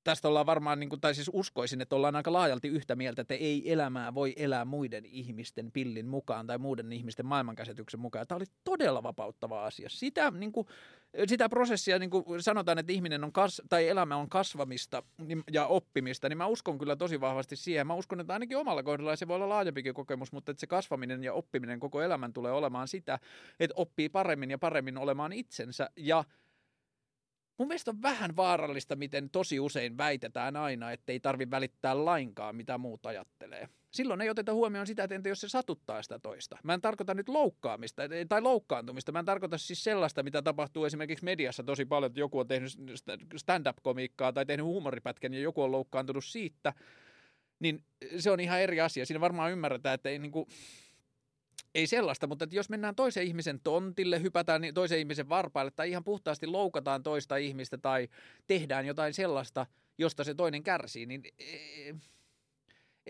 tästä 0.04 0.28
ollaan 0.28 0.46
varmaan, 0.46 0.80
niin 0.80 0.90
kuin, 0.90 1.00
tai 1.00 1.14
siis 1.14 1.30
uskoisin, 1.32 1.80
että 1.80 1.96
ollaan 1.96 2.16
aika 2.16 2.32
laajalti 2.32 2.68
yhtä 2.68 2.96
mieltä, 2.96 3.22
että 3.22 3.34
ei 3.34 3.72
elämää 3.72 4.14
voi 4.14 4.34
elää 4.36 4.64
muiden 4.64 5.04
ihmisten 5.06 5.72
pillin 5.72 6.06
mukaan 6.06 6.46
tai 6.46 6.58
muiden 6.58 6.92
ihmisten 6.92 7.26
maailmankäsityksen 7.26 8.00
mukaan. 8.00 8.26
Tämä 8.26 8.36
oli 8.36 8.44
todella 8.64 9.02
vapauttava 9.02 9.66
asia. 9.66 9.88
Sitä, 9.88 10.30
niin 10.30 10.52
kuin, 10.52 10.66
sitä 11.26 11.48
prosessia, 11.48 11.98
niin 11.98 12.10
kuin 12.10 12.42
sanotaan, 12.42 12.78
että 12.78 12.92
ihminen 12.92 13.24
on 13.24 13.32
kas, 13.32 13.62
tai 13.68 13.88
elämä 13.88 14.16
on 14.16 14.28
kasvamista 14.28 15.02
ja 15.52 15.66
oppimista, 15.66 16.28
niin 16.28 16.38
mä 16.38 16.46
uskon 16.46 16.78
kyllä 16.78 16.96
tosi 16.96 17.20
vahvasti 17.20 17.56
siihen. 17.56 17.86
Mä 17.86 17.94
uskon, 17.94 18.20
että 18.20 18.32
ainakin 18.32 18.56
omalla 18.56 18.82
kohdalla 18.82 19.16
se 19.16 19.28
voi 19.28 19.36
olla 19.36 19.48
laajempikin 19.48 19.94
kokemus, 19.94 20.32
mutta 20.32 20.50
että 20.50 20.60
se 20.60 20.66
kasvaminen 20.66 21.24
ja 21.24 21.32
oppiminen 21.32 21.80
koko 21.80 22.02
elämän 22.02 22.32
tulee 22.32 22.52
olemaan 22.52 22.88
sitä, 22.88 23.18
että 23.60 23.74
oppii 23.76 24.08
paremmin 24.08 24.50
ja 24.50 24.58
paremmin 24.58 24.98
olemaan 24.98 25.32
itsensä 25.32 25.90
ja– 25.96 26.24
Mun 27.60 27.68
mielestä 27.68 27.90
on 27.90 28.02
vähän 28.02 28.36
vaarallista, 28.36 28.96
miten 28.96 29.30
tosi 29.30 29.60
usein 29.60 29.98
väitetään 29.98 30.56
aina, 30.56 30.92
että 30.92 31.12
ei 31.12 31.20
tarvi 31.20 31.50
välittää 31.50 32.04
lainkaan, 32.04 32.56
mitä 32.56 32.78
muut 32.78 33.06
ajattelee. 33.06 33.68
Silloin 33.90 34.20
ei 34.20 34.30
oteta 34.30 34.52
huomioon 34.52 34.86
sitä, 34.86 35.04
että 35.04 35.14
entä 35.14 35.28
jos 35.28 35.40
se 35.40 35.48
satuttaa 35.48 36.02
sitä 36.02 36.18
toista. 36.18 36.58
Mä 36.64 36.74
en 36.74 36.80
tarkoita 36.80 37.14
nyt 37.14 37.28
loukkaamista 37.28 38.02
tai 38.28 38.40
loukkaantumista. 38.40 39.12
Mä 39.12 39.18
en 39.18 39.24
tarkoita 39.24 39.58
siis 39.58 39.84
sellaista, 39.84 40.22
mitä 40.22 40.42
tapahtuu 40.42 40.84
esimerkiksi 40.84 41.24
mediassa 41.24 41.62
tosi 41.62 41.84
paljon, 41.84 42.06
että 42.06 42.20
joku 42.20 42.38
on 42.38 42.48
tehnyt 42.48 42.72
stand-up-komiikkaa 43.36 44.32
tai 44.32 44.46
tehnyt 44.46 44.66
huumoripätkän 44.66 45.34
ja 45.34 45.40
joku 45.40 45.62
on 45.62 45.72
loukkaantunut 45.72 46.24
siitä. 46.24 46.72
Niin 47.58 47.84
se 48.18 48.30
on 48.30 48.40
ihan 48.40 48.60
eri 48.60 48.80
asia. 48.80 49.06
Siinä 49.06 49.20
varmaan 49.20 49.52
ymmärretään, 49.52 49.94
että 49.94 50.08
ei 50.08 50.18
niin 50.18 50.32
kuin, 50.32 50.46
ei 51.74 51.86
sellaista, 51.86 52.26
mutta 52.26 52.44
että 52.44 52.56
jos 52.56 52.68
mennään 52.68 52.94
toisen 52.94 53.24
ihmisen 53.24 53.60
tontille, 53.60 54.22
hypätään 54.22 54.62
toisen 54.74 54.98
ihmisen 54.98 55.28
varpaille 55.28 55.70
tai 55.70 55.90
ihan 55.90 56.04
puhtaasti 56.04 56.46
loukataan 56.46 57.02
toista 57.02 57.36
ihmistä 57.36 57.78
tai 57.78 58.08
tehdään 58.46 58.86
jotain 58.86 59.14
sellaista, 59.14 59.66
josta 59.98 60.24
se 60.24 60.34
toinen 60.34 60.62
kärsii, 60.62 61.06
niin 61.06 61.22
e, 61.38 61.94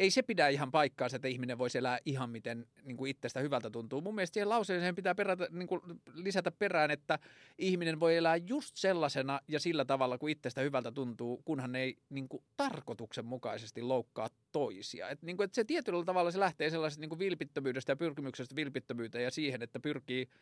ei 0.01 0.11
se 0.11 0.23
pidä 0.23 0.49
ihan 0.49 0.71
paikkaansa, 0.71 1.17
että 1.17 1.29
ihminen 1.29 1.59
voisi 1.59 1.79
elää 1.79 1.99
ihan 2.05 2.31
miten 2.31 2.67
niin 2.83 2.97
kuin 2.97 3.11
itsestä 3.11 3.41
hyvältä 3.41 3.71
tuntuu. 3.71 4.01
Mun 4.01 4.15
mielestä 4.15 4.35
siihen 4.35 4.49
lauseeseen 4.49 4.95
pitää 4.95 5.15
perätä, 5.15 5.49
niin 5.51 5.67
kuin 5.69 5.81
lisätä 6.15 6.51
perään, 6.51 6.91
että 6.91 7.19
ihminen 7.59 8.01
voi 8.01 8.17
elää 8.17 8.37
just 8.37 8.77
sellaisena 8.77 9.41
ja 9.49 9.61
sillä 9.61 9.85
tavalla, 9.85 10.19
kuin 10.19 10.33
itsestä 10.33 10.61
hyvältä 10.61 10.93
tuntuu, 10.93 11.43
kunhan 11.45 11.77
ei 11.77 11.99
niin 12.11 12.29
kuin 12.29 12.43
tarkoituksenmukaisesti 12.57 13.83
loukkaa 13.83 14.29
toisia. 14.53 15.09
Et, 15.09 15.23
niin 15.23 15.37
kuin, 15.37 15.45
että 15.45 15.55
se 15.55 15.65
tietyllä 15.65 16.05
tavalla 16.05 16.31
se 16.31 16.41
lähtee 16.41 16.71
sellaisesta 16.71 17.01
niin 17.01 17.09
kuin 17.09 17.19
vilpittömyydestä 17.19 17.93
ja 17.93 17.97
pyrkimyksestä 17.97 18.57
vilpittömyyteen 18.57 19.25
ja 19.25 19.31
siihen, 19.31 19.63
että 19.63 19.81
pyrkii– 19.81 20.29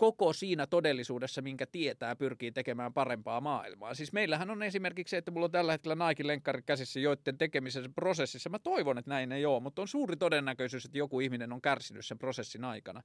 koko 0.00 0.32
siinä 0.32 0.66
todellisuudessa, 0.66 1.42
minkä 1.42 1.66
tietää, 1.66 2.16
pyrkii 2.16 2.52
tekemään 2.52 2.92
parempaa 2.92 3.40
maailmaa. 3.40 3.94
Siis 3.94 4.12
meillähän 4.12 4.50
on 4.50 4.62
esimerkiksi 4.62 5.10
se, 5.10 5.16
että 5.16 5.30
mulla 5.30 5.44
on 5.44 5.50
tällä 5.50 5.72
hetkellä 5.72 6.08
Nike 6.08 6.26
lenkkarit 6.26 6.66
käsissä, 6.66 7.00
joiden 7.00 7.38
tekemisessä 7.38 7.90
prosessissa. 7.94 8.50
Mä 8.50 8.58
toivon, 8.58 8.98
että 8.98 9.10
näin 9.10 9.32
ei 9.32 9.46
ole, 9.46 9.60
mutta 9.60 9.82
on 9.82 9.88
suuri 9.88 10.16
todennäköisyys, 10.16 10.84
että 10.84 10.98
joku 10.98 11.20
ihminen 11.20 11.52
on 11.52 11.60
kärsinyt 11.60 12.06
sen 12.06 12.18
prosessin 12.18 12.64
aikana. 12.64 13.02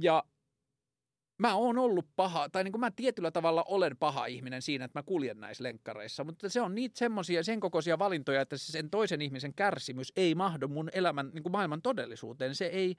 Ja 0.00 0.24
mä 1.38 1.54
oon 1.54 1.78
ollut 1.78 2.06
paha, 2.16 2.48
tai 2.48 2.64
niin 2.64 2.72
kuin 2.72 2.80
mä 2.80 2.90
tietyllä 2.90 3.30
tavalla 3.30 3.64
olen 3.68 3.96
paha 3.96 4.26
ihminen 4.26 4.62
siinä, 4.62 4.84
että 4.84 4.98
mä 4.98 5.02
kuljen 5.02 5.40
näissä 5.40 5.64
lenkkareissa, 5.64 6.24
mutta 6.24 6.48
se 6.48 6.60
on 6.60 6.74
niitä 6.74 6.98
semmoisia, 6.98 7.42
sen 7.42 7.60
kokoisia 7.60 7.98
valintoja, 7.98 8.40
että 8.40 8.58
sen 8.58 8.90
toisen 8.90 9.22
ihmisen 9.22 9.54
kärsimys 9.54 10.12
ei 10.16 10.34
mahdu 10.34 10.68
mun 10.68 10.90
elämän, 10.92 11.30
niin 11.34 11.42
kuin 11.42 11.52
maailman 11.52 11.82
todellisuuteen. 11.82 12.54
Se 12.54 12.66
ei, 12.66 12.96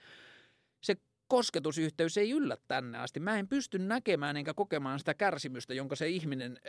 kosketusyhteys 1.33 2.17
ei 2.17 2.31
yllä 2.31 2.57
tänne 2.67 2.97
asti. 2.97 3.19
Mä 3.19 3.39
en 3.39 3.47
pysty 3.47 3.79
näkemään 3.79 4.37
enkä 4.37 4.53
kokemaan 4.53 4.99
sitä 4.99 5.13
kärsimystä, 5.13 5.73
jonka 5.73 5.95
se 5.95 6.09
ihminen, 6.09 6.59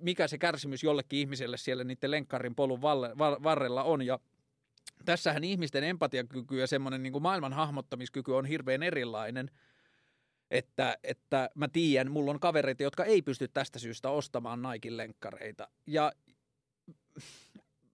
mikä 0.00 0.28
se 0.28 0.38
kärsimys 0.38 0.84
jollekin 0.84 1.18
ihmiselle 1.18 1.56
siellä 1.56 1.84
niiden 1.84 2.10
lenkkarin 2.10 2.54
polun 2.54 2.82
varrella 3.42 3.82
on. 3.82 4.02
Ja 4.02 4.18
tässähän 5.04 5.44
ihmisten 5.44 5.84
empatiakyky 5.84 6.58
ja 6.58 6.66
semmoinen 6.66 7.02
niin 7.02 7.22
maailman 7.22 7.52
hahmottamiskyky 7.52 8.32
on 8.32 8.46
hirveän 8.46 8.82
erilainen– 8.82 9.50
että, 10.50 10.98
että 11.04 11.50
mä 11.54 11.68
tiedän, 11.68 12.12
mulla 12.12 12.30
on 12.30 12.40
kavereita, 12.40 12.82
jotka 12.82 13.04
ei 13.04 13.22
pysty 13.22 13.48
tästä 13.48 13.78
syystä 13.78 14.10
ostamaan 14.10 14.62
Naikin 14.62 14.96
lenkkareita. 14.96 15.68
Ja 15.86 16.12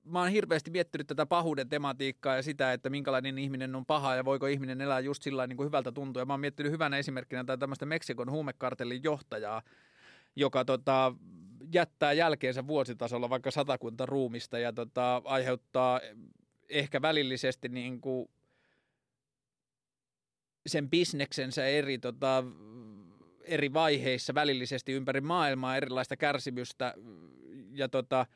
mä 0.05 0.21
oon 0.21 0.29
hirveästi 0.29 0.71
miettinyt 0.71 1.07
tätä 1.07 1.27
pahuuden 1.27 1.69
tematiikkaa 1.69 2.37
ja 2.37 2.43
sitä, 2.43 2.73
että 2.73 2.91
minkälainen 2.91 3.39
ihminen 3.39 3.75
on 3.75 3.87
paha 3.87 4.15
ja 4.15 4.25
voiko 4.25 4.47
ihminen 4.47 4.81
elää 4.81 5.01
just 5.01 5.23
sillä 5.23 5.47
niin 5.47 5.57
kuin 5.57 5.67
hyvältä 5.67 5.93
tuntua. 5.93 6.23
Ja 6.23 6.27
mä 6.27 6.33
oon 6.33 6.41
miettinyt 6.41 6.73
hyvänä 6.73 6.99
esimerkkinä 6.99 7.45
tätä 7.45 7.61
tämmöistä 7.61 7.87
Meksikon 7.87 8.31
huumekartellin 8.31 9.03
johtajaa, 9.03 9.63
joka 10.37 10.65
tota, 10.65 11.15
jättää 11.73 12.13
jälkeensä 12.13 12.67
vuositasolla 12.67 13.31
vaikka 13.31 13.51
satakunta 13.51 14.07
ruumista 14.07 14.59
ja 14.59 14.73
tota, 14.73 15.23
aiheuttaa 15.25 16.01
ehkä 16.69 17.03
välillisesti 17.03 17.69
niin 17.69 18.01
kuin 18.01 18.29
sen 20.67 20.91
bisneksensä 20.91 21.67
eri, 21.67 21.99
tota, 21.99 22.45
eri 23.43 23.73
vaiheissa 23.73 24.35
välillisesti 24.35 24.93
ympäri 24.93 25.21
maailmaa 25.21 25.77
erilaista 25.77 26.17
kärsimystä 26.17 26.95
ja 27.73 27.89
tota, 27.89 28.27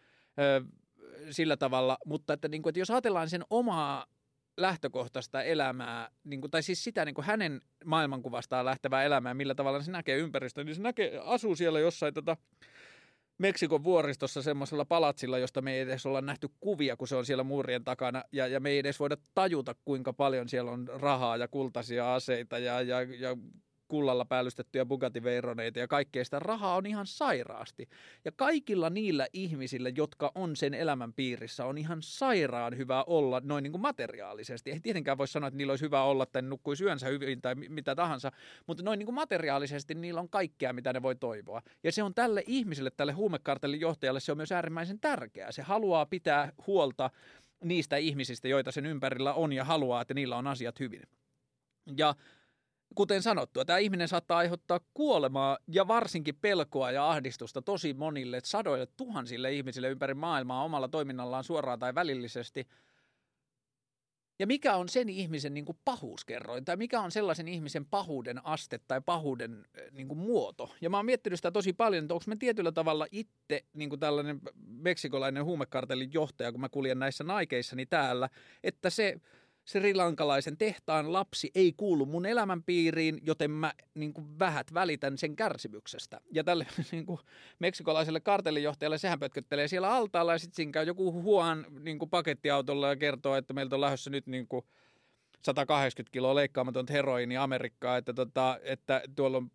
sillä 1.30 1.56
tavalla, 1.56 1.98
mutta 2.06 2.32
että, 2.32 2.48
niin 2.48 2.62
kuin, 2.62 2.70
että 2.70 2.80
jos 2.80 2.90
ajatellaan 2.90 3.30
sen 3.30 3.44
omaa 3.50 4.06
lähtökohtaista 4.56 5.42
elämää, 5.42 6.10
niin 6.24 6.40
kuin, 6.40 6.50
tai 6.50 6.62
siis 6.62 6.84
sitä 6.84 7.04
niin 7.04 7.14
kuin 7.14 7.24
hänen 7.24 7.60
maailmankuvastaan 7.84 8.64
lähtevää 8.64 9.02
elämää, 9.02 9.34
millä 9.34 9.54
tavalla 9.54 9.82
se 9.82 9.90
näkee 9.90 10.18
ympäristöä, 10.18 10.64
niin 10.64 10.74
se 10.74 10.82
näkee, 10.82 11.20
asuu 11.24 11.56
siellä 11.56 11.80
jossain 11.80 12.14
tota, 12.14 12.36
Meksikon 13.38 13.84
vuoristossa 13.84 14.42
semmoisella 14.42 14.84
palatsilla, 14.84 15.38
josta 15.38 15.62
me 15.62 15.74
ei 15.74 15.80
edes 15.80 16.06
olla 16.06 16.20
nähty 16.20 16.48
kuvia, 16.60 16.96
kun 16.96 17.08
se 17.08 17.16
on 17.16 17.26
siellä 17.26 17.44
muurien 17.44 17.84
takana, 17.84 18.24
ja, 18.32 18.46
ja 18.46 18.60
me 18.60 18.70
ei 18.70 18.78
edes 18.78 19.00
voida 19.00 19.16
tajuta, 19.34 19.74
kuinka 19.84 20.12
paljon 20.12 20.48
siellä 20.48 20.70
on 20.70 20.88
rahaa 20.94 21.36
ja 21.36 21.48
kultaisia 21.48 22.14
aseita 22.14 22.58
ja, 22.58 22.82
ja, 22.82 23.02
ja 23.02 23.36
kullalla 23.88 24.24
päällystettyjä 24.24 24.84
Bugatti 24.84 25.22
Veyroneita 25.22 25.78
ja 25.78 25.88
kaikkea 25.88 26.24
sitä 26.24 26.38
rahaa 26.38 26.76
on 26.76 26.86
ihan 26.86 27.06
sairaasti. 27.06 27.88
Ja 28.24 28.32
kaikilla 28.32 28.90
niillä 28.90 29.26
ihmisillä, 29.32 29.88
jotka 29.88 30.32
on 30.34 30.56
sen 30.56 30.74
elämän 30.74 31.12
piirissä, 31.12 31.64
on 31.64 31.78
ihan 31.78 31.98
sairaan 32.02 32.76
hyvä 32.76 33.04
olla 33.06 33.40
noin 33.44 33.62
niin 33.62 33.72
kuin 33.72 33.82
materiaalisesti. 33.82 34.70
Ei 34.70 34.80
tietenkään 34.80 35.18
voi 35.18 35.28
sanoa, 35.28 35.48
että 35.48 35.58
niillä 35.58 35.72
olisi 35.72 35.84
hyvä 35.84 36.02
olla 36.02 36.26
tai 36.26 36.42
nukkuisi 36.42 36.84
yönsä 36.84 37.06
hyvin 37.06 37.42
tai 37.42 37.54
mitä 37.54 37.94
tahansa, 37.94 38.32
mutta 38.66 38.82
noin 38.82 38.98
niin 38.98 39.06
kuin 39.06 39.14
materiaalisesti 39.14 39.94
niillä 39.94 40.20
on 40.20 40.28
kaikkea, 40.28 40.72
mitä 40.72 40.92
ne 40.92 41.02
voi 41.02 41.16
toivoa. 41.16 41.62
Ja 41.84 41.92
se 41.92 42.02
on 42.02 42.14
tälle 42.14 42.42
ihmiselle, 42.46 42.90
tälle 42.90 43.12
huumekartellin 43.12 43.80
johtajalle, 43.80 44.20
se 44.20 44.32
on 44.32 44.38
myös 44.38 44.52
äärimmäisen 44.52 45.00
tärkeää. 45.00 45.52
Se 45.52 45.62
haluaa 45.62 46.06
pitää 46.06 46.52
huolta 46.66 47.10
niistä 47.64 47.96
ihmisistä, 47.96 48.48
joita 48.48 48.72
sen 48.72 48.86
ympärillä 48.86 49.34
on 49.34 49.52
ja 49.52 49.64
haluaa, 49.64 50.02
että 50.02 50.14
niillä 50.14 50.36
on 50.36 50.46
asiat 50.46 50.80
hyvin. 50.80 51.02
Ja 51.96 52.14
kuten 52.98 53.22
sanottua, 53.22 53.64
tämä 53.64 53.78
ihminen 53.78 54.08
saattaa 54.08 54.38
aiheuttaa 54.38 54.80
kuolemaa 54.94 55.58
ja 55.68 55.88
varsinkin 55.88 56.36
pelkoa 56.36 56.90
ja 56.90 57.10
ahdistusta 57.10 57.62
tosi 57.62 57.94
monille, 57.94 58.40
sadoille 58.44 58.86
tuhansille 58.86 59.52
ihmisille 59.52 59.88
ympäri 59.88 60.14
maailmaa 60.14 60.64
omalla 60.64 60.88
toiminnallaan 60.88 61.44
suoraan 61.44 61.78
tai 61.78 61.94
välillisesti. 61.94 62.68
Ja 64.38 64.46
mikä 64.46 64.76
on 64.76 64.88
sen 64.88 65.08
ihmisen 65.08 65.54
niin 65.54 65.64
kuin 65.64 65.78
pahuuskerroin, 65.84 66.64
tai 66.64 66.76
mikä 66.76 67.00
on 67.00 67.10
sellaisen 67.10 67.48
ihmisen 67.48 67.86
pahuuden 67.86 68.46
aste 68.46 68.80
tai 68.88 69.00
pahuuden 69.00 69.64
eh, 69.74 69.92
niin 69.92 70.08
kuin 70.08 70.18
muoto. 70.18 70.74
Ja 70.80 70.90
mä 70.90 70.96
oon 70.96 71.06
miettinyt 71.06 71.38
sitä 71.38 71.50
tosi 71.50 71.72
paljon, 71.72 72.04
että 72.04 72.14
onko 72.14 72.24
me 72.26 72.36
tietyllä 72.36 72.72
tavalla 72.72 73.06
itse 73.12 73.64
niin 73.74 73.88
kuin 73.88 74.00
tällainen 74.00 74.40
meksikolainen 74.66 75.44
huumekartellin 75.44 76.12
johtaja, 76.12 76.52
kun 76.52 76.60
mä 76.60 76.68
kuljen 76.68 76.98
näissä 76.98 77.24
naikeissani 77.24 77.86
täällä, 77.86 78.28
että 78.62 78.90
se– 78.90 79.14
srilankalaisen 79.68 80.56
tehtaan 80.56 81.12
lapsi 81.12 81.50
ei 81.54 81.72
kuulu 81.76 82.06
mun 82.06 82.26
elämänpiiriin, 82.26 83.20
joten 83.22 83.50
mä 83.50 83.72
niin 83.94 84.14
kuin 84.14 84.38
vähät 84.38 84.74
välitän 84.74 85.18
sen 85.18 85.36
kärsimyksestä. 85.36 86.20
Ja 86.32 86.44
tälle 86.44 86.66
niin 86.92 87.06
kuin 87.06 87.20
meksikolaiselle 87.58 88.20
kartellinjohtajalle 88.20 88.98
sehän 88.98 89.18
pötköttelee 89.18 89.68
siellä 89.68 89.90
altaalla 89.90 90.32
ja 90.32 90.38
sitten 90.38 90.56
siinä 90.56 90.72
käy 90.72 90.84
joku 90.86 91.12
huohan 91.22 91.66
niin 91.80 91.98
kuin 91.98 92.10
pakettiautolla 92.10 92.88
ja 92.88 92.96
kertoo, 92.96 93.36
että 93.36 93.54
meiltä 93.54 93.76
on 93.76 93.80
lähdössä 93.80 94.10
nyt 94.10 94.26
niin 94.26 94.48
kuin 94.48 94.64
180 95.42 96.12
kiloa 96.12 96.34
leikkaamatonta 96.34 96.92
heroini 96.92 97.36
Amerikkaa, 97.36 97.96
että, 97.96 98.14
tota, 98.14 98.58
että 98.62 99.02
tuolla 99.16 99.36
on 99.36 99.50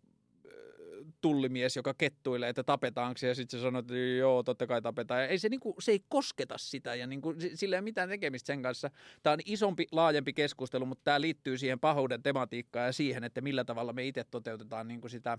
tullimies, 1.24 1.76
joka 1.76 1.94
kettuilee, 1.94 2.48
että 2.48 2.62
tapetaanko 2.62 3.26
ja 3.26 3.34
sitten 3.34 3.60
se 3.60 3.62
sanoo, 3.62 3.80
että 3.80 3.96
joo, 3.96 4.42
totta 4.42 4.66
kai 4.66 4.82
tapetaan. 4.82 5.20
Ja 5.20 5.28
ei 5.28 5.38
se, 5.38 5.48
niinku, 5.48 5.74
se 5.78 5.92
ei 5.92 6.04
kosketa 6.08 6.58
sitä 6.58 6.94
ja 6.94 7.06
niinku, 7.06 7.34
sillä 7.54 7.76
ei 7.76 7.78
ole 7.78 7.84
mitään 7.84 8.08
tekemistä 8.08 8.46
sen 8.46 8.62
kanssa. 8.62 8.90
Tämä 9.22 9.32
on 9.32 9.40
isompi, 9.44 9.86
laajempi 9.92 10.32
keskustelu, 10.32 10.86
mutta 10.86 11.04
tämä 11.04 11.20
liittyy 11.20 11.58
siihen 11.58 11.80
pahuuden 11.80 12.22
tematiikkaan 12.22 12.86
ja 12.86 12.92
siihen, 12.92 13.24
että 13.24 13.40
millä 13.40 13.64
tavalla 13.64 13.92
me 13.92 14.06
itse 14.06 14.24
toteutetaan 14.24 14.88
niinku 14.88 15.08
sitä 15.08 15.38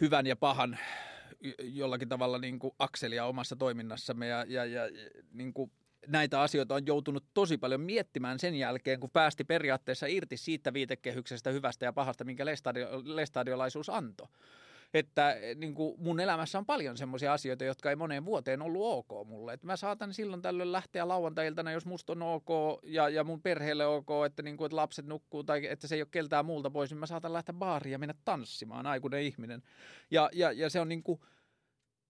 hyvän 0.00 0.26
ja 0.26 0.36
pahan 0.36 0.78
jollakin 1.58 2.08
tavalla 2.08 2.38
niin 2.38 2.58
kuin 2.58 2.74
akselia 2.78 3.26
omassa 3.26 3.56
toiminnassamme 3.56 4.26
ja, 4.26 4.44
ja, 4.48 4.64
ja 4.64 4.82
niin 5.32 5.54
kuin 5.54 5.72
näitä 6.06 6.40
asioita 6.40 6.74
on 6.74 6.86
joutunut 6.86 7.24
tosi 7.34 7.58
paljon 7.58 7.80
miettimään 7.80 8.38
sen 8.38 8.54
jälkeen, 8.54 9.00
kun 9.00 9.10
päästi 9.10 9.44
periaatteessa 9.44 10.06
irti 10.06 10.36
siitä 10.36 10.72
viitekehyksestä 10.72 11.50
hyvästä 11.50 11.84
ja 11.84 11.92
pahasta, 11.92 12.24
minkä 12.24 12.44
lestadiolaisuus 13.04 13.90
antoi. 13.90 14.28
Että 14.94 15.36
niin 15.56 15.74
kuin 15.74 15.94
mun 15.98 16.20
elämässä 16.20 16.58
on 16.58 16.66
paljon 16.66 16.96
semmoisia 16.96 17.32
asioita, 17.32 17.64
jotka 17.64 17.90
ei 17.90 17.96
moneen 17.96 18.24
vuoteen 18.24 18.62
ollut 18.62 18.82
ok 18.82 19.28
mulle. 19.28 19.52
Että 19.52 19.66
mä 19.66 19.76
saatan 19.76 20.14
silloin 20.14 20.42
tällöin 20.42 20.72
lähteä 20.72 21.08
lauantailtana, 21.08 21.72
jos 21.72 21.86
musta 21.86 22.12
on 22.12 22.22
ok 22.22 22.80
ja, 22.82 23.08
ja 23.08 23.24
mun 23.24 23.42
perheelle 23.42 23.86
ok, 23.86 24.08
että, 24.26 24.42
niin 24.42 24.56
kuin, 24.56 24.66
että 24.66 24.76
lapset 24.76 25.06
nukkuu 25.06 25.44
tai 25.44 25.66
että 25.66 25.86
se 25.86 25.94
ei 25.94 26.00
ole 26.00 26.08
keltään 26.10 26.46
muulta 26.46 26.70
pois, 26.70 26.90
niin 26.90 26.98
mä 26.98 27.06
saatan 27.06 27.32
lähteä 27.32 27.52
baariin 27.52 27.92
ja 27.92 27.98
mennä 27.98 28.14
tanssimaan, 28.24 28.86
aikuinen 28.86 29.22
ihminen. 29.22 29.62
Ja, 30.10 30.30
ja, 30.32 30.52
ja 30.52 30.70
se 30.70 30.80
on 30.80 30.88
niin 30.88 31.02
kuin– 31.02 31.20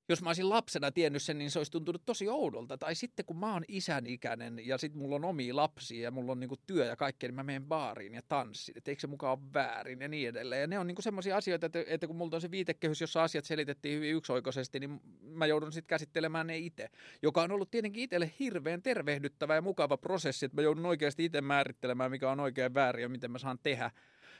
jos 0.08 0.22
mä 0.22 0.28
olisin 0.28 0.48
lapsena 0.48 0.90
tiennyt 0.90 1.22
sen, 1.22 1.38
niin 1.38 1.50
se 1.50 1.58
olisi 1.58 1.72
tuntunut 1.72 2.02
tosi 2.06 2.28
oudolta. 2.28 2.78
Tai 2.78 2.94
sitten 2.94 3.24
kun 3.24 3.38
mä 3.38 3.52
oon 3.52 3.64
isän 3.68 4.06
ikäinen 4.06 4.66
ja 4.66 4.78
sitten 4.78 5.02
mulla 5.02 5.16
on 5.16 5.24
omia 5.24 5.56
lapsia 5.56 6.02
ja 6.02 6.10
mulla 6.10 6.32
on 6.32 6.40
niinku 6.40 6.56
työ 6.66 6.84
ja 6.84 6.96
kaikkea, 6.96 7.28
niin 7.28 7.34
mä 7.34 7.42
menen 7.42 7.64
baariin 7.64 8.14
ja 8.14 8.22
tanssin. 8.28 8.78
Että 8.78 8.90
eikö 8.90 9.00
se 9.00 9.06
mukaan 9.06 9.38
ole 9.38 9.52
väärin 9.54 10.00
ja 10.00 10.08
niin 10.08 10.28
edelleen. 10.28 10.60
Ja 10.60 10.66
ne 10.66 10.78
on 10.78 10.86
niinku 10.86 11.02
semmoisia 11.02 11.36
asioita, 11.36 11.66
että, 11.66 11.84
että 11.86 12.06
kun 12.06 12.16
mulla 12.16 12.34
on 12.34 12.40
se 12.40 12.50
viitekehys, 12.50 13.00
jossa 13.00 13.22
asiat 13.22 13.44
selitettiin 13.44 13.96
hyvin 13.96 14.14
yksioikoisesti, 14.14 14.80
niin 14.80 15.00
mä 15.20 15.46
joudun 15.46 15.72
sitten 15.72 15.88
käsittelemään 15.88 16.46
ne 16.46 16.58
itse. 16.58 16.90
Joka 17.22 17.42
on 17.42 17.52
ollut 17.52 17.70
tietenkin 17.70 18.02
itselle 18.02 18.32
hirveän 18.38 18.82
tervehdyttävä 18.82 19.54
ja 19.54 19.62
mukava 19.62 19.96
prosessi, 19.96 20.46
että 20.46 20.56
mä 20.56 20.62
joudun 20.62 20.86
oikeasti 20.86 21.24
itse 21.24 21.40
määrittelemään, 21.40 22.10
mikä 22.10 22.30
on 22.30 22.40
oikein 22.40 22.74
väärin 22.74 23.02
ja 23.02 23.08
miten 23.08 23.30
mä 23.30 23.38
saan 23.38 23.58
tehdä. 23.62 23.90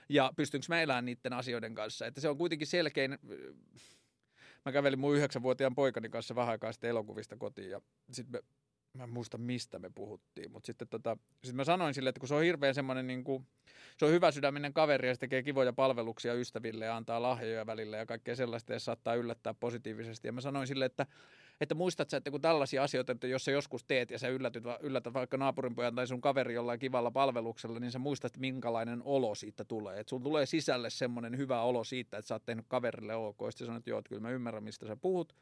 Ja 0.08 0.32
pystynkö 0.36 0.66
mä 0.68 0.82
elämään 0.82 1.04
niiden 1.04 1.32
asioiden 1.32 1.74
kanssa. 1.74 2.06
Että 2.06 2.20
se 2.20 2.28
on 2.28 2.38
kuitenkin 2.38 2.66
selkein 2.66 3.18
mä 4.64 4.72
kävelin 4.72 4.98
mun 4.98 5.16
yhdeksänvuotiaan 5.16 5.74
poikani 5.74 6.08
kanssa 6.08 6.34
vähän 6.34 6.50
aikaa 6.50 6.72
sitten 6.72 6.90
elokuvista 6.90 7.36
kotiin 7.36 7.70
ja 7.70 7.80
sitten 8.12 8.32
me, 8.32 8.48
mä 8.98 9.04
en 9.04 9.10
muista 9.10 9.38
mistä 9.38 9.78
me 9.78 9.90
puhuttiin, 9.94 10.50
mutta 10.52 10.66
sitten 10.66 10.88
tota, 10.88 11.16
sit 11.44 11.54
mä 11.54 11.64
sanoin 11.64 11.94
sille, 11.94 12.08
että 12.08 12.20
kun 12.20 12.28
se 12.28 12.34
on 12.34 12.42
hirveän 12.42 12.74
semmoinen 12.74 13.06
niin 13.06 13.24
kuin, 13.24 13.46
se 13.98 14.04
on 14.04 14.12
hyvä 14.12 14.30
sydäminen 14.30 14.72
kaveri 14.72 15.08
ja 15.08 15.14
se 15.14 15.20
tekee 15.20 15.42
kivoja 15.42 15.72
palveluksia 15.72 16.34
ystäville 16.34 16.84
ja 16.84 16.96
antaa 16.96 17.22
lahjoja 17.22 17.66
välillä 17.66 17.96
ja 17.96 18.06
kaikkea 18.06 18.36
sellaista 18.36 18.72
ja 18.72 18.80
saattaa 18.80 19.14
yllättää 19.14 19.54
positiivisesti. 19.54 20.28
Ja 20.28 20.32
mä 20.32 20.40
sanoin 20.40 20.66
sille, 20.66 20.84
että 20.84 21.06
että 21.60 21.74
muistat 21.74 22.10
sä, 22.10 22.16
että 22.16 22.30
kun 22.30 22.40
tällaisia 22.40 22.82
asioita, 22.82 23.12
että 23.12 23.26
jos 23.26 23.44
sä 23.44 23.50
joskus 23.50 23.84
teet 23.84 24.10
ja 24.10 24.18
sä 24.18 24.28
yllätyt, 24.28 24.64
yllätät 24.80 25.14
vaikka 25.14 25.36
naapurinpojan 25.36 25.94
tai 25.94 26.06
sun 26.06 26.20
kaveri 26.20 26.54
jollain 26.54 26.78
kivalla 26.78 27.10
palveluksella, 27.10 27.80
niin 27.80 27.90
sä 27.90 27.98
muistat, 27.98 28.38
minkälainen 28.38 29.02
olo 29.04 29.34
siitä 29.34 29.64
tulee. 29.64 30.00
Että 30.00 30.10
sun 30.10 30.22
tulee 30.22 30.46
sisälle 30.46 30.90
semmoinen 30.90 31.36
hyvä 31.36 31.62
olo 31.62 31.84
siitä, 31.84 32.18
että 32.18 32.28
sä 32.28 32.34
oot 32.34 32.44
tehnyt 32.44 32.64
kaverille 32.68 33.14
ok. 33.14 33.38
Sitten 33.50 33.66
sanoit, 33.66 33.80
että 33.80 33.90
joo, 33.90 33.98
että 33.98 34.08
kyllä 34.08 34.22
mä 34.22 34.30
ymmärrän, 34.30 34.64
mistä 34.64 34.86
sä 34.86 34.96
puhut. 34.96 35.34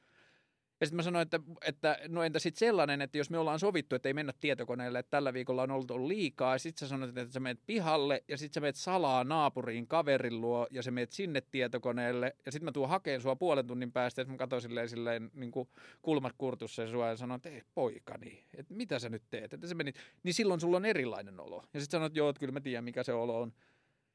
Ja 0.82 0.86
sitten 0.86 0.96
mä 0.96 1.02
sanoin, 1.02 1.22
että, 1.22 1.40
että 1.64 1.98
no 2.08 2.22
entä 2.22 2.38
sitten 2.38 2.58
sellainen, 2.58 3.02
että 3.02 3.18
jos 3.18 3.30
me 3.30 3.38
ollaan 3.38 3.58
sovittu, 3.58 3.96
että 3.96 4.08
ei 4.08 4.14
mennä 4.14 4.32
tietokoneelle, 4.40 4.98
että 4.98 5.10
tällä 5.10 5.32
viikolla 5.32 5.62
on 5.62 5.70
ollut 5.70 5.90
liikaa, 6.06 6.54
ja 6.54 6.58
sitten 6.58 6.80
sä 6.80 6.88
sanoit, 6.88 7.18
että 7.18 7.32
sä 7.32 7.40
menet 7.40 7.60
pihalle, 7.66 8.24
ja 8.28 8.38
sitten 8.38 8.54
sä 8.54 8.60
menet 8.60 8.76
salaa 8.76 9.24
naapuriin 9.24 9.86
kaverin 9.86 10.40
luo, 10.40 10.66
ja 10.70 10.82
sä 10.82 10.90
menet 10.90 11.12
sinne 11.12 11.40
tietokoneelle, 11.40 12.36
ja 12.46 12.52
sitten 12.52 12.64
mä 12.64 12.72
tuun 12.72 12.88
hakeen 12.88 13.20
sua 13.20 13.36
puolen 13.36 13.66
tunnin 13.66 13.92
päästä, 13.92 14.22
että 14.22 14.32
mä 14.32 14.38
katsoin 14.38 14.62
silleen, 14.62 14.88
silleen 14.88 15.30
niin 15.34 15.50
kuin 15.50 15.68
kulmat 16.02 16.32
kurtussa 16.38 16.90
sua, 16.90 17.08
ja 17.08 17.16
sanoin, 17.16 17.36
että 17.36 17.48
ei 17.48 17.62
poikani, 17.74 18.44
että 18.54 18.74
mitä 18.74 18.98
sä 18.98 19.08
nyt 19.08 19.22
teet, 19.30 19.52
että 19.52 19.66
sä 19.66 19.74
menit, 19.74 19.96
niin 20.22 20.34
silloin 20.34 20.60
sulla 20.60 20.76
on 20.76 20.84
erilainen 20.84 21.40
olo. 21.40 21.64
Ja 21.74 21.80
sitten 21.80 21.98
sanoit, 21.98 22.10
että 22.10 22.18
joo, 22.18 22.28
että 22.28 22.40
kyllä 22.40 22.52
mä 22.52 22.60
tiedän, 22.60 22.84
mikä 22.84 23.02
se 23.02 23.12
olo 23.12 23.40
on. 23.40 23.52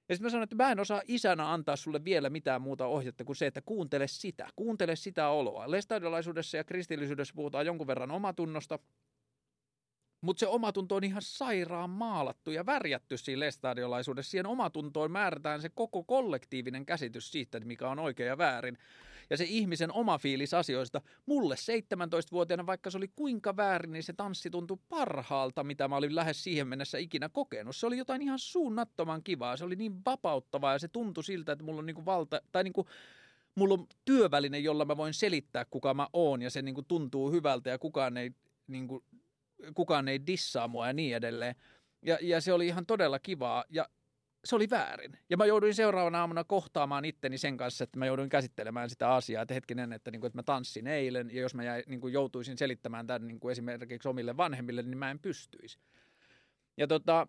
Ja 0.10 0.16
sitten 0.16 0.26
mä 0.26 0.30
sanoin, 0.30 0.44
että 0.44 0.56
mä 0.56 0.72
en 0.72 0.80
osaa 0.80 1.02
isänä 1.08 1.54
antaa 1.54 1.76
sulle 1.76 2.06
vielä 2.06 2.30
mitään 2.30 2.62
muuta 2.62 2.86
ohjetta 2.86 3.24
kuin 3.24 3.36
se, 3.36 3.48
että 3.48 3.62
kuuntele 3.62 4.08
sitä. 4.08 4.48
Kuuntele 4.56 4.96
sitä 4.96 5.30
oloa. 5.30 5.72
Lestadiolaisuudessa 5.72 6.58
ja 6.58 6.64
kristillisyydessä 6.64 7.34
puhutaan 7.36 7.66
jonkun 7.66 7.88
verran 7.88 8.12
omatunnosta, 8.12 8.80
mutta 10.22 10.40
se 10.40 10.48
omatunto 10.48 10.96
on 10.96 11.04
ihan 11.04 11.22
sairaan 11.22 11.90
maalattu 11.90 12.52
ja 12.52 12.66
värjätty 12.66 13.18
siinä 13.18 13.40
lestadiolaisuudessa. 13.40 14.32
Siihen 14.32 14.48
omatuntoon 14.48 15.12
määrätään 15.12 15.62
se 15.62 15.70
koko 15.70 16.04
kollektiivinen 16.04 16.86
käsitys 16.86 17.32
siitä, 17.32 17.60
mikä 17.60 17.90
on 17.90 18.00
oikein 18.00 18.28
ja 18.28 18.38
väärin. 18.38 18.78
Ja 19.30 19.38
se 19.38 19.44
ihmisen 19.44 19.92
oma 19.92 20.18
fiilis 20.18 20.54
asioista. 20.54 21.02
Mulle 21.26 21.56
17-vuotiaana, 21.56 22.66
vaikka 22.66 22.90
se 22.90 22.98
oli 22.98 23.08
kuinka 23.16 23.58
väärin, 23.58 23.92
niin 23.92 24.04
se 24.04 24.14
tanssi 24.14 24.50
tuntui 24.50 24.78
parhaalta, 24.90 25.64
mitä 25.64 25.88
mä 25.88 25.96
olin 25.96 26.16
lähes 26.16 26.44
siihen 26.44 26.68
mennessä 26.68 26.98
ikinä 26.98 27.30
kokenut. 27.30 27.76
Se 27.76 27.88
oli 27.88 27.98
jotain 27.98 28.22
ihan 28.22 28.40
suunnattoman 28.40 29.24
kivaa. 29.24 29.58
Se 29.58 29.66
oli 29.66 29.76
niin 29.76 30.06
vapauttavaa 30.06 30.74
ja 30.74 30.80
se 30.80 30.88
tuntui 30.88 31.24
siltä, 31.24 31.52
että 31.52 31.66
mulla 31.66 31.80
on 31.80 31.86
niinku 31.86 32.06
valta, 32.06 32.42
tai 32.52 32.64
niinku, 32.64 32.88
mulla 33.56 33.74
on 33.74 33.88
työväline, 34.06 34.60
jolla 34.60 34.86
mä 34.86 34.98
voin 34.98 35.14
selittää, 35.14 35.66
kuka 35.66 35.94
mä 35.94 36.08
oon, 36.14 36.42
ja 36.42 36.50
se 36.50 36.62
niinku 36.62 36.82
tuntuu 36.82 37.32
hyvältä, 37.32 37.70
ja 37.70 37.80
kukaan 37.80 38.18
ei 38.18 38.32
niinku 38.68 39.04
kukaan 39.74 40.08
ei 40.08 40.28
dissaa 40.28 40.68
mua 40.68 40.88
ja 40.88 40.94
niin 40.94 41.16
edelleen. 41.16 41.56
Ja, 42.02 42.18
ja 42.22 42.42
se 42.42 42.54
oli 42.54 42.68
ihan 42.68 42.86
todella 42.86 43.20
kivaa 43.20 43.64
ja 43.70 43.90
se 44.46 44.56
oli 44.56 44.70
väärin. 44.70 45.18
Ja 45.30 45.38
mä 45.38 45.46
jouduin 45.46 45.74
seuraavana 45.74 46.20
aamuna 46.20 46.44
kohtaamaan 46.44 47.06
itteni 47.06 47.38
sen 47.38 47.58
kanssa, 47.58 47.84
että 47.84 48.00
mä 48.00 48.06
jouduin 48.06 48.30
käsittelemään 48.30 48.90
sitä 48.90 49.14
asiaa, 49.14 49.42
että 49.42 49.54
hetkinen, 49.54 49.94
että, 49.94 50.12
niin 50.12 50.20
kuin, 50.20 50.28
että 50.28 50.38
mä 50.38 50.44
tanssin 50.44 50.88
eilen 50.88 51.30
ja 51.34 51.42
jos 51.42 51.56
mä 51.56 51.64
jäi, 51.64 51.84
niin 51.88 52.02
kuin 52.02 52.14
joutuisin 52.14 52.58
selittämään 52.58 53.08
tämän 53.08 53.28
niin 53.28 53.40
kuin 53.40 53.52
esimerkiksi 53.52 54.10
omille 54.10 54.38
vanhemmille, 54.38 54.82
niin 54.82 54.98
mä 54.98 55.12
en 55.12 55.20
pystyisi. 55.20 55.80
Ja 56.78 56.88
tota, 56.88 57.28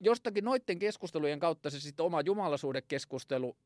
jostakin 0.00 0.44
noiden 0.44 0.78
keskustelujen 0.78 1.40
kautta 1.40 1.70
se 1.70 1.80
sitten 1.80 2.06
oma 2.06 2.20
jumalaisuudekeskustelu 2.20 3.56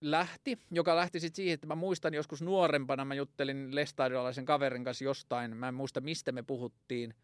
lähti, 0.00 0.58
joka 0.70 0.96
lähti 0.96 1.20
sitten 1.20 1.36
siihen, 1.36 1.54
että 1.54 1.66
mä 1.66 1.74
muistan 1.74 2.14
joskus 2.14 2.42
nuorempana, 2.42 3.04
mä 3.04 3.14
juttelin 3.14 3.74
lestadiolaisen 3.74 4.44
kaverin 4.44 4.84
kanssa 4.84 5.04
jostain, 5.04 5.56
mä 5.56 5.68
en 5.68 5.74
muista 5.74 6.00
mistä 6.00 6.32
me 6.32 6.42
puhuttiin, 6.42 7.14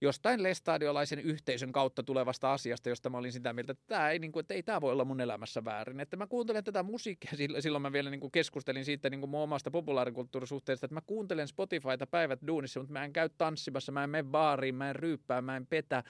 jostain 0.00 0.42
lestadiolaisen 0.42 1.18
yhteisön 1.18 1.72
kautta 1.72 2.02
tulevasta 2.02 2.52
asiasta, 2.52 2.88
josta 2.88 3.10
mä 3.10 3.18
olin 3.18 3.32
sitä 3.32 3.52
mieltä, 3.52 3.72
että 3.72 3.84
tämä 3.86 4.10
ei, 4.10 4.18
niin 4.18 4.32
kuin, 4.32 4.40
että 4.40 4.54
ei 4.54 4.62
tämä 4.62 4.80
voi 4.80 4.92
olla 4.92 5.04
mun 5.04 5.20
elämässä 5.20 5.64
väärin. 5.64 6.00
Että 6.00 6.16
mä 6.16 6.26
kuuntelen 6.26 6.64
tätä 6.64 6.82
musiikkia, 6.82 7.30
silloin 7.60 7.82
mä 7.82 7.92
vielä 7.92 8.10
niin 8.10 8.20
kuin 8.20 8.32
keskustelin 8.32 8.84
siitä 8.84 9.10
niin 9.10 9.20
kuin 9.20 9.30
mun 9.30 9.40
omasta 9.40 9.70
populaarikulttuurisuhteesta, 9.70 10.86
että 10.86 10.94
mä 10.94 11.00
kuuntelen 11.06 11.48
Spotifyta 11.48 12.06
päivät 12.06 12.40
duunissa, 12.46 12.80
mutta 12.80 12.92
mä 12.92 13.04
en 13.04 13.12
käy 13.12 13.28
tanssimassa, 13.38 13.92
mä 13.92 14.04
en 14.04 14.10
mene 14.10 14.28
baariin, 14.28 14.74
mä 14.74 14.90
en 14.90 14.96
ryyppää, 14.96 15.42
mä 15.42 15.56
en 15.56 15.66
petä, 15.66 16.04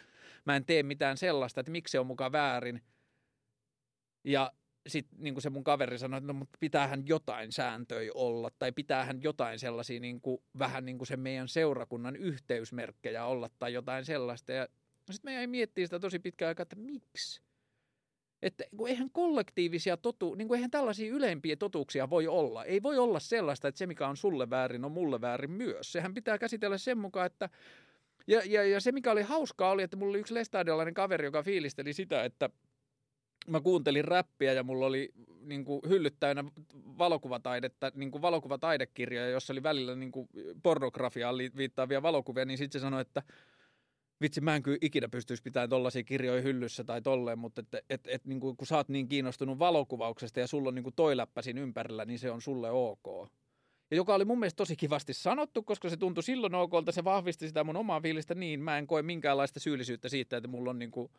mä 0.45 0.57
en 0.57 0.65
tee 0.65 0.83
mitään 0.83 1.17
sellaista, 1.17 1.61
että 1.61 1.73
miksi 1.73 1.93
se 1.93 1.99
on 1.99 2.07
mukaan 2.07 2.33
väärin. 2.33 2.83
Ja 4.25 4.53
sitten 4.87 5.19
niin 5.23 5.43
se 5.43 5.51
mun 5.51 5.65
kaveri 5.65 5.99
sanoi, 5.99 6.19
että 6.19 6.27
no, 6.27 6.33
mutta 6.33 6.59
pitäähän 6.61 7.07
jotain 7.07 7.53
sääntöjä 7.53 8.11
olla 8.15 8.51
tai 8.59 8.73
pitäähän 8.73 9.23
jotain 9.23 9.59
sellaisia 9.59 10.01
niin 10.01 10.21
kuin, 10.21 10.43
vähän 10.59 10.85
niin 10.85 10.99
kuin 10.99 11.09
se 11.09 11.17
meidän 11.17 11.49
seurakunnan 11.49 12.17
yhteysmerkkejä 12.17 13.25
olla 13.25 13.51
tai 13.59 13.73
jotain 13.73 14.05
sellaista. 14.05 14.53
Ja 14.53 14.69
sitten 15.11 15.31
me 15.31 15.35
jäi 15.35 15.47
miettimään 15.47 15.87
sitä 15.87 15.99
tosi 15.99 16.19
pitkään 16.19 16.49
aikaa, 16.49 16.63
että 16.63 16.77
miksi? 16.77 17.43
Että 18.43 18.65
kun 18.77 18.89
eihän 18.89 19.11
kollektiivisia 19.11 19.97
totu, 19.97 20.35
niin 20.35 20.49
kuin 20.49 20.59
eihän 20.59 20.71
tällaisia 20.71 21.13
ylempiä 21.13 21.57
totuuksia 21.57 22.11
voi 22.11 22.29
olla. 22.29 22.65
Ei 22.65 22.83
voi 22.83 22.99
olla 22.99 23.21
sellaista, 23.21 23.69
että 23.69 23.79
se 23.79 23.87
mikä 23.87 24.09
on 24.09 24.17
sulle 24.17 24.51
väärin 24.51 24.85
on 24.85 24.93
mulle 24.93 25.21
väärin 25.21 25.51
myös. 25.51 25.93
Sehän 25.93 26.15
pitää 26.15 26.39
käsitellä 26.39 26.79
sen 26.79 26.99
mukaan, 26.99 27.27
että 27.27 27.49
ja, 28.27 28.43
ja, 28.45 28.65
ja 28.65 28.81
se 28.81 28.93
mikä 28.93 29.13
oli 29.13 29.23
hauskaa 29.23 29.71
oli, 29.71 29.83
että 29.83 29.97
mulla 29.97 30.11
oli 30.11 30.19
yksi 30.19 30.35
lestadiolainen 30.35 30.95
kaveri, 30.95 31.25
joka 31.25 31.43
fiilisteli 31.43 31.93
sitä, 31.93 32.25
että– 32.25 32.51
mä 33.47 33.61
kuuntelin 33.61 34.05
räppiä 34.05 34.53
ja 34.53 34.63
mulla 34.63 34.87
oli 34.87 35.13
niin 35.41 35.65
kuin 35.65 35.81
hyllyt 35.89 36.17
täynnä 36.21 36.45
valokuvataidetta, 36.99 37.93
niin 37.95 38.11
kuin 38.11 38.23
valokuvataidekirjoja, 38.23 39.29
jossa 39.31 39.53
oli 39.53 39.63
välillä 39.63 39.95
niin 39.95 40.13
kuin 40.13 40.29
pornografiaan 40.63 41.37
viittaavia 41.57 42.03
valokuvia, 42.03 42.45
niin 42.45 42.59
sitten 42.59 42.81
se 42.81 42.83
sanoi, 42.83 43.01
että 43.01 43.23
vitsi, 44.21 44.41
mä 44.41 44.57
en 44.57 44.63
kyllä 44.63 44.79
ikinä 44.81 45.09
pystyisi 45.09 45.43
pitämään 45.43 45.71
tollaisia 45.71 46.03
kirjoja 46.03 46.43
hyllyssä 46.43 46.85
tai 46.85 47.03
tolleen, 47.03 47.39
mutta 47.39 47.61
että 47.61 47.81
et, 47.91 48.01
et, 48.07 48.25
niin 48.25 48.41
kuin, 48.41 48.57
kun 48.57 48.67
sä 48.67 48.77
oot 48.77 48.89
niin 48.89 49.09
kiinnostunut 49.09 49.59
valokuvauksesta 49.59 50.41
ja 50.41 50.47
sulla 50.47 50.69
on 50.69 50.75
niin 50.75 50.83
kuin 50.83 50.95
toi 50.95 51.17
läppä 51.17 51.43
siinä 51.43 51.61
ympärillä, 51.61 52.05
niin 52.05 52.19
se 52.19 52.31
on 52.31 52.43
sulle 52.43 52.71
ok. 52.71 53.31
Ja 53.91 53.97
joka 53.97 54.15
oli 54.15 54.25
mun 54.25 54.39
mielestä 54.39 54.57
tosi 54.57 54.77
kivasti 54.77 55.15
sanottu, 55.15 55.63
koska 55.63 55.89
se 55.89 55.97
tuntui 55.97 56.23
silloin 56.23 56.55
okolta, 56.55 56.93
se 56.93 57.05
vahvisti 57.05 57.49
sitä 57.49 57.65
mun 57.65 57.77
omaa 57.77 58.01
fiilistä 58.01 58.35
niin, 58.35 58.61
mä 58.61 58.79
en 58.79 58.87
koe 58.87 59.03
minkäänlaista 59.03 59.61
syyllisyyttä 59.61 60.09
siitä, 60.09 60.37
että 60.37 60.49
mulla 60.49 60.71
on 60.71 60.79
niin 60.79 60.91
kuin– 60.91 61.11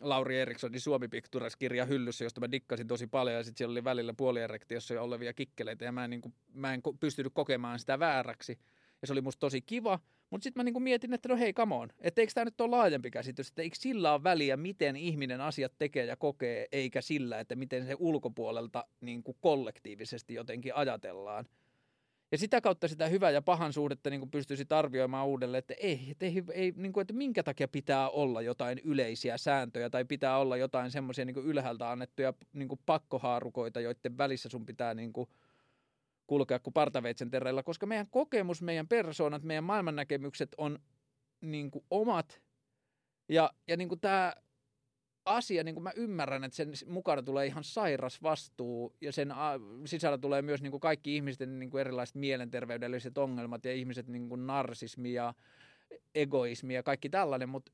Lauri 0.00 0.40
Erikssonin 0.40 0.80
Suomi 0.80 1.08
Pictures-kirja 1.08 1.84
hyllyssä, 1.84 2.24
josta 2.24 2.40
mä 2.40 2.50
dikkasin 2.50 2.86
tosi 2.86 3.06
paljon 3.06 3.36
ja 3.36 3.42
sitten 3.42 3.58
siellä 3.58 3.72
oli 3.72 3.84
välillä 3.84 4.14
puolierektiossa 4.14 5.02
olevia 5.02 5.32
kikkeleitä 5.32 5.84
ja 5.84 5.92
mä 5.92 6.04
en, 6.04 6.10
niin 6.10 6.20
kuin, 6.20 6.34
mä 6.54 6.74
en 6.74 6.82
pystynyt 7.00 7.32
kokemaan 7.34 7.78
sitä 7.78 7.98
vääräksi. 7.98 8.58
Ja 9.02 9.06
se 9.06 9.12
oli 9.12 9.20
musta 9.20 9.40
tosi 9.40 9.60
kiva, 9.60 9.98
mutta 10.30 10.44
sitten 10.44 10.60
mä 10.60 10.64
niin 10.64 10.72
kuin 10.72 10.82
mietin, 10.82 11.14
että 11.14 11.28
no 11.28 11.36
hei, 11.36 11.52
come 11.52 11.74
on, 11.74 11.88
että 12.00 12.20
eikö 12.20 12.32
tämä 12.34 12.44
nyt 12.44 12.60
ole 12.60 12.70
laajempi 12.76 13.10
käsitys, 13.10 13.48
että 13.48 13.62
eikö 13.62 13.76
sillä 13.76 14.12
ole 14.12 14.22
väliä, 14.22 14.56
miten 14.56 14.96
ihminen 14.96 15.40
asiat 15.40 15.72
tekee 15.78 16.04
ja 16.04 16.16
kokee, 16.16 16.68
eikä 16.72 17.00
sillä, 17.00 17.40
että 17.40 17.56
miten 17.56 17.86
se 17.86 17.96
ulkopuolelta 17.98 18.84
niin 19.00 19.22
kuin 19.22 19.36
kollektiivisesti 19.40 20.34
jotenkin 20.34 20.74
ajatellaan. 20.74 21.44
Ja 22.32 22.38
sitä 22.38 22.60
kautta 22.60 22.88
sitä 22.88 23.06
hyvää 23.06 23.30
ja 23.30 23.42
pahan 23.42 23.72
suhdetta 23.72 24.10
niin 24.10 24.30
pystyisi 24.30 24.64
arvioimaan 24.70 25.26
uudelleen, 25.26 25.58
että 25.58 25.74
ei, 25.78 26.08
että, 26.10 26.26
ei, 26.26 26.42
ei 26.52 26.72
niin 26.76 26.92
kuin, 26.92 27.02
että 27.02 27.14
minkä 27.14 27.42
takia 27.42 27.68
pitää 27.68 28.10
olla 28.10 28.42
jotain 28.42 28.80
yleisiä 28.84 29.38
sääntöjä 29.38 29.90
tai 29.90 30.04
pitää 30.04 30.38
olla 30.38 30.56
jotain 30.56 30.90
semmoisia 30.90 31.24
niin 31.24 31.36
ylhäältä 31.36 31.90
annettuja 31.90 32.34
niin 32.52 32.68
kuin 32.68 32.80
pakkohaarukoita, 32.86 33.80
joiden 33.80 34.18
välissä 34.18 34.48
sun 34.48 34.66
pitää 34.66 34.94
niin 34.94 35.12
kuin 35.12 35.28
kulkea 36.26 36.58
kuin 36.58 36.74
partaveitsen 36.74 37.30
terreillä, 37.30 37.62
koska 37.62 37.86
meidän 37.86 38.08
kokemus, 38.10 38.62
meidän 38.62 38.88
persoonat, 38.88 39.42
meidän 39.42 39.64
maailmannäkemykset 39.64 40.48
on 40.58 40.78
niin 41.40 41.70
kuin 41.70 41.84
omat. 41.90 42.40
Ja, 43.28 43.50
ja 43.68 43.76
niin 43.76 43.88
kuin 43.88 44.00
tämä 44.00 44.32
asia, 45.28 45.64
niin 45.64 45.74
kuin 45.74 45.82
mä 45.82 45.92
ymmärrän, 45.96 46.44
että 46.44 46.56
sen 46.56 46.72
mukana 46.86 47.22
tulee 47.22 47.46
ihan 47.46 47.64
sairas 47.64 48.22
vastuu 48.22 48.96
ja 49.00 49.12
sen 49.12 49.34
sisällä 49.84 50.18
tulee 50.18 50.42
myös 50.42 50.62
niin 50.62 50.70
kuin 50.70 50.80
kaikki 50.80 51.16
ihmisten 51.16 51.58
niin 51.58 51.70
kuin 51.70 51.80
erilaiset 51.80 52.16
mielenterveydelliset 52.16 53.18
ongelmat 53.18 53.64
ja 53.64 53.72
ihmiset 53.72 54.08
niin 54.08 54.28
kuin 54.28 54.46
narsismi 54.46 55.12
ja 55.12 55.34
egoismi 56.14 56.74
ja 56.74 56.82
kaikki 56.82 57.08
tällainen, 57.08 57.48
mutta 57.48 57.72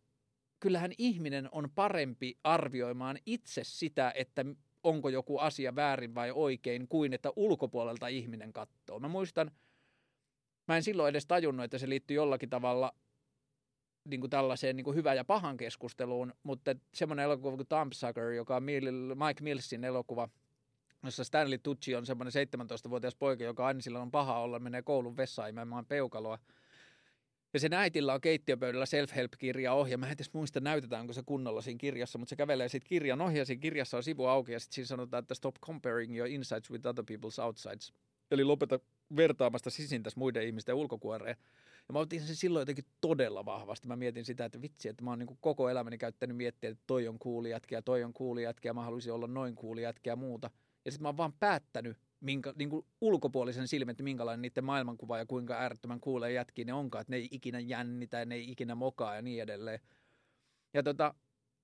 kyllähän 0.61 0.93
ihminen 0.99 1.49
on 1.53 1.71
parempi 1.75 2.39
arvioimaan 2.45 3.19
itse 3.27 3.65
sitä, 3.65 4.13
että 4.15 4.45
onko 4.83 5.09
joku 5.09 5.39
asia 5.39 5.75
väärin 5.77 6.15
vai 6.15 6.31
oikein, 6.31 6.89
kuin 6.89 7.13
että 7.13 7.33
ulkopuolelta 7.37 8.09
ihminen 8.09 8.53
katsoo. 8.53 9.01
Mä 9.01 9.09
muistan, 9.09 9.51
mä 10.69 10.77
en 10.77 10.83
silloin 10.83 11.11
edes 11.11 11.27
tajunnut, 11.27 11.65
että 11.65 11.79
se 11.79 11.89
liittyy 11.89 12.15
jollakin 12.15 12.51
tavalla 12.51 12.95
niin 14.05 14.21
kuin 14.21 14.31
tällaiseen 14.31 14.77
niin 14.77 14.85
kuin 14.85 14.97
hyvän 14.97 15.17
ja 15.17 15.25
pahan 15.25 15.57
keskusteluun, 15.57 16.35
mutta 16.43 16.75
semmoinen 16.95 17.25
elokuva 17.25 17.57
kuin 17.57 17.67
Thumbsucker, 17.67 18.31
joka 18.31 18.57
on 18.57 18.63
Mike 18.63 19.43
Millsin 19.43 19.85
elokuva, 19.85 20.29
jossa 21.03 21.25
Stanley 21.25 21.59
Tucci 21.59 21.95
on 21.95 22.07
semmoinen 22.07 22.33
17-vuotias 22.33 23.15
poika, 23.15 23.45
joka 23.45 23.67
aina 23.67 23.81
sillä 23.81 24.01
on 24.01 24.11
paha 24.11 24.39
olla, 24.39 24.59
menee 24.59 24.83
koulun 24.83 25.17
vessaan 25.17 25.51
imemään 25.51 25.87
peukaloa. 25.87 26.39
Ja 27.55 27.61
sen 27.61 27.73
äitillä 27.73 28.15
on 28.15 28.21
keittiöpöydällä 28.21 28.87
self-help-kirja 28.87 29.73
ohi. 29.73 29.97
Mä 29.97 30.07
en 30.07 30.13
edes 30.13 30.33
muista, 30.33 30.61
näytetäänkö 30.61 31.13
se 31.13 31.23
kunnolla 31.27 31.61
siinä 31.61 31.79
kirjassa, 31.79 32.19
mutta 32.19 32.31
se 32.31 32.37
kävelee 32.37 32.69
sitten 32.69 32.89
kirjan 32.89 33.21
ohi 33.21 33.39
ja 33.39 33.45
siinä 33.45 33.61
kirjassa 33.61 33.97
on 33.97 34.03
sivu 34.03 34.27
auki 34.27 34.53
ja 34.53 34.61
sitten 34.61 34.75
siinä 34.75 34.87
sanotaan, 34.87 35.23
että 35.23 35.35
stop 35.35 35.55
comparing 35.61 36.17
your 36.17 36.31
insights 36.31 36.71
with 36.71 36.87
other 36.87 37.05
people's 37.05 37.45
outsides. 37.45 37.93
Eli 38.31 38.45
lopeta 38.45 38.81
vertaamasta 39.17 39.71
sisintäs 39.71 40.17
muiden 40.17 40.47
ihmisten 40.47 40.75
ulkokuoreen. 40.75 41.37
Ja 41.89 41.93
mä 41.93 41.99
otin 41.99 42.21
sen 42.21 42.37
silloin 42.37 42.61
jotenkin 42.61 42.85
todella 43.01 43.45
vahvasti. 43.45 43.89
Mä 43.89 43.97
mietin 43.97 44.25
sitä, 44.25 44.45
että 44.45 44.63
vitsi, 44.63 44.89
että 44.89 45.05
mä 45.05 45.11
oon 45.11 45.19
niin 45.19 45.39
koko 45.41 45.69
elämäni 45.69 45.99
käyttänyt 45.99 46.37
miettiä, 46.37 46.71
että 46.71 46.85
toi 46.87 47.09
on 47.09 47.19
kuuli 47.19 47.51
jätkä 47.51 47.83
toi 47.83 48.05
on 48.05 48.13
kuuli 48.13 48.43
jätkä 48.43 48.73
mä 48.73 48.83
haluaisin 48.83 49.13
olla 49.13 49.27
noin 49.27 49.55
kuuli 49.55 49.83
jätkä 49.83 50.11
ja 50.11 50.17
muuta. 50.17 50.51
Ja 50.85 50.91
sitten 50.91 51.03
mä 51.03 51.09
oon 51.09 51.17
vaan 51.17 51.33
päättänyt 51.33 51.97
minkä, 52.21 52.53
niin 52.57 52.71
kuin 52.71 52.87
ulkopuolisen 53.01 53.69
silmin, 53.69 53.91
että 53.91 54.03
minkälainen 54.03 54.43
niiden 54.43 54.65
maailmankuva 54.65 55.19
ja 55.19 55.27
kuinka 55.27 55.55
äärettömän 55.55 56.01
kuulee 56.01 56.33
jätkiä 56.33 56.65
ne 56.65 56.73
onkaan, 56.73 57.01
että 57.01 57.11
ne 57.11 57.17
ei 57.17 57.29
ikinä 57.31 57.59
jännitä 57.61 58.19
ja 58.19 58.25
ne 58.25 58.35
ei 58.35 58.51
ikinä 58.51 58.75
mokaa 58.75 59.15
ja 59.15 59.23
niin 59.23 59.43
edelleen. 59.43 59.81
Ja 60.75 60.83
tota, 60.83 61.15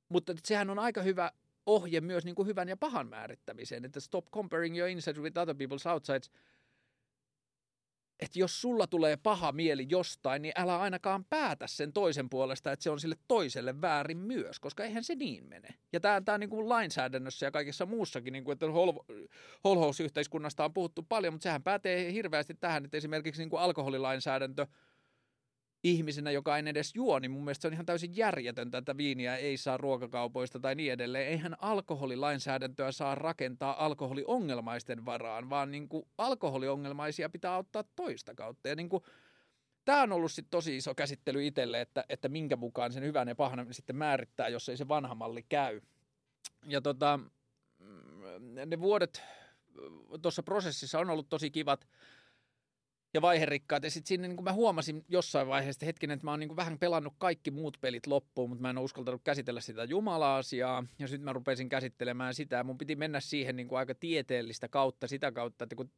mutta 0.09 0.33
sehän 0.45 0.71
on 0.71 0.79
aika 0.79 1.03
hyvä 1.03 1.33
ohje 1.67 2.01
myös 2.01 2.25
niin 2.25 2.35
kuin 2.35 2.49
hyvän 2.49 2.69
ja 2.69 2.77
pahan 2.77 3.09
määrittämiseen, 3.09 3.85
että 3.85 4.01
stop 4.01 4.31
comparing 4.31 4.79
your 4.79 4.89
insides 4.89 5.23
with 5.23 5.39
other 5.39 5.55
people's 5.55 5.93
outsides– 5.93 6.31
että 8.21 8.39
jos 8.39 8.61
sulla 8.61 8.87
tulee 8.87 9.17
paha 9.17 9.53
mieli 9.53 9.87
jostain, 9.89 10.43
niin 10.43 10.53
älä 10.57 10.81
ainakaan 10.81 11.25
päätä 11.25 11.67
sen 11.67 11.93
toisen 11.93 12.31
puolesta, 12.31 12.73
että 12.73 12.83
se 12.83 12.91
on 12.91 13.01
sille 13.01 13.17
toiselle 13.29 13.81
väärin 13.81 14.19
myös, 14.19 14.61
koska 14.61 14.85
eihän 14.85 15.05
se 15.05 15.15
niin 15.15 15.45
mene. 15.45 15.69
Ja 15.93 16.01
tämä, 16.01 16.21
tämä 16.21 16.39
niin 16.39 16.51
kuin 16.51 16.69
lainsäädännössä 16.69 17.47
ja 17.47 17.51
kaikessa 17.51 17.87
muussakin, 17.87 18.33
niin 18.33 18.45
kuin, 18.45 18.53
että 18.53 18.67
hol- 18.67 19.27
holhousyhteiskunnasta 19.65 20.65
on 20.65 20.75
puhuttu 20.75 21.03
paljon, 21.09 21.35
mutta 21.35 21.43
sehän 21.43 21.63
pätee 21.63 22.13
hirveästi 22.13 22.55
tähän, 22.55 22.85
että 22.85 22.97
esimerkiksi 22.97 23.43
niin 23.43 23.51
kuin 23.51 23.63
alkoholilainsäädäntö 23.63 24.67
ihmisenä, 25.85 26.31
joka 26.31 26.57
ei 26.57 26.62
edes 26.66 26.94
juo, 26.94 27.19
niin 27.19 27.31
mun 27.31 27.44
mielestä 27.44 27.62
se 27.62 27.69
on 27.69 27.73
ihan 27.73 27.86
täysin 27.86 28.16
järjetöntä, 28.16 28.78
että 28.78 28.97
viiniä 28.97 29.36
ei 29.36 29.57
saa 29.57 29.77
ruokakaupoista 29.77 30.61
tai 30.61 30.74
niin 30.74 30.93
edelleen. 30.93 31.28
Eihän 31.28 31.57
alkoholilainsäädäntöä 31.61 32.93
saa 32.93 33.15
rakentaa 33.15 33.85
alkoholiongelmaisten 33.85 35.05
varaan, 35.05 35.51
vaan 35.51 35.70
niin 35.70 35.89
kuin 35.89 36.07
alkoholiongelmaisia 36.19 37.31
pitää 37.31 37.57
ottaa 37.57 37.85
toista 37.97 38.35
kautta. 38.35 38.69
Ja 38.69 38.74
niin 38.77 38.89
kuin, 38.89 39.02
tämä 39.85 40.02
on 40.02 40.12
ollut 40.12 40.32
sit 40.32 40.47
tosi 40.51 40.77
iso 40.77 40.94
käsittely 40.94 41.47
itselle, 41.47 41.81
että, 41.81 42.05
että 42.09 42.28
minkä 42.28 42.57
mukaan 42.57 42.93
sen 42.93 43.02
hyvän 43.02 43.28
ja 43.28 43.35
pahan 43.35 43.66
sitten 43.70 43.97
määrittää, 43.97 44.48
jos 44.48 44.69
ei 44.69 44.77
se 44.77 44.89
vanha 44.89 45.15
malli 45.15 45.43
käy. 45.43 45.81
Ja 46.66 46.81
tota, 46.81 47.20
ne 48.66 48.81
vuodet 48.81 49.23
tuossa 50.23 50.43
prosessissa 50.43 50.98
on 50.98 51.11
ollut 51.11 51.28
tosi 51.28 51.51
kivat 51.51 51.89
ja 53.15 53.23
vaiherikkaat. 53.23 53.85
Ja 53.85 53.91
sitten 53.91 54.09
siinä 54.09 54.28
niin 54.28 54.45
mä 54.45 54.53
huomasin 54.53 55.05
jossain 55.09 55.49
vaiheessa, 55.49 55.87
hetkinen, 55.87 56.15
että 56.15 56.27
mä 56.27 56.31
oon 56.31 56.41
niin 56.41 56.57
vähän 56.57 56.78
pelannut 56.78 57.15
kaikki 57.19 57.51
muut 57.51 57.78
pelit 57.81 58.07
loppuun, 58.07 58.51
mutta 58.51 58.62
mä 58.62 58.70
en 58.70 58.78
ole 58.78 58.85
uskaltanut 58.85 59.20
käsitellä 59.24 59.61
sitä 59.61 59.85
Jumala-asiaa. 59.85 60.85
Ja 60.99 61.09
sitten 61.09 61.24
mä 61.24 61.32
rupesin 61.32 61.69
käsittelemään 61.69 62.35
sitä. 62.35 62.65
Mun 62.65 62.78
piti 62.78 62.97
mennä 62.97 63.20
siihen 63.20 63.57
niin 63.57 63.69
aika 63.70 63.95
tieteellistä 63.95 64.69
kautta 64.69 65.09
sitä 65.09 65.32
kautta, 65.32 65.65
että 65.65 65.77
kun 65.77 65.91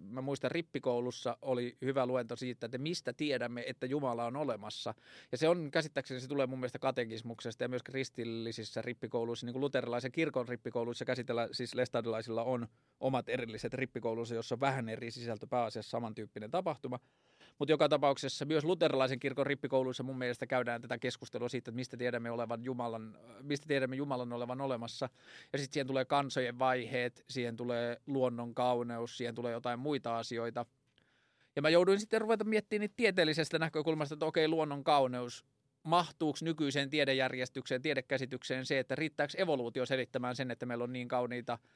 mä 0.00 0.20
muistan 0.20 0.50
rippikoulussa 0.50 1.36
oli 1.42 1.76
hyvä 1.82 2.06
luento 2.06 2.36
siitä, 2.36 2.66
että 2.66 2.78
mistä 2.78 3.12
tiedämme, 3.12 3.64
että 3.66 3.86
Jumala 3.86 4.26
on 4.26 4.36
olemassa. 4.36 4.94
Ja 5.32 5.38
se 5.38 5.48
on 5.48 5.70
käsittääkseni, 5.70 6.20
se 6.20 6.28
tulee 6.28 6.46
mun 6.46 6.58
mielestä 6.58 6.78
katekismuksesta 6.78 7.64
ja 7.64 7.68
myös 7.68 7.82
kristillisissä 7.82 8.82
rippikouluissa, 8.82 9.46
niin 9.46 9.52
kuin 9.52 9.60
luterilaisen 9.60 10.12
kirkon 10.12 10.48
rippikouluissa 10.48 11.04
käsitellä, 11.04 11.48
siis 11.52 11.74
lestadilaisilla 11.74 12.44
on 12.44 12.68
omat 13.00 13.28
erilliset 13.28 13.74
rippikoulunsa, 13.74 14.34
jossa 14.34 14.54
on 14.54 14.60
vähän 14.60 14.88
eri 14.88 15.10
sisältö 15.10 15.46
pääasiassa 15.46 15.90
samantyyppinen 15.90 16.39
tapahtuma. 16.48 16.98
Mutta 17.58 17.72
joka 17.72 17.88
tapauksessa 17.88 18.44
myös 18.44 18.64
luterilaisen 18.64 19.20
kirkon 19.20 19.46
rippikouluissa 19.46 20.02
mun 20.02 20.18
mielestä 20.18 20.46
käydään 20.46 20.82
tätä 20.82 20.98
keskustelua 20.98 21.48
siitä, 21.48 21.70
että 21.70 21.76
mistä 21.76 21.96
tiedämme, 21.96 22.30
olevan 22.30 22.64
Jumalan, 22.64 23.18
mistä 23.42 23.66
tiedämme 23.68 23.96
Jumalan 23.96 24.32
olevan 24.32 24.60
olemassa. 24.60 25.08
Ja 25.52 25.58
sitten 25.58 25.74
siihen 25.74 25.86
tulee 25.86 26.04
kansojen 26.04 26.58
vaiheet, 26.58 27.24
siihen 27.30 27.56
tulee 27.56 28.00
luonnon 28.06 28.54
kauneus, 28.54 29.16
siihen 29.16 29.34
tulee 29.34 29.52
jotain 29.52 29.78
muita 29.78 30.18
asioita. 30.18 30.66
Ja 31.56 31.62
mä 31.62 31.68
jouduin 31.68 32.00
sitten 32.00 32.20
ruveta 32.20 32.44
miettimään 32.44 32.80
niitä 32.80 32.94
tieteellisestä 32.96 33.58
näkökulmasta, 33.58 34.14
että 34.14 34.26
okei, 34.26 34.48
luonnon 34.48 34.84
kauneus, 34.84 35.44
mahtuuko 35.82 36.38
nykyiseen 36.42 36.90
tiedejärjestykseen, 36.90 37.82
tiedekäsitykseen 37.82 38.66
se, 38.66 38.78
että 38.78 38.94
riittääkö 38.94 39.32
evoluutio 39.36 39.86
selittämään 39.86 40.36
sen, 40.36 40.50
että 40.50 40.66
meillä 40.66 40.84
on 40.84 40.92
niin 40.92 41.08
kauniita– 41.08 41.58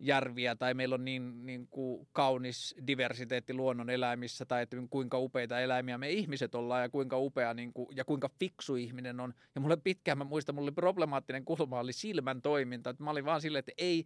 järviä 0.00 0.56
tai 0.56 0.74
meillä 0.74 0.94
on 0.94 1.04
niin, 1.04 1.46
niin 1.46 1.68
kuin 1.68 2.08
kaunis 2.12 2.74
diversiteetti 2.86 3.54
luonnon 3.54 3.90
eläimissä 3.90 4.44
tai 4.44 4.62
että 4.62 4.76
kuinka 4.90 5.18
upeita 5.18 5.60
eläimiä 5.60 5.98
me 5.98 6.10
ihmiset 6.10 6.54
ollaan 6.54 6.82
ja 6.82 6.88
kuinka 6.88 7.18
upea 7.18 7.54
niin 7.54 7.72
kuin, 7.72 7.88
ja 7.96 8.04
kuinka 8.04 8.30
fiksu 8.38 8.76
ihminen 8.76 9.20
on. 9.20 9.34
Ja 9.54 9.60
mulle 9.60 9.76
pitkään, 9.76 10.18
mä 10.18 10.24
muistan, 10.24 10.54
mulle 10.54 10.70
problemaattinen 10.70 11.44
kulma 11.44 11.80
oli 11.80 11.92
silmän 11.92 12.42
toiminta. 12.42 12.90
Että 12.90 13.04
mä 13.04 13.10
olin 13.10 13.24
vaan 13.24 13.40
silleen, 13.40 13.60
että 13.60 13.72
ei 13.78 14.04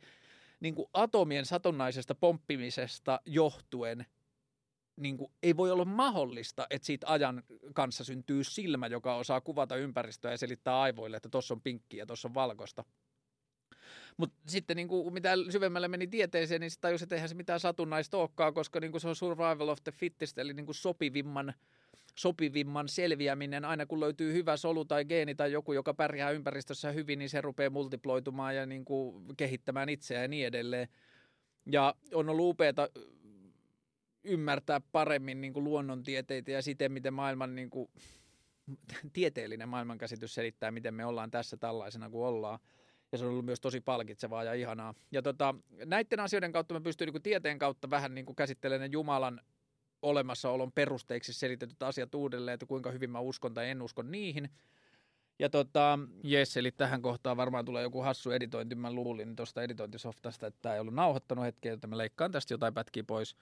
niin 0.60 0.74
kuin 0.74 0.88
atomien 0.92 1.46
satunnaisesta 1.46 2.14
pomppimisesta 2.14 3.20
johtuen 3.26 4.06
niin 4.96 5.16
kuin, 5.16 5.32
ei 5.42 5.56
voi 5.56 5.70
olla 5.70 5.84
mahdollista, 5.84 6.66
että 6.70 6.86
siitä 6.86 7.06
ajan 7.08 7.42
kanssa 7.74 8.04
syntyy 8.04 8.44
silmä, 8.44 8.86
joka 8.86 9.16
osaa 9.16 9.40
kuvata 9.40 9.76
ympäristöä 9.76 10.30
ja 10.30 10.38
selittää 10.38 10.80
aivoille, 10.80 11.16
että 11.16 11.28
tuossa 11.28 11.54
on 11.54 11.60
pinkki 11.60 11.96
ja 11.96 12.06
tuossa 12.06 12.28
on 12.28 12.34
valkoista. 12.34 12.84
Mutta 14.16 14.36
sitten 14.46 14.76
niin 14.76 14.88
kuin, 14.88 15.12
mitä 15.12 15.30
syvemmälle 15.50 15.88
meni 15.88 16.06
tieteeseen, 16.06 16.60
niin 16.60 16.70
sitten 16.70 16.88
tajusin, 16.88 17.04
että 17.04 17.14
eihän 17.14 17.28
se 17.28 17.34
mitään 17.34 17.60
satunnaista 17.60 18.18
olekaan, 18.18 18.54
koska 18.54 18.80
niin 18.80 18.90
kuin 18.90 19.00
se 19.00 19.08
on 19.08 19.16
survival 19.16 19.68
of 19.68 19.78
the 19.84 19.92
fittest, 19.92 20.38
eli 20.38 20.52
niin 20.54 20.66
kuin 20.66 20.74
sopivimman, 20.74 21.54
sopivimman 22.14 22.88
selviäminen. 22.88 23.64
Aina 23.64 23.86
kun 23.86 24.00
löytyy 24.00 24.32
hyvä 24.32 24.56
solu 24.56 24.84
tai 24.84 25.04
geeni 25.04 25.34
tai 25.34 25.52
joku, 25.52 25.72
joka 25.72 25.94
pärjää 25.94 26.30
ympäristössä 26.30 26.92
hyvin, 26.92 27.18
niin 27.18 27.30
se 27.30 27.40
rupeaa 27.40 27.70
multiploitumaan 27.70 28.56
ja 28.56 28.66
niin 28.66 28.84
kuin 28.84 29.36
kehittämään 29.36 29.88
itseään 29.88 30.24
ja 30.24 30.28
niin 30.28 30.46
edelleen. 30.46 30.88
Ja 31.66 31.94
on 32.14 32.28
ollut 32.28 32.50
upeata 32.50 32.88
ymmärtää 34.24 34.80
paremmin 34.92 35.40
niin 35.40 35.52
kuin 35.52 35.64
luonnontieteitä 35.64 36.50
ja 36.50 36.62
siten, 36.62 36.92
miten 36.92 37.14
maailman 37.14 37.54
niin 37.54 37.70
kuin, 37.70 37.90
tieteellinen 39.12 39.68
maailmankäsitys 39.68 40.34
selittää, 40.34 40.70
miten 40.70 40.94
me 40.94 41.04
ollaan 41.04 41.30
tässä 41.30 41.56
tällaisena 41.56 42.10
kuin 42.10 42.26
ollaan 42.26 42.58
ja 43.12 43.18
se 43.18 43.24
on 43.24 43.30
ollut 43.30 43.44
myös 43.44 43.60
tosi 43.60 43.80
palkitsevaa 43.80 44.44
ja 44.44 44.54
ihanaa. 44.54 44.94
Ja 45.10 45.22
tota, 45.22 45.54
näiden 45.84 46.20
asioiden 46.20 46.52
kautta 46.52 46.74
mä 46.74 46.80
pystyn 46.80 47.08
niin 47.08 47.22
tieteen 47.22 47.58
kautta 47.58 47.90
vähän 47.90 48.14
niin 48.14 48.36
käsittelemään 48.36 48.92
Jumalan 48.92 49.40
olemassaolon 50.02 50.72
perusteiksi 50.72 51.32
selitetyt 51.32 51.82
asiat 51.82 52.14
uudelleen, 52.14 52.54
että 52.54 52.66
kuinka 52.66 52.90
hyvin 52.90 53.10
mä 53.10 53.20
uskon 53.20 53.54
tai 53.54 53.70
en 53.70 53.82
usko 53.82 54.02
niihin. 54.02 54.50
Ja 55.38 55.50
tota, 55.50 55.98
jes, 56.22 56.56
eli 56.56 56.70
tähän 56.70 57.02
kohtaan 57.02 57.36
varmaan 57.36 57.64
tulee 57.64 57.82
joku 57.82 58.00
hassu 58.00 58.30
editointi. 58.30 58.74
Mä 58.74 58.92
luulin 58.92 59.36
tuosta 59.36 59.62
editointisoftasta, 59.62 60.46
että 60.46 60.58
tämä 60.62 60.74
ei 60.74 60.80
ollut 60.80 60.94
nauhoittanut 60.94 61.44
hetkeä, 61.44 61.72
että 61.72 61.86
mä 61.86 61.98
leikkaan 61.98 62.32
tästä 62.32 62.54
jotain 62.54 62.74
pätkiä 62.74 63.04
pois. 63.06 63.36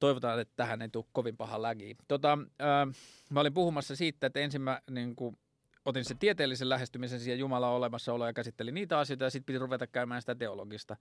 Toivotaan, 0.00 0.40
että 0.40 0.54
tähän 0.56 0.82
ei 0.82 0.88
tule 0.88 1.04
kovin 1.12 1.36
paha 1.36 1.62
lägi. 1.62 1.96
Tota, 2.08 2.38
äh, 2.60 2.94
mä 3.30 3.40
olin 3.40 3.54
puhumassa 3.54 3.96
siitä, 3.96 4.26
että 4.26 4.40
ensin 4.40 4.60
mä 4.60 4.80
niin 4.90 5.16
kuin, 5.16 5.38
otin 5.88 6.04
sen 6.04 6.18
tieteellisen 6.18 6.68
lähestymisen 6.68 7.20
siihen 7.20 7.38
Jumalan 7.38 7.70
olemassaoloa 7.70 8.26
ja 8.26 8.32
käsittelin 8.32 8.74
niitä 8.74 8.98
asioita 8.98 9.24
ja 9.24 9.30
sitten 9.30 9.46
piti 9.46 9.58
ruveta 9.58 9.86
käymään 9.86 10.22
sitä 10.22 10.34
teologista. 10.34 10.96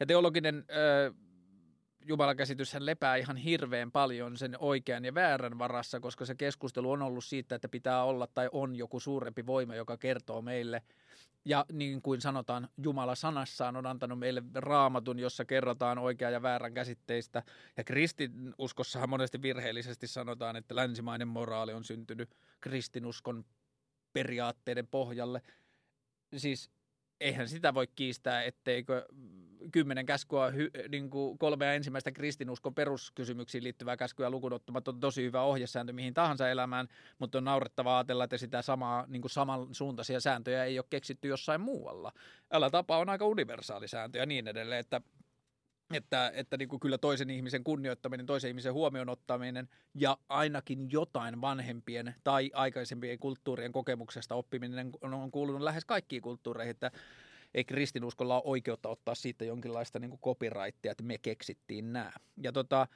Ja 0.00 0.06
teologinen 0.06 0.64
ö, 0.70 1.14
Jumalan 2.08 2.36
käsityshän 2.36 2.86
lepää 2.86 3.16
ihan 3.16 3.36
hirveän 3.36 3.92
paljon 3.92 4.36
sen 4.36 4.56
oikean 4.58 5.04
ja 5.04 5.14
väärän 5.14 5.58
varassa, 5.58 6.00
koska 6.00 6.24
se 6.24 6.34
keskustelu 6.34 6.90
on 6.90 7.02
ollut 7.02 7.24
siitä, 7.24 7.54
että 7.54 7.68
pitää 7.68 8.04
olla 8.04 8.26
tai 8.26 8.48
on 8.52 8.76
joku 8.76 9.00
suurempi 9.00 9.46
voima, 9.46 9.74
joka 9.74 9.96
kertoo 9.96 10.42
meille. 10.42 10.82
Ja 11.44 11.64
niin 11.72 12.02
kuin 12.02 12.20
sanotaan, 12.20 12.68
Jumala 12.82 13.14
sanassaan 13.14 13.76
on 13.76 13.86
antanut 13.86 14.18
meille 14.18 14.42
raamatun, 14.54 15.18
jossa 15.18 15.44
kerrotaan 15.44 15.98
oikean 15.98 16.32
ja 16.32 16.42
väärän 16.42 16.74
käsitteistä. 16.74 17.42
Ja 17.76 17.84
kristinuskossahan 17.84 19.08
monesti 19.08 19.42
virheellisesti 19.42 20.06
sanotaan, 20.06 20.56
että 20.56 20.76
länsimainen 20.76 21.28
moraali 21.28 21.72
on 21.72 21.84
syntynyt 21.84 22.36
kristinuskon 22.60 23.44
periaatteiden 24.16 24.86
pohjalle. 24.86 25.42
Siis 26.36 26.70
eihän 27.20 27.48
sitä 27.48 27.74
voi 27.74 27.86
kiistää, 27.86 28.42
etteikö 28.42 29.06
kymmenen 29.72 30.06
käskyä, 30.06 30.52
niin 30.88 31.10
kuin 31.10 31.38
kolmea 31.38 31.72
ensimmäistä 31.72 32.12
kristinuskon 32.12 32.74
peruskysymyksiin 32.74 33.64
liittyvää 33.64 33.96
käskyä 33.96 34.30
lukunottamatta 34.30 34.90
on 34.90 35.00
tosi 35.00 35.22
hyvä 35.22 35.42
ohjesääntö 35.42 35.92
mihin 35.92 36.14
tahansa 36.14 36.50
elämään, 36.50 36.88
mutta 37.18 37.38
on 37.38 37.44
naurettavaa 37.44 37.98
ajatella, 37.98 38.24
että 38.24 38.38
sitä 38.38 38.62
samaa, 38.62 39.04
niin 39.08 39.22
kuin 39.22 39.30
samansuuntaisia 39.30 40.20
sääntöjä 40.20 40.64
ei 40.64 40.78
ole 40.78 40.86
keksitty 40.90 41.28
jossain 41.28 41.60
muualla. 41.60 42.12
Älä 42.52 42.70
tapa 42.70 42.98
on 42.98 43.08
aika 43.08 43.26
universaali 43.26 43.88
sääntö 43.88 44.18
ja 44.18 44.26
niin 44.26 44.48
edelleen, 44.48 44.80
että 44.80 45.00
että, 45.94 46.32
että 46.34 46.56
niin 46.56 46.68
kuin 46.68 46.80
kyllä 46.80 46.98
toisen 46.98 47.30
ihmisen 47.30 47.64
kunnioittaminen, 47.64 48.26
toisen 48.26 48.48
ihmisen 48.48 48.72
huomioon 48.72 49.08
ottaminen 49.08 49.68
ja 49.94 50.18
ainakin 50.28 50.90
jotain 50.90 51.40
vanhempien 51.40 52.14
tai 52.24 52.50
aikaisempien 52.54 53.18
kulttuurien 53.18 53.72
kokemuksesta 53.72 54.34
oppiminen 54.34 54.90
on, 55.00 55.30
kuulunut 55.30 55.62
lähes 55.62 55.84
kaikkiin 55.84 56.22
kulttuureihin, 56.22 56.70
että 56.70 56.90
ei 57.54 57.64
kristinuskolla 57.64 58.34
ole 58.34 58.42
oikeutta 58.46 58.88
ottaa 58.88 59.14
siitä 59.14 59.44
jonkinlaista 59.44 59.98
niin 59.98 60.18
copyrightia, 60.18 60.92
että 60.92 61.04
me 61.04 61.18
keksittiin 61.18 61.92
nämä. 61.92 62.12
Ja 62.42 62.52
tota, 62.52 62.88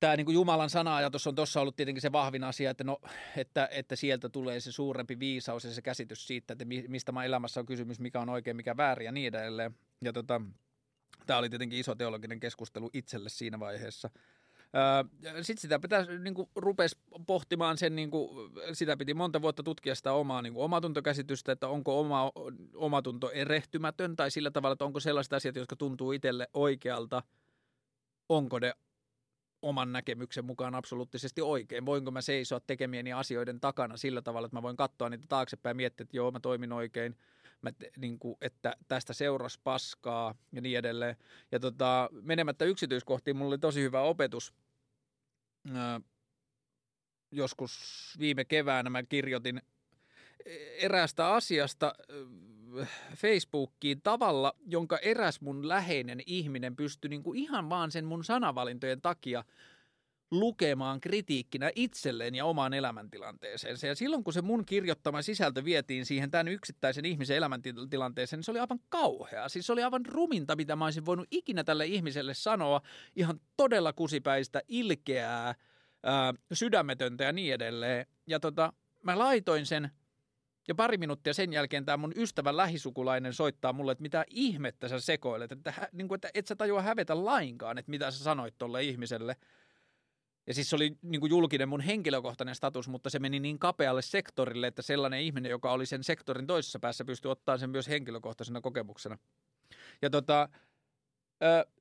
tämä 0.00 0.16
niin 0.16 0.24
kuin 0.24 0.34
Jumalan 0.34 0.70
sana-ajatus 0.70 1.26
on 1.26 1.34
tuossa 1.34 1.60
ollut 1.60 1.76
tietenkin 1.76 2.02
se 2.02 2.12
vahvin 2.12 2.44
asia, 2.44 2.70
että, 2.70 2.84
no, 2.84 3.00
että, 3.36 3.68
että 3.70 3.96
sieltä 3.96 4.28
tulee 4.28 4.60
se 4.60 4.72
suurempi 4.72 5.18
viisaus 5.18 5.64
ja 5.64 5.72
se 5.72 5.82
käsitys 5.82 6.26
siitä, 6.26 6.52
että 6.52 6.64
mistä 6.88 7.12
mä 7.12 7.24
elämässä 7.24 7.60
on 7.60 7.66
kysymys, 7.66 8.00
mikä 8.00 8.20
on 8.20 8.28
oikein, 8.28 8.56
mikä 8.56 8.76
väärin 8.76 9.06
ja 9.06 9.12
niin 9.12 9.34
edelleen. 9.34 9.74
Ja 10.04 10.12
tota, 10.12 10.40
Tämä 11.30 11.38
oli 11.38 11.50
tietenkin 11.50 11.78
iso 11.78 11.94
teologinen 11.94 12.40
keskustelu 12.40 12.90
itselle 12.92 13.28
siinä 13.28 13.60
vaiheessa. 13.60 14.10
Sitten 15.42 15.60
sitä 15.60 15.78
pitäisi, 15.78 16.18
niin 16.18 16.34
kuin, 16.34 16.48
rupesi 16.56 16.96
pohtimaan 17.26 17.78
sen, 17.78 17.96
niin 17.96 18.10
kuin, 18.10 18.52
sitä 18.72 18.96
piti 18.96 19.14
monta 19.14 19.42
vuotta 19.42 19.62
tutkia 19.62 19.94
sitä 19.94 20.12
omaa 20.12 20.42
niin 20.42 20.52
kuin, 20.52 20.64
omatuntokäsitystä, 20.64 21.52
että 21.52 21.68
onko 21.68 22.00
oma 22.00 22.32
omatunto 22.74 23.30
erehtymätön 23.30 24.16
tai 24.16 24.30
sillä 24.30 24.50
tavalla, 24.50 24.72
että 24.72 24.84
onko 24.84 25.00
sellaiset 25.00 25.32
asiat, 25.32 25.56
jotka 25.56 25.76
tuntuu 25.76 26.12
itselle 26.12 26.48
oikealta, 26.54 27.22
onko 28.28 28.58
ne 28.58 28.72
oman 29.62 29.92
näkemyksen 29.92 30.44
mukaan 30.44 30.74
absoluuttisesti 30.74 31.42
oikein. 31.42 31.86
Voinko 31.86 32.10
mä 32.10 32.20
seisoa 32.20 32.60
tekemieni 32.60 33.12
asioiden 33.12 33.60
takana 33.60 33.96
sillä 33.96 34.22
tavalla, 34.22 34.46
että 34.46 34.56
mä 34.56 34.62
voin 34.62 34.76
katsoa 34.76 35.08
niitä 35.08 35.26
taaksepäin 35.28 35.70
ja 35.70 35.74
miettiä, 35.74 36.04
että 36.04 36.16
joo, 36.16 36.30
mä 36.30 36.40
toimin 36.40 36.72
oikein– 36.72 37.16
mä, 37.62 37.70
niin 37.96 38.18
kuin, 38.18 38.36
että 38.40 38.76
tästä 38.88 39.12
seurasi 39.12 39.60
paskaa 39.64 40.34
ja 40.52 40.60
niin 40.60 40.78
edelleen. 40.78 41.16
Ja 41.52 41.60
tota, 41.60 42.08
menemättä 42.22 42.64
yksityiskohtiin, 42.64 43.36
mulla 43.36 43.48
oli 43.48 43.58
tosi 43.58 43.82
hyvä 43.82 44.00
opetus. 44.00 44.54
Ää, 45.74 46.00
joskus 47.32 48.14
viime 48.18 48.44
keväänä 48.44 48.90
mä 48.90 49.02
kirjoitin 49.02 49.62
eräästä 50.78 51.34
asiasta 51.34 51.94
Facebookiin 53.16 54.02
tavalla, 54.02 54.56
jonka 54.66 54.98
eräs 54.98 55.40
mun 55.40 55.68
läheinen 55.68 56.20
ihminen 56.26 56.76
pystyi 56.76 57.08
niin 57.08 57.22
kuin 57.22 57.38
ihan 57.38 57.70
vaan 57.70 57.90
sen 57.90 58.04
mun 58.04 58.24
sanavalintojen 58.24 59.00
takia 59.00 59.44
lukemaan 60.30 61.00
kritiikkinä 61.00 61.70
itselleen 61.74 62.34
ja 62.34 62.44
omaan 62.44 62.74
elämäntilanteeseensa. 62.74 63.86
Ja 63.86 63.94
silloin 63.94 64.24
kun 64.24 64.32
se 64.32 64.42
mun 64.42 64.64
kirjoittama 64.66 65.22
sisältö 65.22 65.64
vietiin 65.64 66.06
siihen 66.06 66.30
tämän 66.30 66.48
yksittäisen 66.48 67.04
ihmisen 67.04 67.36
elämäntilanteeseen, 67.36 68.38
niin 68.38 68.44
se 68.44 68.50
oli 68.50 68.58
aivan 68.58 68.80
kauhea. 68.88 69.48
Siis 69.48 69.66
se 69.66 69.72
oli 69.72 69.82
aivan 69.82 70.06
ruminta, 70.06 70.56
mitä 70.56 70.76
mä 70.76 70.84
olisin 70.84 71.06
voinut 71.06 71.28
ikinä 71.30 71.64
tälle 71.64 71.86
ihmiselle 71.86 72.34
sanoa. 72.34 72.80
Ihan 73.16 73.40
todella 73.56 73.92
kusipäistä, 73.92 74.62
ilkeää, 74.68 75.54
ää, 76.02 76.34
sydämetöntä 76.52 77.24
ja 77.24 77.32
niin 77.32 77.54
edelleen. 77.54 78.06
Ja 78.26 78.40
tota, 78.40 78.72
mä 79.02 79.18
laitoin 79.18 79.66
sen 79.66 79.90
ja 80.68 80.74
pari 80.74 80.98
minuuttia 80.98 81.34
sen 81.34 81.52
jälkeen 81.52 81.84
tämä 81.84 81.96
mun 81.96 82.12
ystävän 82.16 82.56
lähisukulainen 82.56 83.32
soittaa 83.32 83.72
mulle, 83.72 83.92
että 83.92 84.02
mitä 84.02 84.24
ihmettä 84.28 84.88
sä 84.88 85.00
sekoilet, 85.00 85.52
että, 85.52 85.88
niin 85.92 86.08
kuin, 86.08 86.16
että 86.16 86.30
et 86.34 86.46
sä 86.46 86.56
tajua 86.56 86.82
hävetä 86.82 87.24
lainkaan, 87.24 87.78
että 87.78 87.90
mitä 87.90 88.10
sä 88.10 88.24
sanoit 88.24 88.54
tolle 88.58 88.82
ihmiselle. 88.82 89.36
Ja 90.50 90.54
siis 90.54 90.70
se 90.70 90.76
oli 90.76 90.96
niin 91.02 91.20
kuin 91.20 91.30
julkinen 91.30 91.68
mun 91.68 91.80
henkilökohtainen 91.80 92.54
status, 92.54 92.88
mutta 92.88 93.10
se 93.10 93.18
meni 93.18 93.40
niin 93.40 93.58
kapealle 93.58 94.02
sektorille, 94.02 94.66
että 94.66 94.82
sellainen 94.82 95.20
ihminen, 95.20 95.50
joka 95.50 95.72
oli 95.72 95.86
sen 95.86 96.04
sektorin 96.04 96.46
toisessa 96.46 96.78
päässä, 96.78 97.04
pystyi 97.04 97.30
ottaa 97.30 97.58
sen 97.58 97.70
myös 97.70 97.88
henkilökohtaisena 97.88 98.60
kokemuksena. 98.60 99.18
Ja 100.02 100.10
tota, 100.10 100.48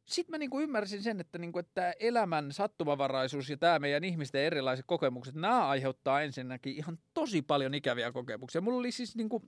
sitten 0.05 0.33
mä 0.33 0.37
niinku 0.37 0.59
ymmärsin 0.59 1.03
sen, 1.03 1.19
että, 1.19 1.37
niinku, 1.37 1.59
että 1.59 1.93
elämän 1.99 2.51
sattumavaraisuus 2.51 3.49
ja 3.49 3.57
tämä 3.57 3.79
meidän 3.79 4.03
ihmisten 4.03 4.41
erilaiset 4.41 4.85
kokemukset, 4.87 5.35
nämä 5.35 5.67
aiheuttaa 5.67 6.21
ensinnäkin 6.21 6.75
ihan 6.75 6.99
tosi 7.13 7.41
paljon 7.41 7.73
ikäviä 7.73 8.11
kokemuksia. 8.11 8.61
Mulla 8.61 8.79
oli 8.79 8.91
siis 8.91 9.15
niinku, 9.15 9.41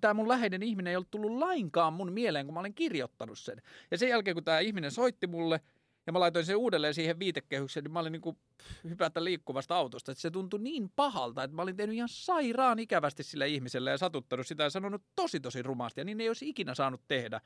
tämä 0.00 0.14
mun 0.14 0.28
läheinen 0.28 0.62
ihminen 0.62 0.90
ei 0.90 0.96
ollut 0.96 1.10
tullut 1.10 1.38
lainkaan 1.38 1.92
mun 1.92 2.12
mieleen, 2.12 2.46
kun 2.46 2.54
mä 2.54 2.60
olin 2.60 2.74
kirjoittanut 2.74 3.38
sen. 3.38 3.62
Ja 3.90 3.98
sen 3.98 4.08
jälkeen, 4.08 4.34
kun 4.34 4.44
tämä 4.44 4.58
ihminen 4.58 4.90
soitti 4.90 5.26
mulle 5.26 5.60
ja 6.08 6.12
mä 6.12 6.20
laitoin 6.20 6.44
sen 6.44 6.56
uudelleen 6.56 6.94
siihen 6.94 7.18
viitekehykseen, 7.18 7.84
niin 7.84 7.92
mä 7.92 7.98
olin 7.98 8.12
niinku 8.12 8.38
hypätä 8.84 9.24
liikkuvasta 9.24 9.76
autosta. 9.76 10.12
Että 10.12 10.22
se 10.22 10.30
tuntui 10.30 10.60
niin 10.60 10.90
pahalta, 10.96 11.42
että 11.42 11.56
mä 11.56 11.62
olin 11.62 11.76
tehnyt 11.76 11.96
ihan 11.96 12.08
sairaan 12.08 12.78
ikävästi 12.78 13.22
sille 13.22 13.48
ihmiselle 13.48 13.90
ja 13.90 13.98
satuttanut 13.98 14.46
sitä 14.46 14.62
ja 14.62 14.70
sanonut 14.70 15.02
tosi 15.16 15.40
tosi 15.40 15.62
rumasti. 15.62 16.00
Ja 16.00 16.04
niin 16.04 16.20
ei 16.20 16.28
olisi 16.28 16.48
ikinä 16.48 16.74
saanut 16.74 17.00
tehdä. 17.08 17.40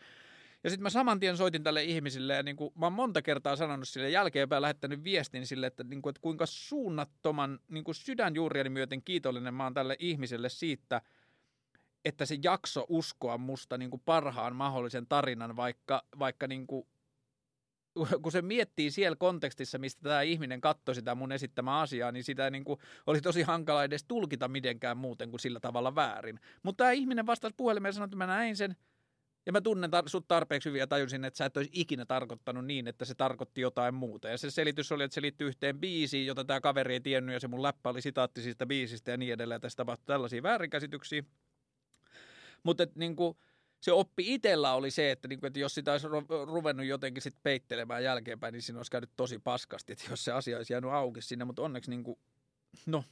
Ja 0.64 0.70
sitten 0.70 0.82
mä 0.82 0.90
saman 0.90 1.20
tien 1.20 1.36
soitin 1.36 1.62
tälle 1.62 1.84
ihmisille 1.84 2.34
ja 2.34 2.42
niin 2.42 2.56
kuin, 2.56 2.72
mä 2.74 2.86
oon 2.86 2.92
monta 2.92 3.22
kertaa 3.22 3.56
sanonut 3.56 3.88
sille 3.88 4.10
jälkeenpäin 4.10 4.62
lähettänyt 4.62 5.04
viestin 5.04 5.46
sille, 5.46 5.66
että, 5.66 5.84
niin 5.84 6.02
kuin, 6.02 6.10
että 6.10 6.22
kuinka 6.22 6.46
suunnattoman 6.46 7.60
niin 7.68 7.84
kuin 7.84 7.94
sydänjuuriani 7.94 8.70
myöten 8.70 9.02
kiitollinen 9.02 9.54
mä 9.54 9.64
oon 9.64 9.74
tälle 9.74 9.96
ihmiselle 9.98 10.48
siitä, 10.48 11.02
että 12.04 12.26
se 12.26 12.38
jakso 12.42 12.86
uskoa 12.88 13.38
musta 13.38 13.78
niin 13.78 13.90
kuin 13.90 14.02
parhaan 14.04 14.56
mahdollisen 14.56 15.06
tarinan, 15.06 15.56
vaikka, 15.56 16.02
vaikka 16.18 16.46
niin 16.46 16.66
kuin, 16.66 16.86
kun 18.22 18.32
se 18.32 18.42
miettii 18.42 18.90
siellä 18.90 19.16
kontekstissa, 19.16 19.78
mistä 19.78 20.02
tämä 20.02 20.22
ihminen 20.22 20.60
katsoi 20.60 20.94
sitä 20.94 21.14
mun 21.14 21.32
esittämää 21.32 21.80
asiaa, 21.80 22.12
niin 22.12 22.24
sitä 22.24 22.50
niin 22.50 22.64
kuin 22.64 22.80
oli 23.06 23.20
tosi 23.20 23.42
hankala 23.42 23.84
edes 23.84 24.04
tulkita 24.04 24.48
mitenkään 24.48 24.96
muuten 24.96 25.30
kuin 25.30 25.40
sillä 25.40 25.60
tavalla 25.60 25.94
väärin. 25.94 26.40
Mutta 26.62 26.84
tämä 26.84 26.92
ihminen 26.92 27.26
vastasi 27.26 27.54
puhelimeen 27.56 27.88
ja 27.88 27.92
sanoi, 27.92 28.04
että 28.06 28.16
mä 28.16 28.26
näin 28.26 28.56
sen– 28.56 28.76
ja 29.46 29.52
mä 29.52 29.60
tunnen 29.60 29.90
tar- 29.90 30.08
sut 30.08 30.28
tarpeeksi 30.28 30.68
hyvin 30.68 30.78
ja 30.78 30.86
tajusin, 30.86 31.24
että 31.24 31.38
sä 31.38 31.44
et 31.44 31.56
olisi 31.56 31.70
ikinä 31.72 32.04
tarkoittanut 32.04 32.64
niin, 32.64 32.88
että 32.88 33.04
se 33.04 33.14
tarkoitti 33.14 33.60
jotain 33.60 33.94
muuta. 33.94 34.28
Ja 34.28 34.38
se 34.38 34.50
selitys 34.50 34.92
oli, 34.92 35.04
että 35.04 35.14
se 35.14 35.22
liittyy 35.22 35.48
yhteen 35.48 35.78
biisiin, 35.78 36.26
jota 36.26 36.44
tämä 36.44 36.60
kaveri 36.60 36.94
ei 36.94 37.00
tiennyt 37.00 37.32
ja 37.32 37.40
se 37.40 37.48
mun 37.48 37.62
läppä 37.62 37.90
oli 37.90 38.02
sitaatti 38.02 38.42
siitä 38.42 38.66
biisistä 38.66 39.10
ja 39.10 39.16
niin 39.16 39.32
edelleen. 39.32 39.56
Ja 39.56 39.60
tässä 39.60 39.76
tapahtui 39.76 40.06
tällaisia 40.06 40.42
väärinkäsityksiä. 40.42 41.22
Mutta 42.62 42.86
niin 42.94 43.16
se 43.82 43.92
oppi 43.92 44.34
itsellä 44.34 44.74
oli 44.74 44.90
se, 44.90 45.10
että, 45.10 45.28
niinku, 45.28 45.46
että 45.46 45.58
jos 45.58 45.74
sitä 45.74 45.92
olisi 45.92 46.06
ruvennut 46.46 46.86
jotenkin 46.86 47.22
sit 47.22 47.36
peittelemään 47.42 48.04
jälkeenpäin, 48.04 48.52
niin 48.52 48.62
siinä 48.62 48.78
olisi 48.78 48.90
käynyt 48.90 49.10
tosi 49.16 49.38
paskasti, 49.38 49.92
että 49.92 50.04
jos 50.10 50.24
se 50.24 50.32
asia 50.32 50.56
olisi 50.56 50.72
jäänyt 50.72 50.90
auki 50.90 51.22
sinne. 51.22 51.44
Mutta 51.44 51.62
onneksi, 51.62 51.90
niinku, 51.90 52.18
no 52.86 53.04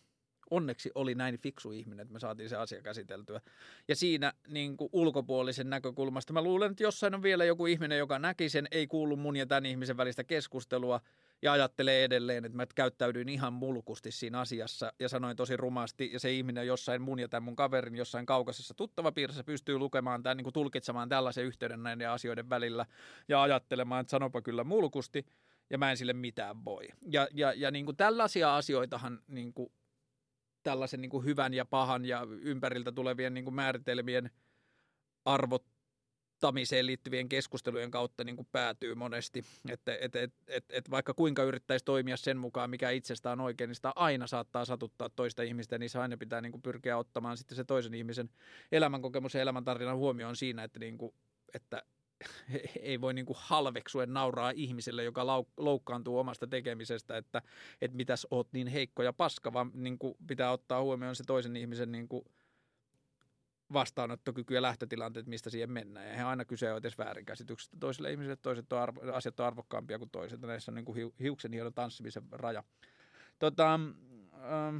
onneksi 0.51 0.90
oli 0.94 1.14
näin 1.14 1.38
fiksu 1.38 1.72
ihminen, 1.72 2.02
että 2.02 2.12
me 2.12 2.18
saatiin 2.20 2.48
se 2.48 2.56
asia 2.56 2.82
käsiteltyä. 2.82 3.40
Ja 3.88 3.97
siinä 3.97 4.32
niin 4.48 4.76
kuin 4.76 4.90
ulkopuolisen 4.92 5.70
näkökulmasta 5.70 6.32
mä 6.32 6.42
luulen, 6.42 6.70
että 6.70 6.82
jossain 6.82 7.14
on 7.14 7.22
vielä 7.22 7.44
joku 7.44 7.66
ihminen, 7.66 7.98
joka 7.98 8.18
näki 8.18 8.48
sen, 8.48 8.68
ei 8.70 8.86
kuulu 8.86 9.16
mun 9.16 9.36
ja 9.36 9.47
tämän 9.47 9.66
ihmisen 9.66 9.97
välistä 9.97 10.24
keskustelua 10.24 11.01
ja 11.42 11.52
ajattelee 11.52 12.04
edelleen, 12.04 12.44
että 12.44 12.56
mä 12.56 12.66
käyttäydyin 12.74 13.28
ihan 13.28 13.52
mulkusti 13.52 14.10
siinä 14.10 14.40
asiassa 14.40 14.92
ja 14.98 15.08
sanoin 15.08 15.36
tosi 15.36 15.56
rumasti 15.56 16.10
ja 16.12 16.20
se 16.20 16.32
ihminen 16.32 16.66
jossain 16.66 17.02
mun 17.02 17.18
ja 17.18 17.28
tämän 17.28 17.42
mun 17.42 17.56
kaverin 17.56 17.96
jossain 17.96 18.26
kaukaisessa 18.26 18.74
tuttavapiirissä 18.74 19.44
pystyy 19.44 19.78
lukemaan 19.78 20.22
tämän, 20.22 20.36
niin 20.36 20.44
kuin 20.44 20.54
tulkitsemaan 20.54 21.08
tällaisen 21.08 21.44
yhteyden 21.44 21.82
näiden 21.82 22.10
asioiden 22.10 22.50
välillä 22.50 22.86
ja 23.28 23.42
ajattelemaan, 23.42 24.00
että 24.00 24.10
sanopa 24.10 24.42
kyllä 24.42 24.64
mulkusti 24.64 25.26
ja 25.70 25.78
mä 25.78 25.90
en 25.90 25.96
sille 25.96 26.12
mitään 26.12 26.64
voi. 26.64 26.88
Ja, 27.06 27.28
ja, 27.34 27.52
ja 27.52 27.70
niin 27.70 27.84
kuin 27.84 27.96
tällaisia 27.96 28.56
asioitahan 28.56 29.20
niin 29.28 29.54
kuin 29.54 29.72
tällaisen 30.62 31.00
niin 31.00 31.10
kuin 31.10 31.24
hyvän 31.24 31.54
ja 31.54 31.64
pahan 31.64 32.04
ja 32.04 32.26
ympäriltä 32.42 32.92
tulevien 32.92 33.34
niin 33.34 33.44
kuin 33.44 33.54
määritelmien 33.54 34.30
arvottamiseen 36.40 36.86
liittyvien 36.86 37.28
keskustelujen 37.28 37.90
kautta 37.90 38.24
niin 38.24 38.36
kuin 38.36 38.48
päätyy 38.52 38.94
monesti. 38.94 39.44
Että 39.68 39.98
et, 40.00 40.16
et, 40.16 40.32
et, 40.48 40.64
et 40.70 40.90
vaikka 40.90 41.14
kuinka 41.14 41.42
yrittäisi 41.42 41.84
toimia 41.84 42.16
sen 42.16 42.36
mukaan, 42.38 42.70
mikä 42.70 42.90
itsestään 42.90 43.40
on 43.40 43.46
oikein, 43.46 43.68
niin 43.68 43.74
sitä 43.74 43.92
aina 43.96 44.26
saattaa 44.26 44.64
satuttaa 44.64 45.08
toista 45.08 45.42
ihmistä, 45.42 45.78
niin 45.78 45.90
se 45.90 45.98
aina 45.98 46.16
pitää 46.16 46.40
niin 46.40 46.52
kuin 46.52 46.62
pyrkiä 46.62 46.96
ottamaan 46.96 47.36
sitten 47.36 47.56
se 47.56 47.64
toisen 47.64 47.94
ihmisen 47.94 48.30
elämänkokemus 48.72 49.34
ja 49.34 49.40
elämäntarinan 49.40 49.96
huomioon 49.96 50.36
siinä, 50.36 50.64
että, 50.64 50.78
niin 50.78 50.98
kuin, 50.98 51.14
että 51.54 51.82
ei 52.80 53.00
voi 53.00 53.14
niin 53.14 53.26
kuin 53.26 53.36
halveksuen 53.40 54.12
nauraa 54.12 54.50
ihmiselle, 54.50 55.04
joka 55.04 55.26
loukkaantuu 55.56 56.18
omasta 56.18 56.46
tekemisestä, 56.46 57.16
että, 57.16 57.42
että 57.80 57.96
mitäs 57.96 58.26
oot 58.30 58.48
niin 58.52 58.66
heikko 58.66 59.02
ja 59.02 59.12
paska, 59.12 59.52
vaan 59.52 59.70
niin 59.74 59.98
kuin 59.98 60.14
pitää 60.26 60.52
ottaa 60.52 60.82
huomioon 60.82 61.16
se 61.16 61.24
toisen 61.26 61.56
ihmisen 61.56 61.92
niin 61.92 62.08
kuin 62.08 62.24
vastaanottokyky 63.72 64.55
ja 64.55 64.62
lähtötilanteet, 64.62 65.26
mistä 65.26 65.51
siihen 65.51 65.70
mennään. 65.70 66.09
Ja 66.09 66.14
he 66.14 66.22
aina 66.22 66.44
kyse 66.44 66.72
on 66.72 66.78
edes 66.78 66.98
väärinkäsityksestä 66.98 67.76
toisille 67.80 68.10
ihmisille, 68.10 68.36
toiset 68.36 68.72
on 68.72 68.80
arvo, 68.80 69.12
asiat 69.12 69.40
on 69.40 69.47
arvokkaampia 69.47 69.98
kuin 69.98 70.10
toiset. 70.10 70.40
Näissä 70.40 70.70
on 70.70 70.74
niin 70.74 70.84
kuin 70.84 71.12
hiuksen 71.20 71.52
hienon 71.52 71.74
tanssimisen 71.74 72.22
raja. 72.32 72.62
Tota, 73.38 73.74
ähm, 73.74 74.78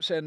sen 0.00 0.24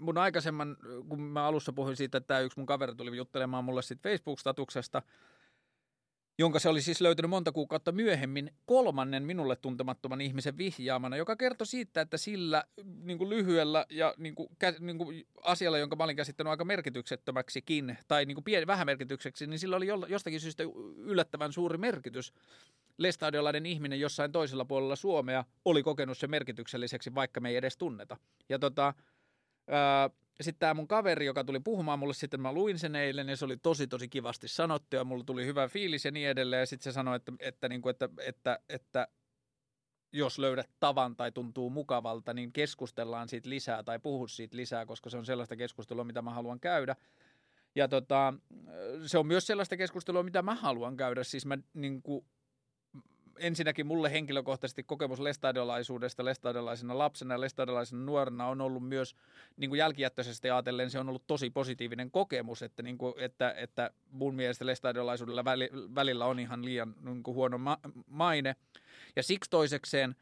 mun 0.00 0.18
aikaisemman, 0.18 0.76
kun 1.08 1.20
mä 1.20 1.44
alussa 1.44 1.72
puhuin 1.72 1.96
siitä, 1.96 2.18
että 2.18 2.28
tämä 2.28 2.40
yksi 2.40 2.58
mun 2.58 2.66
kaveri 2.66 2.94
tuli 2.94 3.16
juttelemaan 3.16 3.64
mulle 3.64 3.82
sitten 3.82 4.10
Facebook-statuksesta, 4.10 5.02
jonka 6.40 6.58
se 6.58 6.68
oli 6.68 6.82
siis 6.82 7.00
löytänyt 7.00 7.30
monta 7.30 7.52
kuukautta 7.52 7.92
myöhemmin 7.92 8.52
kolmannen 8.66 9.22
minulle 9.22 9.56
tuntemattoman 9.56 10.20
ihmisen 10.20 10.58
vihjaamana, 10.58 11.16
joka 11.16 11.36
kertoi 11.36 11.66
siitä, 11.66 12.00
että 12.00 12.16
sillä 12.16 12.64
niin 13.02 13.18
kuin 13.18 13.30
lyhyellä 13.30 13.86
ja 13.90 14.14
niin 14.16 14.34
kuin, 14.34 14.48
niin 14.80 14.98
kuin 14.98 15.26
asialla, 15.42 15.78
jonka 15.78 15.96
mä 15.96 16.04
olin 16.04 16.16
käsittänyt 16.16 16.50
aika 16.50 16.64
merkityksettömäksikin, 16.64 17.98
tai 18.08 18.24
niin 18.24 18.34
kuin 18.34 18.44
pien, 18.44 18.66
vähän 18.66 18.86
merkitykseksi, 18.86 19.46
niin 19.46 19.58
sillä 19.58 19.76
oli 19.76 19.86
jostakin 20.08 20.40
syystä 20.40 20.62
yllättävän 20.96 21.52
suuri 21.52 21.78
merkitys 21.78 22.32
lestadiolainen 22.98 23.66
ihminen 23.66 24.00
jossain 24.00 24.32
toisella 24.32 24.64
puolella 24.64 24.96
Suomea 24.96 25.44
oli 25.64 25.82
kokenut 25.82 26.18
sen 26.18 26.30
merkitykselliseksi, 26.30 27.14
vaikka 27.14 27.40
me 27.40 27.48
ei 27.48 27.56
edes 27.56 27.76
tunneta. 27.76 28.16
Ja 28.48 28.58
tota, 28.58 28.94
sitten 30.40 30.60
tämä 30.60 30.74
mun 30.74 30.88
kaveri, 30.88 31.26
joka 31.26 31.44
tuli 31.44 31.60
puhumaan 31.60 31.98
mulle, 31.98 32.14
sitten 32.14 32.40
mä 32.40 32.52
luin 32.52 32.78
sen 32.78 32.96
eilen 32.96 33.28
ja 33.28 33.36
se 33.36 33.44
oli 33.44 33.56
tosi 33.56 33.86
tosi 33.86 34.08
kivasti 34.08 34.48
sanottu 34.48 34.96
ja 34.96 35.04
mulla 35.04 35.24
tuli 35.24 35.46
hyvä 35.46 35.68
fiilis 35.68 36.04
ja 36.04 36.10
niin 36.10 36.28
edelleen. 36.28 36.60
Ja 36.60 36.66
sitten 36.66 36.92
se 36.92 36.94
sanoi, 36.94 37.16
että, 37.16 37.32
että, 37.40 37.68
niin 37.68 37.82
kuin, 37.82 37.90
että, 37.90 38.08
että, 38.26 38.58
että 38.68 39.08
jos 40.12 40.38
löydät 40.38 40.70
tavan 40.80 41.16
tai 41.16 41.32
tuntuu 41.32 41.70
mukavalta, 41.70 42.34
niin 42.34 42.52
keskustellaan 42.52 43.28
siitä 43.28 43.48
lisää 43.48 43.82
tai 43.82 43.98
puhu 43.98 44.28
siitä 44.28 44.56
lisää, 44.56 44.86
koska 44.86 45.10
se 45.10 45.16
on 45.16 45.26
sellaista 45.26 45.56
keskustelua, 45.56 46.04
mitä 46.04 46.22
mä 46.22 46.30
haluan 46.30 46.60
käydä. 46.60 46.96
Ja 47.74 47.88
tota, 47.88 48.34
se 49.06 49.18
on 49.18 49.26
myös 49.26 49.46
sellaista 49.46 49.76
keskustelua, 49.76 50.22
mitä 50.22 50.42
mä 50.42 50.54
haluan 50.54 50.96
käydä. 50.96 51.24
Siis 51.24 51.46
mä 51.46 51.58
niin 51.74 52.02
kuin, 52.02 52.24
ensinnäkin 53.40 53.86
mulle 53.86 54.12
henkilökohtaisesti 54.12 54.82
kokemus 54.82 55.20
lestadiolaisuudesta 55.20 56.24
lestadiolaisena 56.24 56.98
lapsena 56.98 57.34
ja 57.34 57.40
lestadiolaisena 57.40 58.04
nuorena 58.04 58.46
on 58.46 58.60
ollut 58.60 58.88
myös 58.88 59.16
niin 59.56 59.76
jälkijättöisesti 59.76 60.50
ajatellen 60.50 60.90
se 60.90 60.98
on 60.98 61.08
ollut 61.08 61.26
tosi 61.26 61.50
positiivinen 61.50 62.10
kokemus, 62.10 62.62
että, 62.62 62.82
niin 62.82 62.98
kuin, 62.98 63.14
että, 63.16 63.54
että 63.56 63.90
mun 64.10 64.34
mielestä 64.34 64.66
lestadiolaisuudella 64.66 65.44
välillä 65.94 66.26
on 66.26 66.38
ihan 66.38 66.64
liian 66.64 66.94
niin 67.00 67.22
kuin 67.22 67.34
huono 67.34 67.58
ma- 67.58 67.80
maine. 68.06 68.56
Ja 69.16 69.22
siksi 69.22 69.50
toisekseen 69.50 70.16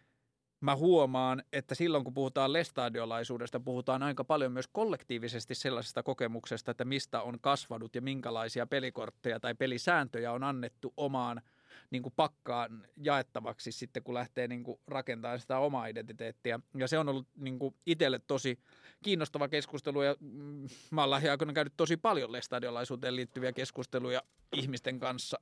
mä 0.60 0.76
huomaan, 0.76 1.42
että 1.52 1.74
silloin 1.74 2.04
kun 2.04 2.14
puhutaan 2.14 2.52
lestadiolaisuudesta, 2.52 3.60
puhutaan 3.60 4.02
aika 4.02 4.24
paljon 4.24 4.52
myös 4.52 4.68
kollektiivisesti 4.72 5.54
sellaisesta 5.54 6.02
kokemuksesta, 6.02 6.70
että 6.70 6.84
mistä 6.84 7.22
on 7.22 7.40
kasvanut 7.40 7.94
ja 7.94 8.02
minkälaisia 8.02 8.66
pelikortteja 8.66 9.40
tai 9.40 9.54
pelisääntöjä 9.54 10.32
on 10.32 10.44
annettu 10.44 10.92
omaan– 10.96 11.42
niin 11.90 12.02
kuin 12.02 12.12
pakkaan 12.16 12.86
jaettavaksi 12.96 13.72
sitten, 13.72 14.02
kun 14.02 14.14
lähtee 14.14 14.48
niin 14.48 14.64
kuin 14.64 14.80
rakentamaan 14.86 15.40
sitä 15.40 15.58
omaa 15.58 15.86
identiteettiä. 15.86 16.60
Ja 16.76 16.88
se 16.88 16.98
on 16.98 17.08
ollut 17.08 17.26
niin 17.36 17.58
kuin 17.58 17.74
itselle 17.86 18.18
tosi 18.26 18.58
kiinnostava 19.02 19.48
keskustelu 19.48 20.02
ja 20.02 20.16
mm, 20.20 20.68
mä 20.90 21.00
oon 21.00 21.10
lähiaikoina 21.10 21.52
käynyt 21.52 21.72
tosi 21.76 21.96
paljon 21.96 22.32
lestadiolaisuuteen 22.32 23.16
liittyviä 23.16 23.52
keskusteluja 23.52 24.22
ihmisten 24.52 24.98
kanssa, 24.98 25.40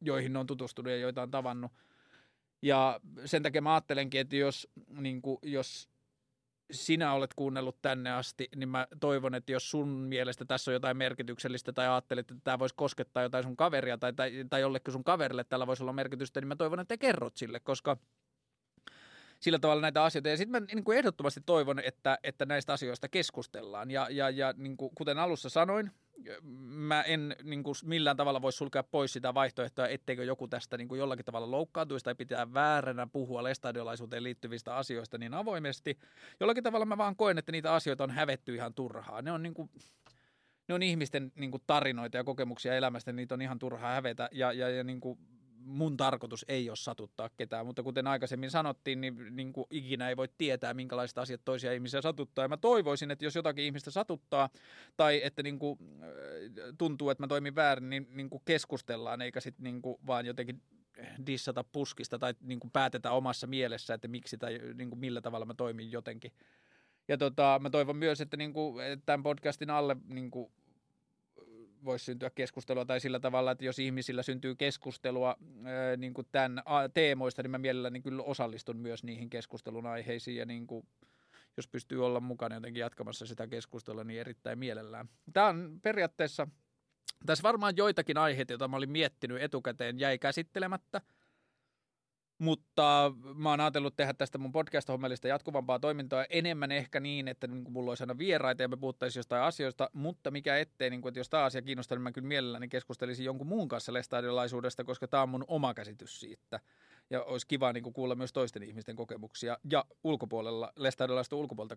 joihin 0.00 0.36
on 0.36 0.46
tutustunut 0.46 0.90
ja 0.92 0.98
joita 0.98 1.22
on 1.22 1.30
tavannut. 1.30 1.72
Ja 2.62 3.00
sen 3.24 3.42
takia 3.42 3.62
mä 3.62 3.74
ajattelenkin, 3.74 4.20
että 4.20 4.36
jos, 4.36 4.68
niin 4.88 5.22
kuin, 5.22 5.38
jos 5.42 5.88
sinä 6.70 7.12
olet 7.12 7.34
kuunnellut 7.34 7.82
tänne 7.82 8.12
asti, 8.12 8.48
niin 8.56 8.68
mä 8.68 8.86
toivon, 9.00 9.34
että 9.34 9.52
jos 9.52 9.70
sun 9.70 9.88
mielestä 9.88 10.44
tässä 10.44 10.70
on 10.70 10.72
jotain 10.72 10.96
merkityksellistä 10.96 11.72
tai 11.72 11.86
ajattelet, 11.86 12.30
että 12.30 12.40
tämä 12.44 12.58
voisi 12.58 12.74
koskettaa 12.74 13.22
jotain 13.22 13.44
sun 13.44 13.56
kaveria 13.56 13.98
tai, 13.98 14.12
tai, 14.12 14.32
tai 14.50 14.60
jollekin 14.60 14.92
sun 14.92 15.04
kaverille 15.04 15.44
tällä 15.44 15.66
voisi 15.66 15.82
olla 15.82 15.92
merkitystä, 15.92 16.40
niin 16.40 16.48
mä 16.48 16.56
toivon, 16.56 16.80
että 16.80 16.96
kerrot 16.96 17.36
sille, 17.36 17.60
koska 17.60 17.96
sillä 19.40 19.58
tavalla 19.58 19.82
näitä 19.82 20.04
asioita. 20.04 20.28
Ja 20.28 20.36
sitten 20.36 20.62
mä 20.62 20.66
niin 20.66 20.84
kuin 20.84 20.98
ehdottomasti 20.98 21.40
toivon, 21.46 21.78
että, 21.78 22.18
että 22.22 22.46
näistä 22.46 22.72
asioista 22.72 23.08
keskustellaan. 23.08 23.90
Ja, 23.90 24.06
ja, 24.10 24.30
ja 24.30 24.54
niin 24.56 24.76
kuin, 24.76 24.94
kuten 24.94 25.18
alussa 25.18 25.48
sanoin, 25.48 25.90
mä 26.66 27.02
en 27.02 27.36
niin 27.42 27.62
kuin, 27.62 27.74
millään 27.84 28.16
tavalla 28.16 28.42
voi 28.42 28.52
sulkea 28.52 28.82
pois 28.82 29.12
sitä 29.12 29.34
vaihtoehtoa, 29.34 29.88
etteikö 29.88 30.24
joku 30.24 30.48
tästä 30.48 30.76
niin 30.76 30.88
kuin, 30.88 30.98
jollakin 30.98 31.24
tavalla 31.24 31.50
loukkaantuisi 31.50 32.04
tai 32.04 32.14
pitää 32.14 32.54
vääränä 32.54 33.06
puhua 33.06 33.42
lestadiolaisuuteen 33.42 34.22
liittyvistä 34.22 34.76
asioista 34.76 35.18
niin 35.18 35.34
avoimesti. 35.34 35.98
Jollakin 36.40 36.64
tavalla 36.64 36.86
mä 36.86 36.98
vaan 36.98 37.16
koen, 37.16 37.38
että 37.38 37.52
niitä 37.52 37.74
asioita 37.74 38.04
on 38.04 38.10
hävetty 38.10 38.54
ihan 38.54 38.74
turhaa. 38.74 39.22
Ne 39.22 39.32
on 39.32 39.42
niin 39.42 39.54
kuin, 39.54 39.70
ne 40.68 40.74
on 40.74 40.82
ihmisten 40.82 41.32
niin 41.34 41.50
kuin, 41.50 41.62
tarinoita 41.66 42.16
ja 42.16 42.24
kokemuksia 42.24 42.74
elämästä, 42.74 43.12
niitä 43.12 43.34
on 43.34 43.42
ihan 43.42 43.58
turhaa 43.58 43.92
hävetä. 43.92 44.28
Ja, 44.32 44.52
ja, 44.52 44.68
ja 44.68 44.84
niin 44.84 45.00
kuin, 45.00 45.18
mun 45.66 45.96
tarkoitus 45.96 46.44
ei 46.48 46.70
ole 46.70 46.76
satuttaa 46.76 47.30
ketään, 47.36 47.66
mutta 47.66 47.82
kuten 47.82 48.06
aikaisemmin 48.06 48.50
sanottiin, 48.50 49.00
niin, 49.00 49.36
niin 49.36 49.52
kuin 49.52 49.66
ikinä 49.70 50.08
ei 50.08 50.16
voi 50.16 50.28
tietää, 50.38 50.74
minkälaiset 50.74 51.18
asiat 51.18 51.40
toisia 51.44 51.72
ihmisiä 51.72 52.02
satuttaa. 52.02 52.44
Ja 52.44 52.48
mä 52.48 52.56
toivoisin, 52.56 53.10
että 53.10 53.24
jos 53.24 53.34
jotakin 53.34 53.64
ihmistä 53.64 53.90
satuttaa 53.90 54.48
tai 54.96 55.20
että 55.24 55.42
niin 55.42 55.58
kuin, 55.58 55.78
äh, 56.02 56.08
tuntuu, 56.78 57.10
että 57.10 57.22
mä 57.22 57.28
toimin 57.28 57.54
väärin, 57.54 57.90
niin, 57.90 58.06
niin 58.10 58.30
kuin 58.30 58.42
keskustellaan, 58.44 59.22
eikä 59.22 59.40
sitten 59.40 59.64
niin 59.64 59.82
vaan 60.06 60.26
jotenkin 60.26 60.62
dissata 61.26 61.64
puskista 61.64 62.18
tai 62.18 62.34
niin 62.40 62.60
kuin 62.60 62.70
päätetä 62.70 63.10
omassa 63.10 63.46
mielessä, 63.46 63.94
että 63.94 64.08
miksi 64.08 64.38
tai 64.38 64.60
niin 64.74 64.88
kuin 64.88 64.98
millä 64.98 65.20
tavalla 65.20 65.46
mä 65.46 65.54
toimin 65.54 65.92
jotenkin. 65.92 66.32
Ja 67.08 67.18
tota, 67.18 67.58
mä 67.62 67.70
toivon 67.70 67.96
myös, 67.96 68.20
että, 68.20 68.36
niin 68.36 68.52
kuin, 68.52 68.76
tämän 69.06 69.22
podcastin 69.22 69.70
alle 69.70 69.96
niin 70.08 70.30
kuin 70.30 70.52
voisi 71.86 72.04
syntyä 72.04 72.30
keskustelua 72.30 72.84
tai 72.84 73.00
sillä 73.00 73.20
tavalla, 73.20 73.50
että 73.50 73.64
jos 73.64 73.78
ihmisillä 73.78 74.22
syntyy 74.22 74.54
keskustelua 74.54 75.36
niin 75.96 76.14
kuin 76.14 76.26
tämän 76.32 76.62
teemoista, 76.94 77.42
niin 77.42 77.50
mä 77.50 77.58
mielelläni 77.58 78.00
kyllä 78.00 78.22
osallistun 78.22 78.76
myös 78.76 79.04
niihin 79.04 79.30
keskustelun 79.30 79.86
aiheisiin 79.86 80.36
ja 80.36 80.46
niin 80.46 80.66
kuin, 80.66 80.86
jos 81.56 81.68
pystyy 81.68 82.06
olla 82.06 82.20
mukana 82.20 82.54
jotenkin 82.54 82.80
jatkamassa 82.80 83.26
sitä 83.26 83.46
keskustelua, 83.46 84.04
niin 84.04 84.20
erittäin 84.20 84.58
mielellään. 84.58 85.08
Tämä 85.32 85.46
on 85.46 85.78
periaatteessa, 85.82 86.48
tässä 87.26 87.42
varmaan 87.42 87.76
joitakin 87.76 88.18
aiheita, 88.18 88.52
joita 88.52 88.68
mä 88.68 88.76
olin 88.76 88.90
miettinyt 88.90 89.42
etukäteen, 89.42 89.98
jäi 89.98 90.18
käsittelemättä– 90.18 91.00
mutta 92.38 93.12
mä 93.34 93.50
oon 93.50 93.60
ajatellut 93.60 93.96
tehdä 93.96 94.14
tästä 94.14 94.38
mun 94.38 94.52
podcast-hommelista 94.52 95.28
jatkuvampaa 95.28 95.78
toimintaa 95.78 96.24
enemmän 96.30 96.72
ehkä 96.72 97.00
niin, 97.00 97.28
että 97.28 97.46
niin 97.46 97.72
mulla 97.72 97.90
olisi 97.90 98.02
aina 98.02 98.18
vieraita 98.18 98.62
ja 98.62 98.68
me 98.68 98.76
puhuttaisiin 98.76 99.20
jostain 99.20 99.42
asioista, 99.42 99.90
mutta 99.92 100.30
mikä 100.30 100.58
ettei, 100.58 100.90
niin 100.90 101.00
kuin, 101.02 101.10
että 101.10 101.20
jos 101.20 101.30
tämä 101.30 101.44
asia 101.44 101.62
kiinnostaa, 101.62 101.96
niin 101.96 102.02
mä 102.02 102.12
kyllä 102.12 102.28
mielelläni 102.28 102.68
keskustelisin 102.68 103.24
jonkun 103.24 103.46
muun 103.46 103.68
kanssa 103.68 103.92
lestadiolaisuudesta, 103.92 104.84
koska 104.84 105.08
tämä 105.08 105.22
on 105.22 105.28
mun 105.28 105.44
oma 105.48 105.74
käsitys 105.74 106.20
siitä 106.20 106.60
ja 107.10 107.22
olisi 107.22 107.46
kiva 107.46 107.72
niin 107.72 107.82
kuin 107.82 107.92
kuulla 107.92 108.14
myös 108.14 108.32
toisten 108.32 108.62
ihmisten 108.62 108.96
kokemuksia 108.96 109.58
ja 109.70 109.84
ulkopuolella, 110.04 110.72
lestadiolaista 110.76 111.36
ulkopuolelta 111.36 111.76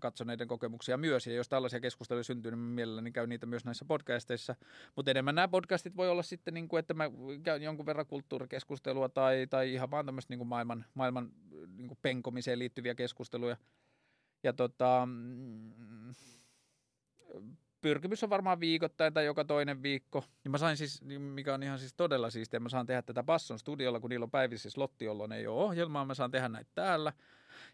katsoneiden 0.00 0.48
kokemuksia 0.48 0.96
myös. 0.96 1.26
Ja 1.26 1.34
jos 1.34 1.48
tällaisia 1.48 1.80
keskusteluja 1.80 2.24
syntyy, 2.24 2.52
niin 2.52 2.58
mielelläni 2.58 3.12
käy 3.12 3.26
niitä 3.26 3.46
myös 3.46 3.64
näissä 3.64 3.84
podcasteissa. 3.84 4.54
Mutta 4.96 5.10
enemmän 5.10 5.34
nämä 5.34 5.48
podcastit 5.48 5.96
voi 5.96 6.08
olla 6.08 6.22
sitten, 6.22 6.54
niin 6.54 6.68
kuin, 6.68 6.80
että 6.80 6.94
mä 6.94 7.10
käyn 7.42 7.62
jonkun 7.62 7.86
verran 7.86 8.06
kulttuurikeskustelua 8.06 9.08
tai, 9.08 9.46
tai 9.50 9.72
ihan 9.72 9.90
vaan 9.90 10.06
tämmöistä 10.06 10.32
niin 10.32 10.38
kuin 10.38 10.48
maailman, 10.48 10.84
maailman 10.94 11.32
niin 11.76 11.88
kuin 11.88 11.98
penkomiseen 12.02 12.58
liittyviä 12.58 12.94
keskusteluja. 12.94 13.56
Ja 14.42 14.52
tota, 14.52 15.06
mm, 15.06 16.14
pyrkimys 17.80 18.24
on 18.24 18.30
varmaan 18.30 18.60
viikoittain 18.60 19.14
tai 19.14 19.24
joka 19.24 19.44
toinen 19.44 19.82
viikko. 19.82 20.24
Ja 20.44 20.50
mä 20.50 20.58
sain 20.58 20.76
siis, 20.76 21.02
mikä 21.18 21.54
on 21.54 21.62
ihan 21.62 21.78
siis 21.78 21.94
todella 21.94 22.30
siistiä, 22.30 22.60
mä 22.60 22.68
saan 22.68 22.86
tehdä 22.86 23.02
tätä 23.02 23.22
Basson 23.22 23.58
studiolla, 23.58 24.00
kun 24.00 24.10
niillä 24.10 24.24
on 24.24 24.30
päivissä 24.30 24.70
slotti, 24.70 25.04
jolloin 25.04 25.32
ei 25.32 25.46
ole 25.46 25.64
ohjelmaa, 25.64 26.04
mä 26.04 26.14
saan 26.14 26.30
tehdä 26.30 26.48
näitä 26.48 26.70
täällä. 26.74 27.12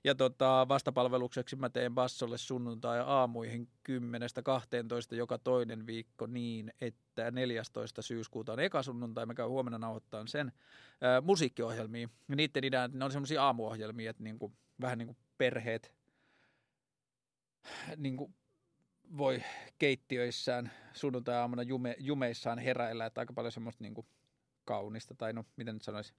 Ja 0.04 0.14
tota, 0.14 0.66
vastapalvelukseksi 0.68 1.56
mä 1.56 1.68
teen 1.68 1.94
Bassolle 1.94 2.38
sunnuntai 2.38 3.00
aamuihin 3.06 3.68
10-12 5.12 5.16
joka 5.16 5.38
toinen 5.38 5.86
viikko 5.86 6.26
niin, 6.26 6.72
että 6.80 7.30
14. 7.30 8.02
syyskuuta 8.02 8.52
on 8.52 8.60
eka 8.60 8.82
sunnuntai, 8.82 9.26
mä 9.26 9.34
käyn 9.34 9.48
huomenna 9.48 9.78
nauhoittaa 9.78 10.26
sen 10.26 10.52
ää, 11.00 11.20
musiikkiohjelmia. 11.20 12.08
Ja 12.28 12.36
niiden 12.36 12.64
idea, 12.64 12.88
ne 12.88 13.04
on 13.04 13.12
semmoisia 13.12 13.44
aamuohjelmia, 13.44 14.10
että 14.10 14.22
niinku, 14.22 14.52
vähän 14.80 14.98
niin 14.98 15.06
kuin 15.06 15.18
perheet 15.38 15.92
niin 17.96 18.16
kuin 18.16 18.34
voi 19.16 19.42
keittiöissään 19.78 20.70
sunnuntai-aamuna 20.92 21.62
jume, 21.62 21.96
jumeissaan 21.98 22.58
heräillä, 22.58 23.06
että 23.06 23.20
aika 23.20 23.32
paljon 23.32 23.52
semmoista 23.52 23.84
niin 23.84 23.94
kuin 23.94 24.06
kaunista, 24.64 25.14
tai 25.14 25.32
no 25.32 25.44
miten 25.56 25.74
nyt 25.74 25.82
sanoisi, 25.82 26.14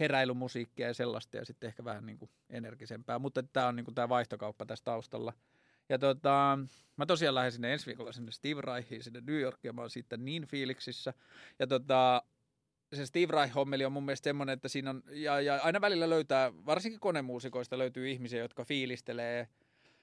heräilymusiikkia 0.00 0.86
ja 0.86 0.94
sellaista, 0.94 1.36
ja 1.36 1.44
sitten 1.44 1.68
ehkä 1.68 1.84
vähän 1.84 2.06
niin 2.06 2.18
kuin 2.18 2.30
energisempää, 2.50 3.18
mutta 3.18 3.42
tämä 3.42 3.66
on 3.66 3.76
niin 3.76 3.84
kuin 3.84 3.94
tämä 3.94 4.08
vaihtokauppa 4.08 4.66
tässä 4.66 4.84
taustalla. 4.84 5.32
Ja 5.88 5.98
tota, 5.98 6.58
mä 6.96 7.06
tosiaan 7.06 7.34
lähden 7.34 7.52
sinne 7.52 7.72
ensi 7.72 7.86
viikolla 7.86 8.12
sinne 8.12 8.32
Steve 8.32 8.60
Reichiin, 8.60 9.02
sinne 9.02 9.22
New 9.26 9.40
Yorkiin, 9.40 9.74
mä 9.74 9.80
oon 9.80 9.90
siitä 9.90 10.16
niin 10.16 10.46
fiiliksissä. 10.46 11.14
Ja 11.58 11.66
tota, 11.66 12.22
se 12.94 13.06
Steve 13.06 13.32
Reich-hommeli 13.32 13.84
on 13.84 13.92
mun 13.92 14.04
mielestä 14.04 14.24
semmoinen, 14.24 14.52
että 14.52 14.68
siinä 14.68 14.90
on, 14.90 15.02
ja, 15.10 15.40
ja 15.40 15.60
aina 15.62 15.80
välillä 15.80 16.10
löytää, 16.10 16.52
varsinkin 16.66 17.00
konemuusikoista 17.00 17.78
löytyy 17.78 18.10
ihmisiä, 18.10 18.42
jotka 18.42 18.64
fiilistelee– 18.64 19.48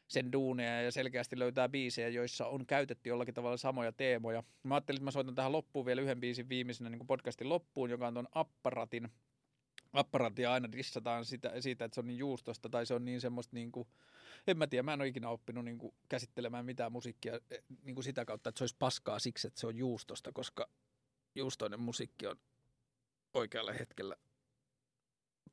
sen 0.07 0.31
duuneja 0.31 0.81
ja 0.81 0.91
selkeästi 0.91 1.39
löytää 1.39 1.69
biisejä, 1.69 2.09
joissa 2.09 2.47
on 2.47 2.65
käytetty 2.65 3.09
jollakin 3.09 3.33
tavalla 3.33 3.57
samoja 3.57 3.91
teemoja. 3.91 4.43
Mä 4.63 4.75
ajattelin, 4.75 4.97
että 4.97 5.05
mä 5.05 5.11
soitan 5.11 5.35
tähän 5.35 5.51
loppuun 5.51 5.85
vielä 5.85 6.01
yhden 6.01 6.19
biisin 6.19 6.49
viimeisenä 6.49 6.89
niin 6.89 7.07
podcastin 7.07 7.49
loppuun, 7.49 7.89
joka 7.89 8.07
on 8.07 8.13
tuon 8.13 8.27
apparatin. 8.31 9.09
Apparatia 9.93 10.53
aina 10.53 10.71
dissataan 10.71 11.25
sitä, 11.25 11.61
siitä, 11.61 11.85
että 11.85 11.95
se 11.95 12.01
on 12.01 12.07
niin 12.07 12.17
juustosta 12.17 12.69
tai 12.69 12.85
se 12.85 12.93
on 12.93 13.05
niin 13.05 13.21
semmoista 13.21 13.55
niin 13.55 13.71
kuin, 13.71 13.87
en 14.47 14.57
mä 14.57 14.67
tiedä, 14.67 14.83
mä 14.83 14.93
en 14.93 15.01
ole 15.01 15.07
ikinä 15.07 15.29
oppinut 15.29 15.65
niin 15.65 15.77
kuin 15.77 15.93
käsittelemään 16.09 16.65
mitään 16.65 16.91
musiikkia 16.91 17.39
eh, 17.51 17.63
niin 17.83 17.95
kuin 17.95 18.03
sitä 18.03 18.25
kautta, 18.25 18.49
että 18.49 18.59
se 18.59 18.63
olisi 18.63 18.75
paskaa 18.79 19.19
siksi, 19.19 19.47
että 19.47 19.59
se 19.59 19.67
on 19.67 19.77
juustosta, 19.77 20.31
koska 20.31 20.69
juustoinen 21.35 21.79
musiikki 21.79 22.27
on 22.27 22.39
oikealla 23.33 23.73
hetkellä 23.73 24.15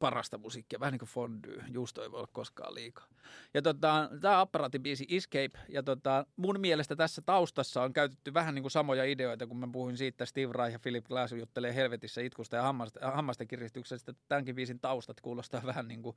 parasta 0.03 0.39
musiikkia, 0.39 0.81
vähän 0.81 0.93
niin 0.93 0.99
kuin 0.99 1.09
fondue, 1.09 1.65
juusto 1.69 2.03
ei 2.03 2.11
voi 2.11 2.19
olla 2.19 2.31
koskaan 2.33 2.75
liikaa. 2.75 3.07
Ja 3.55 3.63
tota, 3.63 4.11
tämä 4.21 4.41
apparaatin 4.41 4.83
biisi 4.83 5.07
Escape, 5.09 5.59
ja 5.69 5.83
tota, 5.83 6.27
mun 6.37 6.61
mielestä 6.61 6.97
tässä 6.97 7.23
taustassa 7.27 7.83
on 7.83 7.93
käytetty 7.93 8.35
vähän 8.35 8.55
niin 8.55 8.63
kuin 8.63 8.71
samoja 8.71 9.05
ideoita, 9.05 9.47
kun 9.47 9.57
mä 9.57 9.69
puhuin 9.73 9.97
siitä, 9.97 10.27
Steve 10.27 10.53
Reich 10.53 10.73
ja 10.73 10.79
Philip 10.79 11.05
Glass 11.05 11.33
juttelee 11.33 11.75
helvetissä 11.75 12.21
itkusta 12.21 12.57
ja 12.57 12.63
hammasten, 12.63 13.03
hammasten 13.13 13.49
kiristyksestä, 13.49 14.15
tämänkin 14.29 14.55
biisin 14.55 14.81
taustat 14.81 15.21
kuulostaa 15.21 15.63
vähän 15.67 15.89
niin 15.89 16.03
kuin 16.03 16.17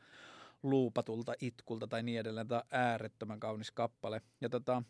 luupatulta 0.63 1.33
itkulta 1.41 1.87
tai 1.87 2.03
niin 2.03 2.19
edelleen. 2.19 2.47
Tämä 2.47 2.59
on 2.59 2.67
äärettömän 2.71 3.39
kaunis 3.39 3.71
kappale. 3.71 4.21
Ja 4.41 4.49
tota, 4.49 4.83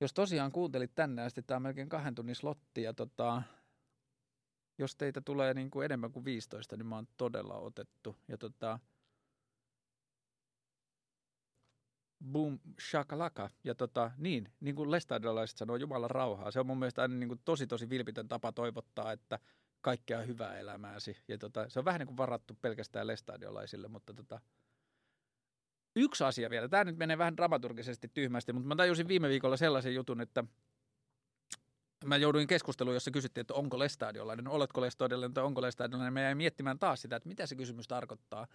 jos 0.00 0.14
tosiaan 0.14 0.52
kuuntelit 0.52 0.94
tänne 0.94 1.22
asti, 1.22 1.42
tämä 1.42 1.56
on 1.56 1.62
melkein 1.62 1.88
kahden 1.88 2.14
tunnin 2.14 2.34
slotti, 2.34 2.82
ja 2.82 2.94
tota, 2.94 3.42
jos 4.78 4.96
teitä 4.96 5.20
tulee 5.20 5.54
niin 5.54 5.70
kuin 5.70 5.84
enemmän 5.84 6.12
kuin 6.12 6.24
15, 6.24 6.76
niin 6.76 6.86
mä 6.86 6.94
oon 6.94 7.08
todella 7.16 7.54
otettu. 7.54 8.16
Ja 8.28 8.38
tota, 8.38 8.78
boom 12.32 12.58
shakalaka. 12.90 13.50
Ja 13.64 13.74
tota, 13.74 14.10
niin, 14.16 14.52
niin 14.60 14.76
kuin 14.76 14.90
lestadiolaiset 14.90 15.58
sanoo, 15.58 15.76
Jumalan 15.76 16.10
rauhaa. 16.10 16.50
Se 16.50 16.60
on 16.60 16.66
mun 16.66 16.78
mielestä 16.78 17.02
aina 17.02 17.14
niin 17.14 17.28
kuin 17.28 17.40
tosi 17.44 17.66
tosi 17.66 17.90
vilpitön 17.90 18.28
tapa 18.28 18.52
toivottaa, 18.52 19.12
että 19.12 19.38
kaikkea 19.80 20.22
hyvää 20.22 20.58
elämääsi. 20.58 21.16
Ja 21.28 21.38
tota, 21.38 21.68
se 21.68 21.78
on 21.78 21.84
vähän 21.84 21.98
niin 21.98 22.06
kuin 22.06 22.16
varattu 22.16 22.58
pelkästään 22.62 23.06
lestadiolaisille, 23.06 23.88
mutta 23.88 24.14
tota, 24.14 24.40
yksi 25.96 26.24
asia 26.24 26.50
vielä. 26.50 26.68
Tämä 26.68 26.84
nyt 26.84 26.96
menee 26.96 27.18
vähän 27.18 27.36
dramaturgisesti 27.36 28.08
tyhmästi, 28.14 28.52
mutta 28.52 28.68
mä 28.68 28.76
tajusin 28.76 29.08
viime 29.08 29.28
viikolla 29.28 29.56
sellaisen 29.56 29.94
jutun, 29.94 30.20
että– 30.20 30.44
mä 32.04 32.16
jouduin 32.16 32.46
keskusteluun, 32.46 32.94
jossa 32.94 33.10
kysyttiin, 33.10 33.40
että 33.40 33.54
onko 33.54 33.78
lestadiolainen, 33.78 34.48
oletko 34.48 34.80
lestadiolainen 34.80 35.34
tai 35.34 35.44
onko 35.44 35.62
lestadiolainen. 35.62 36.12
Mä 36.12 36.20
jäin 36.20 36.36
miettimään 36.36 36.78
taas 36.78 37.02
sitä, 37.02 37.16
että 37.16 37.28
mitä 37.28 37.46
se 37.46 37.54
kysymys 37.54 37.88
tarkoittaa. 37.88 38.46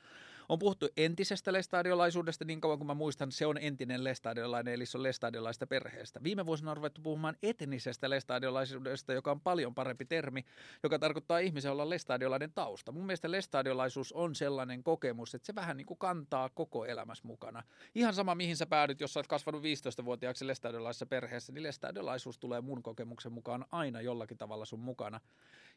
On 0.50 0.60
puhuttu 0.60 0.88
entisestä 0.98 1.54
lestadiolaisuudesta 1.54 2.46
niin 2.46 2.62
kauan 2.62 2.78
kuin 2.78 2.88
mä 2.88 2.94
muistan, 2.94 3.32
se 3.32 3.46
on 3.46 3.58
entinen 3.58 4.04
lestadiolainen, 4.04 4.74
eli 4.74 4.86
se 4.86 4.98
on 4.98 5.04
lestadiolaista 5.04 5.68
perheestä. 5.68 6.24
Viime 6.24 6.46
vuosina 6.46 6.72
on 6.72 6.78
ruvettu 6.78 7.02
puhumaan 7.02 7.36
etnisestä 7.44 8.10
lestadiolaisuudesta, 8.10 9.14
joka 9.14 9.32
on 9.32 9.42
paljon 9.42 9.76
parempi 9.76 10.06
termi, 10.06 10.46
joka 10.84 11.00
tarkoittaa 11.00 11.40
ihmisen 11.40 11.72
olla 11.72 11.90
lestadiolainen 11.90 12.54
tausta. 12.54 12.92
Mun 12.92 13.06
mielestä 13.06 13.32
lestadiolaisuus 13.32 14.14
on 14.14 14.36
sellainen 14.36 14.84
kokemus, 14.84 15.36
että 15.36 15.46
se 15.46 15.56
vähän 15.56 15.78
niin 15.78 15.86
kuin 15.86 15.98
kantaa 15.98 16.50
koko 16.50 16.86
elämässä 16.86 17.28
mukana. 17.28 17.64
Ihan 17.96 18.14
sama, 18.14 18.36
mihin 18.36 18.58
sä 18.58 18.66
päädyt, 18.66 19.02
jos 19.02 19.14
sä 19.14 19.20
oot 19.20 19.28
kasvanut 19.28 19.64
15-vuotiaaksi 19.64 20.48
lestadiolaisessa 20.48 21.06
perheessä, 21.06 21.54
niin 21.54 21.64
lestadiolaisuus 21.64 22.40
tulee 22.40 22.62
mun 22.62 22.84
kokemuksen 22.84 23.32
mukaan 23.32 23.66
aina 23.72 24.02
jollakin 24.02 24.38
tavalla 24.38 24.66
sun 24.66 24.80
mukana. 24.80 25.20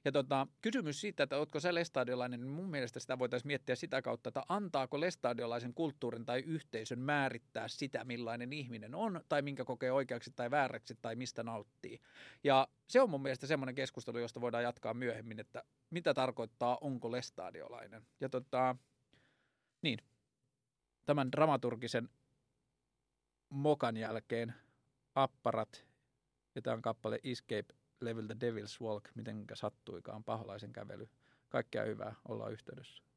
Ja 0.05 0.13
tota, 0.13 0.47
kysymys 0.63 1.01
siitä, 1.01 1.23
että 1.23 1.39
oletko 1.39 1.61
sä 1.61 1.75
lestadiolainen, 1.75 2.41
niin 2.41 2.51
mun 2.51 2.71
mielestä 2.71 3.01
sitä 3.01 3.19
voitaisiin 3.19 3.47
miettiä 3.47 3.75
sitä 3.75 4.03
kautta, 4.03 4.29
että 4.29 4.43
antaako 4.65 5.01
lestadiolaisen 5.01 5.75
kulttuurin 5.75 6.25
tai 6.25 6.41
yhteisön 6.41 6.99
määrittää 6.99 7.69
sitä, 7.69 8.05
millainen 8.05 8.53
ihminen 8.53 8.95
on, 8.95 9.21
tai 9.29 9.43
minkä 9.43 9.65
kokee 9.65 9.93
oikeaksi 9.93 10.33
tai 10.37 10.51
vääräksi, 10.51 10.99
tai 11.03 11.17
mistä 11.17 11.43
nauttii. 11.43 12.01
Ja 12.45 12.69
se 12.87 13.01
on 13.01 13.11
mun 13.11 13.23
mielestä 13.23 13.47
semmoinen 13.47 13.75
keskustelu, 13.75 14.19
josta 14.19 14.41
voidaan 14.41 14.63
jatkaa 14.63 14.95
myöhemmin, 14.95 15.41
että 15.41 15.63
mitä 15.91 16.15
tarkoittaa, 16.15 16.79
onko 16.81 17.13
lestadiolainen. 17.13 18.07
Ja 18.21 18.29
tota, 18.29 18.77
niin, 19.83 19.99
tämän 21.07 21.33
dramaturgisen 21.33 22.09
mokan 23.49 23.97
jälkeen 23.97 24.55
apparat, 25.15 25.87
ja 26.55 26.63
tämä 26.63 26.75
on 26.75 26.83
kappale 26.83 27.21
Escape 27.25 27.75
levyltä 28.01 28.35
Devil's 28.35 28.81
Walk, 28.83 29.05
miten 29.15 29.45
sattuikaan 29.55 30.25
paholaisen 30.25 30.73
kävely. 30.73 31.09
Kaikkea 31.49 31.85
hyvää, 31.85 32.15
ollaan 32.29 32.53
yhteydessä. 32.53 33.14